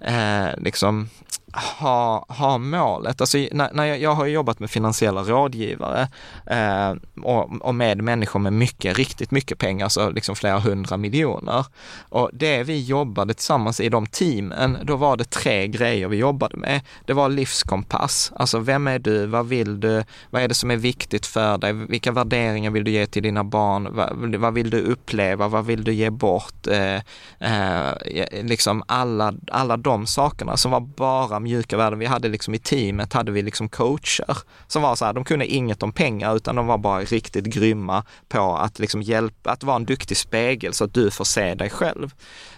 eh, 0.00 0.46
liksom 0.58 1.08
ha, 1.52 2.26
ha 2.28 2.58
målet. 2.58 3.20
Alltså, 3.20 3.38
när, 3.38 3.72
när 3.72 3.84
jag, 3.84 4.00
jag 4.00 4.14
har 4.14 4.26
jobbat 4.26 4.60
med 4.60 4.70
finansiella 4.70 5.22
rådgivare 5.22 6.08
eh, 6.46 6.94
och, 7.22 7.62
och 7.66 7.74
med 7.74 8.02
människor 8.02 8.40
med 8.40 8.52
mycket, 8.52 8.98
riktigt 8.98 9.30
mycket 9.30 9.58
pengar, 9.58 9.88
så 9.88 10.10
liksom 10.10 10.36
flera 10.36 10.58
hundra 10.58 10.96
miljoner. 10.96 11.66
Och 12.08 12.30
det 12.32 12.62
vi 12.62 12.84
jobbade 12.84 13.34
tillsammans 13.34 13.80
i 13.80 13.88
de 13.88 14.06
teamen, 14.06 14.78
då 14.82 14.96
var 14.96 15.16
det 15.16 15.30
tre 15.30 15.68
grejer 15.68 16.08
vi 16.08 16.16
jobbade 16.16 16.56
med. 16.56 16.80
Det 17.04 17.12
var 17.12 17.28
livskompass, 17.28 18.32
alltså 18.36 18.58
vem 18.58 18.86
är 18.86 18.98
du, 18.98 19.26
vad 19.26 19.46
vill 19.46 19.80
du, 19.80 20.04
vad 20.30 20.42
är 20.42 20.48
det 20.48 20.54
som 20.54 20.70
är 20.70 20.76
viktigt 20.76 21.26
för 21.26 21.58
dig, 21.58 21.72
vilka 21.72 22.12
värderingar 22.12 22.70
vill 22.70 22.84
du 22.84 22.90
ge 22.90 23.06
till 23.06 23.22
dina 23.22 23.44
barn, 23.44 23.88
vad, 23.92 24.34
vad 24.34 24.54
vill 24.54 24.70
du 24.70 24.80
uppleva, 24.80 25.48
vad 25.48 25.66
vill 25.66 25.84
du 25.84 25.92
ge 25.92 26.10
bort, 26.10 26.66
eh, 26.66 26.94
eh, 27.38 28.42
liksom 28.42 28.82
alla, 28.86 29.34
alla 29.50 29.76
de 29.76 30.06
sakerna 30.06 30.56
som 30.56 30.70
var 30.70 30.80
bara 30.80 31.39
mjuka 31.42 31.76
värden. 31.76 31.98
Vi 31.98 32.06
hade 32.06 32.28
liksom 32.28 32.54
i 32.54 32.58
teamet 32.58 33.12
hade 33.12 33.32
vi 33.32 33.42
liksom 33.42 33.68
coacher 33.68 34.38
som 34.66 34.82
var 34.82 34.96
så 34.96 35.04
här, 35.04 35.12
de 35.12 35.24
kunde 35.24 35.46
inget 35.46 35.82
om 35.82 35.92
pengar 35.92 36.36
utan 36.36 36.56
de 36.56 36.66
var 36.66 36.78
bara 36.78 37.00
riktigt 37.00 37.44
grymma 37.44 38.04
på 38.28 38.56
att 38.56 38.78
liksom 38.78 39.02
hjälpa, 39.02 39.50
att 39.50 39.64
vara 39.64 39.76
en 39.76 39.84
duktig 39.84 40.16
spegel 40.16 40.74
så 40.74 40.84
att 40.84 40.94
du 40.94 41.10
får 41.10 41.24
se 41.24 41.54
dig 41.54 41.70
själv. 41.70 42.14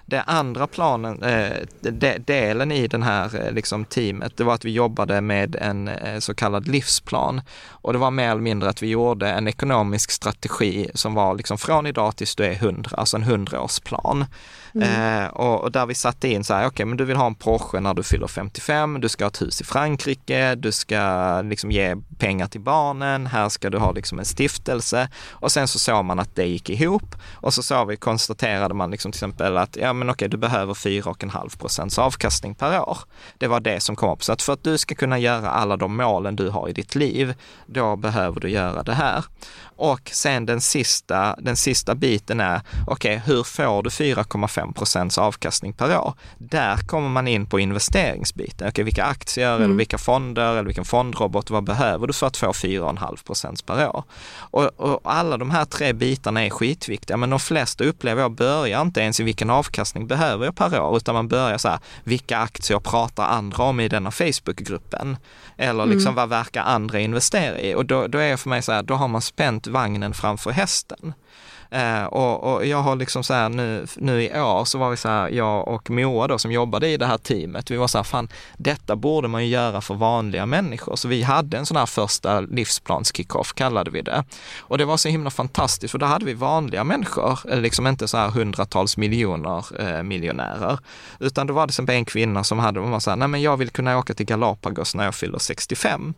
Det 0.06 0.22
andra 0.22 0.66
planen, 0.66 1.22
eh, 1.22 1.56
de, 1.80 2.18
delen 2.18 2.72
i 2.72 2.86
den 2.88 3.02
här 3.02 3.46
eh, 3.46 3.52
liksom 3.52 3.84
teamet, 3.84 4.36
det 4.36 4.44
var 4.44 4.54
att 4.54 4.64
vi 4.64 4.70
jobbade 4.70 5.20
med 5.20 5.56
en 5.56 5.88
eh, 5.88 6.18
så 6.18 6.34
kallad 6.34 6.68
livsplan. 6.68 7.40
Och 7.68 7.92
det 7.92 7.98
var 7.98 8.10
mer 8.10 8.30
eller 8.30 8.40
mindre 8.40 8.68
att 8.68 8.82
vi 8.82 8.88
gjorde 8.88 9.30
en 9.30 9.48
ekonomisk 9.48 10.10
strategi 10.10 10.90
som 10.94 11.14
var 11.14 11.34
liksom 11.34 11.58
från 11.58 11.86
idag 11.86 12.16
tills 12.16 12.36
du 12.36 12.44
är 12.44 12.52
100, 12.52 12.90
alltså 12.96 13.16
en 13.16 13.24
100-årsplan. 13.24 14.24
Mm. 14.74 15.22
Eh, 15.22 15.28
och, 15.30 15.60
och, 15.60 15.72
där 15.72 15.86
vi 15.86 15.94
satte 15.94 16.28
in 16.28 16.44
så 16.44 16.54
här, 16.54 16.60
okej 16.60 16.68
okay, 16.68 16.86
men 16.86 16.96
du 16.96 17.04
vill 17.04 17.16
ha 17.16 17.26
en 17.26 17.34
Porsche 17.34 17.80
när 17.80 17.94
du 17.94 18.02
fyller 18.02 18.26
55, 18.26 19.00
du 19.00 19.08
ska 19.08 19.24
ha 19.24 19.28
ett 19.28 19.42
hus 19.42 19.60
i 19.60 19.64
Frankrike, 19.64 20.54
du 20.54 20.72
ska 20.72 21.42
liksom 21.42 21.70
ge 21.70 21.96
pengar 22.18 22.46
till 22.46 22.60
barnen, 22.60 23.26
här 23.26 23.48
ska 23.48 23.70
du 23.70 23.78
ha 23.78 23.92
liksom 23.92 24.18
en 24.18 24.24
stiftelse. 24.24 25.08
Och 25.30 25.52
sen 25.52 25.68
så 25.68 25.78
såg 25.78 26.04
man 26.04 26.18
att 26.18 26.34
det 26.36 26.46
gick 26.46 26.70
ihop 26.70 27.14
och 27.34 27.54
så 27.54 27.62
såg 27.62 27.88
vi, 27.88 27.96
konstaterade 27.96 28.74
man 28.74 28.90
liksom 28.90 29.12
till 29.12 29.18
exempel 29.18 29.56
att, 29.56 29.76
ja 29.76 29.92
men 29.92 30.10
okej, 30.10 30.14
okay, 30.14 30.28
du 30.28 30.36
behöver 30.36 30.74
4,5 30.74 31.58
procents 31.58 31.98
avkastning 31.98 32.54
per 32.54 32.80
år. 32.80 32.98
Det 33.38 33.46
var 33.46 33.60
det 33.60 33.80
som 33.80 33.96
kom 33.96 34.10
upp. 34.10 34.24
Så 34.24 34.32
att 34.32 34.42
för 34.42 34.52
att 34.52 34.64
du 34.64 34.78
ska 34.78 34.94
kunna 34.94 35.18
göra 35.18 35.50
alla 35.50 35.76
de 35.76 35.96
målen 35.96 36.36
du 36.36 36.48
har 36.48 36.68
i 36.68 36.72
ditt 36.72 36.94
liv, 36.94 37.34
då 37.66 37.96
behöver 37.96 38.40
du 38.40 38.50
göra 38.50 38.82
det 38.82 38.94
här. 38.94 39.24
Och 39.82 40.10
sen 40.12 40.46
den 40.46 40.60
sista, 40.60 41.36
den 41.38 41.56
sista 41.56 41.94
biten 41.94 42.40
är, 42.40 42.60
okej, 42.86 43.16
okay, 43.16 43.34
hur 43.34 43.42
får 43.42 43.82
du 43.82 43.90
4,5 43.90 44.72
procents 44.72 45.18
avkastning 45.18 45.72
per 45.72 45.98
år? 45.98 46.14
Där 46.38 46.76
kommer 46.76 47.08
man 47.08 47.28
in 47.28 47.46
på 47.46 47.60
investeringsbiten. 47.60 48.56
Okej, 48.56 48.68
okay, 48.68 48.84
vilka 48.84 49.04
aktier 49.04 49.50
mm. 49.50 49.62
eller 49.62 49.74
vilka 49.74 49.98
fonder 49.98 50.52
eller 50.52 50.62
vilken 50.62 50.84
fondrobot, 50.84 51.50
vad 51.50 51.64
behöver 51.64 52.06
du 52.06 52.12
för 52.12 52.26
att 52.26 52.36
få 52.36 52.52
4,5 52.52 53.26
procent 53.26 53.66
per 53.66 53.88
år? 53.88 54.04
Och, 54.34 54.80
och, 54.80 55.00
alla 55.04 55.36
de 55.36 55.50
här 55.50 55.64
tre 55.64 55.92
bitarna 55.92 56.44
är 56.44 56.50
skitviktiga, 56.50 57.16
men 57.16 57.30
de 57.30 57.40
flesta 57.40 57.84
upplever 57.84 58.22
jag 58.22 58.32
börjar 58.32 58.82
inte 58.82 59.00
ens 59.00 59.20
i 59.20 59.22
vilken 59.22 59.50
avkastning 59.50 60.06
behöver 60.06 60.44
jag 60.44 60.56
per 60.56 60.80
år, 60.80 60.96
utan 60.96 61.14
man 61.14 61.28
börjar 61.28 61.58
så 61.58 61.68
här, 61.68 61.78
vilka 62.04 62.38
aktier 62.38 62.78
pratar 62.78 63.24
andra 63.24 63.64
om 63.64 63.80
i 63.80 63.88
denna 63.88 64.10
Facebookgruppen? 64.10 65.16
Eller 65.62 65.86
liksom 65.86 66.08
mm. 66.08 66.14
vad 66.14 66.28
verkar 66.28 66.62
andra 66.62 67.00
investera 67.00 67.60
i? 67.60 67.74
Och 67.74 67.86
då, 67.86 68.06
då 68.06 68.18
är 68.18 68.26
jag 68.26 68.40
för 68.40 68.48
mig 68.48 68.62
så 68.62 68.72
här, 68.72 68.82
då 68.82 68.94
har 68.94 69.08
man 69.08 69.22
spänt 69.22 69.66
vagnen 69.66 70.14
framför 70.14 70.50
hästen. 70.50 71.14
Eh, 71.72 72.04
och, 72.04 72.54
och, 72.54 72.66
jag 72.66 72.82
har 72.82 72.96
liksom 72.96 73.24
så 73.24 73.34
här 73.34 73.48
nu, 73.48 73.86
nu 73.96 74.22
i 74.22 74.40
år 74.40 74.64
så 74.64 74.78
var 74.78 74.90
vi 74.90 74.96
så 74.96 75.08
här, 75.08 75.28
jag 75.28 75.68
och 75.68 75.90
Moa 75.90 76.26
då 76.26 76.38
som 76.38 76.52
jobbade 76.52 76.88
i 76.88 76.96
det 76.96 77.06
här 77.06 77.18
teamet, 77.18 77.70
vi 77.70 77.76
var 77.76 77.86
så 77.86 77.98
här, 77.98 78.02
fan 78.02 78.28
detta 78.56 78.96
borde 78.96 79.28
man 79.28 79.44
ju 79.44 79.50
göra 79.50 79.80
för 79.80 79.94
vanliga 79.94 80.46
människor. 80.46 80.96
Så 80.96 81.08
vi 81.08 81.22
hade 81.22 81.58
en 81.58 81.66
sån 81.66 81.76
här 81.76 81.86
första 81.86 82.40
livsplans-kickoff 82.40 83.54
kallade 83.54 83.90
vi 83.90 84.02
det. 84.02 84.24
Och 84.60 84.78
det 84.78 84.84
var 84.84 84.96
så 84.96 85.08
himla 85.08 85.30
fantastiskt 85.30 85.92
för 85.92 85.98
då 85.98 86.06
hade 86.06 86.24
vi 86.24 86.34
vanliga 86.34 86.84
människor, 86.84 87.56
liksom 87.60 87.86
inte 87.86 88.08
så 88.08 88.16
här 88.16 88.30
hundratals 88.30 88.96
miljoner 88.96 89.64
eh, 89.80 90.02
miljonärer. 90.02 90.78
Utan 91.20 91.46
då 91.46 91.54
var 91.54 91.66
det 91.66 91.72
som 91.72 91.88
en 91.88 92.04
kvinna 92.04 92.44
som 92.44 92.58
hade, 92.58 92.80
hon 92.80 92.90
var 92.90 93.00
så 93.00 93.10
här, 93.10 93.16
nej 93.16 93.28
men 93.28 93.42
jag 93.42 93.56
vill 93.56 93.70
kunna 93.70 93.98
åka 93.98 94.14
till 94.14 94.26
Galapagos 94.26 94.94
när 94.94 95.04
jag 95.04 95.14
fyller 95.14 95.38
65. 95.38 96.14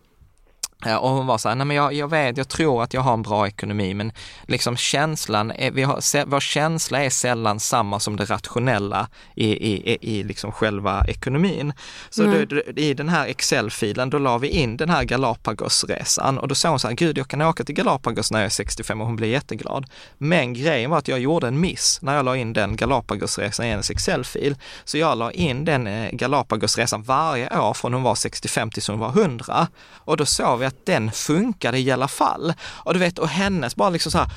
Och 1.01 1.11
hon 1.11 1.27
var 1.27 1.39
så 1.39 1.49
här, 1.49 1.57
nej 1.57 1.67
men 1.67 1.77
jag, 1.77 1.93
jag 1.93 2.09
vet, 2.09 2.37
jag 2.37 2.49
tror 2.49 2.83
att 2.83 2.95
jag 2.95 3.01
har 3.01 3.13
en 3.13 3.23
bra 3.23 3.47
ekonomi, 3.47 3.95
men 3.95 4.13
liksom 4.47 4.77
känslan, 4.77 5.51
är, 5.51 5.71
vi 5.71 5.83
har, 5.83 6.27
vår 6.27 6.41
känsla 6.41 7.05
är 7.05 7.11
sällan 7.11 7.61
samma 7.61 8.01
som 8.01 8.17
det 8.17 8.25
rationella 8.25 9.09
i, 9.35 9.47
i, 9.47 9.99
i, 10.01 10.23
liksom 10.23 10.53
själva 10.53 11.05
ekonomin. 11.09 11.73
Så 12.11 12.23
mm. 12.23 12.49
då, 12.49 12.63
i 12.77 12.95
den 12.95 13.09
här 13.09 13.27
Excel-filen, 13.27 14.11
då 14.11 14.19
la 14.19 14.39
vi 14.39 14.49
in 14.49 14.77
den 14.77 14.91
här 14.91 15.05
Galapagosresan 15.05 16.39
och 16.39 16.49
då 16.49 16.55
sa 16.55 16.69
hon 16.69 16.79
så 16.79 16.89
här, 16.89 16.95
gud 16.95 17.19
jag 17.19 17.29
kan 17.29 17.43
åka 17.43 17.65
till 17.65 17.75
Galapagos 17.75 18.33
när 18.33 18.39
jag 18.39 18.47
är 18.47 18.51
65 18.51 19.01
och 19.01 19.07
hon 19.07 19.17
blev 19.17 19.31
jätteglad. 19.31 19.87
Men 20.19 20.55
grejen 20.55 20.91
var 20.91 20.99
att 20.99 21.09
jag 21.09 21.19
gjorde 21.19 21.49
en 21.49 21.61
miss 21.61 21.99
när 22.03 22.17
jag 22.17 22.25
la 22.25 22.37
in 22.37 22.53
den 22.53 22.77
Galapagosresan 22.77 23.67
i 23.67 23.71
hennes 23.71 23.91
Excel-fil. 23.91 24.57
Så 24.85 24.99
jag 24.99 25.19
la 25.19 25.33
in 25.33 25.65
den 25.65 25.87
eh, 25.87 26.11
Galapagosresan 26.13 27.03
varje 27.03 27.59
år 27.61 27.75
från 27.75 27.95
hon 27.95 28.03
var 28.03 28.15
65 28.15 28.71
tills 28.71 28.89
hon 28.89 28.99
var 28.99 29.09
100. 29.09 29.67
Och 29.95 30.17
då 30.17 30.27
såg 30.27 30.59
vi 30.59 30.64
att 30.67 30.75
att 30.75 30.87
den 30.87 31.13
funkade 31.13 31.79
i 31.79 31.91
alla 31.91 32.09
fall. 32.09 32.55
Och 32.63 32.95
du 32.95 33.01
vet, 33.01 33.19
och 33.19 33.29
hennes 33.29 33.77
bara 33.77 33.91
liksom 33.91 34.13
så 34.13 34.19
här, 34.19 34.31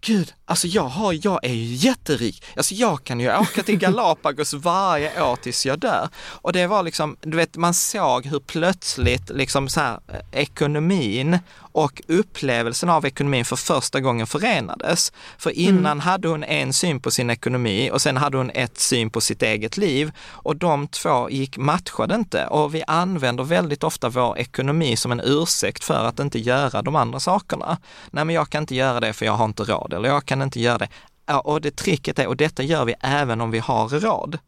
gud, 0.00 0.32
alltså 0.44 0.66
jag 0.66 0.84
har, 0.84 1.18
jag 1.22 1.44
är 1.44 1.52
ju 1.52 1.74
jätterik. 1.74 2.44
Alltså 2.56 2.74
jag 2.74 3.04
kan 3.04 3.20
ju 3.20 3.36
åka 3.36 3.62
till 3.62 3.78
Galapagos 3.78 4.54
varje 4.54 5.22
år 5.22 5.36
tills 5.36 5.66
jag 5.66 5.78
dör. 5.78 6.08
Och 6.16 6.52
det 6.52 6.66
var 6.66 6.82
liksom, 6.82 7.16
du 7.20 7.36
vet, 7.36 7.56
man 7.56 7.74
såg 7.74 8.26
hur 8.26 8.40
plötsligt 8.40 9.30
liksom 9.30 9.68
så 9.68 9.80
här, 9.80 10.00
ekonomin 10.32 11.38
och 11.72 12.02
upplevelsen 12.08 12.90
av 12.90 13.06
ekonomin 13.06 13.44
för 13.44 13.56
första 13.56 14.00
gången 14.00 14.26
förenades. 14.26 15.12
För 15.38 15.50
innan 15.50 15.86
mm. 15.86 16.00
hade 16.00 16.28
hon 16.28 16.44
en 16.44 16.72
syn 16.72 17.00
på 17.00 17.10
sin 17.10 17.30
ekonomi 17.30 17.90
och 17.92 18.02
sen 18.02 18.16
hade 18.16 18.36
hon 18.36 18.50
ett 18.50 18.78
syn 18.78 19.10
på 19.10 19.20
sitt 19.20 19.42
eget 19.42 19.76
liv 19.76 20.12
och 20.28 20.56
de 20.56 20.88
två 20.88 21.30
gick 21.30 21.56
matchade 21.56 22.14
inte 22.14 22.46
och 22.46 22.74
vi 22.74 22.82
använder 22.86 23.44
väldigt 23.44 23.84
ofta 23.84 24.08
vår 24.08 24.38
ekonomi 24.38 24.96
som 24.96 25.12
en 25.12 25.20
ursäkt 25.24 25.84
för 25.84 26.04
att 26.04 26.20
inte 26.20 26.38
göra 26.38 26.82
de 26.82 26.96
andra 26.96 27.20
sakerna. 27.20 27.78
Nej, 28.10 28.24
men 28.24 28.34
jag 28.34 28.50
kan 28.50 28.62
inte 28.62 28.74
göra 28.74 29.00
det 29.00 29.12
för 29.12 29.26
jag 29.26 29.32
har 29.32 29.44
inte 29.44 29.62
råd 29.62 29.89
eller 29.92 30.08
jag 30.08 30.24
kan 30.24 30.42
inte 30.42 30.60
göra 30.60 30.78
det. 30.78 30.88
Ja, 31.26 31.40
och 31.40 31.60
det 31.60 31.76
tricket 31.76 32.18
är, 32.18 32.26
och 32.26 32.36
detta 32.36 32.62
gör 32.62 32.84
vi 32.84 32.94
även 33.00 33.40
om 33.40 33.50
vi 33.50 33.58
har 33.58 33.88
råd. 33.88 34.38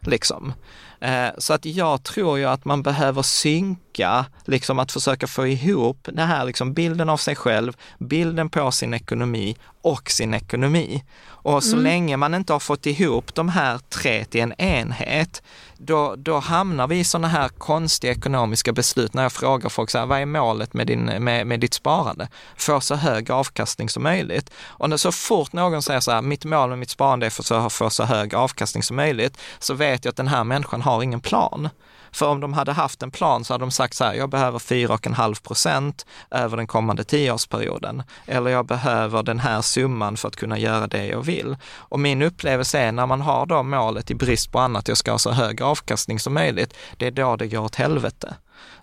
Liksom. 0.00 0.52
Eh, 1.00 1.28
så 1.38 1.52
att 1.52 1.64
jag 1.64 2.02
tror 2.02 2.38
ju 2.38 2.44
att 2.44 2.64
man 2.64 2.82
behöver 2.82 3.22
synka, 3.22 4.26
liksom 4.44 4.78
att 4.78 4.92
försöka 4.92 5.26
få 5.26 5.46
ihop 5.46 6.08
det 6.12 6.22
här, 6.22 6.44
liksom 6.44 6.72
bilden 6.72 7.08
av 7.08 7.16
sig 7.16 7.36
själv, 7.36 7.76
bilden 7.98 8.50
på 8.50 8.70
sin 8.70 8.94
ekonomi 8.94 9.56
och 9.82 10.10
sin 10.10 10.34
ekonomi. 10.34 11.04
Och 11.42 11.64
så 11.64 11.72
mm. 11.72 11.84
länge 11.84 12.16
man 12.16 12.34
inte 12.34 12.52
har 12.52 12.60
fått 12.60 12.86
ihop 12.86 13.34
de 13.34 13.48
här 13.48 13.78
tre 13.78 14.24
till 14.24 14.40
en 14.40 14.60
enhet, 14.60 15.42
då, 15.82 16.14
då 16.18 16.38
hamnar 16.38 16.86
vi 16.86 16.98
i 16.98 17.04
sådana 17.04 17.28
här 17.28 17.48
konstiga 17.48 18.12
ekonomiska 18.12 18.72
beslut 18.72 19.14
när 19.14 19.22
jag 19.22 19.32
frågar 19.32 19.68
folk 19.68 19.90
så 19.90 19.98
här, 19.98 20.06
vad 20.06 20.20
är 20.20 20.26
målet 20.26 20.74
med, 20.74 20.86
din, 20.86 21.04
med, 21.04 21.46
med 21.46 21.60
ditt 21.60 21.74
sparande? 21.74 22.28
Få 22.56 22.80
så 22.80 22.94
hög 22.94 23.30
avkastning 23.30 23.88
som 23.88 24.02
möjligt. 24.02 24.50
Och 24.66 24.90
när 24.90 24.96
så 24.96 25.12
fort 25.12 25.52
någon 25.52 25.82
säger 25.82 26.00
så 26.00 26.10
här, 26.10 26.22
mitt 26.22 26.44
mål 26.44 26.68
med 26.68 26.78
mitt 26.78 26.90
sparande 26.90 27.26
är 27.26 27.30
för 27.30 27.66
att 27.66 27.72
få 27.72 27.90
så 27.90 28.04
hög 28.04 28.34
avkastning 28.34 28.82
som 28.82 28.96
möjligt, 28.96 29.38
så 29.58 29.74
vet 29.74 30.04
jag 30.04 30.10
att 30.10 30.16
den 30.16 30.28
här 30.28 30.44
människan 30.44 30.82
har 30.82 30.89
ingen 31.02 31.20
plan. 31.20 31.68
För 32.12 32.26
om 32.26 32.40
de 32.40 32.52
hade 32.52 32.72
haft 32.72 33.02
en 33.02 33.10
plan 33.10 33.44
så 33.44 33.54
hade 33.54 33.62
de 33.64 33.70
sagt 33.70 33.96
så 33.96 34.04
här, 34.04 34.14
jag 34.14 34.30
behöver 34.30 34.58
4,5 34.58 35.42
procent 35.42 36.06
över 36.30 36.56
den 36.56 36.66
kommande 36.66 37.04
tioårsperioden. 37.04 38.02
Eller 38.26 38.50
jag 38.50 38.66
behöver 38.66 39.22
den 39.22 39.38
här 39.38 39.62
summan 39.62 40.16
för 40.16 40.28
att 40.28 40.36
kunna 40.36 40.58
göra 40.58 40.86
det 40.86 41.06
jag 41.06 41.22
vill. 41.22 41.56
Och 41.74 42.00
min 42.00 42.22
upplevelse 42.22 42.78
är 42.78 42.92
när 42.92 43.06
man 43.06 43.20
har 43.20 43.46
då 43.46 43.62
målet 43.62 44.10
i 44.10 44.14
brist 44.14 44.52
på 44.52 44.58
annat, 44.58 44.88
jag 44.88 44.96
ska 44.96 45.10
ha 45.10 45.18
så 45.18 45.30
hög 45.30 45.62
avkastning 45.62 46.20
som 46.20 46.34
möjligt, 46.34 46.74
det 46.96 47.06
är 47.06 47.10
då 47.10 47.36
det 47.36 47.46
går 47.46 47.60
åt 47.60 47.74
helvete. 47.74 48.34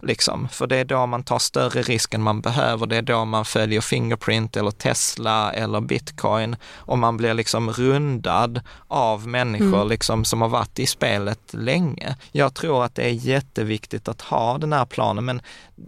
Liksom. 0.01 0.47
För 0.49 0.67
det 0.67 0.75
är 0.75 0.85
då 0.85 1.05
man 1.05 1.23
tar 1.23 1.39
större 1.39 1.81
risk 1.81 2.13
än 2.13 2.21
man 2.21 2.41
behöver. 2.41 2.87
Det 2.87 2.97
är 2.97 3.01
då 3.01 3.25
man 3.25 3.45
följer 3.45 3.81
Fingerprint 3.81 4.57
eller 4.57 4.71
Tesla 4.71 5.53
eller 5.53 5.81
Bitcoin 5.81 6.55
och 6.75 6.97
man 6.97 7.17
blir 7.17 7.33
liksom 7.33 7.71
rundad 7.71 8.61
av 8.87 9.27
människor 9.27 9.75
mm. 9.75 9.87
liksom 9.87 10.25
som 10.25 10.41
har 10.41 10.49
varit 10.49 10.79
i 10.79 10.87
spelet 10.87 11.53
länge. 11.53 12.15
Jag 12.31 12.53
tror 12.53 12.85
att 12.85 12.95
det 12.95 13.03
är 13.03 13.13
jätteviktigt 13.13 14.07
att 14.07 14.21
ha 14.21 14.57
den 14.57 14.73
här 14.73 14.85
planen, 14.85 15.25
men 15.25 15.41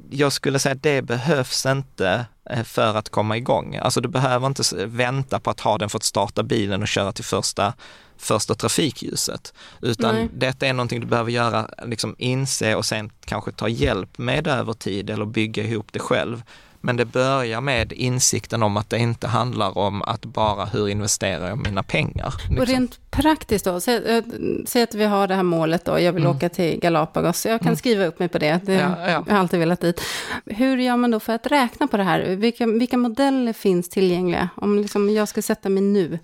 jag 0.10 0.32
skulle 0.32 0.60
säga 0.60 0.76
att 0.76 0.84
det 0.84 1.02
behövs 1.02 1.66
inte 1.66 2.26
eh, 2.50 2.64
för 2.64 2.96
att 2.96 3.10
komma 3.10 3.38
igång. 3.38 3.76
Alltså 3.76 4.02
du 4.02 4.10
behöver 4.10 4.48
inte 4.48 4.64
vänta 4.86 5.40
på 5.40 5.50
att 5.50 5.60
ha 5.60 5.78
den 5.78 5.90
för 5.90 5.98
att 5.98 6.04
starta 6.04 6.44
bilen 6.44 6.82
och 6.82 6.88
köra 6.88 7.12
till 7.12 7.26
första 7.26 7.74
första 8.20 8.56
trafikljuset. 8.56 9.54
Utan 9.82 10.16
Nej. 10.16 10.30
detta 10.34 10.68
är 10.68 10.74
någonting 10.74 11.00
du 11.00 11.08
behöver 11.08 11.32
göra, 11.32 11.70
liksom 11.86 12.16
inse 12.18 12.76
och 12.76 12.86
sen 12.86 13.12
kanske 13.26 13.52
ta 13.52 13.70
hjälp 13.70 14.18
med 14.18 14.48
över 14.48 14.74
tid 14.74 15.10
eller 15.10 15.26
bygga 15.26 15.64
ihop 15.64 15.88
det 15.92 16.00
själv. 16.00 16.44
Men 16.82 16.98
det 16.98 17.06
börjar 17.06 17.62
med 17.62 17.92
insikten 17.94 18.64
om 18.64 18.78
att 18.78 18.90
det 18.90 18.98
inte 18.98 19.28
handlar 19.28 19.78
om 19.78 20.02
att 20.02 20.26
bara 20.26 20.66
hur 20.66 20.88
investerar 20.88 21.50
jag 21.50 21.58
mina 21.58 21.84
pengar. 21.84 22.34
Liksom. 22.38 22.58
Och 22.58 22.68
rent 22.68 23.12
praktiskt 23.12 23.66
då, 23.66 23.80
säg, 23.80 24.18
eh, 24.18 24.24
säg, 24.66 24.84
att 24.84 24.96
vi 24.96 25.04
har 25.04 25.28
det 25.28 25.36
här 25.36 25.44
målet 25.44 25.86
då, 25.86 26.00
jag 26.00 26.14
vill 26.14 26.24
mm. 26.24 26.36
åka 26.36 26.50
till 26.50 26.80
Galapagos, 26.80 27.46
jag 27.46 27.60
kan 27.60 27.68
mm. 27.68 27.78
skriva 27.78 28.06
upp 28.06 28.20
mig 28.20 28.30
på 28.30 28.40
det, 28.40 28.60
det 28.64 28.74
ja, 28.74 28.96
ja. 29.00 29.24
jag 29.28 29.34
har 29.34 29.40
alltid 29.40 29.60
velat 29.60 29.82
dit. 29.82 30.02
Hur 30.46 30.78
gör 30.78 30.98
man 30.98 31.12
då 31.12 31.20
för 31.20 31.34
att 31.34 31.48
räkna 31.48 31.88
på 31.88 31.98
det 31.98 32.04
här? 32.04 32.36
Vilka, 32.36 32.68
vilka 32.68 32.98
modeller 32.98 33.54
finns 33.54 33.90
tillgängliga? 33.90 34.50
Om 34.56 34.80
liksom 34.80 35.10
jag 35.10 35.28
ska 35.28 35.42
sätta 35.42 35.70
mig 35.70 35.84
nu. 35.84 36.20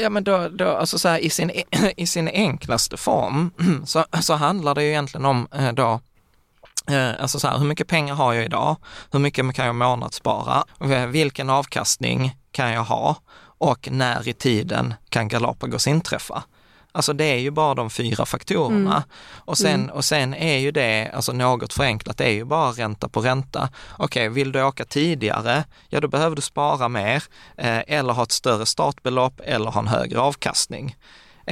Ja 0.00 0.10
men 0.10 0.24
då, 0.24 0.48
då 0.48 0.68
alltså 0.68 0.98
så 0.98 1.08
här, 1.08 1.18
i, 1.18 1.30
sin, 1.30 1.50
e- 1.50 1.64
i 1.96 2.06
sin 2.06 2.28
enklaste 2.28 2.96
form 2.96 3.50
så, 3.86 4.04
så 4.20 4.34
handlar 4.34 4.74
det 4.74 4.82
ju 4.82 4.88
egentligen 4.88 5.24
om 5.24 5.48
eh, 5.54 5.72
då 5.72 6.00
eh, 6.90 7.10
Alltså 7.20 7.40
så 7.40 7.48
här, 7.48 7.58
hur 7.58 7.66
mycket 7.66 7.88
pengar 7.88 8.14
har 8.14 8.32
jag 8.32 8.44
idag? 8.44 8.76
Hur 9.10 9.18
mycket 9.18 9.54
kan 9.54 9.66
jag 9.66 9.74
månadsspara? 9.74 10.64
Vilken 11.08 11.50
avkastning 11.50 12.36
kan 12.52 12.72
jag 12.72 12.84
ha? 12.84 13.16
Och 13.58 13.88
när 13.90 14.28
i 14.28 14.32
tiden 14.32 14.94
kan 15.08 15.28
Galapagos 15.28 15.86
inträffa? 15.86 16.42
Alltså 16.92 17.12
det 17.12 17.24
är 17.24 17.38
ju 17.38 17.50
bara 17.50 17.74
de 17.74 17.90
fyra 17.90 18.26
faktorerna. 18.26 18.96
Mm. 18.96 19.02
Och, 19.44 19.58
sen, 19.58 19.80
mm. 19.80 19.90
och 19.90 20.04
sen 20.04 20.34
är 20.34 20.58
ju 20.58 20.70
det, 20.70 21.10
alltså 21.14 21.32
något 21.32 21.72
förenklat, 21.72 22.18
det 22.18 22.24
är 22.24 22.32
ju 22.32 22.44
bara 22.44 22.70
ränta 22.70 23.08
på 23.08 23.20
ränta. 23.20 23.68
Okej, 23.92 24.04
okay, 24.04 24.28
vill 24.28 24.52
du 24.52 24.62
åka 24.62 24.84
tidigare, 24.84 25.64
ja 25.88 26.00
då 26.00 26.08
behöver 26.08 26.36
du 26.36 26.42
spara 26.42 26.88
mer 26.88 27.22
eh, 27.56 27.82
eller 27.86 28.12
ha 28.12 28.22
ett 28.22 28.32
större 28.32 28.66
startbelopp 28.66 29.40
eller 29.44 29.70
ha 29.70 29.80
en 29.80 29.88
högre 29.88 30.20
avkastning. 30.20 30.96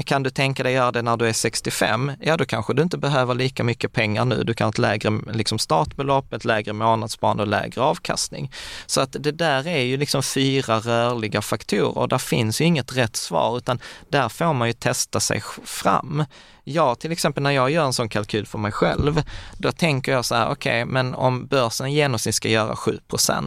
Kan 0.04 0.22
du 0.22 0.30
tänka 0.30 0.62
dig 0.62 0.72
göra 0.72 0.92
det 0.92 1.02
när 1.02 1.16
du 1.16 1.28
är 1.28 1.32
65? 1.32 2.12
Ja, 2.20 2.36
då 2.36 2.44
kanske 2.44 2.74
du 2.74 2.82
inte 2.82 2.98
behöver 2.98 3.34
lika 3.34 3.64
mycket 3.64 3.92
pengar 3.92 4.24
nu. 4.24 4.44
Du 4.44 4.54
kan 4.54 4.64
ha 4.64 4.70
ett 4.70 4.78
lägre 4.78 5.20
liksom, 5.32 5.58
startbelopp, 5.58 6.32
ett 6.32 6.44
lägre 6.44 6.72
månadssparande 6.72 7.42
och 7.42 7.48
lägre 7.48 7.80
avkastning. 7.80 8.52
Så 8.86 9.00
att 9.00 9.16
det 9.20 9.32
där 9.32 9.66
är 9.66 9.82
ju 9.82 9.96
liksom 9.96 10.22
fyra 10.22 10.78
rörliga 10.78 11.42
faktorer 11.42 11.98
och 11.98 12.08
där 12.08 12.18
finns 12.18 12.60
ju 12.60 12.64
inget 12.64 12.96
rätt 12.96 13.16
svar, 13.16 13.56
utan 13.58 13.78
där 14.08 14.28
får 14.28 14.52
man 14.52 14.68
ju 14.68 14.72
testa 14.72 15.20
sig 15.20 15.42
fram. 15.64 16.24
Jag 16.64 16.98
till 16.98 17.12
exempel 17.12 17.42
när 17.42 17.50
jag 17.50 17.70
gör 17.70 17.84
en 17.84 17.92
sån 17.92 18.08
kalkyl 18.08 18.46
för 18.46 18.58
mig 18.58 18.72
själv, 18.72 19.22
då 19.58 19.72
tänker 19.72 20.12
jag 20.12 20.24
så 20.24 20.34
här, 20.34 20.48
okej, 20.50 20.82
okay, 20.82 20.92
men 20.92 21.14
om 21.14 21.46
börsen 21.46 21.86
i 21.86 21.94
genomsnitt 21.94 22.34
ska 22.34 22.48
göra 22.48 22.76
7 22.76 22.98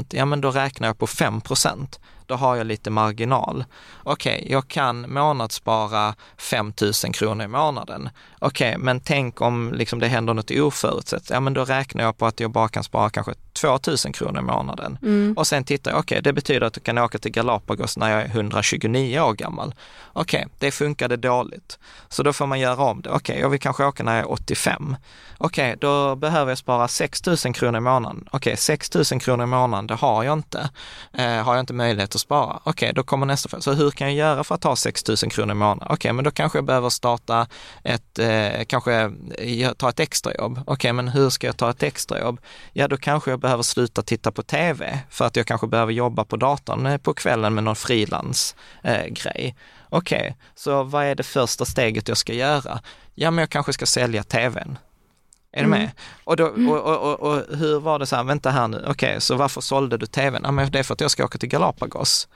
ja 0.10 0.26
men 0.26 0.42
då 0.42 0.52
räknar 0.52 0.88
jag 0.88 0.98
på 0.98 1.08
5 1.08 1.42
då 2.26 2.36
har 2.36 2.56
jag 2.56 2.68
lite 2.68 2.90
marginal. 2.90 3.66
Okej, 4.04 4.36
okay, 4.36 4.52
jag 4.52 4.68
kan 4.68 5.14
månadsspara 5.14 6.16
5 6.38 6.74
000 6.82 7.14
kronor 7.14 7.46
i 7.46 7.48
månaden. 7.48 8.10
Okej, 8.46 8.70
okay, 8.70 8.78
men 8.84 9.00
tänk 9.00 9.42
om 9.42 9.74
liksom 9.74 10.00
det 10.00 10.08
händer 10.08 10.34
något 10.34 10.52
oförutsett. 10.52 11.30
Ja, 11.30 11.40
men 11.40 11.54
då 11.54 11.66
räknar 11.66 12.04
jag 12.04 12.18
på 12.18 12.26
att 12.26 12.40
jag 12.40 12.52
bara 12.52 12.68
kan 12.68 12.84
spara 12.84 13.10
kanske 13.10 13.34
2000 13.54 14.14
kronor 14.14 14.40
i 14.40 14.44
månaden. 14.44 14.98
Mm. 15.02 15.34
Och 15.38 15.48
sen 15.48 15.64
tittar 15.64 15.92
jag, 15.92 16.00
okej, 16.00 16.16
okay, 16.16 16.22
det 16.22 16.34
betyder 16.34 16.68
att 16.68 16.74
du 16.74 16.80
kan 16.80 16.98
åka 16.98 17.18
till 17.18 17.32
Galapagos 17.32 17.98
när 17.98 18.12
jag 18.12 18.22
är 18.22 18.26
129 18.26 19.20
år 19.20 19.34
gammal. 19.34 19.74
Okej, 20.14 20.48
det 20.60 20.72
funkade 20.72 21.18
dåligt. 21.18 21.80
Så 22.10 22.24
då 22.24 22.34
får 22.34 22.48
man 22.48 22.60
göra 22.60 22.84
om 22.84 23.02
det. 23.02 23.10
Okej, 23.10 23.40
jag 23.40 23.50
vill 23.50 23.60
kanske 23.60 23.86
åka 23.86 24.04
när 24.04 24.16
jag 24.16 24.22
är 24.22 24.32
85. 24.32 24.96
Okej, 25.38 25.76
då 25.80 26.16
behöver 26.16 26.52
jag 26.52 26.58
spara 26.58 26.88
6000 26.88 27.54
kronor 27.54 27.78
i 27.78 27.82
månaden. 27.82 28.28
Okej, 28.32 28.58
6000 28.58 29.20
kronor 29.20 29.44
i 29.44 29.48
månaden, 29.48 29.88
det 29.88 29.96
har 29.96 30.24
jag 30.24 30.34
inte. 30.34 30.70
Eh, 31.14 31.26
har 31.26 31.54
jag 31.54 31.60
inte 31.60 31.74
möjlighet 31.74 32.16
att 32.16 32.22
spara. 32.22 32.60
Okej, 32.64 32.92
då 32.94 33.04
kommer 33.04 33.26
nästa 33.26 33.50
fråga. 33.50 33.62
Så 33.62 33.74
hur 33.74 33.92
kan 33.92 34.08
jag 34.08 34.16
göra 34.16 34.44
för 34.44 34.56
att 34.56 34.64
ha 34.64 34.76
6000 34.76 35.30
kronor 35.30 35.52
i 35.52 35.56
månaden? 35.56 35.88
Okej, 35.92 36.14
men 36.14 36.26
då 36.26 36.32
kanske 36.32 36.58
jag 36.58 36.66
behöver 36.66 36.90
starta 36.90 37.48
ett, 37.84 38.20
eh, 38.20 38.28
kanske 38.68 39.12
ta 39.78 39.90
ett 39.90 40.00
extrajobb. 40.00 40.62
Okej, 40.68 40.94
men 40.94 41.08
hur 41.08 41.30
ska 41.30 41.48
jag 41.48 41.58
ta 41.58 41.70
ett 41.70 41.84
extrajobb? 41.84 42.40
Ja, 42.74 42.88
då 42.88 42.98
kanske 42.98 43.32
jag 43.32 43.40
behöver 43.40 43.64
sluta 43.64 44.02
titta 44.02 44.32
på 44.32 44.44
tv 44.44 45.00
för 45.10 45.26
att 45.26 45.36
jag 45.36 45.48
kanske 45.48 45.68
behöver 45.68 45.94
jobba 45.94 46.26
på 46.26 46.36
datorn 46.36 46.86
eh, 46.86 46.98
på 46.98 47.14
kvällen 47.14 47.54
med 47.54 47.64
någon 47.64 47.76
frilansgrej. 47.76 49.46
Eh, 49.48 49.54
Okej, 49.90 50.20
okay, 50.22 50.34
så 50.56 50.84
vad 50.84 51.06
är 51.06 51.16
det 51.16 51.24
första 51.24 51.66
steget 51.66 52.08
jag 52.08 52.18
ska 52.18 52.34
göra? 52.34 52.80
Ja, 53.16 53.32
men 53.32 53.42
jag 53.42 53.50
kanske 53.50 53.74
ska 53.74 53.86
sälja 53.86 54.24
tvn. 54.24 54.78
Är 55.52 55.62
du 55.62 55.70
med? 55.70 55.80
Mm. 55.80 55.92
Och, 56.24 56.36
då, 56.36 56.46
och, 56.46 56.80
och, 56.80 57.02
och, 57.02 57.20
och, 57.20 57.58
hur 57.58 57.80
var 57.80 58.00
det 58.00 58.06
så 58.06 58.16
här, 58.16 58.24
vänta 58.24 58.52
här 58.52 58.68
nu, 58.68 58.78
okej, 58.78 58.92
okay, 58.92 59.20
så 59.20 59.36
varför 59.36 59.62
sålde 59.62 59.98
du 59.98 60.06
tvn? 60.06 60.42
Ja, 60.44 60.52
men 60.52 60.72
det 60.72 60.80
är 60.80 60.84
för 60.84 60.94
att 60.94 61.02
jag 61.02 61.12
ska 61.12 61.26
åka 61.26 61.38
till 61.38 61.50
Galapagos 61.50 62.28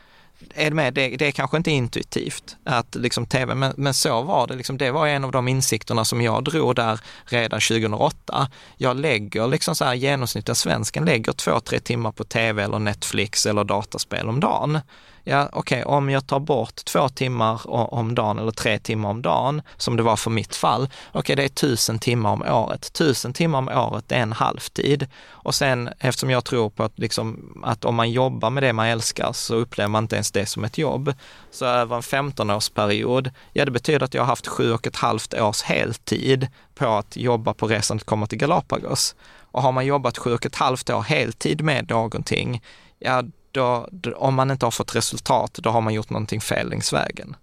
är 0.56 0.72
med, 0.72 0.94
det, 0.94 1.08
det 1.18 1.28
är 1.28 1.32
kanske 1.32 1.58
inte 1.58 1.72
intuitivt 1.72 2.56
att 2.64 2.96
liksom 2.96 3.26
tv, 3.26 3.56
men, 3.56 3.74
men 3.78 3.94
så 3.94 4.22
var 4.22 4.48
det. 4.48 4.56
Liksom, 4.56 4.78
det 4.78 4.92
var 4.92 5.08
en 5.08 5.24
av 5.24 5.32
de 5.32 5.48
insikterna 5.48 6.06
som 6.06 6.22
jag 6.22 6.44
drog 6.44 6.76
där 6.76 7.00
redan 7.26 7.60
2008. 7.62 8.50
Jag 8.78 9.00
lägger 9.00 9.48
liksom 9.48 9.76
så 9.76 9.86
här, 9.86 9.94
genomsnittliga 9.94 10.56
svensken 10.56 11.06
lägger 11.06 11.34
två, 11.34 11.60
tre 11.60 11.80
timmar 11.80 12.12
på 12.12 12.24
tv 12.24 12.64
eller 12.64 12.80
Netflix 12.80 13.46
eller 13.46 13.64
dataspel 13.64 14.30
om 14.30 14.40
dagen 14.40 14.80
ja 15.28 15.50
okej, 15.54 15.84
okay, 15.84 15.96
om 15.96 16.10
jag 16.10 16.28
tar 16.28 16.40
bort 16.40 16.86
två 16.86 17.10
timmar 17.10 17.62
om 17.94 18.16
dagen 18.16 18.40
eller 18.40 18.52
tre 18.52 18.80
timmar 18.80 19.10
om 19.10 19.22
dagen, 19.22 19.62
som 19.78 19.98
det 19.98 20.04
var 20.04 20.16
för 20.16 20.32
mitt 20.32 20.56
fall, 20.56 20.84
okej 20.84 21.20
okay, 21.20 21.36
det 21.36 21.44
är 21.44 21.50
tusen 21.50 22.00
timmar 22.00 22.32
om 22.32 22.42
året. 22.42 22.94
Tusen 22.94 23.34
timmar 23.34 23.60
om 23.60 23.68
året 23.68 24.12
är 24.12 24.20
en 24.20 24.34
halvtid. 24.34 25.08
Och 25.30 25.56
sen 25.56 25.90
eftersom 26.00 26.30
jag 26.30 26.46
tror 26.46 26.70
på 26.70 26.84
att, 26.84 27.00
liksom, 27.00 27.54
att 27.64 27.86
om 27.86 27.96
man 27.96 28.12
jobbar 28.12 28.50
med 28.50 28.64
det 28.64 28.74
man 28.74 28.88
älskar 28.88 29.34
så 29.34 29.56
upplever 29.56 29.90
man 29.90 30.04
inte 30.04 30.16
ens 30.16 30.32
det 30.32 30.46
som 30.46 30.64
ett 30.64 30.78
jobb. 30.78 31.14
Så 31.52 31.66
över 31.66 31.96
en 31.96 32.02
15-årsperiod, 32.02 33.32
ja 33.54 33.66
det 33.66 33.72
betyder 33.72 34.04
att 34.04 34.14
jag 34.14 34.22
har 34.22 34.28
haft 34.28 34.48
sju 34.48 34.74
och 34.74 34.88
ett 34.88 34.96
halvt 34.96 35.34
års 35.34 35.62
heltid 35.62 36.48
på 36.76 36.88
att 36.88 37.18
jobba 37.18 37.54
på 37.54 37.68
resan 37.68 37.98
att 37.98 38.04
komma 38.04 38.28
till 38.28 38.38
Galapagos. 38.38 39.16
Och 39.52 39.62
har 39.62 39.72
man 39.72 39.86
jobbat 39.86 40.18
sju 40.18 40.34
och 40.34 40.46
ett 40.46 40.56
halvt 40.56 40.90
år 40.90 41.02
heltid 41.02 41.62
med 41.62 41.90
någonting, 41.90 42.62
ja 43.00 43.24
då, 43.58 43.88
om 44.16 44.36
man 44.36 44.52
inte 44.52 44.66
har 44.66 44.72
fått 44.72 44.96
resultat, 44.96 45.54
då 45.54 45.70
har 45.70 45.82
man 45.82 45.94
gjort 45.94 46.10
någonting 46.10 46.42
fel 46.42 46.70
längs 46.70 46.94
vägen. 46.94 47.36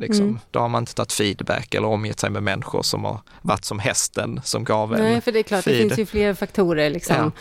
Liksom. 0.00 0.24
Mm. 0.24 0.38
Då 0.50 0.58
har 0.60 0.68
man 0.68 0.82
inte 0.82 0.94
tagit 0.94 1.12
feedback 1.12 1.74
eller 1.74 1.88
omgett 1.88 2.20
sig 2.20 2.30
med 2.30 2.42
människor 2.42 2.82
som 2.82 3.04
har 3.04 3.20
varit 3.42 3.64
som 3.64 3.78
hästen 3.78 4.40
som 4.44 4.64
gav 4.64 4.94
en 4.94 5.02
Nej, 5.02 5.20
för 5.20 5.32
det 5.32 5.38
är 5.38 5.42
klart, 5.42 5.64
feed. 5.64 5.76
det 5.76 5.80
finns 5.80 5.98
ju 5.98 6.06
fler 6.06 6.34
faktorer 6.34 6.90
liksom, 6.90 7.32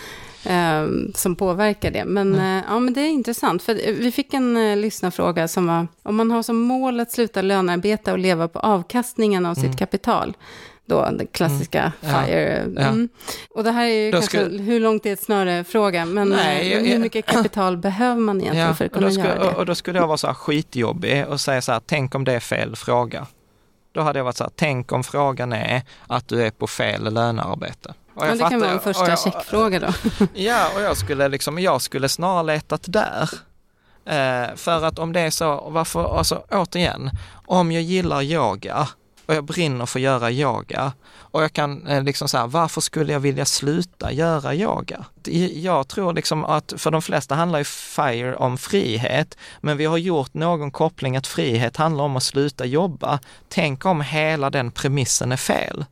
ja. 0.43 0.51
eh, 0.51 0.87
som 1.15 1.35
påverkar 1.35 1.91
det. 1.91 2.05
Men, 2.05 2.33
mm. 2.33 2.57
eh, 2.57 2.63
ja, 2.67 2.79
men 2.79 2.93
det 2.93 3.01
är 3.01 3.09
intressant, 3.09 3.63
för 3.63 3.73
vi 3.93 4.11
fick 4.11 4.33
en 4.33 4.57
eh, 4.57 4.77
lyssnarfråga 4.77 5.47
som 5.47 5.67
var, 5.67 5.87
om 6.03 6.15
man 6.15 6.31
har 6.31 6.43
som 6.43 6.57
mål 6.57 6.99
att 6.99 7.11
sluta 7.11 7.41
lönearbeta 7.41 8.11
och 8.11 8.19
leva 8.19 8.47
på 8.47 8.59
avkastningen 8.59 9.45
av 9.45 9.57
mm. 9.57 9.71
sitt 9.71 9.79
kapital, 9.79 10.37
då, 10.89 11.01
den 11.01 11.27
klassiska 11.31 11.91
mm. 12.01 12.25
FIRE. 12.25 12.57
Mm. 12.57 13.09
Och 13.49 13.63
det 13.63 13.71
här 13.71 13.85
är 13.85 14.05
ju 14.05 14.11
då 14.11 14.17
kanske 14.17 14.45
ska... 14.45 14.63
hur 14.63 14.79
långt 14.79 15.05
är 15.05 15.13
ett 15.13 15.23
snöre-fråga, 15.23 16.05
men 16.05 16.29
Nej, 16.29 16.71
jag, 16.71 16.79
hur 16.81 16.99
mycket 16.99 17.25
kapital 17.25 17.77
behöver 17.77 18.21
man 18.21 18.41
egentligen 18.41 18.67
ja, 18.67 18.73
för 18.73 18.85
att 18.85 18.91
kunna 18.91 19.11
ska, 19.11 19.21
göra 19.21 19.43
det? 19.43 19.55
Och 19.55 19.65
då 19.65 19.75
skulle 19.75 19.99
jag 19.99 20.07
vara 20.07 20.17
så 20.17 20.27
här 20.27 20.33
skitjobbig 20.33 21.27
och 21.27 21.41
säga 21.41 21.61
så 21.61 21.71
här, 21.71 21.81
tänk 21.85 22.15
om 22.15 22.23
det 22.23 22.33
är 22.33 22.39
fel 22.39 22.75
fråga. 22.75 23.27
Då 23.91 24.01
hade 24.01 24.19
jag 24.19 24.23
varit 24.23 24.37
så 24.37 24.43
här, 24.43 24.51
tänk 24.55 24.91
om 24.91 25.03
frågan 25.03 25.53
är 25.53 25.81
att 26.07 26.27
du 26.27 26.43
är 26.43 26.51
på 26.51 26.67
fel 26.67 27.13
lönearbete. 27.13 27.93
Och 28.13 28.25
ja, 28.25 28.31
det 28.31 28.37
fattar, 28.37 28.49
kan 28.49 28.59
vara 28.59 28.71
en 28.71 28.79
första 28.79 29.09
jag, 29.09 29.19
checkfråga 29.19 29.79
då. 29.79 29.87
ja, 30.33 30.69
och 30.75 30.81
jag 30.81 30.97
skulle 30.97 31.27
liksom, 31.27 31.59
jag 31.59 31.81
skulle 31.81 32.09
snarare 32.09 32.43
letat 32.43 32.83
där. 32.87 33.29
Eh, 34.05 34.55
för 34.55 34.85
att 34.85 34.99
om 34.99 35.13
det 35.13 35.19
är 35.19 35.29
så, 35.29 35.69
varför, 35.69 36.17
alltså 36.17 36.43
återigen, 36.51 37.09
om 37.45 37.71
jag 37.71 37.83
gillar 37.83 38.21
yoga, 38.21 38.87
och 39.29 39.35
jag 39.35 39.43
brinner 39.43 39.85
för 39.85 39.99
att 39.99 40.03
göra 40.03 40.31
yoga. 40.31 40.93
Och 41.17 41.43
jag 41.43 41.53
kan 41.53 41.87
eh, 41.87 42.03
liksom 42.03 42.29
säga, 42.29 42.47
varför 42.47 42.81
skulle 42.81 43.13
jag 43.13 43.19
vilja 43.19 43.45
sluta 43.45 44.11
göra 44.11 44.55
yoga? 44.55 45.05
Jag 45.53 45.87
tror 45.87 46.13
liksom 46.13 46.45
att 46.45 46.73
för 46.77 46.91
de 46.91 47.01
flesta 47.01 47.35
handlar 47.35 47.59
ju 47.59 47.65
FIRE 47.65 48.35
om 48.35 48.57
frihet, 48.57 49.37
men 49.61 49.77
vi 49.77 49.85
har 49.85 49.97
gjort 49.97 50.33
någon 50.33 50.71
koppling 50.71 51.17
att 51.17 51.27
frihet 51.27 51.77
handlar 51.77 52.03
om 52.03 52.15
att 52.15 52.23
sluta 52.23 52.65
jobba. 52.65 53.19
Tänk 53.49 53.85
om 53.85 54.01
hela 54.01 54.49
den 54.49 54.71
premissen 54.71 55.31
är 55.31 55.37
fel. 55.37 55.85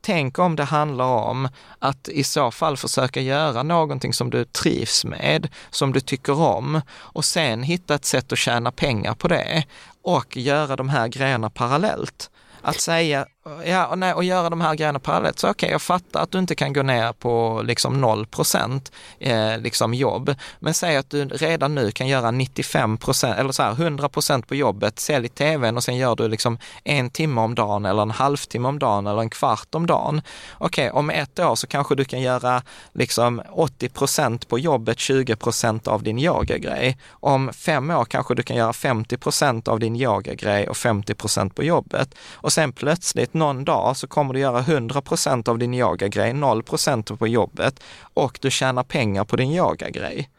Tänk 0.00 0.38
om 0.38 0.56
det 0.56 0.64
handlar 0.64 1.04
om 1.04 1.48
att 1.78 2.08
i 2.08 2.24
så 2.24 2.50
fall 2.50 2.76
försöka 2.76 3.20
göra 3.20 3.62
någonting 3.62 4.12
som 4.12 4.30
du 4.30 4.44
trivs 4.44 5.04
med, 5.04 5.48
som 5.70 5.92
du 5.92 6.00
tycker 6.00 6.40
om 6.40 6.80
och 6.96 7.24
sen 7.24 7.62
hitta 7.62 7.94
ett 7.94 8.04
sätt 8.04 8.32
att 8.32 8.38
tjäna 8.38 8.72
pengar 8.72 9.14
på 9.14 9.28
det 9.28 9.64
och 10.02 10.36
göra 10.36 10.76
de 10.76 10.88
här 10.88 11.08
grejerna 11.08 11.50
parallellt. 11.50 12.30
Att 12.68 12.80
säga, 12.80 13.26
ja, 13.64 13.86
och, 13.86 13.98
nej, 13.98 14.14
och 14.14 14.24
göra 14.24 14.50
de 14.50 14.60
här 14.60 14.74
grejerna 14.74 14.98
parallellt. 14.98 15.38
Så 15.38 15.46
okej, 15.50 15.66
okay, 15.66 15.70
jag 15.72 15.82
fattar 15.82 16.22
att 16.22 16.30
du 16.30 16.38
inte 16.38 16.54
kan 16.54 16.72
gå 16.72 16.82
ner 16.82 17.12
på 17.12 17.62
liksom 17.64 18.00
0 18.00 18.26
procent 18.26 18.92
eh, 19.18 19.58
liksom 19.58 19.94
jobb, 19.94 20.34
men 20.60 20.74
säg 20.74 20.96
att 20.96 21.10
du 21.10 21.24
redan 21.24 21.74
nu 21.74 21.90
kan 21.90 22.08
göra 22.08 22.30
95 22.30 22.96
procent 22.96 23.38
eller 23.38 23.52
så 23.52 23.62
här 23.62 23.72
100 23.72 24.08
procent 24.08 24.46
på 24.46 24.54
jobbet, 24.54 24.98
sälj 24.98 25.28
tvn 25.28 25.76
och 25.76 25.84
sen 25.84 25.96
gör 25.96 26.16
du 26.16 26.28
liksom 26.28 26.58
en 26.84 27.10
timme 27.10 27.40
om 27.40 27.54
dagen 27.54 27.84
eller 27.84 28.02
en 28.02 28.10
halvtimme 28.10 28.68
om 28.68 28.78
dagen 28.78 29.06
eller 29.06 29.20
en 29.20 29.30
kvart 29.30 29.74
om 29.74 29.86
dagen. 29.86 30.22
Okej, 30.58 30.90
okay, 30.90 30.98
om 30.98 31.10
ett 31.10 31.38
år 31.38 31.54
så 31.54 31.66
kanske 31.66 31.94
du 31.94 32.04
kan 32.04 32.20
göra 32.20 32.62
liksom 32.92 33.42
80 33.50 33.88
procent 33.88 34.48
på 34.48 34.58
jobbet, 34.58 34.98
20 34.98 35.36
procent 35.36 35.88
av 35.88 36.02
din 36.02 36.18
yogagrej. 36.18 36.98
Om 37.10 37.52
fem 37.52 37.90
år 37.90 38.04
kanske 38.04 38.34
du 38.34 38.42
kan 38.42 38.56
göra 38.56 38.72
50 38.72 39.16
procent 39.16 39.68
av 39.68 39.80
din 39.80 39.96
yogagrej 39.96 40.68
och 40.68 40.76
50 40.76 41.14
procent 41.14 41.54
på 41.54 41.64
jobbet. 41.64 42.14
Och 42.34 42.52
sen 42.52 42.72
plötsligt 42.72 43.34
någon 43.38 43.64
dag 43.64 43.96
så 43.96 44.06
kommer 44.06 44.34
du 44.34 44.40
göra 44.40 44.62
100% 44.62 45.48
av 45.48 45.58
din 45.58 45.74
yogagrej, 45.74 46.32
0% 46.32 47.16
på 47.16 47.28
jobbet 47.28 47.80
och 48.00 48.38
du 48.42 48.50
tjänar 48.50 48.82
pengar 48.82 49.24
på 49.24 49.36
din 49.36 49.50
yogagrej. 49.50 50.30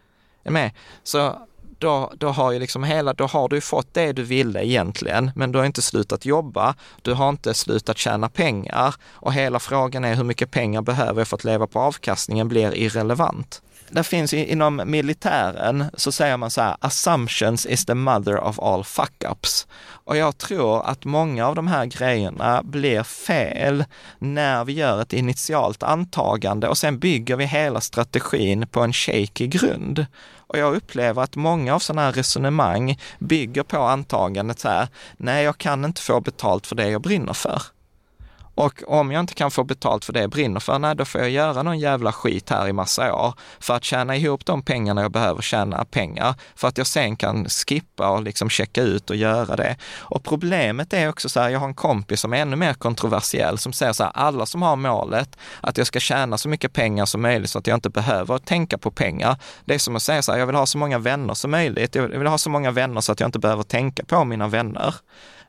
Är 0.43 0.51
med? 0.51 0.71
Så 1.03 1.35
då, 1.77 2.11
då 2.17 2.29
har 2.29 2.51
ju 2.51 2.59
liksom 2.59 2.83
hela, 2.83 3.13
då 3.13 3.25
har 3.25 3.49
du 3.49 3.61
fått 3.61 3.93
det 3.93 4.11
du 4.11 4.23
ville 4.23 4.65
egentligen, 4.65 5.31
men 5.35 5.51
du 5.51 5.59
har 5.59 5.65
inte 5.65 5.81
slutat 5.81 6.25
jobba, 6.25 6.75
du 7.01 7.13
har 7.13 7.29
inte 7.29 7.53
slutat 7.53 7.97
tjäna 7.97 8.29
pengar 8.29 8.95
och 9.11 9.33
hela 9.33 9.59
frågan 9.59 10.05
är 10.05 10.15
hur 10.15 10.23
mycket 10.23 10.51
pengar 10.51 10.81
behöver 10.81 11.21
jag 11.21 11.27
för 11.27 11.37
att 11.37 11.43
leva 11.43 11.67
på 11.67 11.79
avkastningen 11.79 12.47
blir 12.47 12.75
irrelevant 12.75 13.61
det 13.89 14.03
finns 14.03 14.33
inom 14.33 14.81
militären 14.85 15.85
så 15.93 16.11
säger 16.11 16.37
man 16.37 16.51
så 16.51 16.61
här, 16.61 16.75
assumptions 16.79 17.65
is 17.65 17.85
the 17.85 17.93
mother 17.93 18.39
of 18.39 18.59
all 18.59 18.83
fuck-ups. 18.83 19.67
Och 20.09 20.17
jag 20.17 20.37
tror 20.37 20.85
att 20.85 21.05
många 21.05 21.47
av 21.47 21.55
de 21.55 21.67
här 21.67 21.85
grejerna 21.85 22.61
blir 22.63 23.03
fel 23.03 23.85
när 24.19 24.65
vi 24.65 24.73
gör 24.73 25.01
ett 25.01 25.13
initialt 25.13 25.83
antagande 25.83 26.67
och 26.67 26.77
sen 26.77 26.99
bygger 26.99 27.35
vi 27.35 27.45
hela 27.45 27.81
strategin 27.81 28.67
på 28.67 28.81
en 28.81 28.93
shaky 28.93 29.47
grund. 29.47 30.05
Och 30.37 30.57
jag 30.57 30.75
upplever 30.75 31.21
att 31.21 31.35
många 31.35 31.75
av 31.75 31.79
sådana 31.79 32.01
här 32.01 32.11
resonemang 32.11 32.97
bygger 33.19 33.63
på 33.63 33.77
antagandet 33.77 34.59
så 34.59 34.69
här, 34.69 34.87
nej 35.17 35.43
jag 35.43 35.57
kan 35.57 35.85
inte 35.85 36.01
få 36.01 36.21
betalt 36.21 36.67
för 36.67 36.75
det 36.75 36.89
jag 36.89 37.01
brinner 37.01 37.33
för. 37.33 37.61
Och 38.59 38.83
om 38.87 39.11
jag 39.11 39.19
inte 39.19 39.33
kan 39.33 39.51
få 39.51 39.63
betalt 39.63 40.05
för 40.05 40.13
det 40.13 40.19
jag 40.21 40.29
brinner 40.29 40.59
för, 40.59 40.79
nej 40.79 40.95
då 40.95 41.05
får 41.05 41.21
jag 41.21 41.29
göra 41.29 41.63
någon 41.63 41.79
jävla 41.79 42.11
skit 42.11 42.49
här 42.49 42.67
i 42.67 42.73
massa 42.73 43.13
år 43.13 43.33
för 43.59 43.75
att 43.75 43.83
tjäna 43.83 44.15
ihop 44.15 44.45
de 44.45 44.61
pengarna 44.61 45.01
jag 45.01 45.11
behöver 45.11 45.41
tjäna 45.41 45.85
pengar 45.85 46.35
för 46.55 46.67
att 46.67 46.77
jag 46.77 46.87
sen 46.87 47.15
kan 47.15 47.45
skippa 47.45 48.09
och 48.09 48.23
liksom 48.23 48.49
checka 48.49 48.81
ut 48.81 49.09
och 49.09 49.15
göra 49.15 49.55
det. 49.55 49.75
Och 49.97 50.23
problemet 50.23 50.93
är 50.93 51.09
också 51.09 51.29
så 51.29 51.39
här, 51.39 51.49
jag 51.49 51.59
har 51.59 51.67
en 51.67 51.73
kompis 51.73 52.19
som 52.21 52.33
är 52.33 52.37
ännu 52.37 52.55
mer 52.55 52.73
kontroversiell 52.73 53.57
som 53.57 53.73
säger 53.73 53.93
så 53.93 54.03
här, 54.03 54.11
alla 54.15 54.45
som 54.45 54.61
har 54.61 54.75
målet 54.75 55.37
att 55.61 55.77
jag 55.77 55.87
ska 55.87 55.99
tjäna 55.99 56.37
så 56.37 56.49
mycket 56.49 56.73
pengar 56.73 57.05
som 57.05 57.21
möjligt 57.21 57.49
så 57.49 57.59
att 57.59 57.67
jag 57.67 57.77
inte 57.77 57.89
behöver 57.89 58.37
tänka 58.37 58.77
på 58.77 58.91
pengar. 58.91 59.35
Det 59.65 59.73
är 59.73 59.79
som 59.79 59.95
att 59.95 60.01
säga 60.01 60.21
så 60.21 60.31
här, 60.31 60.39
jag 60.39 60.45
vill 60.45 60.55
ha 60.55 60.65
så 60.65 60.77
många 60.77 60.99
vänner 60.99 61.33
som 61.33 61.51
möjligt. 61.51 61.95
Jag 61.95 62.07
vill 62.07 62.27
ha 62.27 62.37
så 62.37 62.49
många 62.49 62.71
vänner 62.71 63.01
så 63.01 63.11
att 63.11 63.19
jag 63.19 63.27
inte 63.27 63.39
behöver 63.39 63.63
tänka 63.63 64.05
på 64.05 64.23
mina 64.23 64.47
vänner. 64.47 64.95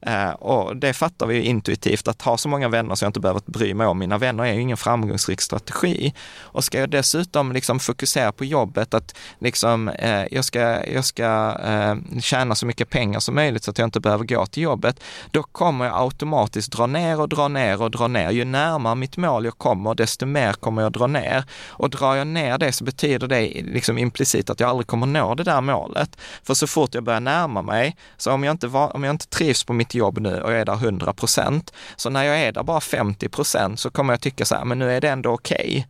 Eh, 0.03 0.31
och 0.31 0.77
det 0.77 0.93
fattar 0.93 1.27
vi 1.27 1.35
ju 1.35 1.43
intuitivt, 1.43 2.09
att 2.09 2.23
ha 2.23 2.39
så 2.39 2.49
många 2.49 2.69
vänner 2.69 2.95
så 2.95 3.05
jag 3.05 3.09
inte 3.09 3.21
behöver 3.21 3.43
bry 3.47 3.75
mig 3.75 3.87
om 3.87 3.99
mina 3.99 4.19
vänner 4.19 4.45
är 4.45 4.53
ju 4.53 4.61
ingen 4.61 4.77
framgångsrik 4.77 5.41
strategi. 5.41 6.15
Och 6.41 6.65
ska 6.65 6.81
jag 6.81 6.91
dessutom 6.91 7.53
liksom 7.53 7.81
fokusera 7.81 8.33
på 8.33 8.45
jobbet, 8.45 8.95
att 8.95 9.15
liksom, 9.39 9.89
eh, 9.89 10.25
jag 10.31 10.45
ska, 10.45 10.87
jag 10.87 11.05
ska 11.05 11.59
eh, 11.65 12.21
tjäna 12.21 12.55
så 12.55 12.67
mycket 12.67 12.91
pengar 12.91 13.21
som 13.21 13.35
möjligt 13.35 13.65
så 13.65 13.71
att 13.71 13.79
jag 13.79 13.87
inte 13.87 14.01
behöver 14.01 14.25
gå 14.25 14.47
till 14.47 14.63
jobbet, 14.63 15.01
då 15.31 15.43
kommer 15.43 15.85
jag 15.85 15.95
automatiskt 15.97 16.73
dra 16.73 16.87
ner 16.87 17.21
och 17.21 17.29
dra 17.29 17.49
ner 17.49 17.83
och 17.83 17.91
dra 17.91 18.09
ner. 18.09 18.31
Ju 18.31 18.45
närmare 18.45 18.95
mitt 18.95 19.17
mål 19.17 19.45
jag 19.45 19.59
kommer, 19.59 19.95
desto 19.95 20.27
mer 20.27 20.53
kommer 20.53 20.83
jag 20.83 20.93
dra 20.93 21.07
ner. 21.07 21.45
Och 21.69 21.91
drar 21.91 22.15
jag 22.15 22.27
ner 22.27 22.59
det 22.59 22.73
så 22.73 22.85
betyder 22.85 23.29
det 23.29 23.63
liksom 23.63 23.99
implicit 23.99 24.51
att 24.51 24.61
jag 24.61 24.71
aldrig 24.71 24.87
kommer 24.87 25.07
nå 25.07 25.35
det 25.35 25.45
där 25.45 25.61
målet. 25.61 26.17
För 26.43 26.55
så 26.55 26.67
fort 26.67 26.95
jag 26.95 27.05
börjar 27.05 27.21
närma 27.21 27.63
mig, 27.63 27.97
så 28.17 28.33
om 28.33 28.45
jag 28.45 28.53
inte, 28.53 28.67
var, 28.67 28.97
om 28.97 29.05
jag 29.05 29.11
inte 29.11 29.27
trivs 29.29 29.65
på 29.65 29.73
mitt 29.73 29.90
mitt 29.91 29.95
jobb 29.95 30.19
nu 30.19 30.41
och 30.41 30.53
jag 30.53 30.61
är 30.61 30.65
där 30.65 30.75
100 30.75 31.13
procent. 31.13 31.73
Så 31.97 32.11
när 32.11 32.25
jag 32.25 32.41
är 32.41 32.53
där 32.53 32.63
bara 32.63 32.81
50 32.81 33.29
procent 33.29 33.81
så 33.81 33.91
kommer 33.91 34.13
jag 34.13 34.21
tycka 34.21 34.45
så 34.45 34.55
här, 34.55 34.65
men 34.65 34.79
nu 34.79 34.91
är 34.91 35.01
det 35.01 35.09
ändå 35.09 35.31
okej. 35.31 35.69
Okay. 35.69 35.85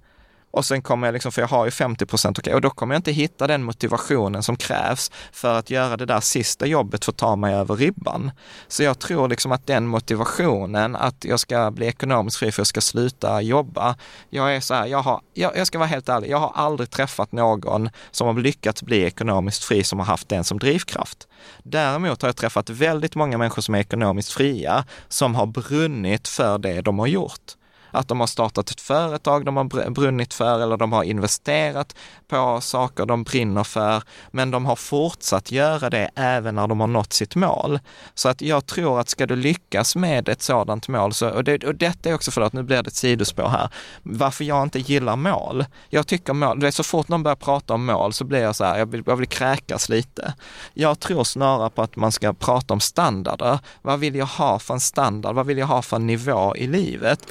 Och 0.50 0.64
sen 0.64 0.82
kommer 0.82 1.06
jag 1.06 1.12
liksom, 1.12 1.32
för 1.32 1.42
jag 1.42 1.48
har 1.48 1.64
ju 1.64 1.70
50 1.70 2.06
procent 2.06 2.38
okay, 2.38 2.54
och 2.54 2.60
då 2.60 2.70
kommer 2.70 2.94
jag 2.94 2.98
inte 2.98 3.12
hitta 3.12 3.46
den 3.46 3.62
motivationen 3.62 4.42
som 4.42 4.56
krävs 4.56 5.10
för 5.32 5.58
att 5.58 5.70
göra 5.70 5.96
det 5.96 6.06
där 6.06 6.20
sista 6.20 6.66
jobbet 6.66 7.04
för 7.04 7.12
att 7.12 7.18
ta 7.18 7.36
mig 7.36 7.54
över 7.54 7.76
ribban. 7.76 8.30
Så 8.68 8.82
jag 8.82 8.98
tror 8.98 9.28
liksom 9.28 9.52
att 9.52 9.66
den 9.66 9.86
motivationen, 9.86 10.96
att 10.96 11.24
jag 11.24 11.40
ska 11.40 11.70
bli 11.70 11.86
ekonomiskt 11.86 12.36
fri 12.36 12.52
för 12.52 12.54
att 12.54 12.58
jag 12.58 12.66
ska 12.66 12.80
sluta 12.80 13.42
jobba. 13.42 13.96
Jag 14.30 14.56
är 14.56 14.60
så 14.60 14.74
här, 14.74 14.86
jag, 14.86 15.02
har, 15.02 15.20
jag, 15.34 15.56
jag 15.56 15.66
ska 15.66 15.78
vara 15.78 15.88
helt 15.88 16.08
ärlig, 16.08 16.30
jag 16.30 16.38
har 16.38 16.52
aldrig 16.54 16.90
träffat 16.90 17.32
någon 17.32 17.90
som 18.10 18.26
har 18.26 18.34
lyckats 18.34 18.82
bli 18.82 19.02
ekonomiskt 19.02 19.64
fri 19.64 19.84
som 19.84 19.98
har 19.98 20.06
haft 20.06 20.28
den 20.28 20.44
som 20.44 20.58
drivkraft. 20.58 21.28
Däremot 21.62 22.22
har 22.22 22.28
jag 22.28 22.36
träffat 22.36 22.70
väldigt 22.70 23.14
många 23.14 23.38
människor 23.38 23.62
som 23.62 23.74
är 23.74 23.78
ekonomiskt 23.78 24.32
fria, 24.32 24.84
som 25.08 25.34
har 25.34 25.46
brunnit 25.46 26.28
för 26.28 26.58
det 26.58 26.80
de 26.80 26.98
har 26.98 27.06
gjort 27.06 27.56
att 27.90 28.08
de 28.08 28.20
har 28.20 28.26
startat 28.26 28.70
ett 28.70 28.80
företag 28.80 29.44
de 29.44 29.56
har 29.56 29.90
brunnit 29.90 30.34
för 30.34 30.60
eller 30.62 30.76
de 30.76 30.92
har 30.92 31.02
investerat 31.02 31.96
på 32.28 32.60
saker 32.60 33.06
de 33.06 33.22
brinner 33.22 33.64
för, 33.64 34.02
men 34.30 34.50
de 34.50 34.66
har 34.66 34.76
fortsatt 34.76 35.52
göra 35.52 35.90
det 35.90 36.10
även 36.14 36.54
när 36.54 36.66
de 36.66 36.80
har 36.80 36.86
nått 36.86 37.12
sitt 37.12 37.34
mål. 37.34 37.78
Så 38.14 38.28
att 38.28 38.42
jag 38.42 38.66
tror 38.66 39.00
att 39.00 39.08
ska 39.08 39.26
du 39.26 39.36
lyckas 39.36 39.96
med 39.96 40.28
ett 40.28 40.42
sådant 40.42 40.88
mål, 40.88 41.14
så, 41.14 41.30
och, 41.30 41.44
det, 41.44 41.64
och 41.64 41.74
detta 41.74 42.08
är 42.08 42.14
också, 42.14 42.30
förlåt 42.30 42.52
nu 42.52 42.62
blir 42.62 42.82
det 42.82 42.88
ett 42.88 42.94
sidospår 42.94 43.48
här, 43.48 43.68
varför 44.02 44.44
jag 44.44 44.62
inte 44.62 44.78
gillar 44.78 45.16
mål. 45.16 45.64
Jag 45.88 46.06
tycker 46.06 46.32
mål, 46.32 46.60
det 46.60 46.66
är 46.66 46.70
så 46.70 46.82
fort 46.82 47.08
någon 47.08 47.22
börjar 47.22 47.36
prata 47.36 47.74
om 47.74 47.86
mål 47.86 48.12
så 48.12 48.24
blir 48.24 48.40
jag 48.40 48.56
så 48.56 48.64
här, 48.64 48.78
jag 48.78 48.86
vill, 48.86 49.02
jag 49.06 49.16
vill 49.16 49.28
kräkas 49.28 49.88
lite. 49.88 50.34
Jag 50.74 51.00
tror 51.00 51.24
snarare 51.24 51.70
på 51.70 51.82
att 51.82 51.96
man 51.96 52.12
ska 52.12 52.32
prata 52.32 52.74
om 52.74 52.80
standarder. 52.80 53.58
Vad 53.82 54.00
vill 54.00 54.14
jag 54.14 54.26
ha 54.26 54.58
för 54.58 54.74
en 54.74 54.80
standard? 54.80 55.34
Vad 55.34 55.46
vill 55.46 55.58
jag 55.58 55.66
ha 55.66 55.82
för 55.82 55.96
en 55.96 56.06
nivå 56.06 56.56
i 56.56 56.66
livet? 56.66 57.26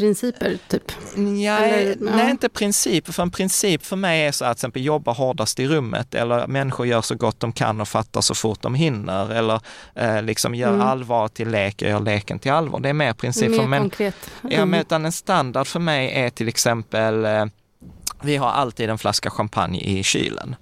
Livsprinciper, 0.00 0.58
typ? 0.68 0.92
Ja, 1.44 1.58
Eller, 1.58 1.96
nej, 2.00 2.30
inte 2.30 2.48
principer. 2.48 3.12
För 3.12 3.22
en 3.22 3.30
princip 3.30 3.84
för 3.84 3.96
mig 3.96 4.22
är 4.22 4.32
är 4.32 4.32
så 4.32 4.44
att 4.44 4.56
till 4.56 4.60
exempel 4.60 4.84
jobba 4.84 5.12
hårdast 5.12 5.60
i 5.60 5.66
rummet 5.66 6.14
eller 6.14 6.46
människor 6.46 6.86
gör 6.86 7.02
så 7.02 7.14
gott 7.14 7.40
de 7.40 7.52
kan 7.52 7.80
och 7.80 7.88
fattar 7.88 8.20
så 8.20 8.34
fort 8.34 8.62
de 8.62 8.74
hinner 8.74 9.30
eller 9.30 9.60
eh, 9.94 10.22
liksom 10.22 10.54
gör 10.54 10.74
mm. 10.74 10.80
allvar 10.80 11.28
till 11.28 11.48
lek 11.50 11.82
och 11.82 11.88
gör 11.88 12.00
leken 12.00 12.38
till 12.38 12.52
allvar. 12.52 12.80
Det 12.80 12.88
är 12.88 12.92
mer 12.92 13.12
princip. 13.12 13.50
Mer 13.50 13.58
för 13.58 13.66
men, 13.66 13.80
konkret. 13.80 14.30
Mm. 14.42 14.58
Ja, 14.58 14.64
men 14.64 14.80
utan 14.80 15.04
en 15.04 15.12
standard 15.12 15.66
för 15.66 15.80
mig 15.80 16.12
är 16.12 16.30
till 16.30 16.48
exempel, 16.48 17.24
eh, 17.24 17.44
vi 18.22 18.36
har 18.36 18.50
alltid 18.50 18.90
en 18.90 18.98
flaska 18.98 19.30
champagne 19.30 19.80
i 19.80 20.02
kylen 20.02 20.56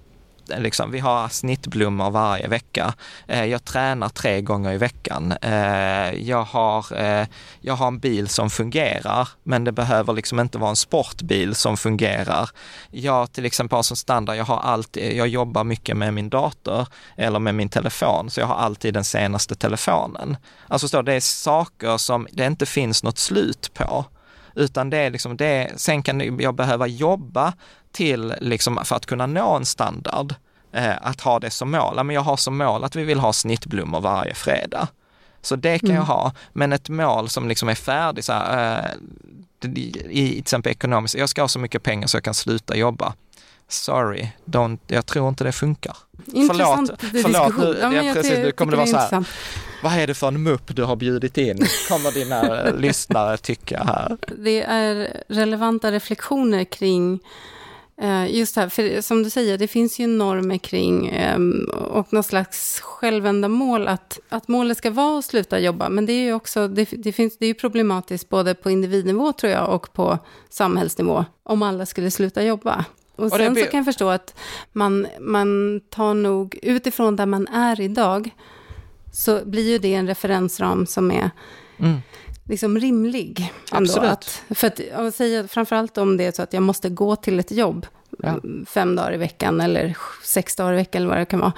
liksom, 0.57 0.91
vi 0.91 0.99
har 0.99 1.29
snittblommor 1.29 2.11
varje 2.11 2.47
vecka. 2.47 2.93
Eh, 3.27 3.45
jag 3.45 3.65
tränar 3.65 4.09
tre 4.09 4.41
gånger 4.41 4.71
i 4.71 4.77
veckan. 4.77 5.31
Eh, 5.41 6.13
jag, 6.13 6.43
har, 6.43 6.85
eh, 7.01 7.27
jag 7.61 7.73
har 7.73 7.87
en 7.87 7.99
bil 7.99 8.27
som 8.27 8.49
fungerar, 8.49 9.29
men 9.43 9.63
det 9.63 9.71
behöver 9.71 10.13
liksom 10.13 10.39
inte 10.39 10.57
vara 10.57 10.69
en 10.69 10.75
sportbil 10.75 11.55
som 11.55 11.77
fungerar. 11.77 12.49
Jag 12.91 13.31
till 13.31 13.45
exempel 13.45 13.75
har 13.75 13.83
som 13.83 13.97
standard, 13.97 14.35
jag, 14.35 14.45
har 14.45 14.59
alltid, 14.59 15.17
jag 15.17 15.27
jobbar 15.27 15.63
mycket 15.63 15.97
med 15.97 16.13
min 16.13 16.29
dator 16.29 16.87
eller 17.17 17.39
med 17.39 17.55
min 17.55 17.69
telefon, 17.69 18.29
så 18.29 18.39
jag 18.39 18.47
har 18.47 18.55
alltid 18.55 18.93
den 18.93 19.03
senaste 19.03 19.55
telefonen. 19.55 20.37
Alltså 20.67 20.87
så, 20.87 21.01
det 21.01 21.13
är 21.13 21.19
saker 21.19 21.97
som 21.97 22.27
det 22.31 22.45
inte 22.45 22.65
finns 22.65 23.03
något 23.03 23.17
slut 23.17 23.71
på 23.73 24.05
utan 24.55 24.89
det 24.89 24.97
är 24.97 25.09
liksom 25.09 25.37
det, 25.37 25.71
sen 25.75 26.03
kan 26.03 26.39
jag 26.39 26.55
behöva 26.55 26.87
jobba 26.87 27.53
till, 27.91 28.33
liksom, 28.41 28.79
för 28.85 28.95
att 28.95 29.05
kunna 29.05 29.25
nå 29.25 29.55
en 29.55 29.65
standard, 29.65 30.35
eh, 30.73 30.95
att 31.01 31.21
ha 31.21 31.39
det 31.39 31.49
som 31.49 31.71
mål. 31.71 32.03
Men 32.03 32.15
jag 32.15 32.21
har 32.21 32.37
som 32.37 32.57
mål 32.57 32.83
att 32.83 32.95
vi 32.95 33.03
vill 33.03 33.19
ha 33.19 33.33
snittblommor 33.33 34.01
varje 34.01 34.33
fredag. 34.33 34.87
Så 35.41 35.55
det 35.55 35.79
kan 35.79 35.89
mm. 35.89 35.97
jag 35.97 36.05
ha, 36.05 36.33
men 36.53 36.73
ett 36.73 36.89
mål 36.89 37.29
som 37.29 37.47
liksom 37.47 37.69
är 37.69 37.75
färdigt, 37.75 38.25
så 38.25 38.33
här, 38.33 38.79
eh, 38.79 39.69
i, 39.69 39.91
till 39.91 40.39
exempel 40.39 40.71
ekonomiskt, 40.71 41.15
jag 41.15 41.29
ska 41.29 41.41
ha 41.41 41.47
så 41.47 41.59
mycket 41.59 41.83
pengar 41.83 42.07
så 42.07 42.17
jag 42.17 42.23
kan 42.23 42.33
sluta 42.33 42.75
jobba. 42.75 43.13
Sorry, 43.71 44.29
don't, 44.45 44.79
jag 44.87 45.05
tror 45.05 45.29
inte 45.29 45.43
det 45.43 45.51
funkar. 45.51 45.97
Intressant 46.33 46.91
förlåt, 46.99 47.23
förlåt 47.23 47.57
nu, 47.57 47.79
ja, 47.81 47.93
jag, 47.93 48.15
precis, 48.15 48.37
nu 48.37 48.51
kommer 48.51 48.71
det 48.71 48.77
vara 48.77 48.87
så 48.87 49.15
här, 49.15 49.25
vad 49.83 49.93
är 49.93 50.07
det 50.07 50.13
för 50.13 50.27
en 50.27 50.43
mupp 50.43 50.75
du 50.75 50.83
har 50.83 50.95
bjudit 50.95 51.37
in? 51.37 51.65
Kommer 51.89 52.11
dina 52.11 52.71
lyssnare 52.77 53.37
tycka 53.37 53.83
här. 53.83 54.17
Det 54.37 54.61
är 54.61 55.23
relevanta 55.27 55.91
reflektioner 55.91 56.63
kring 56.63 57.19
eh, 58.01 58.35
Just 58.35 58.55
det 58.55 58.61
här, 58.61 58.69
för 58.69 59.01
som 59.01 59.23
du 59.23 59.29
säger, 59.29 59.57
det 59.57 59.67
finns 59.67 59.99
ju 59.99 60.07
normer 60.07 60.57
kring 60.57 61.07
ehm, 61.07 61.69
och 61.69 62.13
något 62.13 62.25
slags 62.25 62.79
självändamål 62.79 63.87
att, 63.87 64.19
att 64.29 64.47
målet 64.47 64.77
ska 64.77 64.91
vara 64.91 65.19
att 65.19 65.25
sluta 65.25 65.59
jobba. 65.59 65.89
Men 65.89 66.05
det 66.05 66.13
är 66.13 66.23
ju 66.23 66.33
också, 66.33 66.67
det, 66.67 66.89
det, 66.91 67.11
finns, 67.11 67.37
det 67.37 67.45
är 67.45 67.53
problematiskt 67.53 68.29
både 68.29 68.55
på 68.55 68.69
individnivå 68.71 69.33
tror 69.33 69.51
jag 69.51 69.69
och 69.69 69.93
på 69.93 70.19
samhällsnivå 70.49 71.25
om 71.43 71.61
alla 71.61 71.85
skulle 71.85 72.11
sluta 72.11 72.43
jobba. 72.43 72.85
Och, 73.21 73.27
och 73.27 73.37
sen 73.37 73.55
så 73.55 73.65
kan 73.65 73.77
jag 73.77 73.85
förstå 73.85 74.09
att 74.09 74.35
man, 74.71 75.07
man 75.19 75.81
tar 75.89 76.13
nog 76.13 76.59
utifrån 76.61 77.15
där 77.15 77.25
man 77.25 77.47
är 77.47 77.81
idag 77.81 78.35
så 79.13 79.45
blir 79.45 79.69
ju 79.69 79.77
det 79.77 79.93
en 79.93 80.07
referensram 80.07 80.85
som 80.85 81.11
är 81.11 81.29
mm. 81.79 81.97
liksom 82.43 82.79
rimlig. 82.79 83.53
Absolut. 83.71 84.09
Att, 84.09 84.43
för 84.49 84.67
att, 84.67 84.91
att 84.93 85.15
säga, 85.15 85.47
framförallt 85.47 85.97
om 85.97 86.17
det 86.17 86.25
är 86.25 86.31
så 86.31 86.41
att 86.41 86.53
jag 86.53 86.63
måste 86.63 86.89
gå 86.89 87.15
till 87.15 87.39
ett 87.39 87.51
jobb 87.51 87.87
ja. 88.23 88.39
fem 88.67 88.95
dagar 88.95 89.13
i 89.13 89.17
veckan 89.17 89.61
eller 89.61 89.97
sex 90.23 90.55
dagar 90.55 90.73
i 90.73 90.75
veckan 90.75 91.01
eller 91.01 91.09
vad 91.09 91.17
det 91.17 91.25
kan 91.25 91.39
vara 91.39 91.53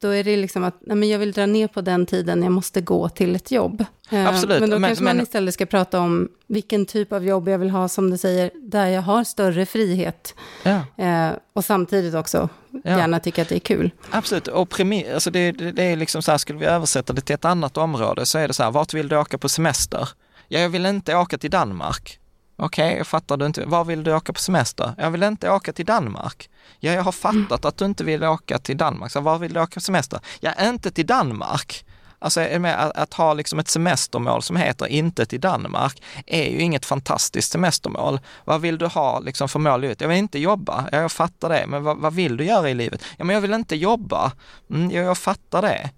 då 0.00 0.08
är 0.08 0.24
det 0.24 0.36
liksom 0.36 0.64
att 0.64 0.78
nej, 0.80 0.96
men 0.96 1.08
jag 1.08 1.18
vill 1.18 1.32
dra 1.32 1.46
ner 1.46 1.68
på 1.68 1.80
den 1.80 2.06
tiden 2.06 2.42
jag 2.42 2.52
måste 2.52 2.80
gå 2.80 3.08
till 3.08 3.36
ett 3.36 3.50
jobb. 3.50 3.84
Eh, 4.10 4.28
Absolut. 4.28 4.60
Men 4.60 4.70
då 4.70 4.78
men, 4.78 4.88
kanske 4.88 5.04
men... 5.04 5.16
man 5.16 5.22
istället 5.22 5.54
ska 5.54 5.66
prata 5.66 6.00
om 6.00 6.28
vilken 6.46 6.86
typ 6.86 7.12
av 7.12 7.24
jobb 7.24 7.48
jag 7.48 7.58
vill 7.58 7.70
ha, 7.70 7.88
som 7.88 8.10
du 8.10 8.18
säger, 8.18 8.50
där 8.54 8.86
jag 8.86 9.02
har 9.02 9.24
större 9.24 9.66
frihet. 9.66 10.34
Ja. 10.62 11.04
Eh, 11.04 11.30
och 11.52 11.64
samtidigt 11.64 12.14
också 12.14 12.48
ja. 12.70 12.98
gärna 12.98 13.20
tycka 13.20 13.42
att 13.42 13.48
det 13.48 13.54
är 13.54 13.60
kul. 13.60 13.90
Absolut, 14.10 14.48
och 14.48 14.68
primi- 14.68 15.14
alltså 15.14 15.30
det, 15.30 15.52
det, 15.52 15.72
det, 15.72 15.82
är 15.82 15.96
liksom 15.96 16.22
så 16.22 16.30
här, 16.30 16.38
skulle 16.38 16.58
vi 16.58 16.66
översätta 16.66 17.12
det 17.12 17.20
till 17.20 17.34
ett 17.34 17.44
annat 17.44 17.76
område 17.76 18.26
så 18.26 18.38
är 18.38 18.48
det 18.48 18.54
så 18.54 18.62
här, 18.62 18.70
vart 18.70 18.94
vill 18.94 19.08
du 19.08 19.16
åka 19.16 19.38
på 19.38 19.48
semester? 19.48 20.08
Ja, 20.48 20.60
jag 20.60 20.68
vill 20.68 20.86
inte 20.86 21.16
åka 21.16 21.38
till 21.38 21.50
Danmark. 21.50 22.18
Okej, 22.60 22.86
okay, 22.86 22.98
jag 22.98 23.06
fattar 23.06 23.36
du 23.36 23.46
inte. 23.46 23.64
Var 23.64 23.84
vill 23.84 24.04
du 24.04 24.14
åka 24.14 24.32
på 24.32 24.40
semester? 24.40 24.94
Jag 24.98 25.10
vill 25.10 25.22
inte 25.22 25.50
åka 25.50 25.72
till 25.72 25.86
Danmark. 25.86 26.50
Ja, 26.80 26.92
jag 26.92 27.02
har 27.02 27.12
fattat 27.12 27.64
att 27.64 27.76
du 27.76 27.84
inte 27.84 28.04
vill 28.04 28.24
åka 28.24 28.58
till 28.58 28.76
Danmark. 28.76 29.12
Så 29.12 29.20
var 29.20 29.38
vill 29.38 29.52
du 29.52 29.60
åka 29.60 29.74
på 29.74 29.80
semester? 29.80 30.20
Ja, 30.40 30.52
inte 30.60 30.90
till 30.90 31.06
Danmark. 31.06 31.84
Alltså 32.18 32.40
att, 32.40 32.96
att 32.96 33.14
ha 33.14 33.34
liksom 33.34 33.58
ett 33.58 33.68
semestermål 33.68 34.42
som 34.42 34.56
heter 34.56 34.86
inte 34.86 35.26
till 35.26 35.40
Danmark 35.40 36.02
är 36.26 36.50
ju 36.50 36.60
inget 36.60 36.86
fantastiskt 36.86 37.52
semestermål. 37.52 38.20
Vad 38.44 38.60
vill 38.60 38.78
du 38.78 38.86
ha 38.86 39.20
liksom 39.20 39.48
för 39.48 39.58
mål 39.58 39.80
i 39.80 39.82
livet? 39.82 40.00
Jag 40.00 40.08
vill 40.08 40.18
inte 40.18 40.38
jobba, 40.38 40.88
ja, 40.92 41.00
jag 41.00 41.12
fattar 41.12 41.48
det, 41.48 41.64
men 41.66 41.82
vad, 41.82 41.96
vad, 41.96 42.14
vill 42.14 42.36
du 42.36 42.44
göra 42.44 42.70
i 42.70 42.74
livet? 42.74 43.02
Ja, 43.16 43.24
men 43.24 43.34
jag 43.34 43.40
vill 43.40 43.54
inte 43.54 43.76
jobba. 43.76 44.32
Mm, 44.70 44.90
ja, 44.90 45.02
jag 45.02 45.18
fattar 45.18 45.62
det. 45.62 45.90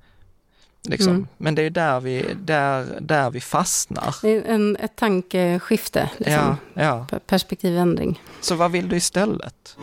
Liksom. 0.82 1.12
Mm. 1.12 1.26
Men 1.36 1.54
det 1.54 1.62
är 1.62 1.70
där 1.70 2.00
vi, 2.00 2.36
där, 2.42 2.98
där 3.00 3.30
vi 3.30 3.40
fastnar. 3.40 4.16
Det 4.22 4.36
är 4.36 4.42
en, 4.42 4.76
ett 4.76 4.96
tankeskifte, 4.96 6.10
liksom. 6.16 6.56
ja, 6.74 7.06
ja. 7.10 7.18
perspektivändring. 7.26 8.22
Så 8.40 8.54
vad 8.54 8.72
vill 8.72 8.88
du 8.88 8.96
istället? 8.96 9.76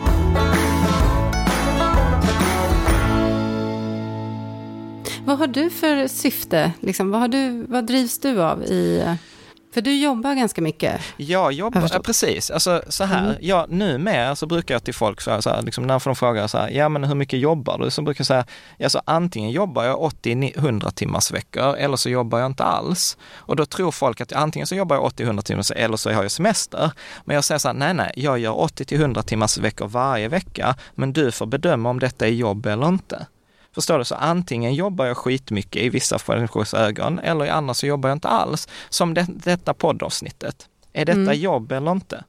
Vad 5.25 5.37
har 5.37 5.47
du 5.47 5.69
för 5.69 6.07
syfte? 6.07 6.71
Liksom, 6.79 7.11
vad, 7.11 7.21
har 7.21 7.27
du, 7.27 7.65
vad 7.69 7.85
drivs 7.85 8.19
du 8.19 8.41
av 8.41 8.63
i... 8.63 9.03
För 9.77 9.81
du 9.81 9.95
jobbar 9.95 10.33
ganska 10.33 10.61
mycket. 10.61 11.01
Jag 11.17 11.51
jobbar, 11.51 11.81
Jag 11.81 11.89
ja, 11.93 11.99
precis. 11.99 12.51
Alltså 12.51 12.81
så 12.87 13.03
här, 13.03 13.23
Mm. 13.23 13.35
ja, 13.41 13.65
numera 13.69 14.35
så 14.35 14.45
brukar 14.45 14.75
jag 14.75 14.83
till 14.83 14.93
folk 14.93 15.21
så 15.21 15.31
här, 15.31 15.41
så 15.41 15.49
här 15.49 15.61
liksom, 15.61 15.87
när 15.87 16.01
de 16.05 16.15
frågar 16.15 16.47
så 16.47 16.57
här, 16.57 16.69
ja 16.69 16.89
men 16.89 17.03
hur 17.03 17.15
mycket 17.15 17.39
jobbar 17.39 17.77
du? 17.77 17.91
Så 17.91 18.01
brukar 18.01 18.21
jag 18.21 18.27
säga, 18.27 18.45
ja, 18.77 18.89
så 18.89 19.01
antingen 19.05 19.51
jobbar 19.51 19.83
jag 19.83 19.99
80-100 19.99 20.91
timmars 20.91 21.31
veckor 21.31 21.75
eller 21.75 21.97
så 21.97 22.09
jobbar 22.09 22.39
jag 22.39 22.45
inte 22.45 22.63
alls. 22.63 23.17
Och 23.35 23.55
då 23.55 23.65
tror 23.65 23.91
folk 23.91 24.21
att 24.21 24.33
antingen 24.33 24.67
så 24.67 24.75
jobbar 24.75 24.95
jag 24.95 25.05
80-100 25.05 25.41
timmars 25.41 25.71
eller 25.71 25.97
så 25.97 26.11
har 26.11 26.21
jag 26.23 26.31
semester. 26.31 26.91
Men 27.25 27.35
jag 27.35 27.43
säger 27.43 27.59
så 27.59 27.67
här, 27.67 27.75
nej 27.75 27.93
nej, 27.93 28.11
jag 28.15 28.39
gör 28.39 28.53
80-100 28.53 29.21
timmars 29.21 29.57
veckor 29.57 29.87
varje 29.87 30.27
vecka, 30.27 30.75
men 30.95 31.13
du 31.13 31.31
får 31.31 31.45
bedöma 31.45 31.89
om 31.89 31.99
detta 31.99 32.27
är 32.27 32.31
jobb 32.31 32.65
eller 32.65 32.87
inte. 32.87 33.25
Förstår 33.77 33.97
du? 33.97 34.05
Så 34.05 34.15
antingen 34.15 34.73
jobbar 34.73 35.05
jag 35.05 35.17
skitmycket 35.17 35.81
i 35.81 35.89
vissa 35.89 36.19
människors 36.27 36.73
ögon 36.73 37.19
eller 37.19 37.45
i 37.45 37.49
andra 37.49 37.73
så 37.73 37.87
jobbar 37.87 38.09
jag 38.09 38.15
inte 38.15 38.27
alls. 38.27 38.67
Som 38.89 39.13
det, 39.13 39.25
detta 39.29 39.73
poddavsnittet. 39.73 40.67
Är 40.93 41.05
detta 41.05 41.19
Mm. 41.19 41.39
jobb 41.39 41.71
eller 41.71 41.91
inte? 41.91 42.23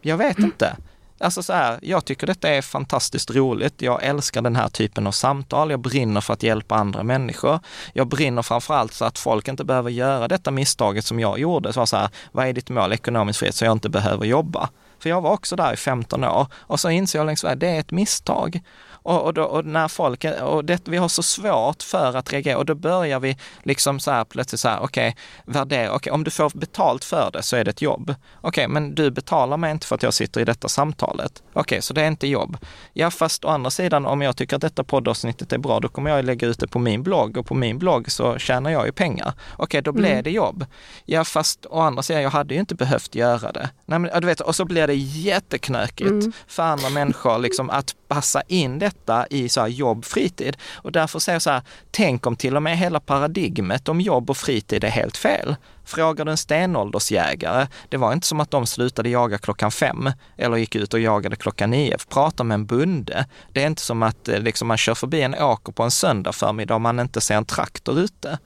Jag 0.00 0.16
vet 0.16 0.38
inte. 0.38 0.76
Alltså 1.18 1.42
så 1.42 1.52
här, 1.52 1.78
jag 1.82 2.04
tycker 2.04 2.26
detta 2.26 2.48
är 2.48 2.62
fantastiskt 2.62 3.30
roligt. 3.30 3.82
Jag 3.82 4.02
älskar 4.02 4.42
den 4.42 4.56
här 4.56 4.68
typen 4.68 5.06
av 5.06 5.12
samtal. 5.12 5.70
Jag 5.70 5.80
brinner 5.80 6.20
för 6.20 6.32
att 6.32 6.42
hjälpa 6.42 6.74
andra 6.74 7.02
människor. 7.02 7.60
Jag 7.92 8.06
brinner 8.08 8.42
framförallt 8.42 8.92
så 8.92 9.04
att 9.04 9.18
folk 9.18 9.48
inte 9.48 9.64
behöver 9.64 9.90
göra 9.90 10.28
detta 10.28 10.50
misstaget 10.50 11.04
som 11.04 11.20
jag 11.20 11.38
gjorde. 11.38 11.72
Så 11.72 11.80
var 11.80 11.86
så 11.86 11.96
här, 11.96 12.08
vad 12.32 12.46
är 12.46 12.52
ditt 12.52 12.68
mål? 12.70 12.92
Ekonomisk 12.92 13.38
frihet 13.38 13.54
så 13.54 13.64
jag 13.64 13.72
inte 13.72 13.88
behöver 13.88 14.26
jobba. 14.26 14.68
För 14.98 15.10
jag 15.10 15.20
var 15.20 15.30
också 15.30 15.56
där 15.56 15.72
i 15.72 15.76
15 15.76 16.24
år 16.24 16.46
och 16.54 16.80
så 16.80 16.90
inser 16.90 17.18
jag 17.18 17.26
längs 17.26 17.44
vägen, 17.44 17.58
det 17.58 17.68
är 17.68 17.80
ett 17.80 17.90
misstag. 17.90 18.60
Och, 19.04 19.22
och, 19.22 19.34
då, 19.34 19.42
och 19.44 19.64
när 19.64 19.88
folk, 19.88 20.24
och 20.42 20.64
det, 20.64 20.88
vi 20.88 20.96
har 20.96 21.08
så 21.08 21.22
svårt 21.22 21.82
för 21.82 22.16
att 22.16 22.32
reagera 22.32 22.58
och 22.58 22.66
då 22.66 22.74
börjar 22.74 23.20
vi 23.20 23.36
liksom 23.62 24.00
så 24.00 24.10
här 24.10 24.24
plötsligt 24.24 24.60
så 24.60 24.68
här, 24.68 24.78
okej, 24.82 25.16
värdera, 25.44 25.92
okej, 25.94 26.12
om 26.12 26.24
du 26.24 26.30
får 26.30 26.50
betalt 26.58 27.04
för 27.04 27.30
det 27.32 27.42
så 27.42 27.56
är 27.56 27.64
det 27.64 27.70
ett 27.70 27.82
jobb. 27.82 28.14
Okej, 28.40 28.68
men 28.68 28.94
du 28.94 29.10
betalar 29.10 29.56
mig 29.56 29.70
inte 29.70 29.86
för 29.86 29.94
att 29.94 30.02
jag 30.02 30.14
sitter 30.14 30.40
i 30.40 30.44
detta 30.44 30.68
samtalet. 30.68 31.42
Okej, 31.52 31.82
så 31.82 31.94
det 31.94 32.02
är 32.02 32.08
inte 32.08 32.26
jobb. 32.26 32.56
Ja, 32.92 33.10
fast 33.10 33.44
å 33.44 33.48
andra 33.48 33.70
sidan, 33.70 34.06
om 34.06 34.22
jag 34.22 34.36
tycker 34.36 34.56
att 34.56 34.62
detta 34.62 34.84
poddavsnittet 34.84 35.52
är 35.52 35.58
bra, 35.58 35.80
då 35.80 35.88
kommer 35.88 36.10
jag 36.10 36.24
lägga 36.24 36.48
ut 36.48 36.58
det 36.58 36.68
på 36.68 36.78
min 36.78 37.02
blogg 37.02 37.36
och 37.36 37.46
på 37.46 37.54
min 37.54 37.78
blogg 37.78 38.10
så 38.10 38.38
tjänar 38.38 38.70
jag 38.70 38.86
ju 38.86 38.92
pengar. 38.92 39.32
Okej, 39.56 39.82
då 39.82 39.92
blir 39.92 40.10
Mm. 40.10 40.22
det 40.24 40.30
jobb. 40.30 40.66
Ja, 41.04 41.24
fast 41.24 41.66
å 41.66 41.80
andra 41.80 42.02
sidan, 42.02 42.22
jag 42.22 42.30
hade 42.30 42.54
ju 42.54 42.60
inte 42.60 42.74
behövt 42.74 43.14
göra 43.14 43.52
det. 43.52 43.70
Nej, 43.86 43.98
men, 43.98 44.20
du 44.20 44.26
vet, 44.26 44.40
och 44.40 44.56
så 44.56 44.64
blir 44.64 44.86
det 44.86 44.94
jätteknökigt 44.94 46.10
Mm. 46.10 46.32
för 46.46 46.62
andra 46.62 46.88
människor 46.90 47.38
liksom, 47.38 47.70
att 47.70 47.94
passa 48.08 48.42
in 48.48 48.78
detta 49.04 49.26
i 49.30 49.48
så 49.48 49.60
här, 49.60 49.68
jobb, 49.68 50.04
fritid. 50.04 50.56
Och 50.74 50.92
därför 50.92 51.18
säger 51.18 51.34
jag 51.34 51.42
så 51.42 51.50
här, 51.50 51.62
tänk 51.90 52.26
om 52.26 52.36
till 52.36 52.56
och 52.56 52.62
med 52.62 52.78
hela 52.78 53.00
paradigmet 53.00 53.88
om 53.88 54.00
jobb 54.00 54.30
och 54.30 54.36
fritid 54.36 54.84
är 54.84 54.88
helt 54.88 55.16
fel. 55.16 55.56
Frågar 55.84 56.24
du 56.24 56.30
en 56.30 56.36
stenåldersjägare, 56.36 57.66
det 57.88 57.96
var 57.96 58.12
inte 58.12 58.26
som 58.26 58.40
att 58.40 58.50
de 58.50 58.66
slutade 58.66 59.08
jaga 59.08 59.38
klockan 59.38 59.70
fem 59.70 60.10
eller 60.36 60.56
gick 60.56 60.74
ut 60.74 60.94
och 60.94 61.00
jagade 61.00 61.36
klockan 61.36 61.70
nio. 61.70 61.96
Prata 62.08 62.44
med 62.44 62.54
en 62.54 62.66
bonde. 62.66 63.26
Det 63.52 63.62
är 63.62 63.66
inte 63.66 63.82
som 63.82 64.02
att 64.02 64.28
eh, 64.28 64.40
liksom, 64.40 64.68
man 64.68 64.76
kör 64.76 64.94
förbi 64.94 65.22
en 65.22 65.34
åker 65.34 65.72
på 65.72 65.82
en 65.82 65.90
söndag 65.90 66.32
förmiddag 66.32 66.74
och 66.74 66.80
man 66.80 67.00
inte 67.00 67.20
ser 67.20 67.34
en 67.36 67.44
traktor 67.44 67.98
ute. 67.98 68.38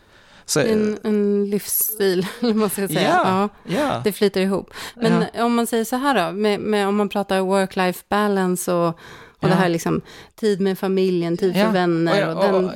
Så, 0.47 0.61
En, 0.61 0.99
en 1.05 1.51
livsstil, 1.51 2.27
man 2.41 2.71
ska 2.71 2.89
säga. 2.89 3.03
ja, 3.03 3.49
Ja. 3.65 3.75
ja. 3.77 4.01
Det 4.05 4.13
flyter 4.13 4.41
ihop. 4.41 4.71
Men 4.95 5.25
om 5.35 5.55
man 5.55 5.67
säger 5.67 5.85
så 5.85 5.97
här 5.97 6.27
då, 6.27 6.37
med, 6.37 6.61
med, 6.61 6.89
om 6.89 6.97
man 6.97 7.09
pratar 7.09 7.41
work-life 7.41 8.03
balance 8.09 8.73
och, 8.73 8.99
och 9.39 9.45
Ja. 9.45 9.49
det 9.49 9.55
här 9.55 9.69
liksom 9.69 10.01
tid 10.35 10.61
med 10.61 10.79
familjen, 10.79 11.37
tid 11.37 11.57
Ja, 11.57 11.65
för 11.67 11.73
vänner 11.73 12.29
och- 12.29 12.37
och, 12.37 12.43
den 12.45 12.55
och-. 12.55 12.71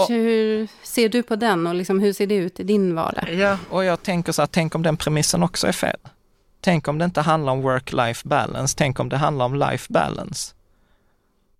Och- 0.00 0.08
hur, 0.08 0.08
hur 0.08 0.68
ser 0.82 1.08
du 1.08 1.22
på 1.22 1.36
den 1.36 1.66
och 1.66 1.74
liksom, 1.74 2.00
hur 2.00 2.12
ser 2.12 2.26
det 2.26 2.34
ut 2.34 2.60
i 2.60 2.62
din 2.62 2.94
vardag? 2.94 3.34
Ja, 3.34 3.58
och 3.70 3.84
jag 3.84 4.02
tänker 4.02 4.32
så 4.32 4.42
här, 4.42 4.46
tänk 4.46 4.74
om 4.74 4.82
den 4.82 4.96
premissen 4.96 5.42
också 5.42 5.66
är 5.66 5.72
fel. 5.72 5.96
Tänk 6.60 6.88
om 6.88 6.98
det 6.98 7.04
inte 7.04 7.20
handlar 7.20 7.52
om 7.52 7.62
work-life 7.62 8.28
balance, 8.28 8.74
tänk 8.78 9.00
om 9.00 9.08
det 9.08 9.16
handlar 9.16 9.44
om 9.44 9.54
life 9.54 9.92
balance. 9.92 10.54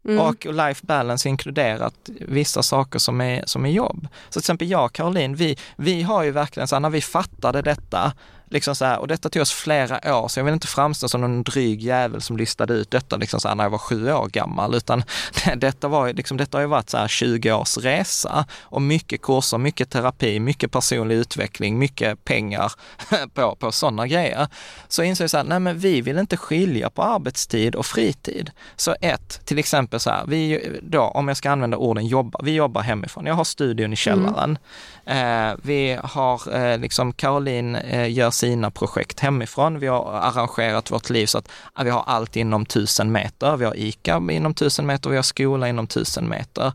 Mm. 0.04 0.18
Och 0.20 0.46
life 0.46 0.86
balance 0.86 1.28
inkluderat 1.28 1.94
vissa 2.20 2.62
saker 2.62 2.98
som 2.98 3.20
är, 3.20 3.42
som 3.46 3.66
är 3.66 3.70
jobb. 3.70 4.08
Så 4.28 4.32
till 4.32 4.38
exempel 4.40 4.70
jag 4.70 4.84
och 4.84 4.92
Caroline, 4.92 5.34
vi, 5.34 5.56
vi 5.76 6.02
har 6.02 6.22
ju 6.22 6.30
verkligen 6.30 6.68
så 6.68 6.74
här, 6.74 6.80
när 6.80 6.90
vi 6.90 7.00
fattade 7.00 7.62
detta, 7.62 8.12
liksom 8.52 8.74
så 8.76 8.84
här, 8.84 8.98
och 8.98 9.08
detta 9.08 9.28
tog 9.28 9.42
oss 9.42 9.52
flera 9.52 10.16
år, 10.16 10.28
så 10.28 10.40
jag 10.40 10.44
vill 10.44 10.54
inte 10.54 10.66
framstå 10.66 11.08
som 11.08 11.20
någon 11.20 11.42
dryg 11.42 11.82
jävel 11.82 12.20
som 12.20 12.36
listade 12.36 12.74
ut 12.74 12.90
detta 12.90 13.16
liksom 13.16 13.40
så 13.40 13.48
här, 13.48 13.54
när 13.54 13.64
jag 13.64 13.70
var 13.70 13.78
sju 13.78 14.12
år 14.12 14.28
gammal, 14.28 14.74
utan 14.74 15.04
detta, 15.56 15.88
var, 15.88 16.12
liksom, 16.12 16.36
detta 16.36 16.58
har 16.58 16.62
ju 16.62 16.68
varit 16.68 16.90
så 16.90 16.98
här 16.98 17.08
20 17.08 17.52
års 17.52 17.78
resa 17.78 18.44
och 18.62 18.82
mycket 18.82 19.22
kurser, 19.22 19.58
mycket 19.58 19.90
terapi, 19.90 20.40
mycket 20.40 20.72
personlig 20.72 21.14
utveckling, 21.14 21.78
mycket 21.78 22.24
pengar 22.24 22.72
på, 23.34 23.56
på 23.56 23.72
sådana 23.72 24.06
grejer. 24.06 24.48
Så 24.88 25.02
insåg 25.02 25.24
jag 25.24 25.30
så 25.30 25.36
här, 25.36 25.44
nej 25.44 25.60
men 25.60 25.78
vi 25.78 26.00
vill 26.00 26.18
inte 26.18 26.36
skilja 26.36 26.90
på 26.90 27.02
arbetstid 27.02 27.74
och 27.74 27.86
fritid. 27.86 28.50
Så 28.76 28.96
ett, 29.00 29.40
till 29.44 29.58
exempel 29.58 30.00
så 30.00 30.10
här, 30.10 30.24
vi 30.26 30.68
då, 30.82 31.00
om 31.02 31.28
jag 31.28 31.36
ska 31.36 31.50
använda 31.50 31.76
orden 31.76 32.06
jobba, 32.06 32.40
vi 32.42 32.52
jobbar 32.52 32.82
hemifrån. 32.82 33.26
Jag 33.26 33.34
har 33.34 33.44
studion 33.44 33.92
i 33.92 33.96
källaren. 33.96 34.58
Eh, 35.06 35.54
vi 35.62 35.98
har 36.02 36.54
eh, 36.54 36.78
liksom, 36.78 37.12
Caroline 37.12 37.76
eh, 37.76 38.12
gör 38.12 38.30
sina 38.42 38.70
projekt 38.70 39.20
hemifrån. 39.20 39.78
Vi 39.78 39.86
har 39.86 40.12
arrangerat 40.12 40.90
vårt 40.90 41.10
liv 41.10 41.26
så 41.26 41.38
att 41.38 41.48
vi 41.84 41.90
har 41.90 42.02
allt 42.06 42.36
inom 42.36 42.66
tusen 42.66 43.12
meter. 43.12 43.56
Vi 43.56 43.64
har 43.64 43.76
ICA 43.76 44.22
inom 44.30 44.54
tusen 44.54 44.86
meter, 44.86 45.10
vi 45.10 45.16
har 45.16 45.22
skola 45.22 45.68
inom 45.68 45.86
tusen 45.86 46.28
meter. 46.28 46.72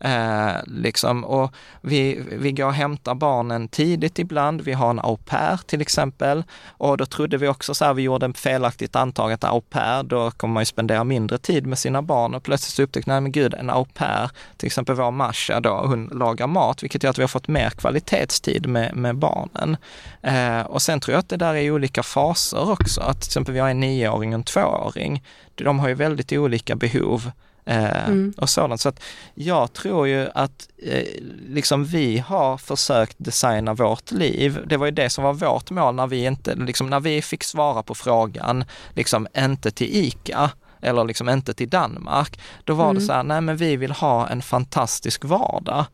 Eh, 0.00 0.52
liksom, 0.66 1.24
och 1.24 1.54
vi, 1.80 2.24
vi 2.32 2.52
går 2.52 2.66
och 2.66 2.74
hämtar 2.74 3.14
barnen 3.14 3.68
tidigt 3.68 4.18
ibland. 4.18 4.60
Vi 4.60 4.72
har 4.72 4.90
en 4.90 4.98
au 4.98 5.16
pair 5.16 5.60
till 5.66 5.80
exempel. 5.80 6.44
Och 6.66 6.96
då 6.96 7.06
trodde 7.06 7.36
vi 7.36 7.48
också 7.48 7.74
så 7.74 7.84
här, 7.84 7.94
vi 7.94 8.02
gjorde 8.02 8.26
en 8.26 8.34
felaktigt 8.34 8.96
antag 8.96 9.32
att 9.32 9.44
au 9.44 9.60
pair, 9.60 10.02
då 10.02 10.30
kommer 10.30 10.54
man 10.54 10.60
ju 10.60 10.66
spendera 10.66 11.04
mindre 11.04 11.38
tid 11.38 11.66
med 11.66 11.78
sina 11.78 12.02
barn 12.02 12.34
och 12.34 12.42
plötsligt 12.42 12.74
så 12.74 12.82
upptäckte 12.82 13.10
nej 13.10 13.20
men 13.20 13.32
gud, 13.32 13.54
en 13.54 13.70
au 13.70 13.84
pair, 13.84 14.30
till 14.56 14.66
exempel 14.66 14.94
vår 14.94 15.10
Masha 15.10 15.60
då, 15.60 15.70
hon 15.70 16.06
lagar 16.12 16.46
mat, 16.46 16.82
vilket 16.82 17.02
gör 17.02 17.10
att 17.10 17.18
vi 17.18 17.22
har 17.22 17.28
fått 17.28 17.48
mer 17.48 17.70
kvalitetstid 17.70 18.66
med, 18.66 18.96
med 18.96 19.16
barnen. 19.16 19.76
Eh, 20.22 20.60
och 20.60 20.82
sen 20.82 21.00
tror 21.08 21.14
jag 21.14 21.20
att 21.20 21.28
det 21.28 21.36
där 21.36 21.54
är 21.54 21.70
olika 21.70 22.02
faser 22.02 22.70
också, 22.70 23.00
att 23.00 23.20
till 23.20 23.28
exempel 23.28 23.54
vi 23.54 23.60
har 23.60 23.68
en 23.68 23.80
nioåring 23.80 24.30
och 24.30 24.34
en 24.38 24.44
tvååring. 24.44 25.22
De 25.54 25.78
har 25.78 25.88
ju 25.88 25.94
väldigt 25.94 26.32
olika 26.32 26.76
behov 26.76 27.30
eh, 27.66 28.08
Mm. 28.08 28.34
och 28.36 28.50
sådant. 28.50 28.80
Så 28.80 28.88
att 28.88 29.00
jag 29.34 29.72
tror 29.72 30.08
ju 30.08 30.28
att 30.34 30.68
eh, 30.82 31.04
liksom 31.48 31.84
vi 31.84 32.18
har 32.18 32.58
försökt 32.58 33.16
designa 33.18 33.74
vårt 33.74 34.10
liv. 34.10 34.58
Det 34.66 34.76
var 34.76 34.86
ju 34.86 34.92
det 34.92 35.10
som 35.10 35.24
var 35.24 35.32
vårt 35.32 35.70
mål 35.70 35.94
när 35.94 36.06
vi 36.06 36.24
inte, 36.24 36.54
liksom 36.54 36.90
när 36.90 37.00
vi 37.00 37.22
fick 37.22 37.44
svara 37.44 37.82
på 37.82 37.94
frågan, 37.94 38.64
liksom 38.94 39.26
inte 39.38 39.70
till 39.70 39.96
ICA 39.96 40.50
eller 40.82 41.04
liksom 41.04 41.28
inte 41.28 41.54
till 41.54 41.68
Danmark. 41.68 42.40
Då 42.64 42.74
var 42.74 42.84
det 42.84 42.90
Mm. 42.90 43.06
så 43.06 43.12
här, 43.12 43.22
nej 43.22 43.40
men 43.40 43.56
vi 43.56 43.76
vill 43.76 43.90
ha 43.92 44.28
en 44.28 44.42
fantastisk 44.42 45.24
vardag. 45.24 45.84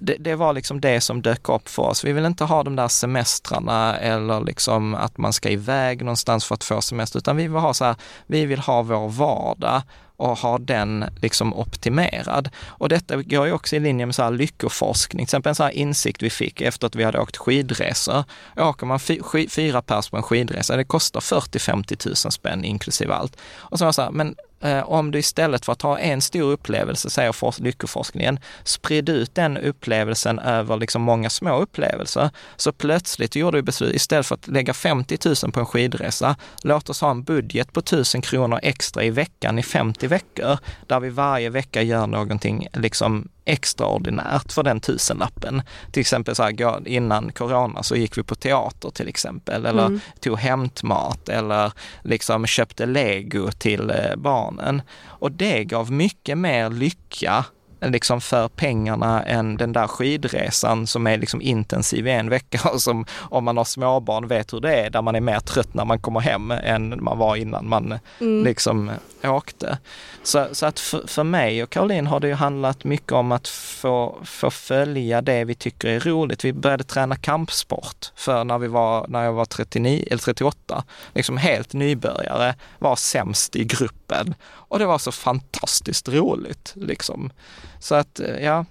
Det, 0.00 0.16
det 0.20 0.34
var 0.34 0.52
liksom 0.52 0.80
det 0.80 1.00
som 1.00 1.22
dök 1.22 1.48
upp 1.48 1.68
för 1.68 1.82
oss. 1.82 2.04
Vi 2.04 2.12
vill 2.12 2.24
inte 2.24 2.44
ha 2.44 2.62
de 2.62 2.76
där 2.76 2.88
semestrarna 2.88 3.96
eller 3.96 4.40
liksom 4.40 4.94
att 4.94 5.18
man 5.18 5.32
ska 5.32 5.50
iväg 5.50 6.04
någonstans 6.04 6.44
för 6.44 6.54
att 6.54 6.64
få 6.64 6.80
semester, 6.80 7.18
utan 7.18 7.36
vi 7.36 7.42
vill 7.42 7.60
ha 7.60 7.74
så 7.74 7.84
här, 7.84 7.96
vi 8.26 8.46
vill 8.46 8.58
ha 8.58 8.82
vår 8.82 9.08
vardag 9.08 9.82
och 10.16 10.38
ha 10.38 10.58
den 10.58 11.04
liksom 11.22 11.54
optimerad. 11.54 12.48
Och 12.66 12.88
detta 12.88 13.16
går 13.16 13.46
ju 13.46 13.52
också 13.52 13.76
i 13.76 13.80
linje 13.80 14.06
med 14.06 14.14
så 14.14 14.22
här 14.22 14.30
lyckoforskning, 14.30 15.26
till 15.26 15.30
exempel 15.30 15.50
en 15.50 15.54
sån 15.54 15.66
här 15.66 15.72
insikt 15.72 16.22
vi 16.22 16.30
fick 16.30 16.60
efter 16.60 16.86
att 16.86 16.94
vi 16.94 17.04
hade 17.04 17.20
åkt 17.20 17.36
skidresor. 17.36 18.24
Åker 18.56 18.86
man 18.86 19.00
fy, 19.00 19.20
fyra 19.48 19.82
pers 19.82 20.10
på 20.10 20.16
en 20.16 20.22
skidresa, 20.22 20.76
det 20.76 20.84
kostar 20.84 21.20
40-50 21.20 22.06
000 22.06 22.16
spänn 22.16 22.64
inklusive 22.64 23.14
allt. 23.14 23.36
Och 23.56 23.78
så 23.78 23.84
var 23.84 23.88
det 23.88 23.94
så 23.94 24.02
här, 24.02 24.10
men 24.10 24.34
Eh, 24.62 24.90
om 24.90 25.10
du 25.10 25.18
istället 25.18 25.64
för 25.64 25.72
att 25.72 25.82
ha 25.82 25.98
en 25.98 26.20
stor 26.20 26.52
upplevelse, 26.52 27.10
säger 27.10 27.62
lyckoforskningen, 27.62 28.38
sprid 28.64 29.08
ut 29.08 29.34
den 29.34 29.56
upplevelsen 29.56 30.38
över 30.38 30.76
liksom 30.76 31.02
många 31.02 31.30
små 31.30 31.60
upplevelser. 31.60 32.30
Så 32.56 32.72
plötsligt 32.72 33.36
gjorde 33.36 33.56
vi 33.56 33.62
beslut, 33.62 33.94
istället 33.94 34.26
för 34.26 34.34
att 34.34 34.48
lägga 34.48 34.74
50 34.74 35.18
000 35.44 35.52
på 35.52 35.60
en 35.60 35.66
skidresa, 35.66 36.36
låt 36.62 36.90
oss 36.90 37.00
ha 37.00 37.10
en 37.10 37.22
budget 37.22 37.72
på 37.72 37.80
1000 37.80 38.22
kronor 38.22 38.60
extra 38.62 39.04
i 39.04 39.10
veckan 39.10 39.58
i 39.58 39.62
50 39.62 40.06
veckor, 40.06 40.58
där 40.86 41.00
vi 41.00 41.08
varje 41.08 41.50
vecka 41.50 41.82
gör 41.82 42.06
någonting 42.06 42.68
liksom 42.72 43.28
extraordinärt 43.44 44.52
för 44.52 44.62
den 44.62 44.80
tusenlappen. 44.80 45.62
Till 45.92 46.00
exempel 46.00 46.34
så 46.34 46.42
här, 46.42 46.88
innan 46.88 47.32
corona 47.32 47.82
så 47.82 47.96
gick 47.96 48.18
vi 48.18 48.22
på 48.22 48.34
teater 48.34 48.90
till 48.90 49.08
exempel, 49.08 49.66
eller 49.66 49.86
Mm. 49.86 50.00
tog 50.20 50.38
hämtmat 50.38 51.28
eller 51.28 51.72
liksom 52.02 52.46
köpte 52.46 52.86
lego 52.86 53.50
till 53.50 53.90
eh, 53.90 54.16
barnen. 54.16 54.82
Och 55.06 55.32
det 55.32 55.64
gav 55.64 55.92
mycket 55.92 56.38
mer 56.38 56.70
lycka 56.70 57.44
liksom 57.90 58.20
för 58.20 58.48
pengarna 58.48 59.22
än 59.22 59.56
den 59.56 59.72
där 59.72 59.86
skidresan 59.86 60.86
som 60.86 61.06
är 61.06 61.18
liksom 61.18 61.42
intensiv 61.42 62.06
i 62.06 62.10
en 62.10 62.28
vecka 62.28 62.68
och 62.72 62.82
som 62.82 63.06
om 63.18 63.44
man 63.44 63.56
har 63.56 63.64
småbarn 63.64 64.28
vet 64.28 64.52
hur 64.52 64.60
det 64.60 64.74
är, 64.74 64.90
där 64.90 65.02
man 65.02 65.14
är 65.14 65.20
mer 65.20 65.40
trött 65.40 65.74
när 65.74 65.84
man 65.84 65.98
kommer 65.98 66.20
hem 66.20 66.50
än 66.50 67.04
man 67.04 67.18
var 67.18 67.36
innan 67.36 67.68
man 67.68 67.98
mm. 68.20 68.44
liksom 68.44 68.90
åkte. 69.24 69.78
Så, 70.22 70.46
så 70.52 70.66
att 70.66 70.80
för, 70.80 71.06
för 71.06 71.24
mig 71.24 71.62
och 71.62 71.70
Caroline 71.70 72.06
har 72.06 72.20
det 72.20 72.28
ju 72.28 72.34
handlat 72.34 72.84
mycket 72.84 73.12
om 73.12 73.32
att 73.32 73.48
få, 73.48 74.18
få 74.24 74.50
följa 74.50 75.22
det 75.22 75.44
vi 75.44 75.54
tycker 75.54 75.88
är 75.88 76.00
roligt. 76.00 76.44
Vi 76.44 76.52
började 76.52 76.84
träna 76.84 77.16
kampsport 77.16 78.12
för 78.16 78.44
när 78.44 78.58
vi 78.58 78.68
var, 78.68 79.06
när 79.08 79.24
jag 79.24 79.32
var 79.32 79.44
39 79.44 80.04
eller 80.10 80.22
38, 80.22 80.84
liksom 81.14 81.36
helt 81.36 81.72
nybörjare, 81.72 82.54
var 82.78 82.96
sämst 82.96 83.56
i 83.56 83.64
gruppen. 84.12 84.34
Och 84.50 84.78
det 84.78 84.86
var 84.86 84.98
så 84.98 85.12
fantastiskt 85.12 86.08
roligt 86.08 86.72
liksom. 86.76 87.30
Så 87.78 87.94
att, 87.94 88.20
eh, 88.20 88.44
ja, 88.44 88.64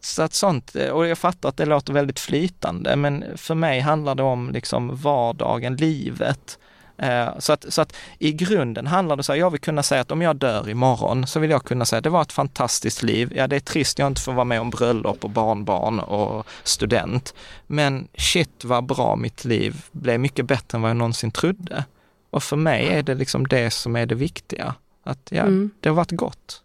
så 0.00 0.22
att 0.22 0.34
sånt, 0.34 0.76
eh, 0.76 0.88
och 0.88 1.06
jag 1.06 1.18
fattar 1.18 1.48
att 1.48 1.56
det 1.56 1.66
låter 1.66 1.92
väldigt 1.92 2.20
flytande, 2.20 2.96
men 2.96 3.24
för 3.36 3.54
mig 3.54 3.80
handlar 3.80 4.14
det 4.14 4.22
om 4.22 4.50
liksom 4.50 4.96
vardagen, 4.96 5.76
livet. 5.76 6.58
Eh, 6.98 7.28
så 7.38 7.52
att, 7.52 7.64
så 7.68 7.82
att 7.82 7.92
i 8.18 8.32
grunden 8.32 8.86
handlar 8.86 9.16
det 9.16 9.22
så 9.22 9.32
här, 9.32 9.38
jag 9.38 9.50
vill 9.50 9.60
kunna 9.60 9.82
säga 9.82 10.00
att 10.00 10.10
om 10.10 10.22
jag 10.22 10.36
dör 10.36 10.68
imorgon 10.68 11.26
så 11.26 11.40
vill 11.40 11.50
jag 11.50 11.64
kunna 11.64 11.84
säga 11.84 11.98
att 11.98 12.04
det 12.04 12.10
var 12.10 12.22
ett 12.22 12.32
fantastiskt 12.32 13.02
liv. 13.02 13.32
Ja, 13.36 13.46
det 13.46 13.56
är 13.56 13.60
trist 13.60 13.98
jag 13.98 14.06
inte 14.06 14.20
får 14.20 14.32
vara 14.32 14.44
med 14.44 14.60
om 14.60 14.70
bröllop 14.70 15.24
och 15.24 15.30
barnbarn 15.30 16.00
och 16.00 16.46
student. 16.64 17.34
Men 17.66 18.08
shit 18.14 18.64
vad 18.64 18.84
bra 18.84 19.16
mitt 19.16 19.44
liv 19.44 19.84
blev, 19.92 20.20
mycket 20.20 20.46
bättre 20.46 20.76
än 20.76 20.82
vad 20.82 20.90
jag 20.90 20.96
någonsin 20.96 21.30
trodde. 21.30 21.84
Och 22.30 22.42
för 22.42 22.56
mig 22.56 22.86
är 22.88 23.02
det 23.02 23.14
liksom 23.14 23.46
det 23.46 23.70
som 23.70 23.96
är 23.96 24.06
det 24.06 24.14
viktiga. 24.14 24.74
Att 25.02 25.28
ja, 25.30 25.42
mm. 25.42 25.70
det 25.80 25.88
har 25.88 25.96
varit 25.96 26.10
gott. 26.10 26.62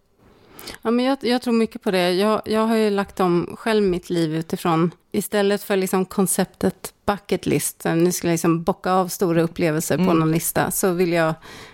Ja, 0.82 0.92
men 0.92 1.06
jag, 1.06 1.18
jag, 1.22 1.42
tror 1.42 1.54
mycket 1.54 1.82
på 1.82 1.92
det. 1.92 2.14
Jag, 2.14 2.42
jag 2.46 2.68
har 2.68 2.76
ju 2.76 2.90
lagt 2.90 3.20
om 3.20 3.56
själv 3.60 3.84
mitt 3.84 4.10
liv 4.10 4.36
utifrån, 4.36 4.92
istället 5.12 5.64
för 5.64 5.76
liksom 5.76 6.06
konceptet 6.06 6.94
bucket 7.06 7.46
list, 7.46 7.84
nu 7.86 8.12
ska 8.12 8.28
jag 8.28 8.34
liksom 8.34 8.64
bocka 8.64 8.92
av 8.92 9.08
stora 9.08 9.42
upplevelser 9.42 9.96
mm. 9.96 10.08
på 10.08 10.14
någon 10.14 10.32
lista, 10.32 10.72
så 10.72 10.92
vill 10.92 11.14
jag 11.14 11.34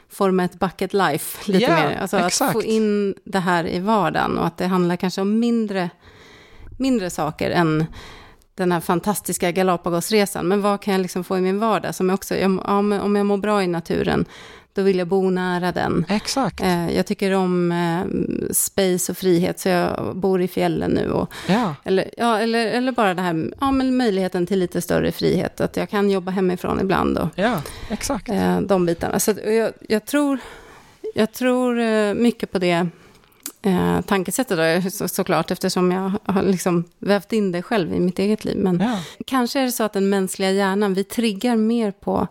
forma 0.10 0.44
ett 0.44 0.60
bucket 0.60 0.94
life 0.94 1.52
lite 1.52 1.66
yeah, 1.66 1.90
mer. 1.90 1.98
Alltså 1.98 2.18
exakt. 2.18 2.42
att 2.42 2.54
få 2.54 2.64
in 2.64 3.16
det 3.24 3.40
här 3.40 3.68
i 3.68 3.80
vardagen 3.80 4.38
och 4.38 4.48
att 4.48 4.58
det 4.58 4.68
handlar 4.68 4.96
kanske 4.96 5.22
om 5.22 5.40
mindre, 5.40 5.90
mindre 6.78 7.10
saker 7.10 7.52
än 7.52 7.86
den 8.60 8.72
här 8.72 8.80
fantastiska 8.80 9.52
Galapagosresan. 9.52 10.48
Men 10.48 10.62
vad 10.62 10.82
kan 10.82 10.94
jag 10.94 11.02
liksom 11.02 11.24
få 11.24 11.38
i 11.38 11.42
min 11.42 11.60
vardag? 11.60 11.96
Som 11.96 12.10
jag 12.10 12.14
också, 12.14 12.36
ja, 12.36 12.46
om 12.68 13.16
jag 13.16 13.26
mår 13.26 13.38
bra 13.38 13.64
i 13.64 13.68
naturen, 13.68 14.26
då 14.74 14.82
vill 14.82 14.98
jag 14.98 15.08
bo 15.08 15.30
nära 15.30 15.72
den. 15.72 16.06
Exakt. 16.10 16.62
Eh, 16.62 16.96
jag 16.96 17.06
tycker 17.06 17.34
om 17.34 17.72
eh, 17.72 18.52
space 18.54 19.12
och 19.12 19.18
frihet, 19.18 19.60
så 19.60 19.70
jag 19.70 20.16
bor 20.16 20.42
i 20.42 20.48
fjällen 20.48 20.92
nu. 20.92 21.12
Och, 21.12 21.34
ja. 21.48 21.76
Eller, 21.84 22.10
ja, 22.18 22.40
eller, 22.40 22.68
eller 22.68 22.92
bara 22.92 23.14
det 23.14 23.22
här, 23.22 23.52
ja, 23.60 23.72
men 23.72 23.98
möjligheten 23.98 24.46
till 24.46 24.60
lite 24.60 24.82
större 24.82 25.12
frihet, 25.12 25.62
att 25.62 25.78
jag 25.78 25.90
kan 25.90 26.10
jobba 26.10 26.32
hemifrån 26.32 26.80
ibland. 26.80 27.18
Och, 27.18 27.28
ja, 27.36 27.62
exakt. 27.90 28.30
Eh, 28.30 28.62
de 28.62 28.86
bitarna. 28.86 29.20
Så 29.20 29.34
jag, 29.46 29.72
jag, 29.88 30.06
tror, 30.06 30.40
jag 31.16 31.32
tror 31.32 32.14
mycket 32.14 32.52
på 32.52 32.60
det 32.60 32.88
eh, 33.62 34.02
tankesättet 34.02 34.84
då, 34.84 34.90
så, 34.90 35.08
såklart, 35.08 35.52
eftersom 35.52 35.92
jag 35.92 36.12
har 36.24 36.42
liksom 36.42 36.84
vävt 37.00 37.34
in 37.34 37.52
det 37.52 37.62
själv 37.62 37.94
i 37.94 38.00
mitt 38.00 38.20
eget 38.20 38.46
liv. 38.46 38.58
Men 38.58 38.80
ja. 38.80 39.00
kanske 39.26 39.60
är 39.60 39.66
det 39.66 39.72
så 39.72 39.84
att 39.84 39.94
den 39.94 40.10
mänskliga 40.10 40.52
hjärnan, 40.52 40.94
vi 40.94 41.04
triggar 41.04 41.56
mer 41.56 41.92
på 41.92 42.28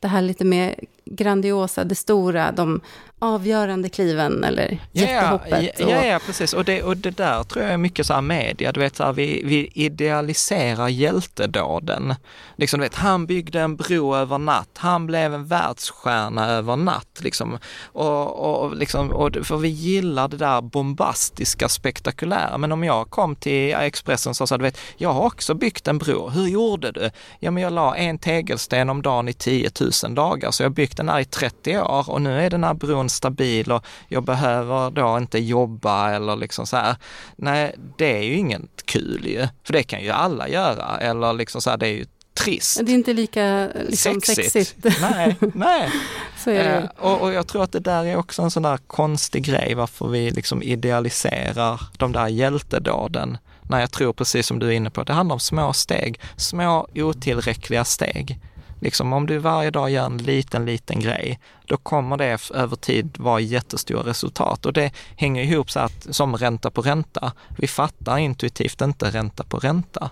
det 0.00 0.08
här 0.08 0.22
lite 0.22 0.44
mer 0.44 0.74
grandiosa, 1.04 1.84
det 1.84 1.94
stora, 1.94 2.52
de 2.52 2.80
avgörande 3.18 3.88
kliven 3.88 4.44
eller 4.44 4.78
jättehoppet. 4.92 5.74
Ja, 5.78 5.86
ja, 5.88 6.04
ja, 6.04 6.18
precis. 6.26 6.52
Och 6.52 6.64
det, 6.64 6.82
och 6.82 6.96
det 6.96 7.10
där 7.10 7.42
tror 7.42 7.64
jag 7.64 7.72
är 7.72 7.78
mycket 7.78 8.06
så 8.06 8.14
här 8.14 8.20
media, 8.20 8.72
du 8.72 8.80
vet 8.80 8.96
så 8.96 9.04
här, 9.04 9.12
vi, 9.12 9.42
vi 9.44 9.70
idealiserar 9.74 10.88
hjältedåden. 10.88 12.14
Liksom, 12.56 12.80
du 12.80 12.86
vet, 12.86 12.94
han 12.94 13.26
byggde 13.26 13.60
en 13.60 13.76
bro 13.76 14.14
över 14.14 14.38
natt, 14.38 14.70
han 14.76 15.06
blev 15.06 15.34
en 15.34 15.46
världsstjärna 15.46 16.48
över 16.48 16.76
natt. 16.76 17.20
Liksom. 17.20 17.58
Och, 17.84 18.62
och, 18.62 18.76
liksom, 18.76 19.10
och, 19.10 19.36
för 19.42 19.56
vi 19.56 19.68
gillar 19.68 20.28
det 20.28 20.36
där 20.36 20.60
bombastiska, 20.60 21.68
spektakulära. 21.68 22.58
Men 22.58 22.72
om 22.72 22.84
jag 22.84 23.10
kom 23.10 23.36
till 23.36 23.74
Expressen 23.74 24.30
och 24.30 24.48
sa, 24.48 24.56
du 24.56 24.62
vet, 24.62 24.78
jag 24.96 25.12
har 25.12 25.22
också 25.22 25.54
byggt 25.54 25.88
en 25.88 25.98
bro, 25.98 26.28
hur 26.28 26.46
gjorde 26.46 26.92
du? 26.92 27.10
Ja, 27.40 27.50
men 27.50 27.62
jag 27.62 27.72
la 27.72 27.96
en 27.96 28.18
tegelsten 28.18 28.90
om 28.90 29.02
dagen 29.02 29.28
i 29.28 29.32
10 29.32 29.70
000 30.04 30.14
dagar, 30.14 30.50
så 30.50 30.62
jag 30.62 30.70
har 30.70 30.74
byggt 30.74 30.96
den 30.96 31.08
här 31.08 31.20
i 31.20 31.24
30 31.24 31.78
år 31.78 32.10
och 32.10 32.22
nu 32.22 32.40
är 32.40 32.50
den 32.50 32.64
här 32.64 32.74
bron 32.74 33.07
stabil 33.08 33.72
och 33.72 33.86
jag 34.08 34.22
behöver 34.22 34.90
då 34.90 35.18
inte 35.18 35.38
jobba 35.38 36.10
eller 36.10 36.36
liksom 36.36 36.66
så 36.66 36.76
här. 36.76 36.96
Nej, 37.36 37.74
det 37.96 38.16
är 38.18 38.22
ju 38.22 38.34
inget 38.34 38.86
kul 38.86 39.26
ju, 39.26 39.48
för 39.64 39.72
det 39.72 39.82
kan 39.82 40.02
ju 40.02 40.10
alla 40.10 40.48
göra 40.48 40.98
eller 41.00 41.32
liksom 41.32 41.62
så 41.62 41.70
här, 41.70 41.76
det 41.76 41.86
är 41.86 41.92
ju 41.92 42.06
trist. 42.38 42.80
Det 42.82 42.92
är 42.92 42.94
inte 42.94 43.12
lika 43.12 43.68
liksom, 43.88 44.20
sexigt. 44.20 44.52
sexigt. 44.52 45.00
Nej, 45.00 45.36
nej. 45.54 45.90
Eh, 46.46 46.84
och, 46.98 47.20
och, 47.20 47.32
jag 47.32 47.46
tror 47.46 47.64
att 47.64 47.72
det 47.72 47.80
där 47.80 48.04
är 48.04 48.16
också 48.16 48.42
en 48.42 48.50
sån 48.50 48.62
där 48.62 48.76
konstig 48.76 49.44
grej, 49.44 49.74
varför 49.74 50.08
vi 50.08 50.30
liksom 50.30 50.62
idealiserar 50.62 51.80
de 51.96 52.12
där 52.12 52.28
hjältedåden. 52.28 53.38
När 53.62 53.80
jag 53.80 53.90
tror, 53.90 54.12
precis 54.12 54.46
som 54.46 54.58
du 54.58 54.66
är 54.66 54.72
inne 54.72 54.90
på, 54.90 55.04
det 55.04 55.12
handlar 55.12 55.34
om 55.34 55.40
små 55.40 55.72
steg, 55.72 56.20
små 56.36 56.88
otillräckliga 56.94 57.84
steg. 57.84 58.38
Liksom 58.80 59.12
om 59.12 59.26
du 59.26 59.38
varje 59.38 59.70
dag 59.70 59.90
gör 59.90 60.06
en 60.06 60.18
liten, 60.18 60.64
liten 60.64 61.00
grej, 61.00 61.38
då 61.66 61.76
kommer 61.76 62.16
det 62.16 62.50
över 62.54 62.76
tid 62.76 63.14
vara 63.18 63.40
jättestora 63.40 64.02
resultat. 64.02 64.66
Och 64.66 64.72
det 64.72 64.92
hänger 65.16 65.42
ihop 65.42 65.70
så 65.70 65.80
att, 65.80 66.06
som 66.10 66.36
ränta 66.36 66.70
på 66.70 66.82
ränta. 66.82 67.32
Vi 67.58 67.66
fattar 67.66 68.18
intuitivt 68.18 68.80
inte 68.80 69.10
ränta 69.10 69.44
på 69.44 69.58
ränta. 69.58 70.10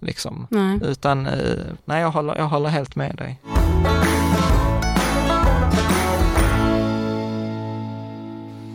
Liksom. 0.00 0.46
Nej. 0.50 0.78
Utan, 0.82 1.26
eh, 1.26 1.58
nej 1.84 2.00
jag 2.00 2.10
håller, 2.10 2.36
jag 2.36 2.48
håller 2.48 2.68
helt 2.68 2.96
med 2.96 3.16
dig. 3.16 3.40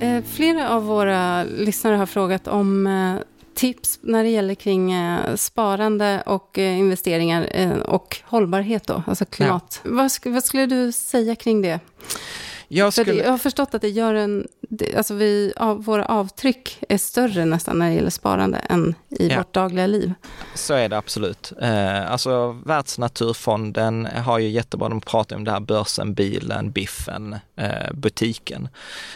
Eh, 0.01 0.23
flera 0.23 0.69
av 0.69 0.85
våra 0.85 1.43
lyssnare 1.43 1.95
har 1.95 2.05
frågat 2.05 2.47
om 2.47 2.87
eh, 2.87 3.15
tips 3.59 3.99
när 4.01 4.23
det 4.23 4.29
gäller 4.29 4.55
kring 4.55 4.91
eh, 4.91 5.35
sparande 5.35 6.23
och 6.25 6.59
eh, 6.59 6.79
investeringar 6.79 7.49
eh, 7.51 7.71
och 7.71 8.17
hållbarhet 8.23 8.87
då, 8.87 9.03
alltså 9.07 9.25
klimat. 9.25 9.81
Ja. 9.83 9.91
Vad, 9.91 10.11
vad, 10.25 10.43
skulle 10.43 10.65
du 10.65 10.91
säga 10.91 11.35
kring 11.35 11.61
det? 11.61 11.79
Jag, 12.67 12.93
skulle... 12.93 13.13
jag 13.13 13.31
har 13.31 13.37
förstått 13.37 13.73
att 13.73 13.81
det 13.81 13.89
gör 13.89 14.13
en 14.13 14.47
alltså 14.97 15.13
vi, 15.13 15.53
av, 15.55 15.83
våra 15.83 16.05
avtryck 16.05 16.77
är 16.89 16.97
större 16.97 17.45
nästan 17.45 17.79
när 17.79 17.89
det 17.89 17.95
gäller 17.95 18.09
sparande 18.09 18.57
än 18.57 18.95
i 19.09 19.27
ja. 19.27 19.37
vårt 19.37 19.53
dagliga 19.53 19.87
liv. 19.87 20.13
Så 20.53 20.73
är 20.73 20.89
det 20.89 20.97
absolut. 20.97 21.53
Eh, 21.61 22.11
alltså 22.11 22.51
Världsnaturfonden 22.65 24.05
har 24.05 24.39
ju 24.39 24.49
jättebra, 24.49 24.89
de 24.89 25.01
pratar 25.01 25.35
om 25.35 25.43
det 25.43 25.51
här 25.51 25.59
börsen, 25.59 26.13
bilen, 26.13 26.71
biffen, 26.71 27.35
eh, 27.55 27.93
butiken. 27.93 28.69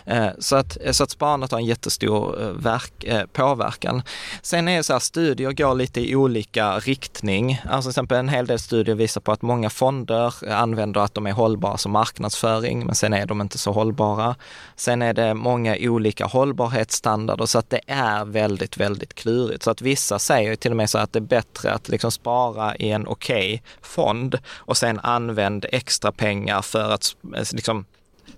Eh, 0.05 0.27
så, 0.39 0.55
att, 0.55 0.77
så 0.91 1.03
att 1.03 1.11
sparandet 1.11 1.51
har 1.51 1.59
en 1.59 1.65
jättestor 1.65 2.41
eh, 2.41 2.47
verk, 2.47 3.03
eh, 3.03 3.25
påverkan. 3.25 4.01
Sen 4.41 4.67
är 4.67 4.77
det 4.77 4.83
så 4.83 4.93
här, 4.93 4.99
studier 4.99 5.51
går 5.51 5.75
lite 5.75 6.09
i 6.09 6.15
olika 6.15 6.79
riktning. 6.79 7.61
Alltså 7.69 7.87
till 7.87 7.91
exempel 7.91 8.17
en 8.17 8.29
hel 8.29 8.45
del 8.45 8.59
studier 8.59 8.95
visar 8.95 9.21
på 9.21 9.31
att 9.31 9.41
många 9.41 9.69
fonder 9.69 10.51
använder 10.53 11.01
att 11.01 11.13
de 11.13 11.27
är 11.27 11.31
hållbara 11.31 11.77
som 11.77 11.91
marknadsföring, 11.91 12.85
men 12.85 12.95
sen 12.95 13.13
är 13.13 13.25
de 13.25 13.41
inte 13.41 13.57
så 13.57 13.71
hållbara. 13.71 14.35
Sen 14.75 15.01
är 15.01 15.13
det 15.13 15.33
många 15.43 15.77
olika 15.79 16.25
hållbarhetsstandarder 16.25 17.45
så 17.45 17.59
att 17.59 17.69
det 17.69 17.81
är 17.87 18.25
väldigt, 18.25 18.77
väldigt 18.77 19.13
klurigt. 19.13 19.63
Så 19.63 19.71
att 19.71 19.81
vissa 19.81 20.19
säger 20.19 20.55
till 20.55 20.71
och 20.71 20.77
med 20.77 20.89
så 20.89 20.97
att 20.97 21.13
det 21.13 21.19
är 21.19 21.21
bättre 21.21 21.71
att 21.71 21.89
liksom 21.89 22.11
spara 22.11 22.75
i 22.75 22.91
en 22.91 23.07
okej 23.07 23.53
okay 23.53 23.61
fond 23.81 24.39
och 24.49 24.77
sen 24.77 24.99
använd 24.99 25.65
extra 25.71 26.11
pengar 26.11 26.61
för 26.61 26.89
att 26.91 27.15
liksom 27.51 27.85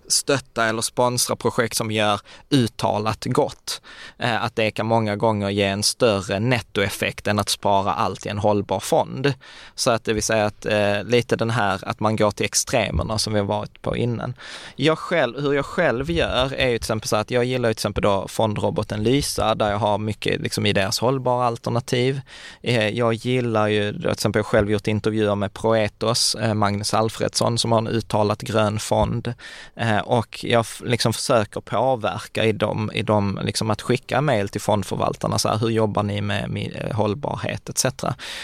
stötta 0.08 0.66
eller 0.66 0.82
sponsra 0.82 1.36
projekt 1.36 1.78
som 1.78 1.92
gör 1.92 2.22
uttalat 2.50 3.26
gott. 3.26 3.82
Eh, 4.20 4.44
att 4.44 4.56
det 4.56 4.72
kan 4.72 4.86
många 4.86 5.16
gånger 5.16 5.50
ge 5.50 5.64
en 5.64 5.84
större 5.84 6.40
nettoeffekt 6.40 7.28
än 7.28 7.40
att 7.40 7.50
spara 7.50 7.94
allt 7.94 8.26
i 8.26 8.30
en 8.30 8.38
hållbar 8.38 8.80
fond. 8.80 9.34
Så 9.76 9.92
att 9.92 10.04
det 10.04 10.14
vill 10.14 10.24
säga 10.24 10.46
att 10.46 10.66
eh, 10.66 11.04
lite 11.04 11.36
den 11.36 11.50
här 11.50 11.80
att 11.82 12.00
man 12.00 12.16
går 12.16 12.32
till 12.32 12.46
extremerna 12.46 13.18
som 13.18 13.34
vi 13.34 13.40
har 13.40 13.48
varit 13.48 13.82
på 13.82 13.98
innan. 13.98 14.34
Jag 14.76 15.00
själv, 15.00 15.42
hur 15.42 15.54
jag 15.54 15.66
själv 15.66 16.12
gör 16.12 16.54
är 16.54 16.68
ju 16.68 16.78
till 16.78 16.84
exempel 16.84 17.08
så 17.08 17.16
att 17.16 17.32
jag 17.32 17.46
gillar 17.46 17.70
till 17.70 17.78
exempel 17.78 18.02
då 18.02 18.28
fondroboten 18.28 19.04
Lysa 19.04 19.56
där 19.56 19.72
jag 19.72 19.78
har 19.78 19.98
mycket 19.98 20.42
liksom 20.42 20.66
i 20.66 20.74
deras 20.74 21.00
hållbara 21.00 21.46
alternativ. 21.46 22.22
Eh, 22.62 22.90
jag 22.90 23.14
gillar 23.14 23.68
ju 23.68 23.94
till 23.94 24.10
exempel 24.10 24.40
jag 24.40 24.46
själv 24.46 24.72
gjort 24.72 24.88
intervjuer 24.88 25.36
med 25.36 25.54
Proetos, 25.54 26.36
eh, 26.36 26.54
Magnus 26.54 26.94
Alfredsson 26.94 27.58
som 27.58 27.72
har 27.72 27.80
en 27.80 27.88
uttalat 27.88 28.42
grön 28.42 28.80
fond 28.80 29.34
Eh, 29.76 29.95
Eh, 29.96 30.02
och 30.02 30.46
jag 30.46 30.66
liksom 30.84 31.14
försöker 31.14 31.62
påverka 31.62 32.46
i 32.46 32.52
dem, 32.52 32.92
i 32.94 33.02
dem 33.02 33.40
liksom 33.44 33.70
att 33.70 33.82
skicka 33.82 34.22
mejl 34.22 34.50
till 34.50 34.62
fondförvaltarna, 34.62 35.40
så 35.40 35.50
här, 35.50 35.58
hur 35.58 35.70
jobbar 35.70 36.04
ni 36.04 36.22
med, 36.22 36.50
med 36.50 36.82
eh, 36.90 36.96
hållbarhet 36.96 37.70
etc. 37.70 37.86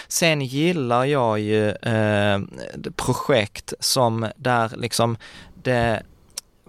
Sen 0.08 0.40
gillar 0.40 1.04
jag 1.04 1.40
ju 1.40 1.70
eh, 1.70 2.40
projekt 2.96 3.72
som 3.80 4.26
där 4.36 4.72
liksom 4.76 5.16
det 5.62 6.02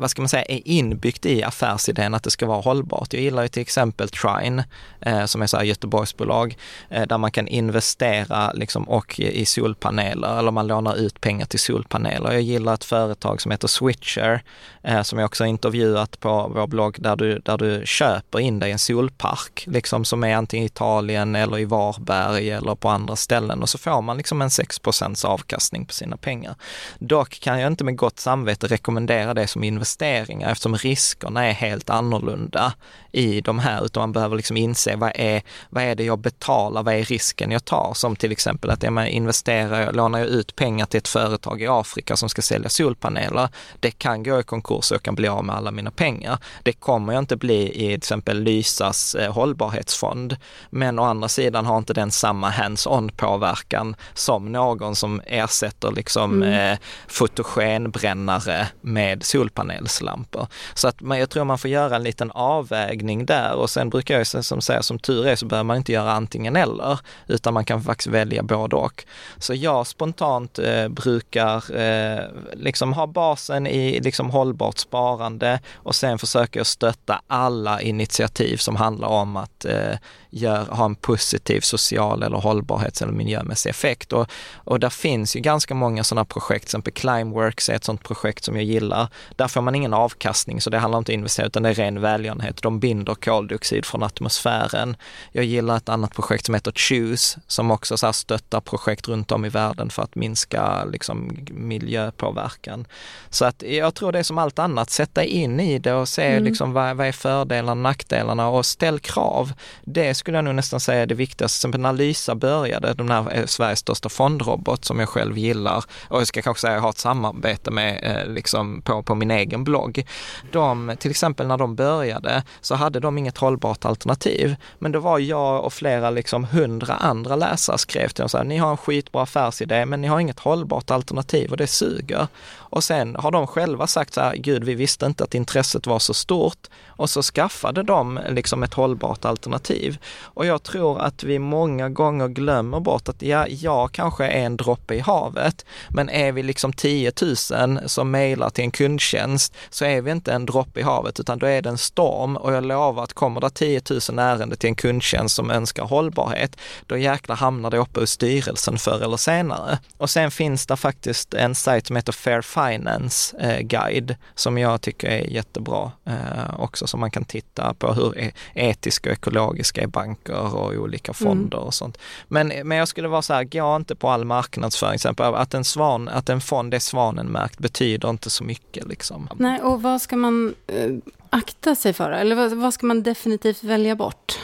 vad 0.03 0.11
ska 0.11 0.21
man 0.21 0.29
säga, 0.29 0.43
är 0.43 0.67
inbyggt 0.67 1.25
i 1.25 1.43
affärsidén 1.43 2.13
att 2.13 2.23
det 2.23 2.31
ska 2.31 2.45
vara 2.45 2.61
hållbart. 2.61 3.13
Jag 3.13 3.21
gillar 3.21 3.43
ju 3.43 3.47
till 3.49 3.61
exempel 3.61 4.09
Trine, 4.09 4.63
eh, 5.01 5.25
som 5.25 5.41
är 5.41 5.47
så 5.47 5.57
här 5.57 5.63
Göteborgsbolag, 5.63 6.57
eh, 6.89 7.07
där 7.07 7.17
man 7.17 7.31
kan 7.31 7.47
investera 7.47 8.51
liksom 8.51 8.83
och 8.83 9.19
i 9.19 9.45
solpaneler 9.45 10.39
eller 10.39 10.51
man 10.51 10.67
lånar 10.67 10.95
ut 10.95 11.21
pengar 11.21 11.45
till 11.45 11.59
solpaneler. 11.59 12.31
Jag 12.31 12.41
gillar 12.41 12.73
ett 12.73 12.83
företag 12.83 13.41
som 13.41 13.51
heter 13.51 13.67
Switcher, 13.67 14.43
eh, 14.83 15.01
som 15.01 15.19
jag 15.19 15.25
också 15.25 15.43
har 15.43 15.49
intervjuat 15.49 16.19
på 16.19 16.51
vår 16.55 16.67
blogg, 16.67 16.95
där 16.99 17.15
du, 17.15 17.39
där 17.39 17.57
du 17.57 17.81
köper 17.85 18.39
in 18.39 18.59
dig 18.59 18.71
en 18.71 18.79
solpark, 18.79 19.63
liksom 19.67 20.05
som 20.05 20.23
är 20.23 20.35
antingen 20.35 20.63
i 20.63 20.65
Italien 20.65 21.35
eller 21.35 21.59
i 21.59 21.65
Varberg 21.65 22.49
eller 22.49 22.75
på 22.75 22.89
andra 22.89 23.15
ställen 23.15 23.61
och 23.61 23.69
så 23.69 23.77
får 23.77 24.01
man 24.01 24.17
liksom 24.17 24.41
en 24.41 24.49
6% 24.49 25.25
avkastning 25.25 25.85
på 25.85 25.93
sina 25.93 26.17
pengar. 26.17 26.55
Dock 26.99 27.39
kan 27.39 27.59
jag 27.59 27.71
inte 27.71 27.83
med 27.83 27.95
gott 27.95 28.19
samvete 28.19 28.67
rekommendera 28.67 29.33
det 29.33 29.47
som 29.47 29.63
investeringar 29.93 30.51
eftersom 30.51 30.75
riskerna 30.75 31.45
är 31.45 31.53
helt 31.53 31.89
annorlunda 31.89 32.73
i 33.13 33.41
de 33.41 33.59
här, 33.59 33.85
utan 33.85 34.01
man 34.01 34.11
behöver 34.11 34.35
liksom 34.35 34.57
inse 34.57 34.95
vad 34.95 35.11
är, 35.15 35.41
vad 35.69 35.83
är 35.83 35.95
det 35.95 36.03
jag 36.03 36.19
betalar, 36.19 36.83
vad 36.83 36.93
är 36.93 37.03
risken 37.03 37.51
jag 37.51 37.65
tar? 37.65 37.93
Som 37.93 38.15
till 38.15 38.31
exempel 38.31 38.69
att 38.69 38.83
jag 38.83 39.07
investerar, 39.07 39.93
lånar 39.93 40.19
jag 40.19 40.27
ut 40.27 40.55
pengar 40.55 40.85
till 40.85 40.97
ett 40.97 41.07
företag 41.07 41.61
i 41.61 41.67
Afrika 41.67 42.15
som 42.17 42.29
ska 42.29 42.41
sälja 42.41 42.69
solpaneler, 42.69 43.49
det 43.79 43.91
kan 43.91 44.23
gå 44.23 44.39
i 44.39 44.43
konkurs 44.43 44.91
och 44.91 44.95
jag 44.95 45.03
kan 45.03 45.15
bli 45.15 45.27
av 45.27 45.45
med 45.45 45.55
alla 45.55 45.71
mina 45.71 45.91
pengar. 45.91 46.37
Det 46.63 46.73
kommer 46.73 47.13
jag 47.13 47.21
inte 47.21 47.35
bli 47.35 47.69
i 47.69 47.87
till 47.87 47.97
exempel 47.97 48.43
Lysas 48.43 49.15
eh, 49.15 49.33
hållbarhetsfond, 49.33 50.37
men 50.69 50.99
å 50.99 51.03
andra 51.03 51.27
sidan 51.27 51.65
har 51.65 51.77
inte 51.77 51.93
den 51.93 52.11
samma 52.11 52.49
hands-on 52.49 53.09
påverkan 53.09 53.95
som 54.13 54.51
någon 54.51 54.95
som 54.95 55.21
ersätter 55.25 55.91
liksom 55.91 56.43
mm. 56.43 56.71
eh, 56.71 56.77
fotogenbrännare 57.07 58.67
med 58.81 59.23
solpanelslampor. 59.23 60.47
Så 60.73 60.87
att 60.87 61.01
man, 61.01 61.19
jag 61.19 61.29
tror 61.29 61.43
man 61.43 61.57
får 61.57 61.69
göra 61.69 61.95
en 61.95 62.03
liten 62.03 62.31
avvägning 62.31 63.02
där 63.25 63.53
och 63.53 63.69
sen 63.69 63.89
brukar 63.89 64.17
jag 64.17 64.27
som 64.27 64.61
säga, 64.61 64.83
som 64.83 64.99
tur 64.99 65.27
är 65.27 65.35
så 65.35 65.45
behöver 65.45 65.63
man 65.63 65.77
inte 65.77 65.91
göra 65.91 66.11
antingen 66.11 66.55
eller, 66.55 66.99
utan 67.27 67.53
man 67.53 67.65
kan 67.65 67.83
faktiskt 67.83 68.07
välja 68.07 68.43
både 68.43 68.75
och. 68.75 69.05
Så 69.37 69.53
jag 69.53 69.87
spontant 69.87 70.59
eh, 70.59 70.87
brukar 70.87 71.75
eh, 71.75 72.25
liksom 72.53 72.93
ha 72.93 73.07
basen 73.07 73.67
i 73.67 73.99
liksom 73.99 74.29
hållbart 74.29 74.77
sparande 74.77 75.59
och 75.75 75.95
sen 75.95 76.19
försöker 76.19 76.59
jag 76.59 76.67
stötta 76.67 77.21
alla 77.27 77.81
initiativ 77.81 78.57
som 78.57 78.75
handlar 78.75 79.07
om 79.07 79.37
att 79.37 79.65
eh, 79.65 79.97
gör, 80.33 80.65
ha 80.65 80.85
en 80.85 80.95
positiv 80.95 81.61
social 81.61 82.23
eller 82.23 82.37
hållbarhets 82.37 83.01
eller 83.01 83.13
miljömässig 83.13 83.69
effekt. 83.69 84.13
Och, 84.13 84.27
och 84.55 84.79
där 84.79 84.89
finns 84.89 85.35
ju 85.35 85.39
ganska 85.39 85.75
många 85.75 86.03
sådana 86.03 86.25
projekt, 86.25 86.61
till 86.61 86.67
exempel 86.67 86.93
Climeworks 86.93 87.69
är 87.69 87.73
ett 87.73 87.83
sådant 87.83 88.03
projekt 88.03 88.43
som 88.43 88.55
jag 88.55 88.63
gillar. 88.63 89.07
Där 89.35 89.47
får 89.47 89.61
man 89.61 89.75
ingen 89.75 89.93
avkastning, 89.93 90.61
så 90.61 90.69
det 90.69 90.77
handlar 90.77 90.99
inte 90.99 91.11
om 91.11 91.15
att 91.15 91.19
investera, 91.19 91.47
utan 91.47 91.63
det 91.63 91.69
är 91.69 91.73
ren 91.73 92.01
välgörenhet. 92.01 92.61
De 92.61 92.79
binder 92.93 93.15
koldioxid 93.15 93.85
från 93.85 94.03
atmosfären. 94.03 94.95
Jag 95.31 95.45
gillar 95.45 95.77
ett 95.77 95.89
annat 95.89 96.13
projekt 96.15 96.45
som 96.45 96.55
heter 96.55 96.71
Choose, 96.71 97.39
som 97.47 97.71
också 97.71 97.97
så 97.97 98.13
stöttar 98.13 98.61
projekt 98.61 99.07
runt 99.07 99.31
om 99.31 99.45
i 99.45 99.49
världen 99.49 99.89
för 99.89 100.03
att 100.03 100.15
minska 100.15 100.85
liksom, 100.85 101.45
miljöpåverkan. 101.51 102.85
Så 103.29 103.45
att 103.45 103.63
jag 103.63 103.95
tror 103.95 104.11
det 104.11 104.19
är 104.19 104.23
som 104.23 104.37
allt 104.37 104.59
annat, 104.59 104.89
sätta 104.89 105.23
in 105.23 105.59
i 105.59 105.79
det 105.79 105.93
och 105.93 106.09
se 106.09 106.25
mm. 106.25 106.43
liksom, 106.43 106.73
vad, 106.73 106.97
vad 106.97 107.07
är 107.07 107.11
fördelarna 107.11 107.71
och 107.71 107.77
nackdelarna 107.77 108.47
och 108.47 108.65
ställ 108.65 108.99
krav. 108.99 109.53
Det 109.85 110.13
skulle 110.13 110.37
jag 110.37 110.45
nog 110.45 110.55
nästan 110.55 110.79
säga 110.79 111.01
är 111.01 111.05
det 111.05 111.15
viktigaste. 111.15 111.57
Exempel 111.57 111.81
när 111.81 111.93
Lysa 111.93 112.35
började, 112.35 112.93
den 112.93 113.09
här 113.09 113.37
eh, 113.37 113.45
Sveriges 113.45 113.79
största 113.79 114.09
fondrobot 114.09 114.85
som 114.85 114.99
jag 114.99 115.09
själv 115.09 115.37
gillar 115.37 115.83
och 116.09 116.19
jag 116.19 116.27
ska 116.27 116.41
kanske 116.41 116.61
säga 116.61 116.73
jag 116.73 116.81
har 116.81 116.89
ett 116.89 116.97
samarbete 116.97 117.71
med 117.71 117.99
eh, 118.03 118.33
liksom 118.33 118.81
på, 118.81 119.03
på 119.03 119.15
min 119.15 119.31
egen 119.31 119.63
blogg. 119.63 120.05
De, 120.51 120.95
till 120.99 121.11
exempel 121.11 121.47
när 121.47 121.57
de 121.57 121.75
började 121.75 122.43
så 122.61 122.75
hade 122.83 122.99
de 122.99 123.17
inget 123.17 123.37
hållbart 123.37 123.85
alternativ. 123.85 124.55
Men 124.79 124.91
då 124.91 124.99
var 124.99 125.19
jag 125.19 125.65
och 125.65 125.73
flera 125.73 126.09
liksom 126.09 126.43
hundra 126.43 126.93
andra 126.93 127.35
läsare 127.35 127.77
skrev 127.77 128.07
till 128.07 128.21
dem 128.21 128.29
så 128.29 128.37
här, 128.37 128.45
ni 128.45 128.57
har 128.57 128.71
en 128.71 128.77
skitbra 128.77 129.21
affärsidé 129.21 129.85
men 129.85 130.01
ni 130.01 130.07
har 130.07 130.19
inget 130.19 130.39
hållbart 130.39 130.91
alternativ 130.91 131.51
och 131.51 131.57
det 131.57 131.67
suger. 131.67 132.27
Och 132.73 132.83
sen 132.83 133.15
har 133.15 133.31
de 133.31 133.47
själva 133.47 133.87
sagt 133.87 134.13
så 134.13 134.21
här, 134.21 134.35
gud 134.35 134.63
vi 134.63 134.75
visste 134.75 135.05
inte 135.05 135.23
att 135.23 135.35
intresset 135.35 135.87
var 135.87 135.99
så 135.99 136.13
stort 136.13 136.67
och 136.87 137.09
så 137.09 137.21
skaffade 137.21 137.83
de 137.83 138.19
liksom 138.29 138.63
ett 138.63 138.73
hållbart 138.73 139.25
alternativ. 139.25 139.97
Och 140.21 140.45
jag 140.45 140.63
tror 140.63 141.01
att 141.01 141.23
vi 141.23 141.39
många 141.39 141.89
gånger 141.89 142.27
glömmer 142.27 142.79
bort 142.79 143.09
att 143.09 143.21
ja, 143.21 143.47
jag 143.47 143.91
kanske 143.91 144.25
är 144.25 144.45
en 144.45 144.57
droppe 144.57 144.95
i 144.95 144.99
havet, 144.99 145.65
men 145.89 146.09
är 146.09 146.31
vi 146.31 146.43
liksom 146.43 146.73
10 146.73 147.11
000 147.21 147.79
som 147.85 148.11
mejlar 148.11 148.49
till 148.49 148.63
en 148.63 148.71
kundtjänst 148.71 149.55
så 149.69 149.85
är 149.85 150.01
vi 150.01 150.11
inte 150.11 150.33
en 150.33 150.45
droppe 150.45 150.79
i 150.79 150.83
havet 150.83 151.19
utan 151.19 151.39
då 151.39 151.45
är 151.45 151.61
det 151.61 151.69
en 151.69 151.77
storm 151.77 152.37
och 152.37 152.53
jag 152.53 152.63
lovar 152.73 153.03
att 153.03 153.13
kommer 153.13 153.41
det 153.41 153.49
10 153.49 153.81
000 154.09 154.19
ärenden 154.19 154.57
till 154.57 154.67
en 154.67 154.75
kundtjänst 154.75 155.35
som 155.35 155.51
önskar 155.51 155.83
hållbarhet, 155.83 156.57
då 156.87 156.97
jäklar 156.97 157.35
hamnar 157.35 157.71
det 157.71 157.77
uppe 157.77 157.99
hos 157.99 158.11
styrelsen 158.11 158.77
förr 158.77 159.03
eller 159.03 159.17
senare. 159.17 159.79
Och 159.97 160.09
sen 160.09 160.31
finns 160.31 160.65
det 160.65 160.77
faktiskt 160.77 161.33
en 161.33 161.55
sajt 161.55 161.87
som 161.87 161.95
heter 161.95 162.11
Fair 162.11 162.41
Finance 162.41 163.37
eh, 163.37 163.59
Guide 163.59 164.15
som 164.35 164.57
jag 164.57 164.81
tycker 164.81 165.07
är 165.07 165.27
jättebra 165.27 165.91
eh, 166.05 166.59
också, 166.59 166.87
som 166.87 166.99
man 166.99 167.11
kan 167.11 167.25
titta 167.25 167.73
på 167.73 167.93
hur 167.93 168.17
e-, 168.17 168.31
etiska 168.53 169.09
och 169.09 169.13
ekologiska 169.13 169.81
är 169.81 169.87
banker 169.87 170.55
och 170.55 170.73
olika 170.73 171.11
mm. 171.11 171.15
fonder 171.15 171.57
mm. 171.57 171.67
och 171.67 171.73
sånt. 171.73 171.97
Men, 172.27 172.47
men 172.63 172.77
jag 172.77 172.87
skulle 172.87 173.07
vara 173.07 173.21
så 173.21 173.33
här, 173.33 173.43
gå 173.43 173.75
inte 173.75 173.95
på 173.95 174.09
all 174.09 174.25
marknadsföring, 174.25 174.93
exempel 174.93 175.35
att 175.35 175.53
en, 175.53 175.63
svan, 175.63 176.09
att 176.09 176.29
en 176.29 176.41
fond 176.41 176.73
är 176.73 176.79
svanenmärkt 176.79 177.59
betyder 177.59 178.09
inte 178.09 178.29
så 178.29 178.43
mycket 178.43 178.87
liksom. 178.87 179.29
Nej, 179.35 179.61
och 179.61 179.81
vad 179.81 180.01
ska 180.01 180.15
man 180.17 180.55
eh, 180.67 180.91
akta 181.33 181.75
sig 181.75 181.93
för? 181.93 182.11
Eller 182.11 182.35
vad, 182.35 182.53
vad 182.53 182.73
ska 182.73 182.85
man 182.85 183.03
definitivt 183.03 183.63
välja 183.63 183.95
bort? 183.95 184.39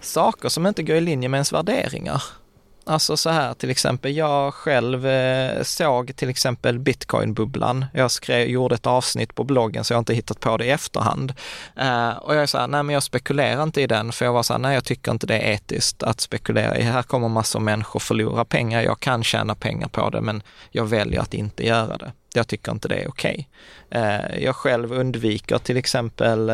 Saker 0.00 0.48
som 0.48 0.66
inte 0.66 0.82
går 0.82 0.96
i 0.96 1.00
linje 1.00 1.28
med 1.28 1.38
ens 1.38 1.52
värderingar. 1.52 2.22
Alltså 2.84 3.16
så 3.16 3.30
här 3.30 3.54
till 3.54 3.70
exempel, 3.70 4.16
jag 4.16 4.54
själv 4.54 5.06
eh, 5.06 5.62
såg 5.62 6.16
till 6.16 6.28
exempel 6.28 6.78
bitcoinbubblan. 6.78 7.86
Jag 7.94 8.10
skrev, 8.10 8.48
gjorde 8.48 8.74
ett 8.74 8.86
avsnitt 8.86 9.34
på 9.34 9.44
bloggen 9.44 9.84
så 9.84 9.92
jag 9.92 9.96
har 9.96 10.00
inte 10.00 10.14
hittat 10.14 10.40
på 10.40 10.56
det 10.56 10.64
i 10.64 10.70
efterhand. 10.70 11.34
Eh, 11.76 12.10
och 12.10 12.34
jag 12.34 12.42
är 12.42 12.46
så 12.46 12.58
här, 12.58 12.68
nej 12.68 12.82
men 12.82 12.94
jag 12.94 13.02
spekulerar 13.02 13.62
inte 13.62 13.80
i 13.80 13.86
den 13.86 14.12
för 14.12 14.24
jag 14.24 14.32
var 14.32 14.42
så 14.42 14.52
här, 14.52 14.58
nej 14.58 14.74
jag 14.74 14.84
tycker 14.84 15.12
inte 15.12 15.26
det 15.26 15.38
är 15.38 15.52
etiskt 15.52 16.02
att 16.02 16.20
spekulera 16.20 16.78
i. 16.78 16.82
Här 16.82 17.02
kommer 17.02 17.28
massor 17.28 17.58
av 17.58 17.64
människor 17.64 18.00
förlora 18.00 18.44
pengar. 18.44 18.82
Jag 18.82 19.00
kan 19.00 19.24
tjäna 19.24 19.54
pengar 19.54 19.88
på 19.88 20.10
det 20.10 20.20
men 20.20 20.42
jag 20.70 20.84
väljer 20.84 21.20
att 21.20 21.34
inte 21.34 21.66
göra 21.66 21.96
det. 21.96 22.12
Jag 22.34 22.48
tycker 22.48 22.72
inte 22.72 22.88
det 22.88 22.94
är 22.94 23.08
okej. 23.08 23.48
Okay. 23.88 24.02
Eh, 24.02 24.44
jag 24.44 24.56
själv 24.56 24.92
undviker 24.92 25.58
till 25.58 25.76
exempel, 25.76 26.48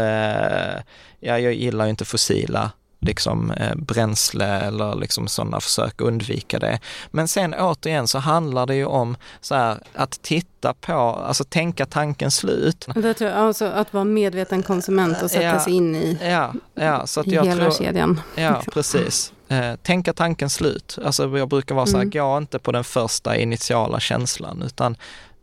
ja, 1.20 1.38
jag 1.38 1.54
gillar 1.54 1.86
inte 1.86 2.04
fossila 2.04 2.72
liksom 3.00 3.50
eh, 3.50 3.74
bränsle 3.74 4.46
eller 4.46 4.94
liksom 4.94 5.28
sådana 5.28 5.60
försök 5.60 6.00
undvika 6.00 6.58
det. 6.58 6.80
Men 7.10 7.28
sen 7.28 7.54
återigen 7.54 8.08
så 8.08 8.18
handlar 8.18 8.66
det 8.66 8.74
ju 8.74 8.84
om 8.84 9.16
så 9.40 9.54
här, 9.54 9.78
att 9.94 10.22
titta 10.22 10.74
på, 10.74 10.92
alltså 10.92 11.44
tänka 11.44 11.86
tanken 11.86 12.30
slut. 12.30 12.88
Det 12.94 13.14
tror 13.14 13.30
jag, 13.30 13.38
alltså 13.38 13.64
att 13.64 13.92
vara 13.92 14.04
medveten 14.04 14.62
konsument 14.62 15.22
och 15.22 15.30
sätta 15.30 15.42
ja, 15.42 15.60
sig 15.60 15.72
in 15.72 15.96
i, 15.96 16.18
ja, 16.22 16.54
ja, 16.74 17.06
så 17.06 17.20
att 17.20 17.26
jag 17.26 17.44
hela 17.44 17.64
tror, 17.64 17.84
kedjan. 17.84 18.20
Ja, 18.34 18.62
precis. 18.72 19.32
Eh, 19.48 19.76
tänka 19.76 20.12
tanken 20.12 20.50
slut. 20.50 20.98
Alltså 21.04 21.38
jag 21.38 21.48
brukar 21.48 21.74
vara 21.74 21.86
så 21.86 21.96
här, 21.96 22.04
mm. 22.04 22.10
gå 22.10 22.38
inte 22.38 22.58
på 22.58 22.72
den 22.72 22.84
första 22.84 23.36
initiala 23.36 24.00
känslan 24.00 24.62
utan 24.62 24.96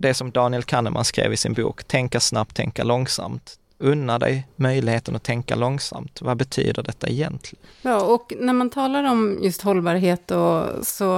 det 0.04 0.14
som 0.14 0.32
Daniel 0.32 0.64
Kahneman 0.64 1.06
skrev 1.06 1.34
i 1.34 1.38
sin 1.38 1.54
bok, 1.54 1.84
tänka 1.84 2.20
snabbt, 2.20 2.56
tänka 2.56 2.84
långsamt 2.84 3.58
unna 3.84 4.20
dig 4.20 4.48
möjligheten 4.56 5.16
att 5.16 5.24
tänka 5.24 5.56
långsamt. 5.56 6.22
Vad 6.22 6.38
betyder 6.38 6.84
detta 6.84 7.08
egentligen? 7.08 7.66
Ja, 7.82 8.02
och 8.02 8.34
när 8.40 8.54
man 8.54 8.70
talar 8.70 9.04
om 9.04 9.40
just 9.42 9.62
hållbarhet 9.62 10.32
och 10.32 10.86
så 10.86 11.16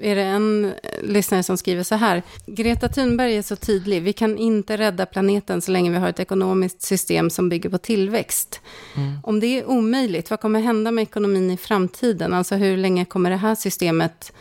är 0.00 0.14
det 0.14 0.22
en 0.22 0.72
lyssnare 1.02 1.42
som 1.42 1.56
skriver 1.56 1.82
så 1.82 1.94
här. 1.94 2.22
Greta 2.46 2.88
Thunberg 2.88 3.36
är 3.36 3.42
så 3.42 3.56
tydlig. 3.56 4.02
Vi 4.02 4.12
kan 4.12 4.38
inte 4.38 4.76
rädda 4.76 5.06
planeten 5.06 5.62
så 5.62 5.70
länge 5.70 5.90
vi 5.90 5.96
har 5.96 6.08
ett 6.08 6.20
ekonomiskt 6.20 6.82
system 6.82 7.30
som 7.30 7.48
bygger 7.48 7.70
på 7.70 7.78
tillväxt. 7.78 8.60
Mm. 8.96 9.18
Om 9.22 9.40
det 9.40 9.46
är 9.46 9.68
omöjligt, 9.68 10.30
vad 10.30 10.40
kommer 10.40 10.60
hända 10.60 10.90
med 10.90 11.02
ekonomin 11.02 11.50
i 11.50 11.56
framtiden? 11.56 12.34
Alltså 12.34 12.54
hur 12.54 12.76
länge 12.76 13.04
kommer 13.04 13.30
det 13.30 13.36
här 13.36 13.54
systemet 13.54 14.32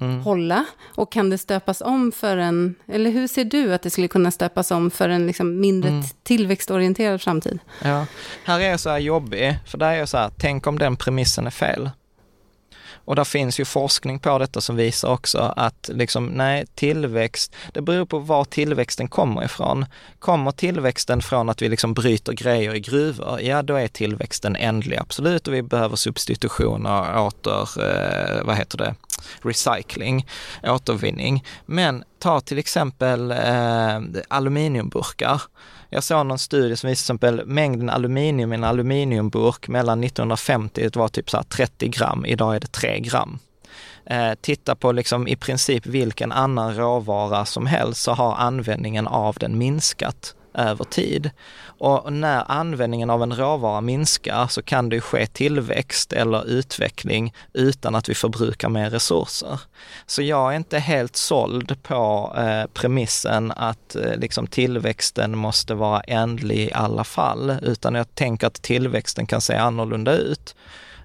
mm. 0.00 0.20
hålla? 0.20 0.64
Och 0.94 1.12
kan 1.12 1.30
det 1.30 1.38
stöpas 1.38 1.80
om 1.80 2.12
för 2.12 2.36
en, 2.36 2.74
eller 2.86 3.10
hur 3.10 3.28
ser 3.28 3.44
du 3.44 3.74
att 3.74 3.82
det 3.82 3.90
skulle 3.90 4.08
kunna 4.08 4.30
stöpas 4.30 4.70
om 4.70 4.90
för 4.90 5.08
en 5.08 5.26
liksom 5.26 5.60
mindre 5.60 5.90
mm. 5.90 6.04
tillväxtorienterad 6.22 7.22
framtid? 7.22 7.58
Ja, 7.82 8.06
här 8.44 8.60
är 8.60 8.70
jag 8.70 8.80
så 8.80 8.90
här 8.90 8.98
jobbig, 8.98 9.58
för 9.66 9.78
där 9.78 9.90
är 9.90 9.98
jag 9.98 10.08
så 10.08 10.16
här, 10.16 10.30
tänk 10.38 10.66
om 10.66 10.78
den 10.78 10.96
premissen 10.96 11.46
är 11.46 11.50
fel. 11.50 11.90
Och 13.08 13.16
där 13.16 13.24
finns 13.24 13.60
ju 13.60 13.64
forskning 13.64 14.18
på 14.18 14.38
detta 14.38 14.60
som 14.60 14.76
visar 14.76 15.08
också 15.08 15.38
att 15.56 15.90
liksom, 15.92 16.26
nej, 16.26 16.66
tillväxt, 16.74 17.54
det 17.72 17.80
beror 17.80 18.06
på 18.06 18.18
var 18.18 18.44
tillväxten 18.44 19.08
kommer 19.08 19.44
ifrån. 19.44 19.86
Kommer 20.18 20.50
tillväxten 20.50 21.22
från 21.22 21.48
att 21.48 21.62
vi 21.62 21.68
liksom 21.68 21.94
bryter 21.94 22.32
grejer 22.32 22.74
i 22.74 22.80
gruvor, 22.80 23.40
ja 23.40 23.62
då 23.62 23.74
är 23.74 23.88
tillväxten 23.88 24.56
ändlig 24.56 24.96
absolut 24.96 25.48
och 25.48 25.54
vi 25.54 25.62
behöver 25.62 25.96
substitutioner, 25.96 27.18
åter, 27.18 27.68
eh, 27.84 28.44
vad 28.44 28.56
heter 28.56 28.78
det, 28.78 28.94
recycling, 29.42 30.26
återvinning. 30.62 31.44
Men 31.66 32.04
ta 32.18 32.40
till 32.40 32.58
exempel 32.58 33.30
eh, 33.30 34.00
aluminiumburkar. 34.28 35.42
Jag 35.90 36.04
såg 36.04 36.26
någon 36.26 36.38
studie 36.38 36.76
som 36.76 36.88
visade 36.88 37.18
till 37.18 37.26
exempel 37.26 37.46
mängden 37.46 37.90
aluminium 37.90 38.52
i 38.52 38.56
en 38.56 38.64
aluminiumburk 38.64 39.68
mellan 39.68 40.04
1950, 40.04 40.82
det 40.82 40.96
var 40.96 41.08
typ 41.08 41.30
så 41.30 41.42
30 41.42 41.88
gram, 41.88 42.26
idag 42.26 42.56
är 42.56 42.60
det 42.60 42.72
3 42.72 43.00
gram. 43.00 43.38
Eh, 44.06 44.34
titta 44.40 44.74
på 44.74 44.92
liksom 44.92 45.28
i 45.28 45.36
princip 45.36 45.86
vilken 45.86 46.32
annan 46.32 46.74
råvara 46.74 47.44
som 47.44 47.66
helst 47.66 48.02
så 48.02 48.12
har 48.12 48.34
användningen 48.34 49.06
av 49.06 49.36
den 49.40 49.58
minskat 49.58 50.34
över 50.58 50.84
tid. 50.84 51.30
Och 51.78 52.12
när 52.12 52.44
användningen 52.52 53.10
av 53.10 53.22
en 53.22 53.36
råvara 53.36 53.80
minskar 53.80 54.46
så 54.46 54.62
kan 54.62 54.88
det 54.88 54.96
ju 54.96 55.00
ske 55.00 55.26
tillväxt 55.26 56.12
eller 56.12 56.48
utveckling 56.48 57.34
utan 57.52 57.94
att 57.94 58.08
vi 58.08 58.14
förbrukar 58.14 58.68
mer 58.68 58.90
resurser. 58.90 59.60
Så 60.06 60.22
jag 60.22 60.52
är 60.52 60.56
inte 60.56 60.78
helt 60.78 61.16
såld 61.16 61.82
på 61.82 62.34
eh, 62.38 62.70
premissen 62.72 63.52
att 63.56 63.96
eh, 63.96 64.16
liksom 64.16 64.46
tillväxten 64.46 65.38
måste 65.38 65.74
vara 65.74 66.00
ändlig 66.00 66.58
i 66.58 66.72
alla 66.72 67.04
fall, 67.04 67.56
utan 67.62 67.94
jag 67.94 68.14
tänker 68.14 68.46
att 68.46 68.62
tillväxten 68.62 69.26
kan 69.26 69.40
se 69.40 69.54
annorlunda 69.54 70.12
ut. 70.16 70.54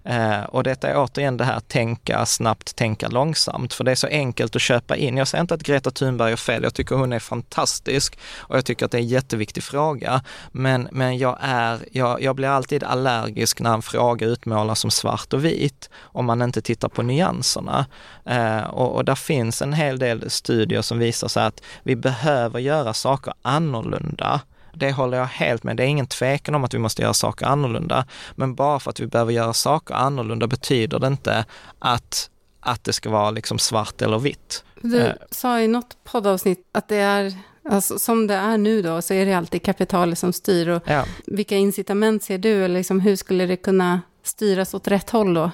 Eh, 0.05 0.43
och 0.43 0.63
detta 0.63 0.87
är 0.89 0.97
återigen 0.97 1.37
det 1.37 1.43
här 1.43 1.59
tänka 1.59 2.25
snabbt, 2.25 2.75
tänka 2.75 3.07
långsamt. 3.07 3.73
För 3.73 3.83
det 3.83 3.91
är 3.91 3.95
så 3.95 4.07
enkelt 4.07 4.55
att 4.55 4.61
köpa 4.61 4.95
in. 4.95 5.17
Jag 5.17 5.27
säger 5.27 5.41
inte 5.41 5.53
att 5.53 5.63
Greta 5.63 5.91
Thunberg 5.91 6.31
är 6.31 6.35
fel, 6.35 6.63
jag 6.63 6.73
tycker 6.73 6.95
hon 6.95 7.13
är 7.13 7.19
fantastisk 7.19 8.19
och 8.37 8.57
jag 8.57 8.65
tycker 8.65 8.85
att 8.85 8.91
det 8.91 8.97
är 8.97 9.01
en 9.01 9.07
jätteviktig 9.07 9.63
fråga. 9.63 10.21
Men, 10.51 10.87
men 10.91 11.17
jag, 11.17 11.37
är, 11.41 11.79
jag, 11.91 12.21
jag 12.21 12.35
blir 12.35 12.47
alltid 12.47 12.83
allergisk 12.83 13.59
när 13.59 13.73
en 13.73 13.81
fråga 13.81 14.27
utmålas 14.27 14.79
som 14.79 14.91
svart 14.91 15.33
och 15.33 15.45
vit 15.45 15.89
om 16.01 16.25
man 16.25 16.41
inte 16.41 16.61
tittar 16.61 16.89
på 16.89 17.01
nyanserna. 17.01 17.85
Eh, 18.25 18.63
och, 18.63 18.95
och 18.95 19.05
där 19.05 19.15
finns 19.15 19.61
en 19.61 19.73
hel 19.73 19.99
del 19.99 20.29
studier 20.29 20.81
som 20.81 20.99
visar 20.99 21.27
sig 21.27 21.45
att 21.45 21.61
vi 21.83 21.95
behöver 21.95 22.59
göra 22.59 22.93
saker 22.93 23.33
annorlunda 23.41 24.41
det 24.73 24.91
håller 24.91 25.17
jag 25.17 25.25
helt 25.25 25.63
med. 25.63 25.77
Det 25.77 25.83
är 25.83 25.87
ingen 25.87 26.07
tvekan 26.07 26.55
om 26.55 26.63
att 26.63 26.73
vi 26.73 26.77
måste 26.77 27.01
göra 27.01 27.13
saker 27.13 27.45
annorlunda. 27.45 28.05
Men 28.35 28.55
bara 28.55 28.79
för 28.79 28.89
att 28.89 28.99
vi 28.99 29.07
behöver 29.07 29.31
göra 29.31 29.53
saker 29.53 29.93
annorlunda 29.95 30.47
betyder 30.47 30.99
det 30.99 31.07
inte 31.07 31.45
att, 31.79 32.29
att 32.59 32.83
det 32.83 32.93
ska 32.93 33.09
vara 33.09 33.31
liksom 33.31 33.59
svart 33.59 34.01
eller 34.01 34.19
vitt. 34.19 34.63
Du 34.81 35.01
eh. 35.01 35.13
sa 35.31 35.59
i 35.59 35.67
något 35.67 35.97
poddavsnitt 36.03 36.69
att 36.71 36.87
det 36.87 36.97
är 36.97 37.33
Alltså, 37.69 37.99
som 37.99 38.27
det 38.27 38.33
är 38.33 38.57
nu 38.57 38.81
då, 38.81 39.01
så 39.01 39.13
är 39.13 39.25
det 39.25 39.33
alltid 39.33 39.63
kapitalet 39.63 40.19
som 40.19 40.33
styr. 40.33 40.67
Och 40.67 40.83
ja. 40.85 41.05
Vilka 41.25 41.55
incitament 41.55 42.23
ser 42.23 42.37
du, 42.37 42.65
eller 42.65 42.75
liksom, 42.75 42.99
hur 42.99 43.15
skulle 43.15 43.45
det 43.45 43.57
kunna 43.57 44.01
styras 44.23 44.73
åt 44.73 44.87
rätt 44.87 45.09
håll 45.09 45.33
då? 45.33 45.51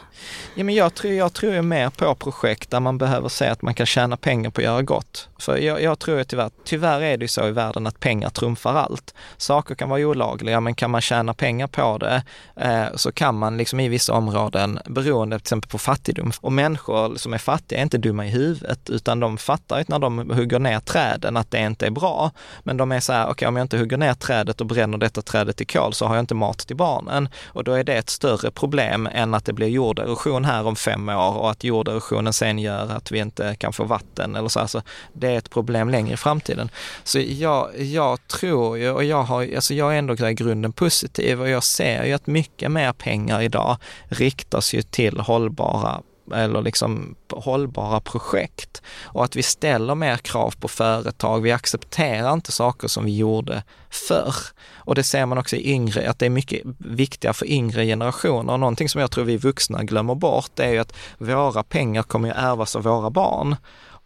Ja, 0.55 0.63
men 0.63 0.75
jag, 0.75 0.93
tror, 0.93 1.13
jag 1.13 1.33
tror 1.33 1.61
mer 1.61 1.89
på 1.89 2.15
projekt 2.15 2.71
där 2.71 2.79
man 2.79 2.97
behöver 2.97 3.29
se 3.29 3.47
att 3.47 3.61
man 3.61 3.73
kan 3.73 3.85
tjäna 3.85 4.17
pengar 4.17 4.49
på 4.49 4.61
att 4.61 4.65
göra 4.65 4.81
gott. 4.81 5.28
För 5.39 5.57
jag, 5.57 5.81
jag 5.81 5.99
tror 5.99 6.23
tyvärr, 6.23 6.51
tyvärr 6.63 7.01
är 7.01 7.17
det 7.17 7.23
ju 7.23 7.27
så 7.27 7.47
i 7.47 7.51
världen 7.51 7.87
att 7.87 7.99
pengar 7.99 8.29
trumfar 8.29 8.75
allt. 8.75 9.13
Saker 9.37 9.75
kan 9.75 9.89
vara 9.89 10.01
olagliga, 10.01 10.59
men 10.59 10.75
kan 10.75 10.91
man 10.91 11.01
tjäna 11.01 11.33
pengar 11.33 11.67
på 11.67 11.97
det 11.97 12.23
eh, 12.55 12.85
så 12.95 13.11
kan 13.11 13.35
man 13.35 13.57
liksom 13.57 13.79
i 13.79 13.87
vissa 13.87 14.13
områden, 14.13 14.79
beroende 14.85 15.37
till 15.37 15.43
exempel 15.43 15.69
på 15.69 15.77
fattigdom, 15.77 16.31
och 16.41 16.51
människor 16.51 17.15
som 17.15 17.33
är 17.33 17.37
fattiga 17.37 17.79
är 17.79 17.83
inte 17.83 17.97
dumma 17.97 18.25
i 18.25 18.29
huvudet, 18.29 18.89
utan 18.89 19.19
de 19.19 19.37
fattar 19.37 19.83
när 19.87 19.99
de 19.99 20.29
hugger 20.29 20.59
ner 20.59 20.79
träden 20.79 21.37
att 21.37 21.51
det 21.51 21.59
inte 21.59 21.85
är 21.85 21.91
bra. 21.91 22.31
Men 22.63 22.77
de 22.77 22.91
är 22.91 22.99
så 22.99 23.13
här, 23.13 23.23
okej 23.23 23.31
okay, 23.31 23.47
om 23.47 23.55
jag 23.55 23.63
inte 23.63 23.77
hugger 23.77 23.97
ner 23.97 24.13
trädet 24.13 24.61
och 24.61 24.67
bränner 24.67 24.97
detta 24.97 25.21
trädet 25.21 25.61
i 25.61 25.65
kol 25.65 25.93
så 25.93 26.05
har 26.05 26.15
jag 26.15 26.23
inte 26.23 26.35
mat 26.35 26.57
till 26.57 26.75
barnen. 26.75 27.29
Och 27.45 27.63
då 27.63 27.73
är 27.73 27.83
det 27.83 27.93
ett 27.93 28.09
större 28.09 28.51
problem 28.51 29.09
än 29.11 29.33
att 29.33 29.45
det 29.45 29.53
blir 29.53 29.67
jorderosion 29.67 30.45
här 30.45 30.67
om 30.67 30.75
fem 30.75 31.09
år 31.09 31.37
och 31.37 31.51
att 31.51 31.63
jorderosionen 31.63 32.33
sen 32.33 32.59
gör 32.59 32.91
att 32.91 33.11
vi 33.11 33.19
inte 33.19 33.55
kan 33.55 33.73
få 33.73 33.83
vatten 33.83 34.35
eller 34.35 34.49
så. 34.49 34.59
Alltså, 34.59 34.81
det 35.13 35.28
är 35.30 35.38
ett 35.38 35.49
problem 35.49 35.89
längre 35.89 36.14
i 36.14 36.18
framtiden. 36.18 36.69
Så 37.03 37.19
jag, 37.19 37.80
jag 37.81 38.27
tror 38.27 38.77
ju, 38.77 38.91
och 38.91 39.03
jag, 39.03 39.23
har, 39.23 39.56
alltså 39.56 39.73
jag 39.73 39.93
är 39.93 39.97
ändå 39.97 40.27
i 40.27 40.34
grunden 40.34 40.72
positiv 40.72 41.41
och 41.41 41.49
jag 41.49 41.64
ser 41.64 42.03
ju 42.03 42.14
att 42.14 42.27
mycket 42.27 42.72
mer 42.72 42.93
pengar 42.93 43.41
idag 43.41 43.77
riktas 44.10 44.73
ju 44.73 44.81
till 44.81 45.19
hållbara 45.19 46.01
eller 46.34 46.61
liksom 46.61 47.15
hållbara 47.31 47.99
projekt 47.99 48.81
och 49.03 49.23
att 49.23 49.35
vi 49.35 49.43
ställer 49.43 49.95
mer 49.95 50.18
krav 50.18 50.53
på 50.60 50.68
företag. 50.68 51.41
Vi 51.41 51.51
accepterar 51.51 52.34
inte 52.34 52.51
saker 52.51 52.88
som 52.88 53.06
vi 53.06 53.18
gjorde 53.18 53.64
förr. 53.89 54.35
Och 54.73 54.95
det 54.95 55.03
ser 55.03 55.26
man 55.26 55.38
också 55.38 55.56
i 55.56 55.72
yngre, 55.72 56.10
att 56.10 56.19
det 56.19 56.26
är 56.26 56.30
mycket 56.30 56.61
viktigare 56.77 57.34
för 57.34 57.45
yngre 57.45 57.85
generationer. 57.85 58.53
Och 58.53 58.60
någonting 58.60 58.89
som 58.89 59.01
jag 59.01 59.11
tror 59.11 59.26
vi 59.26 59.38
vuxna 59.38 59.84
glömmer 59.84 60.15
bort 60.15 60.60
är 60.60 60.69
ju 60.69 60.77
att 60.77 60.93
våra 61.18 61.64
pengar 61.64 62.03
kommer 62.03 62.27
ju 62.27 62.34
ärvas 62.34 62.76
av 62.76 62.84
våra 62.84 63.10
barn. 63.10 63.56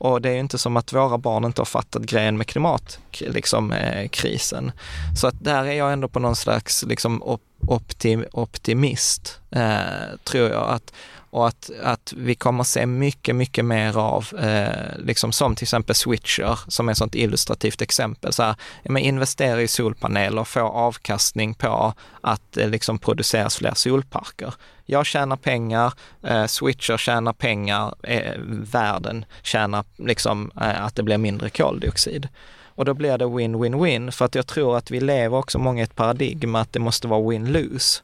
Och 0.04 0.22
det 0.22 0.30
är 0.30 0.34
ju 0.34 0.40
inte 0.40 0.58
som 0.58 0.78
att 0.78 0.94
våra 0.94 1.18
barn 1.18 1.46
inte 1.46 1.62
har 1.62 1.66
fattat 1.66 2.02
grejen 2.02 2.38
med 2.38 2.48
klimatkrisen. 2.48 3.34
Liksom, 3.34 3.72
eh, 3.72 4.08
krisen. 4.08 4.72
Så 5.16 5.28
att 5.28 5.44
där 5.44 5.66
är 5.66 5.74
jag 5.74 5.94
ändå 5.94 6.08
på 6.08 6.20
någon 6.20 6.36
slags 6.36 6.84
liksom, 6.84 7.38
optim, 7.68 8.26
optimist, 8.32 9.40
eh, 9.52 10.18
tror 10.24 10.50
jag. 10.50 10.70
att 10.70 10.94
och 11.34 11.48
att, 11.48 11.72
att 11.84 12.14
vi 12.18 12.36
kommer 12.36 12.64
se 12.64 12.86
mycket, 12.86 13.36
mycket 13.36 13.66
mer 13.66 13.98
av, 13.98 14.28
eh, 14.40 14.98
liksom 14.98 15.32
som 15.32 15.56
till 15.56 15.64
exempel 15.64 15.96
switcher, 15.96 16.60
som 16.68 16.88
är 16.88 16.92
ett 16.92 16.98
sånt 16.98 17.16
illustrativt 17.16 17.82
exempel. 17.82 18.34
Så 18.34 18.44
här, 18.44 18.56
ja, 18.84 19.00
investera 19.00 19.62
i 19.62 19.68
solpaneler, 19.68 20.42
och 20.42 20.48
få 20.48 20.60
avkastning 20.60 21.54
på 21.54 21.94
att 22.22 22.42
det 22.52 22.68
liksom 22.68 23.00
produceras 23.00 23.56
fler 23.56 23.74
solparker. 23.74 24.54
Jag 24.86 25.06
tjänar 25.06 25.36
pengar, 25.36 25.94
eh, 26.24 26.46
switcher 26.46 26.98
tjänar 26.98 27.34
pengar, 27.34 27.96
eh, 28.04 28.34
världen 28.48 29.26
tjänar 29.44 29.86
liksom 29.98 30.52
eh, 30.62 30.84
att 30.86 30.96
det 30.96 31.04
blir 31.04 31.18
mindre 31.18 31.50
koldioxid. 31.50 32.28
Och 32.76 32.86
då 32.86 32.94
blir 32.94 33.18
det 33.18 33.26
win-win-win, 33.26 34.12
för 34.12 34.26
att 34.26 34.36
jag 34.36 34.48
tror 34.48 34.78
att 34.78 34.92
vi 34.92 35.00
lever 35.00 35.38
också 35.38 35.60
många 35.60 35.82
i 35.82 35.84
ett 35.84 35.96
paradigm 35.96 36.56
att 36.56 36.74
det 36.74 36.80
måste 36.80 37.08
vara 37.08 37.22
win-lose. 37.22 38.02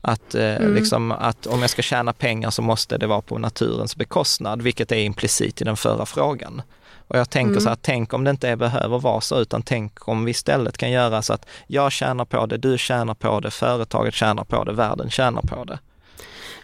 Att, 0.00 0.34
eh, 0.34 0.56
mm. 0.56 0.74
liksom, 0.74 1.12
att 1.12 1.46
om 1.46 1.60
jag 1.60 1.70
ska 1.70 1.82
tjäna 1.82 2.12
pengar 2.12 2.50
så 2.50 2.62
måste 2.62 2.98
det 2.98 3.06
vara 3.06 3.20
på 3.20 3.38
naturens 3.38 3.96
bekostnad, 3.96 4.62
vilket 4.62 4.92
är 4.92 4.96
implicit 4.96 5.60
i 5.60 5.64
den 5.64 5.76
förra 5.76 6.06
frågan. 6.06 6.62
Och 7.08 7.18
jag 7.18 7.30
tänker 7.30 7.50
mm. 7.50 7.60
så 7.60 7.68
här, 7.68 7.78
tänk 7.82 8.12
om 8.12 8.24
det 8.24 8.30
inte 8.30 8.56
behöver 8.56 8.98
vara 8.98 9.20
så, 9.20 9.40
utan 9.40 9.62
tänk 9.62 10.08
om 10.08 10.24
vi 10.24 10.30
istället 10.30 10.78
kan 10.78 10.90
göra 10.90 11.22
så 11.22 11.32
att 11.32 11.46
jag 11.66 11.92
tjänar 11.92 12.24
på 12.24 12.46
det, 12.46 12.56
du 12.56 12.78
tjänar 12.78 13.14
på 13.14 13.40
det, 13.40 13.50
företaget 13.50 14.14
tjänar 14.14 14.44
på 14.44 14.64
det, 14.64 14.72
världen 14.72 15.10
tjänar 15.10 15.42
på 15.42 15.64
det. 15.64 15.78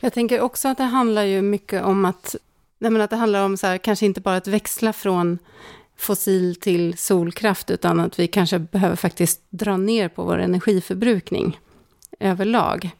Jag 0.00 0.12
tänker 0.12 0.40
också 0.40 0.68
att 0.68 0.78
det 0.78 0.84
handlar 0.84 1.22
ju 1.22 1.42
mycket 1.42 1.82
om 1.82 2.04
att, 2.04 2.36
nej 2.78 3.02
att 3.02 3.10
det 3.10 3.16
handlar 3.16 3.44
om 3.44 3.56
så 3.56 3.66
här, 3.66 3.78
kanske 3.78 4.06
inte 4.06 4.20
bara 4.20 4.36
att 4.36 4.46
växla 4.46 4.92
från 4.92 5.38
fossil 5.96 6.56
till 6.60 6.98
solkraft, 6.98 7.70
utan 7.70 8.00
att 8.00 8.18
vi 8.18 8.26
kanske 8.26 8.58
behöver 8.58 8.96
faktiskt 8.96 9.40
dra 9.50 9.76
ner 9.76 10.08
på 10.08 10.22
vår 10.22 10.38
energiförbrukning 10.38 11.60
överlag 12.20 12.90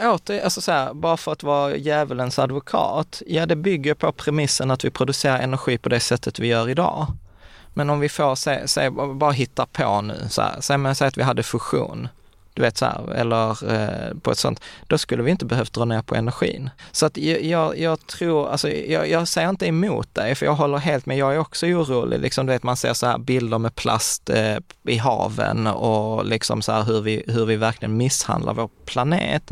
åter, 0.00 0.44
alltså 0.44 0.60
så 0.60 0.72
här, 0.72 0.94
bara 0.94 1.16
för 1.16 1.32
att 1.32 1.42
vara 1.42 1.76
djävulens 1.76 2.38
advokat, 2.38 3.22
ja 3.26 3.46
det 3.46 3.56
bygger 3.56 3.94
på 3.94 4.12
premissen 4.12 4.70
att 4.70 4.84
vi 4.84 4.90
producerar 4.90 5.38
energi 5.38 5.78
på 5.78 5.88
det 5.88 6.00
sättet 6.00 6.38
vi 6.38 6.46
gör 6.46 6.68
idag. 6.68 7.06
Men 7.74 7.90
om 7.90 8.00
vi 8.00 8.08
får, 8.08 8.34
säg, 8.66 8.90
bara 8.90 9.32
hitta 9.32 9.66
på 9.66 10.00
nu, 10.00 10.26
så 10.28 10.42
här, 10.42 10.60
säg, 10.60 10.94
säg 10.94 11.08
att 11.08 11.18
vi 11.18 11.22
hade 11.22 11.42
fusion 11.42 12.08
du 12.54 12.62
vet 12.62 12.76
så 12.76 12.84
här, 12.84 13.12
eller 13.14 13.72
eh, 13.72 14.14
på 14.22 14.30
ett 14.30 14.38
sånt, 14.38 14.60
då 14.86 14.98
skulle 14.98 15.22
vi 15.22 15.30
inte 15.30 15.44
behövt 15.44 15.72
dra 15.72 15.84
ner 15.84 16.02
på 16.02 16.14
energin. 16.14 16.70
Så 16.92 17.06
att 17.06 17.16
jag, 17.16 17.78
jag 17.78 18.06
tror, 18.06 18.48
alltså 18.48 18.70
jag, 18.70 19.08
jag 19.08 19.28
säger 19.28 19.48
inte 19.48 19.66
emot 19.66 20.14
dig, 20.14 20.34
för 20.34 20.46
jag 20.46 20.54
håller 20.54 20.78
helt 20.78 21.06
med, 21.06 21.16
jag 21.16 21.34
är 21.34 21.38
också 21.38 21.66
orolig, 21.66 22.20
liksom 22.20 22.46
du 22.46 22.52
vet 22.52 22.62
man 22.62 22.76
ser 22.76 22.94
så 22.94 23.06
här 23.06 23.18
bilder 23.18 23.58
med 23.58 23.74
plast 23.74 24.30
eh, 24.30 24.56
i 24.88 24.96
haven 24.96 25.66
och 25.66 26.26
liksom 26.26 26.62
så 26.62 26.72
här 26.72 26.82
hur 26.82 27.00
vi, 27.00 27.24
hur 27.26 27.46
vi 27.46 27.56
verkligen 27.56 27.96
misshandlar 27.96 28.54
vår 28.54 28.70
planet. 28.84 29.50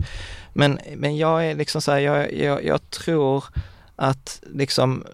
Men, 0.53 0.79
men 0.97 1.17
jag 1.17 1.47
är 1.47 1.55
liksom 1.55 1.83
så 1.83 1.93
här, 1.93 1.99
jag, 1.99 2.33
jag, 2.35 2.65
jag 2.65 2.91
tror 2.91 3.45
att 3.97 4.41
liksom 4.43 5.05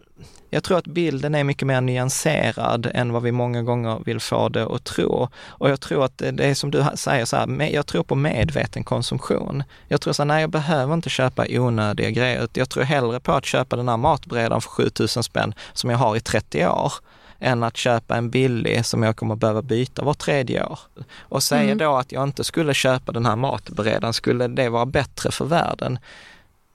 jag 0.51 0.65
tror 0.65 0.79
att 0.79 0.87
bilden 0.87 1.35
är 1.35 1.45
mycket 1.45 1.67
mer 1.67 1.81
nyanserad 1.81 2.91
än 2.95 3.13
vad 3.13 3.23
vi 3.23 3.33
många 3.33 3.63
gånger 3.63 4.03
vill 4.05 4.21
få 4.21 4.49
det 4.49 4.67
att 4.67 4.85
tro. 4.85 5.29
Och 5.47 5.71
jag 5.71 5.81
tror 5.81 6.05
att 6.05 6.19
det 6.19 6.45
är 6.45 6.55
som 6.55 6.71
du 6.71 6.85
säger 6.95 7.25
så 7.25 7.37
här, 7.37 7.75
jag 7.75 7.87
tror 7.87 8.03
på 8.03 8.15
medveten 8.15 8.85
konsumtion. 8.85 9.63
Jag 9.89 10.01
tror 10.01 10.13
så 10.13 10.23
här, 10.23 10.27
nej 10.27 10.41
jag 10.41 10.51
behöver 10.51 10.95
inte 10.95 11.11
köpa 11.11 11.47
onödiga 11.49 12.11
grejer. 12.11 12.49
Jag 12.53 12.69
tror 12.69 12.85
hellre 12.85 13.21
på 13.21 13.33
att 13.33 13.45
köpa 13.45 13.77
den 13.77 13.89
här 13.89 13.97
matbrädan 13.97 14.61
för 14.61 14.71
7000 14.71 15.23
spänn 15.23 15.55
som 15.73 15.91
jag 15.91 15.99
har 15.99 16.17
i 16.17 16.21
30 16.21 16.67
år 16.67 16.93
än 17.41 17.63
att 17.63 17.77
köpa 17.77 18.17
en 18.17 18.31
billig 18.31 18.87
som 18.87 19.03
jag 19.03 19.17
kommer 19.17 19.37
behöva 19.37 19.63
byta 19.63 20.05
var 20.05 20.15
tredje 20.15 20.65
år. 20.65 20.79
Och 21.19 21.43
säga 21.43 21.63
mm. 21.63 21.79
då 21.79 21.97
att 21.97 22.13
jag 22.13 22.23
inte 22.23 22.45
skulle 22.45 22.75
köpa 22.75 23.13
den 23.13 23.27
här 23.27 23.37
matberedaren, 23.37 24.13
skulle 24.13 24.49
det 24.49 24.69
vara 24.69 24.87
bättre 24.87 25.31
för 25.31 25.45
världen? 25.45 25.99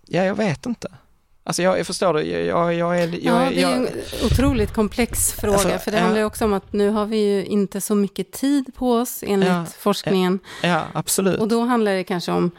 Ja, 0.05 0.23
jag 0.23 0.35
vet 0.35 0.65
inte. 0.65 0.87
Alltså 1.45 1.61
jag, 1.61 1.79
jag 1.79 1.87
förstår 1.87 2.13
det, 2.13 2.23
jag, 2.23 2.73
jag, 2.73 2.99
är... 2.99 3.07
Jag, 3.07 3.19
ja, 3.21 3.49
det 3.49 3.61
är 3.63 3.75
en 3.75 3.87
otroligt 4.25 4.73
komplex 4.73 5.31
fråga, 5.33 5.53
alltså, 5.53 5.79
för 5.79 5.91
det 5.91 5.97
ja. 5.97 6.03
handlar 6.03 6.19
ju 6.19 6.25
också 6.25 6.45
om 6.45 6.53
att 6.53 6.73
nu 6.73 6.89
har 6.89 7.05
vi 7.05 7.17
ju 7.17 7.45
inte 7.45 7.81
så 7.81 7.95
mycket 7.95 8.31
tid 8.31 8.75
på 8.75 8.93
oss 8.93 9.23
enligt 9.27 9.49
ja, 9.49 9.65
forskningen. 9.79 10.39
Ja, 10.63 10.81
absolut. 10.93 11.39
Och 11.39 11.47
då 11.47 11.61
handlar 11.61 11.93
det 11.93 12.03
kanske 12.03 12.31
om 12.31 12.51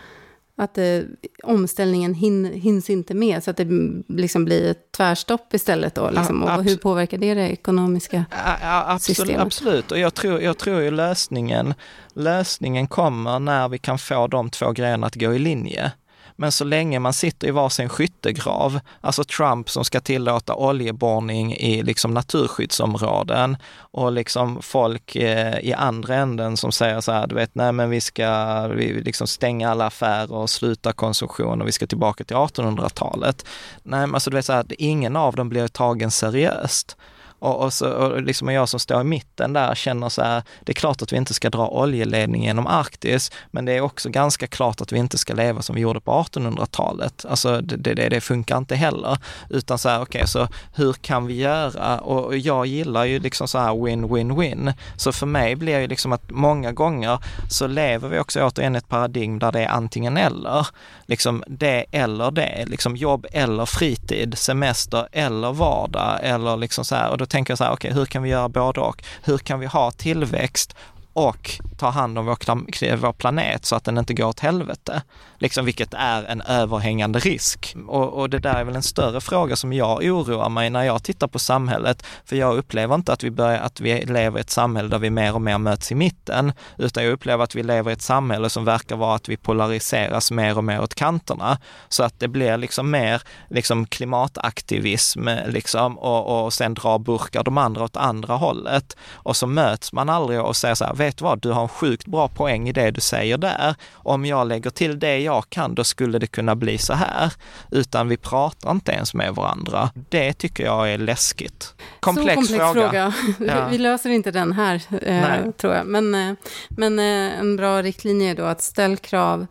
Att 0.56 0.78
eh, 0.78 1.00
omställningen 1.42 2.14
hin, 2.14 2.44
hinns 2.44 2.90
inte 2.90 3.14
med, 3.14 3.44
så 3.44 3.50
att 3.50 3.56
det 3.56 3.66
liksom 4.08 4.44
blir 4.44 4.70
ett 4.70 4.92
tvärstopp 4.92 5.54
istället 5.54 5.94
då? 5.94 6.10
Liksom. 6.10 6.44
Ja, 6.46 6.56
och 6.58 6.64
hur 6.64 6.76
påverkar 6.76 7.18
det 7.18 7.34
det 7.34 7.48
ekonomiska 7.48 8.24
Ja, 8.30 8.56
ja, 8.62 8.84
absolut, 8.86 9.16
systemet? 9.16 9.46
absolut. 9.46 9.92
Och 9.92 9.98
jag 9.98 10.14
tror, 10.14 10.40
jag 10.40 10.58
tror 10.58 10.80
ju 10.80 10.90
lösningen, 10.90 11.74
lösningen 12.14 12.86
kommer 12.86 13.38
när 13.38 13.68
vi 13.68 13.78
kan 13.78 13.98
få 13.98 14.26
de 14.26 14.50
två 14.50 14.72
grejerna 14.72 15.06
att 15.06 15.14
gå 15.14 15.34
i 15.34 15.38
linje. 15.38 15.92
Men 16.36 16.52
så 16.52 16.64
länge 16.64 16.98
man 16.98 17.12
sitter 17.12 17.48
i 17.48 17.50
varsin 17.50 17.88
skyttegrav, 17.88 18.80
alltså 19.00 19.24
Trump 19.24 19.70
som 19.70 19.84
ska 19.84 20.00
tillåta 20.00 20.54
oljeborrning 20.54 21.54
i 21.54 21.82
liksom 21.82 22.14
naturskyddsområden 22.14 23.56
och 23.76 24.12
liksom 24.12 24.62
folk 24.62 25.16
eh, 25.16 25.58
i 25.58 25.72
andra 25.72 26.14
änden 26.14 26.56
som 26.56 26.72
säger 26.72 27.00
så 27.00 27.12
här, 27.12 27.26
du 27.26 27.34
vet, 27.34 27.54
nej 27.54 27.72
men 27.72 27.90
vi 27.90 28.00
ska 28.00 28.66
vi 28.66 29.02
liksom 29.02 29.26
stänga 29.26 29.70
alla 29.70 29.86
affärer 29.86 30.32
och 30.32 30.50
sluta 30.50 30.92
konsumtion 30.92 31.60
och 31.60 31.68
vi 31.68 31.72
ska 31.72 31.86
tillbaka 31.86 32.24
till 32.24 32.36
1800-talet. 32.36 33.46
Nej, 33.82 34.00
men 34.00 34.14
alltså 34.14 34.30
du 34.30 34.36
vet 34.36 34.46
så 34.46 34.52
här, 34.52 34.64
ingen 34.68 35.16
av 35.16 35.36
dem 35.36 35.48
blir 35.48 35.68
tagen 35.68 36.10
seriöst. 36.10 36.96
Och, 37.44 37.64
och, 37.64 37.72
så, 37.72 37.90
och 37.90 38.22
liksom 38.22 38.48
jag 38.48 38.68
som 38.68 38.80
står 38.80 39.00
i 39.00 39.04
mitten 39.04 39.52
där 39.52 39.74
känner 39.74 40.08
så 40.08 40.22
här, 40.22 40.42
det 40.60 40.72
är 40.72 40.74
klart 40.74 41.02
att 41.02 41.12
vi 41.12 41.16
inte 41.16 41.34
ska 41.34 41.50
dra 41.50 41.68
oljeledning 41.68 42.44
genom 42.44 42.66
Arktis, 42.66 43.32
men 43.50 43.64
det 43.64 43.72
är 43.72 43.80
också 43.80 44.08
ganska 44.08 44.46
klart 44.46 44.80
att 44.80 44.92
vi 44.92 44.98
inte 44.98 45.18
ska 45.18 45.34
leva 45.34 45.62
som 45.62 45.74
vi 45.74 45.80
gjorde 45.80 46.00
på 46.00 46.12
1800-talet. 46.12 47.24
Alltså 47.28 47.60
det, 47.60 47.94
det, 47.94 48.08
det 48.08 48.20
funkar 48.20 48.58
inte 48.58 48.76
heller. 48.76 49.18
Utan 49.50 49.78
så 49.78 49.88
här, 49.88 49.96
okej, 49.96 50.18
okay, 50.18 50.26
så 50.26 50.48
hur 50.74 50.92
kan 50.92 51.26
vi 51.26 51.34
göra? 51.34 51.98
Och, 51.98 52.24
och 52.24 52.36
jag 52.36 52.66
gillar 52.66 53.04
ju 53.04 53.18
liksom 53.18 53.48
så 53.48 53.58
här 53.58 53.84
win-win-win. 53.84 54.72
Så 54.96 55.12
för 55.12 55.26
mig 55.26 55.56
blir 55.56 55.80
det 55.80 55.86
liksom 55.86 56.12
att 56.12 56.30
många 56.30 56.72
gånger 56.72 57.18
så 57.50 57.66
lever 57.66 58.08
vi 58.08 58.18
också 58.18 58.42
återigen 58.42 58.76
ett 58.76 58.88
paradigm 58.88 59.38
där 59.38 59.52
det 59.52 59.60
är 59.60 59.68
antingen 59.68 60.16
eller. 60.16 60.66
Liksom 61.06 61.44
det 61.46 61.84
eller 61.90 62.30
det, 62.30 62.64
liksom 62.66 62.96
jobb 62.96 63.26
eller 63.32 63.66
fritid, 63.66 64.38
semester 64.38 65.08
eller 65.12 65.52
vardag 65.52 66.18
eller 66.22 66.56
liksom 66.56 66.84
så 66.84 66.94
här. 66.94 67.10
Och 67.10 67.18
då 67.18 67.26
tänker 67.34 67.50
jag 67.50 67.58
så 67.58 67.64
här, 67.64 67.72
okej, 67.72 67.88
okay, 67.88 68.00
hur 68.00 68.06
kan 68.06 68.22
vi 68.22 68.28
göra 68.28 68.48
både 68.48 68.80
och? 68.80 69.02
Hur 69.22 69.38
kan 69.38 69.60
vi 69.60 69.66
ha 69.66 69.90
tillväxt 69.90 70.76
och 71.14 71.50
ta 71.78 71.90
hand 71.90 72.18
om 72.18 72.26
vår, 72.26 72.96
vår 72.96 73.12
planet 73.12 73.64
så 73.64 73.76
att 73.76 73.84
den 73.84 73.98
inte 73.98 74.14
går 74.14 74.26
åt 74.26 74.40
helvete. 74.40 75.02
Liksom 75.38 75.64
vilket 75.64 75.94
är 75.94 76.24
en 76.24 76.40
överhängande 76.40 77.18
risk. 77.18 77.76
Och, 77.86 78.12
och, 78.12 78.30
det 78.30 78.38
där 78.38 78.54
är 78.54 78.64
väl 78.64 78.76
en 78.76 78.82
större 78.82 79.20
fråga 79.20 79.56
som 79.56 79.72
jag 79.72 80.04
oroar 80.04 80.48
mig 80.48 80.70
när 80.70 80.82
jag 80.82 81.02
tittar 81.02 81.26
på 81.26 81.38
samhället. 81.38 82.06
För 82.24 82.36
jag 82.36 82.56
upplever 82.56 82.94
inte 82.94 83.12
att 83.12 83.22
vi, 83.22 83.30
börjar, 83.30 83.58
att 83.58 83.80
vi 83.80 84.06
lever 84.06 84.38
i 84.38 84.40
ett 84.40 84.50
samhälle 84.50 84.88
där 84.88 84.98
vi 84.98 85.10
mer 85.10 85.34
och 85.34 85.42
mer 85.42 85.58
möts 85.58 85.92
i 85.92 85.94
mitten, 85.94 86.52
utan 86.78 87.04
jag 87.04 87.12
upplever 87.12 87.44
att 87.44 87.54
vi 87.54 87.62
lever 87.62 87.90
i 87.90 87.94
ett 87.94 88.02
samhälle 88.02 88.50
som 88.50 88.64
verkar 88.64 88.96
vara 88.96 89.14
att 89.14 89.28
vi 89.28 89.36
polariseras 89.36 90.30
mer 90.30 90.56
och 90.58 90.64
mer 90.64 90.82
åt 90.82 90.94
kanterna. 90.94 91.58
Så 91.88 92.02
att 92.02 92.20
det 92.20 92.28
blir 92.28 92.56
liksom 92.56 92.90
mer 92.90 93.22
liksom 93.50 93.86
klimataktivism 93.86 95.28
liksom, 95.46 95.98
och, 95.98 96.44
och 96.44 96.52
sen 96.52 96.74
drar 96.74 96.98
burkar 96.98 97.44
de 97.44 97.58
andra 97.58 97.84
åt 97.84 97.96
andra 97.96 98.34
hållet. 98.34 98.96
Och 99.12 99.36
så 99.36 99.46
möts 99.46 99.92
man 99.92 100.08
aldrig 100.08 100.40
och 100.40 100.56
säger 100.56 100.74
så 100.74 100.84
här, 100.84 100.94
vet 101.04 101.16
du 101.16 101.24
vad, 101.24 101.40
du 101.40 101.50
har 101.50 101.62
en 101.62 101.68
sjukt 101.68 102.06
bra 102.06 102.28
poäng 102.28 102.68
i 102.68 102.72
det 102.72 102.90
du 102.90 103.00
säger 103.00 103.38
där. 103.38 103.74
Om 103.92 104.24
jag 104.24 104.46
lägger 104.46 104.70
till 104.70 104.98
det 104.98 105.18
jag 105.18 105.50
kan, 105.50 105.74
då 105.74 105.84
skulle 105.84 106.18
det 106.18 106.26
kunna 106.26 106.56
bli 106.56 106.78
så 106.78 106.92
här. 106.92 107.32
Utan 107.70 108.08
vi 108.08 108.16
pratar 108.16 108.70
inte 108.70 108.92
ens 108.92 109.14
med 109.14 109.34
varandra. 109.34 109.90
Det 110.08 110.32
tycker 110.32 110.64
jag 110.64 110.92
är 110.92 110.98
läskigt. 110.98 111.74
Komplex, 112.00 112.34
komplex 112.34 112.64
fråga. 112.72 112.72
fråga. 112.72 113.12
Ja. 113.54 113.68
Vi 113.68 113.78
löser 113.78 114.10
inte 114.10 114.30
den 114.30 114.52
här, 114.52 114.82
eh, 115.02 115.50
tror 115.50 115.74
jag. 115.74 115.86
Men, 115.86 116.14
eh, 116.14 116.34
men 116.68 116.98
eh, 116.98 117.38
en 117.40 117.56
bra 117.56 117.82
riktlinje 117.82 118.30
är 118.30 118.34
då 118.34 118.44
att 118.44 118.62
ställ 118.62 118.96
krav, 118.96 119.46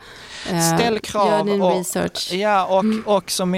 eh, 0.52 0.76
ställ 0.76 1.00
krav 1.00 1.28
gör 1.28 1.44
din 1.44 1.62
och, 1.62 1.78
research. 1.78 2.34
Ja, 2.34 2.66
och, 2.66 3.16
och 3.18 3.32
som 3.32 3.52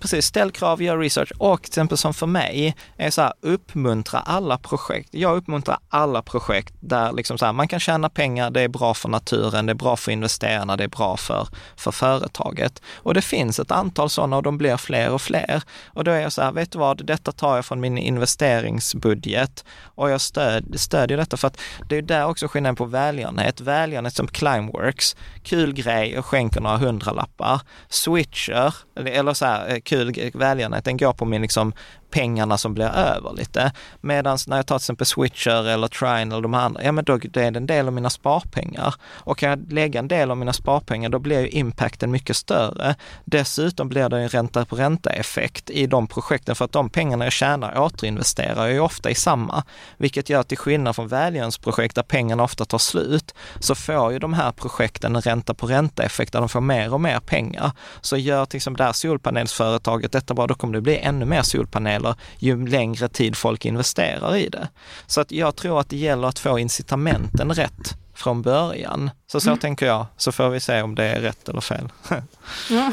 precis, 0.00 0.26
ställ 0.26 0.50
krav, 0.50 0.82
gör 0.82 0.98
research 0.98 1.32
och 1.38 1.62
till 1.62 1.70
exempel 1.70 1.98
som 1.98 2.14
för 2.14 2.26
mig 2.26 2.76
är 2.96 3.10
så 3.10 3.22
här, 3.22 3.32
uppmuntra 3.40 4.18
alla 4.18 4.58
projekt. 4.58 5.08
Jag 5.10 5.36
uppmuntrar 5.36 5.78
alla 5.88 6.22
projekt 6.22 6.74
där 6.80 7.12
liksom 7.12 7.35
Liksom 7.36 7.46
så 7.46 7.46
här, 7.46 7.52
man 7.52 7.68
kan 7.68 7.80
tjäna 7.80 8.08
pengar, 8.08 8.50
det 8.50 8.60
är 8.60 8.68
bra 8.68 8.94
för 8.94 9.08
naturen, 9.08 9.66
det 9.66 9.72
är 9.72 9.74
bra 9.74 9.96
för 9.96 10.12
investerarna, 10.12 10.76
det 10.76 10.84
är 10.84 10.88
bra 10.88 11.16
för, 11.16 11.48
för 11.76 11.90
företaget. 11.92 12.82
Och 12.96 13.14
det 13.14 13.22
finns 13.22 13.60
ett 13.60 13.70
antal 13.70 14.10
sådana 14.10 14.36
och 14.36 14.42
de 14.42 14.58
blir 14.58 14.76
fler 14.76 15.10
och 15.10 15.22
fler. 15.22 15.62
Och 15.94 16.04
då 16.04 16.10
är 16.10 16.20
jag 16.20 16.32
så 16.32 16.42
här, 16.42 16.52
vet 16.52 16.72
du 16.72 16.78
vad, 16.78 17.06
detta 17.06 17.32
tar 17.32 17.56
jag 17.56 17.64
från 17.64 17.80
min 17.80 17.98
investeringsbudget 17.98 19.64
och 19.96 20.10
jag 20.10 20.20
stöd, 20.20 20.80
stödjer 20.80 21.18
detta 21.18 21.36
för 21.36 21.48
att 21.48 21.60
det 21.88 21.96
är 21.96 22.02
där 22.02 22.26
också 22.26 22.48
skillnaden 22.48 22.76
på 22.76 22.84
välgörenhet. 22.84 23.60
Välgörenhet 23.60 24.14
som 24.14 24.28
Climeworks, 24.28 25.16
kul 25.42 25.72
grej 25.72 26.18
och 26.18 26.26
skänker 26.26 26.60
några 26.60 26.76
hundralappar. 26.76 27.60
Switcher, 27.88 28.74
eller 28.96 29.34
så 29.34 29.46
här, 29.46 29.68
eh, 29.68 29.80
kul 29.80 30.30
välgörenhet, 30.34 30.84
den 30.84 30.96
går 30.96 31.12
på 31.12 31.24
min 31.24 31.42
liksom 31.42 31.72
pengarna 32.10 32.58
som 32.58 32.74
blir 32.74 32.88
över 32.88 33.32
lite. 33.32 33.72
Medan 34.00 34.38
när 34.46 34.56
jag 34.56 34.66
tar 34.66 34.78
till 34.78 34.82
exempel 34.82 35.06
Switcher 35.06 35.68
eller 35.68 35.88
Trine 35.88 36.32
eller 36.32 36.40
de 36.40 36.54
andra, 36.54 36.84
ja 36.84 36.92
men 36.92 37.04
då 37.04 37.16
det 37.16 37.42
är 37.42 37.50
det 37.50 37.58
en 37.58 37.66
del 37.66 37.86
av 37.86 37.92
mina 37.92 38.10
sparpengar. 38.10 38.94
Och 39.04 39.38
kan 39.38 39.50
jag 39.50 39.72
lägga 39.72 39.98
en 40.00 40.08
del 40.08 40.30
av 40.30 40.36
mina 40.36 40.52
sparpengar, 40.52 41.08
då 41.08 41.18
blir 41.18 41.40
ju 41.40 41.48
impacten 41.48 42.10
mycket 42.10 42.36
större. 42.36 42.94
Dessutom 43.24 43.88
blir 43.88 44.08
det 44.08 44.18
en 44.18 44.28
ränta 44.28 44.64
på 44.64 44.76
ränta-effekt 44.76 45.70
i 45.70 45.86
de 45.86 46.06
projekten 46.06 46.54
för 46.54 46.64
att 46.64 46.72
de 46.72 46.90
pengarna 46.90 47.24
jag 47.24 47.32
tjänar 47.32 47.78
återinvesterar 47.78 48.64
jag 48.64 48.72
ju 48.72 48.80
ofta 48.80 49.10
i 49.10 49.14
samma. 49.14 49.64
Vilket 49.96 50.30
gör 50.30 50.40
att 50.40 50.48
till 50.48 50.58
skillnad 50.58 50.96
från 50.96 51.08
välgörenhetsprojekt 51.08 51.94
där 51.94 52.02
pengarna 52.02 52.42
ofta 52.42 52.64
tar 52.64 52.78
slut, 52.78 53.34
så 53.60 53.74
får 53.74 54.12
ju 54.12 54.18
de 54.18 54.34
här 54.34 54.52
projekten 54.52 55.16
en 55.16 55.22
ränta 55.22 55.54
på 55.54 55.66
ränta-effekt 55.66 56.32
där 56.32 56.40
de 56.40 56.48
får 56.48 56.60
mer 56.60 56.94
och 56.94 57.00
mer 57.00 57.20
pengar. 57.20 57.72
Så 58.00 58.16
gör 58.16 58.46
till 58.46 58.56
exempel 58.56 58.78
det 58.78 58.84
här 58.84 58.92
solpanelsföretaget 58.92 60.12
detta 60.12 60.34
bra, 60.34 60.46
då 60.46 60.54
kommer 60.54 60.74
det 60.74 60.80
bli 60.80 60.98
ännu 60.98 61.24
mer 61.24 61.42
solpaneler 61.42 61.95
ju 62.38 62.66
längre 62.66 63.08
tid 63.08 63.36
folk 63.36 63.64
investerar 63.64 64.36
i 64.36 64.48
det. 64.48 64.68
Så 65.06 65.20
att 65.20 65.32
jag 65.32 65.56
tror 65.56 65.80
att 65.80 65.90
det 65.90 65.96
gäller 65.96 66.28
att 66.28 66.38
få 66.38 66.58
incitamenten 66.58 67.52
rätt 67.54 67.96
från 68.14 68.42
början. 68.42 69.10
Så 69.26 69.40
så 69.40 69.48
mm. 69.48 69.58
tänker 69.58 69.86
jag, 69.86 70.06
så 70.16 70.32
får 70.32 70.48
vi 70.48 70.60
se 70.60 70.82
om 70.82 70.94
det 70.94 71.04
är 71.04 71.20
rätt 71.20 71.48
eller 71.48 71.60
fel. 71.60 71.88
ja, 72.70 72.92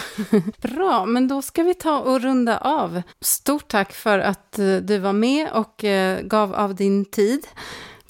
bra, 0.62 1.06
men 1.06 1.28
då 1.28 1.42
ska 1.42 1.64
vi 1.64 1.74
ta 1.74 2.00
och 2.00 2.22
runda 2.22 2.58
av. 2.58 3.02
Stort 3.22 3.68
tack 3.68 3.94
för 3.94 4.20
att 4.20 4.60
eh, 4.60 4.76
du 4.76 4.98
var 4.98 5.14
med 5.14 5.52
och 5.52 5.84
eh, 5.84 6.22
gav 6.22 6.56
av 6.56 6.76
din 6.76 7.06
tid. 7.06 7.48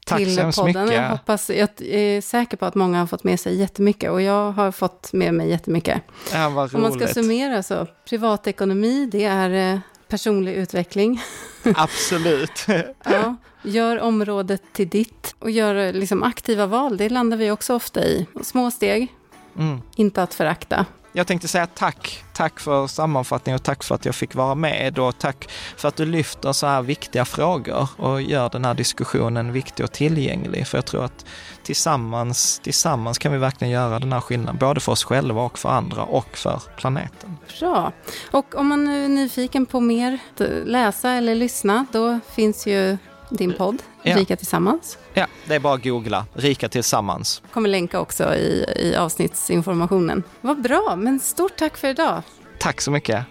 Tack 0.06 0.18
till 0.18 0.36
så 0.36 0.42
hemskt 0.42 0.60
podden. 0.60 0.84
mycket. 0.84 1.02
Jag, 1.02 1.10
hoppas, 1.10 1.50
jag 1.50 1.70
är 1.80 2.22
säker 2.22 2.58
på 2.58 2.66
att 2.66 2.76
många 2.76 3.00
har 3.00 3.08
fått 3.08 3.24
med 3.24 3.40
sig 3.40 3.56
jättemycket 3.56 4.12
och 4.12 4.22
jag 4.22 4.52
har 4.52 4.72
fått 4.72 5.14
med 5.14 5.34
mig 5.34 5.50
jättemycket. 5.50 6.02
Ja, 6.34 6.50
vad 6.50 6.64
roligt. 6.64 6.76
Om 6.76 6.82
man 6.82 6.92
ska 6.92 7.08
summera 7.08 7.64
så, 7.64 7.88
privatekonomi, 8.10 9.10
det 9.12 9.24
är 9.24 9.74
eh, 9.74 9.80
personlig 10.14 10.54
utveckling. 10.54 11.22
Absolut. 11.76 12.66
ja, 13.04 13.36
gör 13.64 14.00
området 14.00 14.62
till 14.74 14.90
ditt 14.90 15.36
och 15.40 15.52
gör 15.52 15.94
liksom 15.94 16.24
aktiva 16.24 16.66
val. 16.66 16.98
Det 16.98 17.10
landar 17.10 17.38
vi 17.38 17.52
också 17.52 17.76
ofta 17.76 18.06
i. 18.06 18.28
Små 18.42 18.72
steg, 18.72 19.14
mm. 19.58 19.82
inte 19.96 20.24
att 20.24 20.34
förakta. 20.34 20.86
Jag 21.16 21.28
tänkte 21.28 21.48
säga 21.48 21.68
tack. 21.68 22.24
Tack 22.34 22.60
för 22.60 22.88
sammanfattningen 22.88 23.56
och 23.56 23.64
tack 23.64 23.84
för 23.84 23.96
att 23.96 24.06
jag 24.06 24.16
fick 24.16 24.36
vara 24.36 24.56
med 24.56 25.00
och 25.00 25.18
tack 25.18 25.50
för 25.78 25.88
att 25.88 25.96
du 25.96 26.06
lyfter 26.06 26.54
så 26.54 26.68
här 26.68 26.82
viktiga 26.82 27.26
frågor 27.26 27.90
och 27.98 28.22
gör 28.22 28.50
den 28.50 28.66
här 28.66 28.74
diskussionen 28.74 29.52
viktig 29.52 29.84
och 29.86 29.92
tillgänglig. 29.92 30.68
För 30.68 30.78
jag 30.78 30.86
tror 30.86 31.06
att 31.06 31.26
tillsammans, 31.64 32.60
tillsammans 32.60 33.18
kan 33.18 33.32
vi 33.32 33.38
verkligen 33.38 33.72
göra 33.74 34.00
den 34.00 34.14
här 34.14 34.22
skillnaden, 34.22 34.58
både 34.60 34.80
för 34.80 34.92
oss 34.92 35.04
själva 35.04 35.42
och 35.42 35.60
för 35.60 35.70
andra 35.70 36.04
och 36.04 36.38
för 36.38 36.62
planeten. 36.78 37.38
Bra. 37.60 37.92
Och 38.32 38.56
om 38.56 38.68
man 38.68 38.88
är 38.88 39.08
nyfiken 39.08 39.66
på 39.66 39.80
mer, 39.80 40.20
läsa 40.66 41.10
eller 41.10 41.36
lyssna, 41.36 41.86
då 41.92 42.20
finns 42.36 42.68
ju 42.68 42.98
din 43.38 43.54
podd, 43.54 43.84
ja. 44.04 44.18
Rika 44.18 44.36
Tillsammans. 44.36 44.98
Ja, 45.14 45.28
det 45.48 45.56
är 45.56 45.60
bara 45.60 45.74
att 45.74 45.84
googla, 45.84 46.26
Rika 46.34 46.70
Tillsammans. 46.70 47.42
kommer 47.52 47.70
länka 47.70 48.00
också 48.00 48.36
i, 48.36 48.66
i 48.80 48.96
avsnittsinformationen. 48.96 50.24
Vad 50.42 50.62
bra, 50.62 50.96
men 50.98 51.20
stort 51.20 51.56
tack 51.58 51.78
för 51.78 51.88
idag. 51.88 52.22
Tack 52.60 52.82
så 52.82 52.92
mycket. 52.92 53.26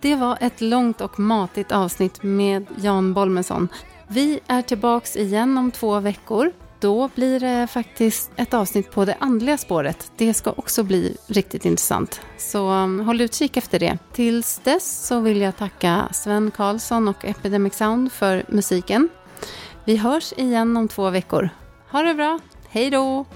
Det 0.00 0.14
var 0.14 0.38
ett 0.40 0.60
långt 0.60 1.00
och 1.00 1.18
matigt 1.20 1.72
avsnitt 1.72 2.22
med 2.22 2.66
Jan 2.76 3.14
Bolmesson. 3.14 3.68
Vi 4.08 4.40
är 4.46 4.62
tillbaks 4.62 5.16
igen 5.16 5.58
om 5.58 5.70
två 5.70 6.00
veckor. 6.00 6.52
Då 6.80 7.10
blir 7.14 7.40
det 7.40 7.66
faktiskt 7.66 8.30
ett 8.36 8.54
avsnitt 8.54 8.90
på 8.90 9.04
det 9.04 9.16
andliga 9.18 9.58
spåret. 9.58 10.12
Det 10.16 10.34
ska 10.34 10.50
också 10.50 10.82
bli 10.82 11.16
riktigt 11.26 11.64
intressant. 11.64 12.20
Så 12.38 12.70
um, 12.70 13.00
håll 13.00 13.20
utkik 13.20 13.56
efter 13.56 13.78
det. 13.78 13.98
Tills 14.12 14.60
dess 14.64 15.06
så 15.06 15.20
vill 15.20 15.40
jag 15.40 15.56
tacka 15.56 16.08
Sven 16.12 16.50
Karlsson 16.50 17.08
och 17.08 17.24
Epidemic 17.24 17.74
Sound 17.74 18.12
för 18.12 18.44
musiken. 18.48 19.08
Vi 19.84 19.96
hörs 19.96 20.32
igen 20.36 20.76
om 20.76 20.88
två 20.88 21.10
veckor. 21.10 21.48
Ha 21.90 22.02
det 22.02 22.14
bra. 22.14 22.38
Hej 22.68 22.90
då! 22.90 23.26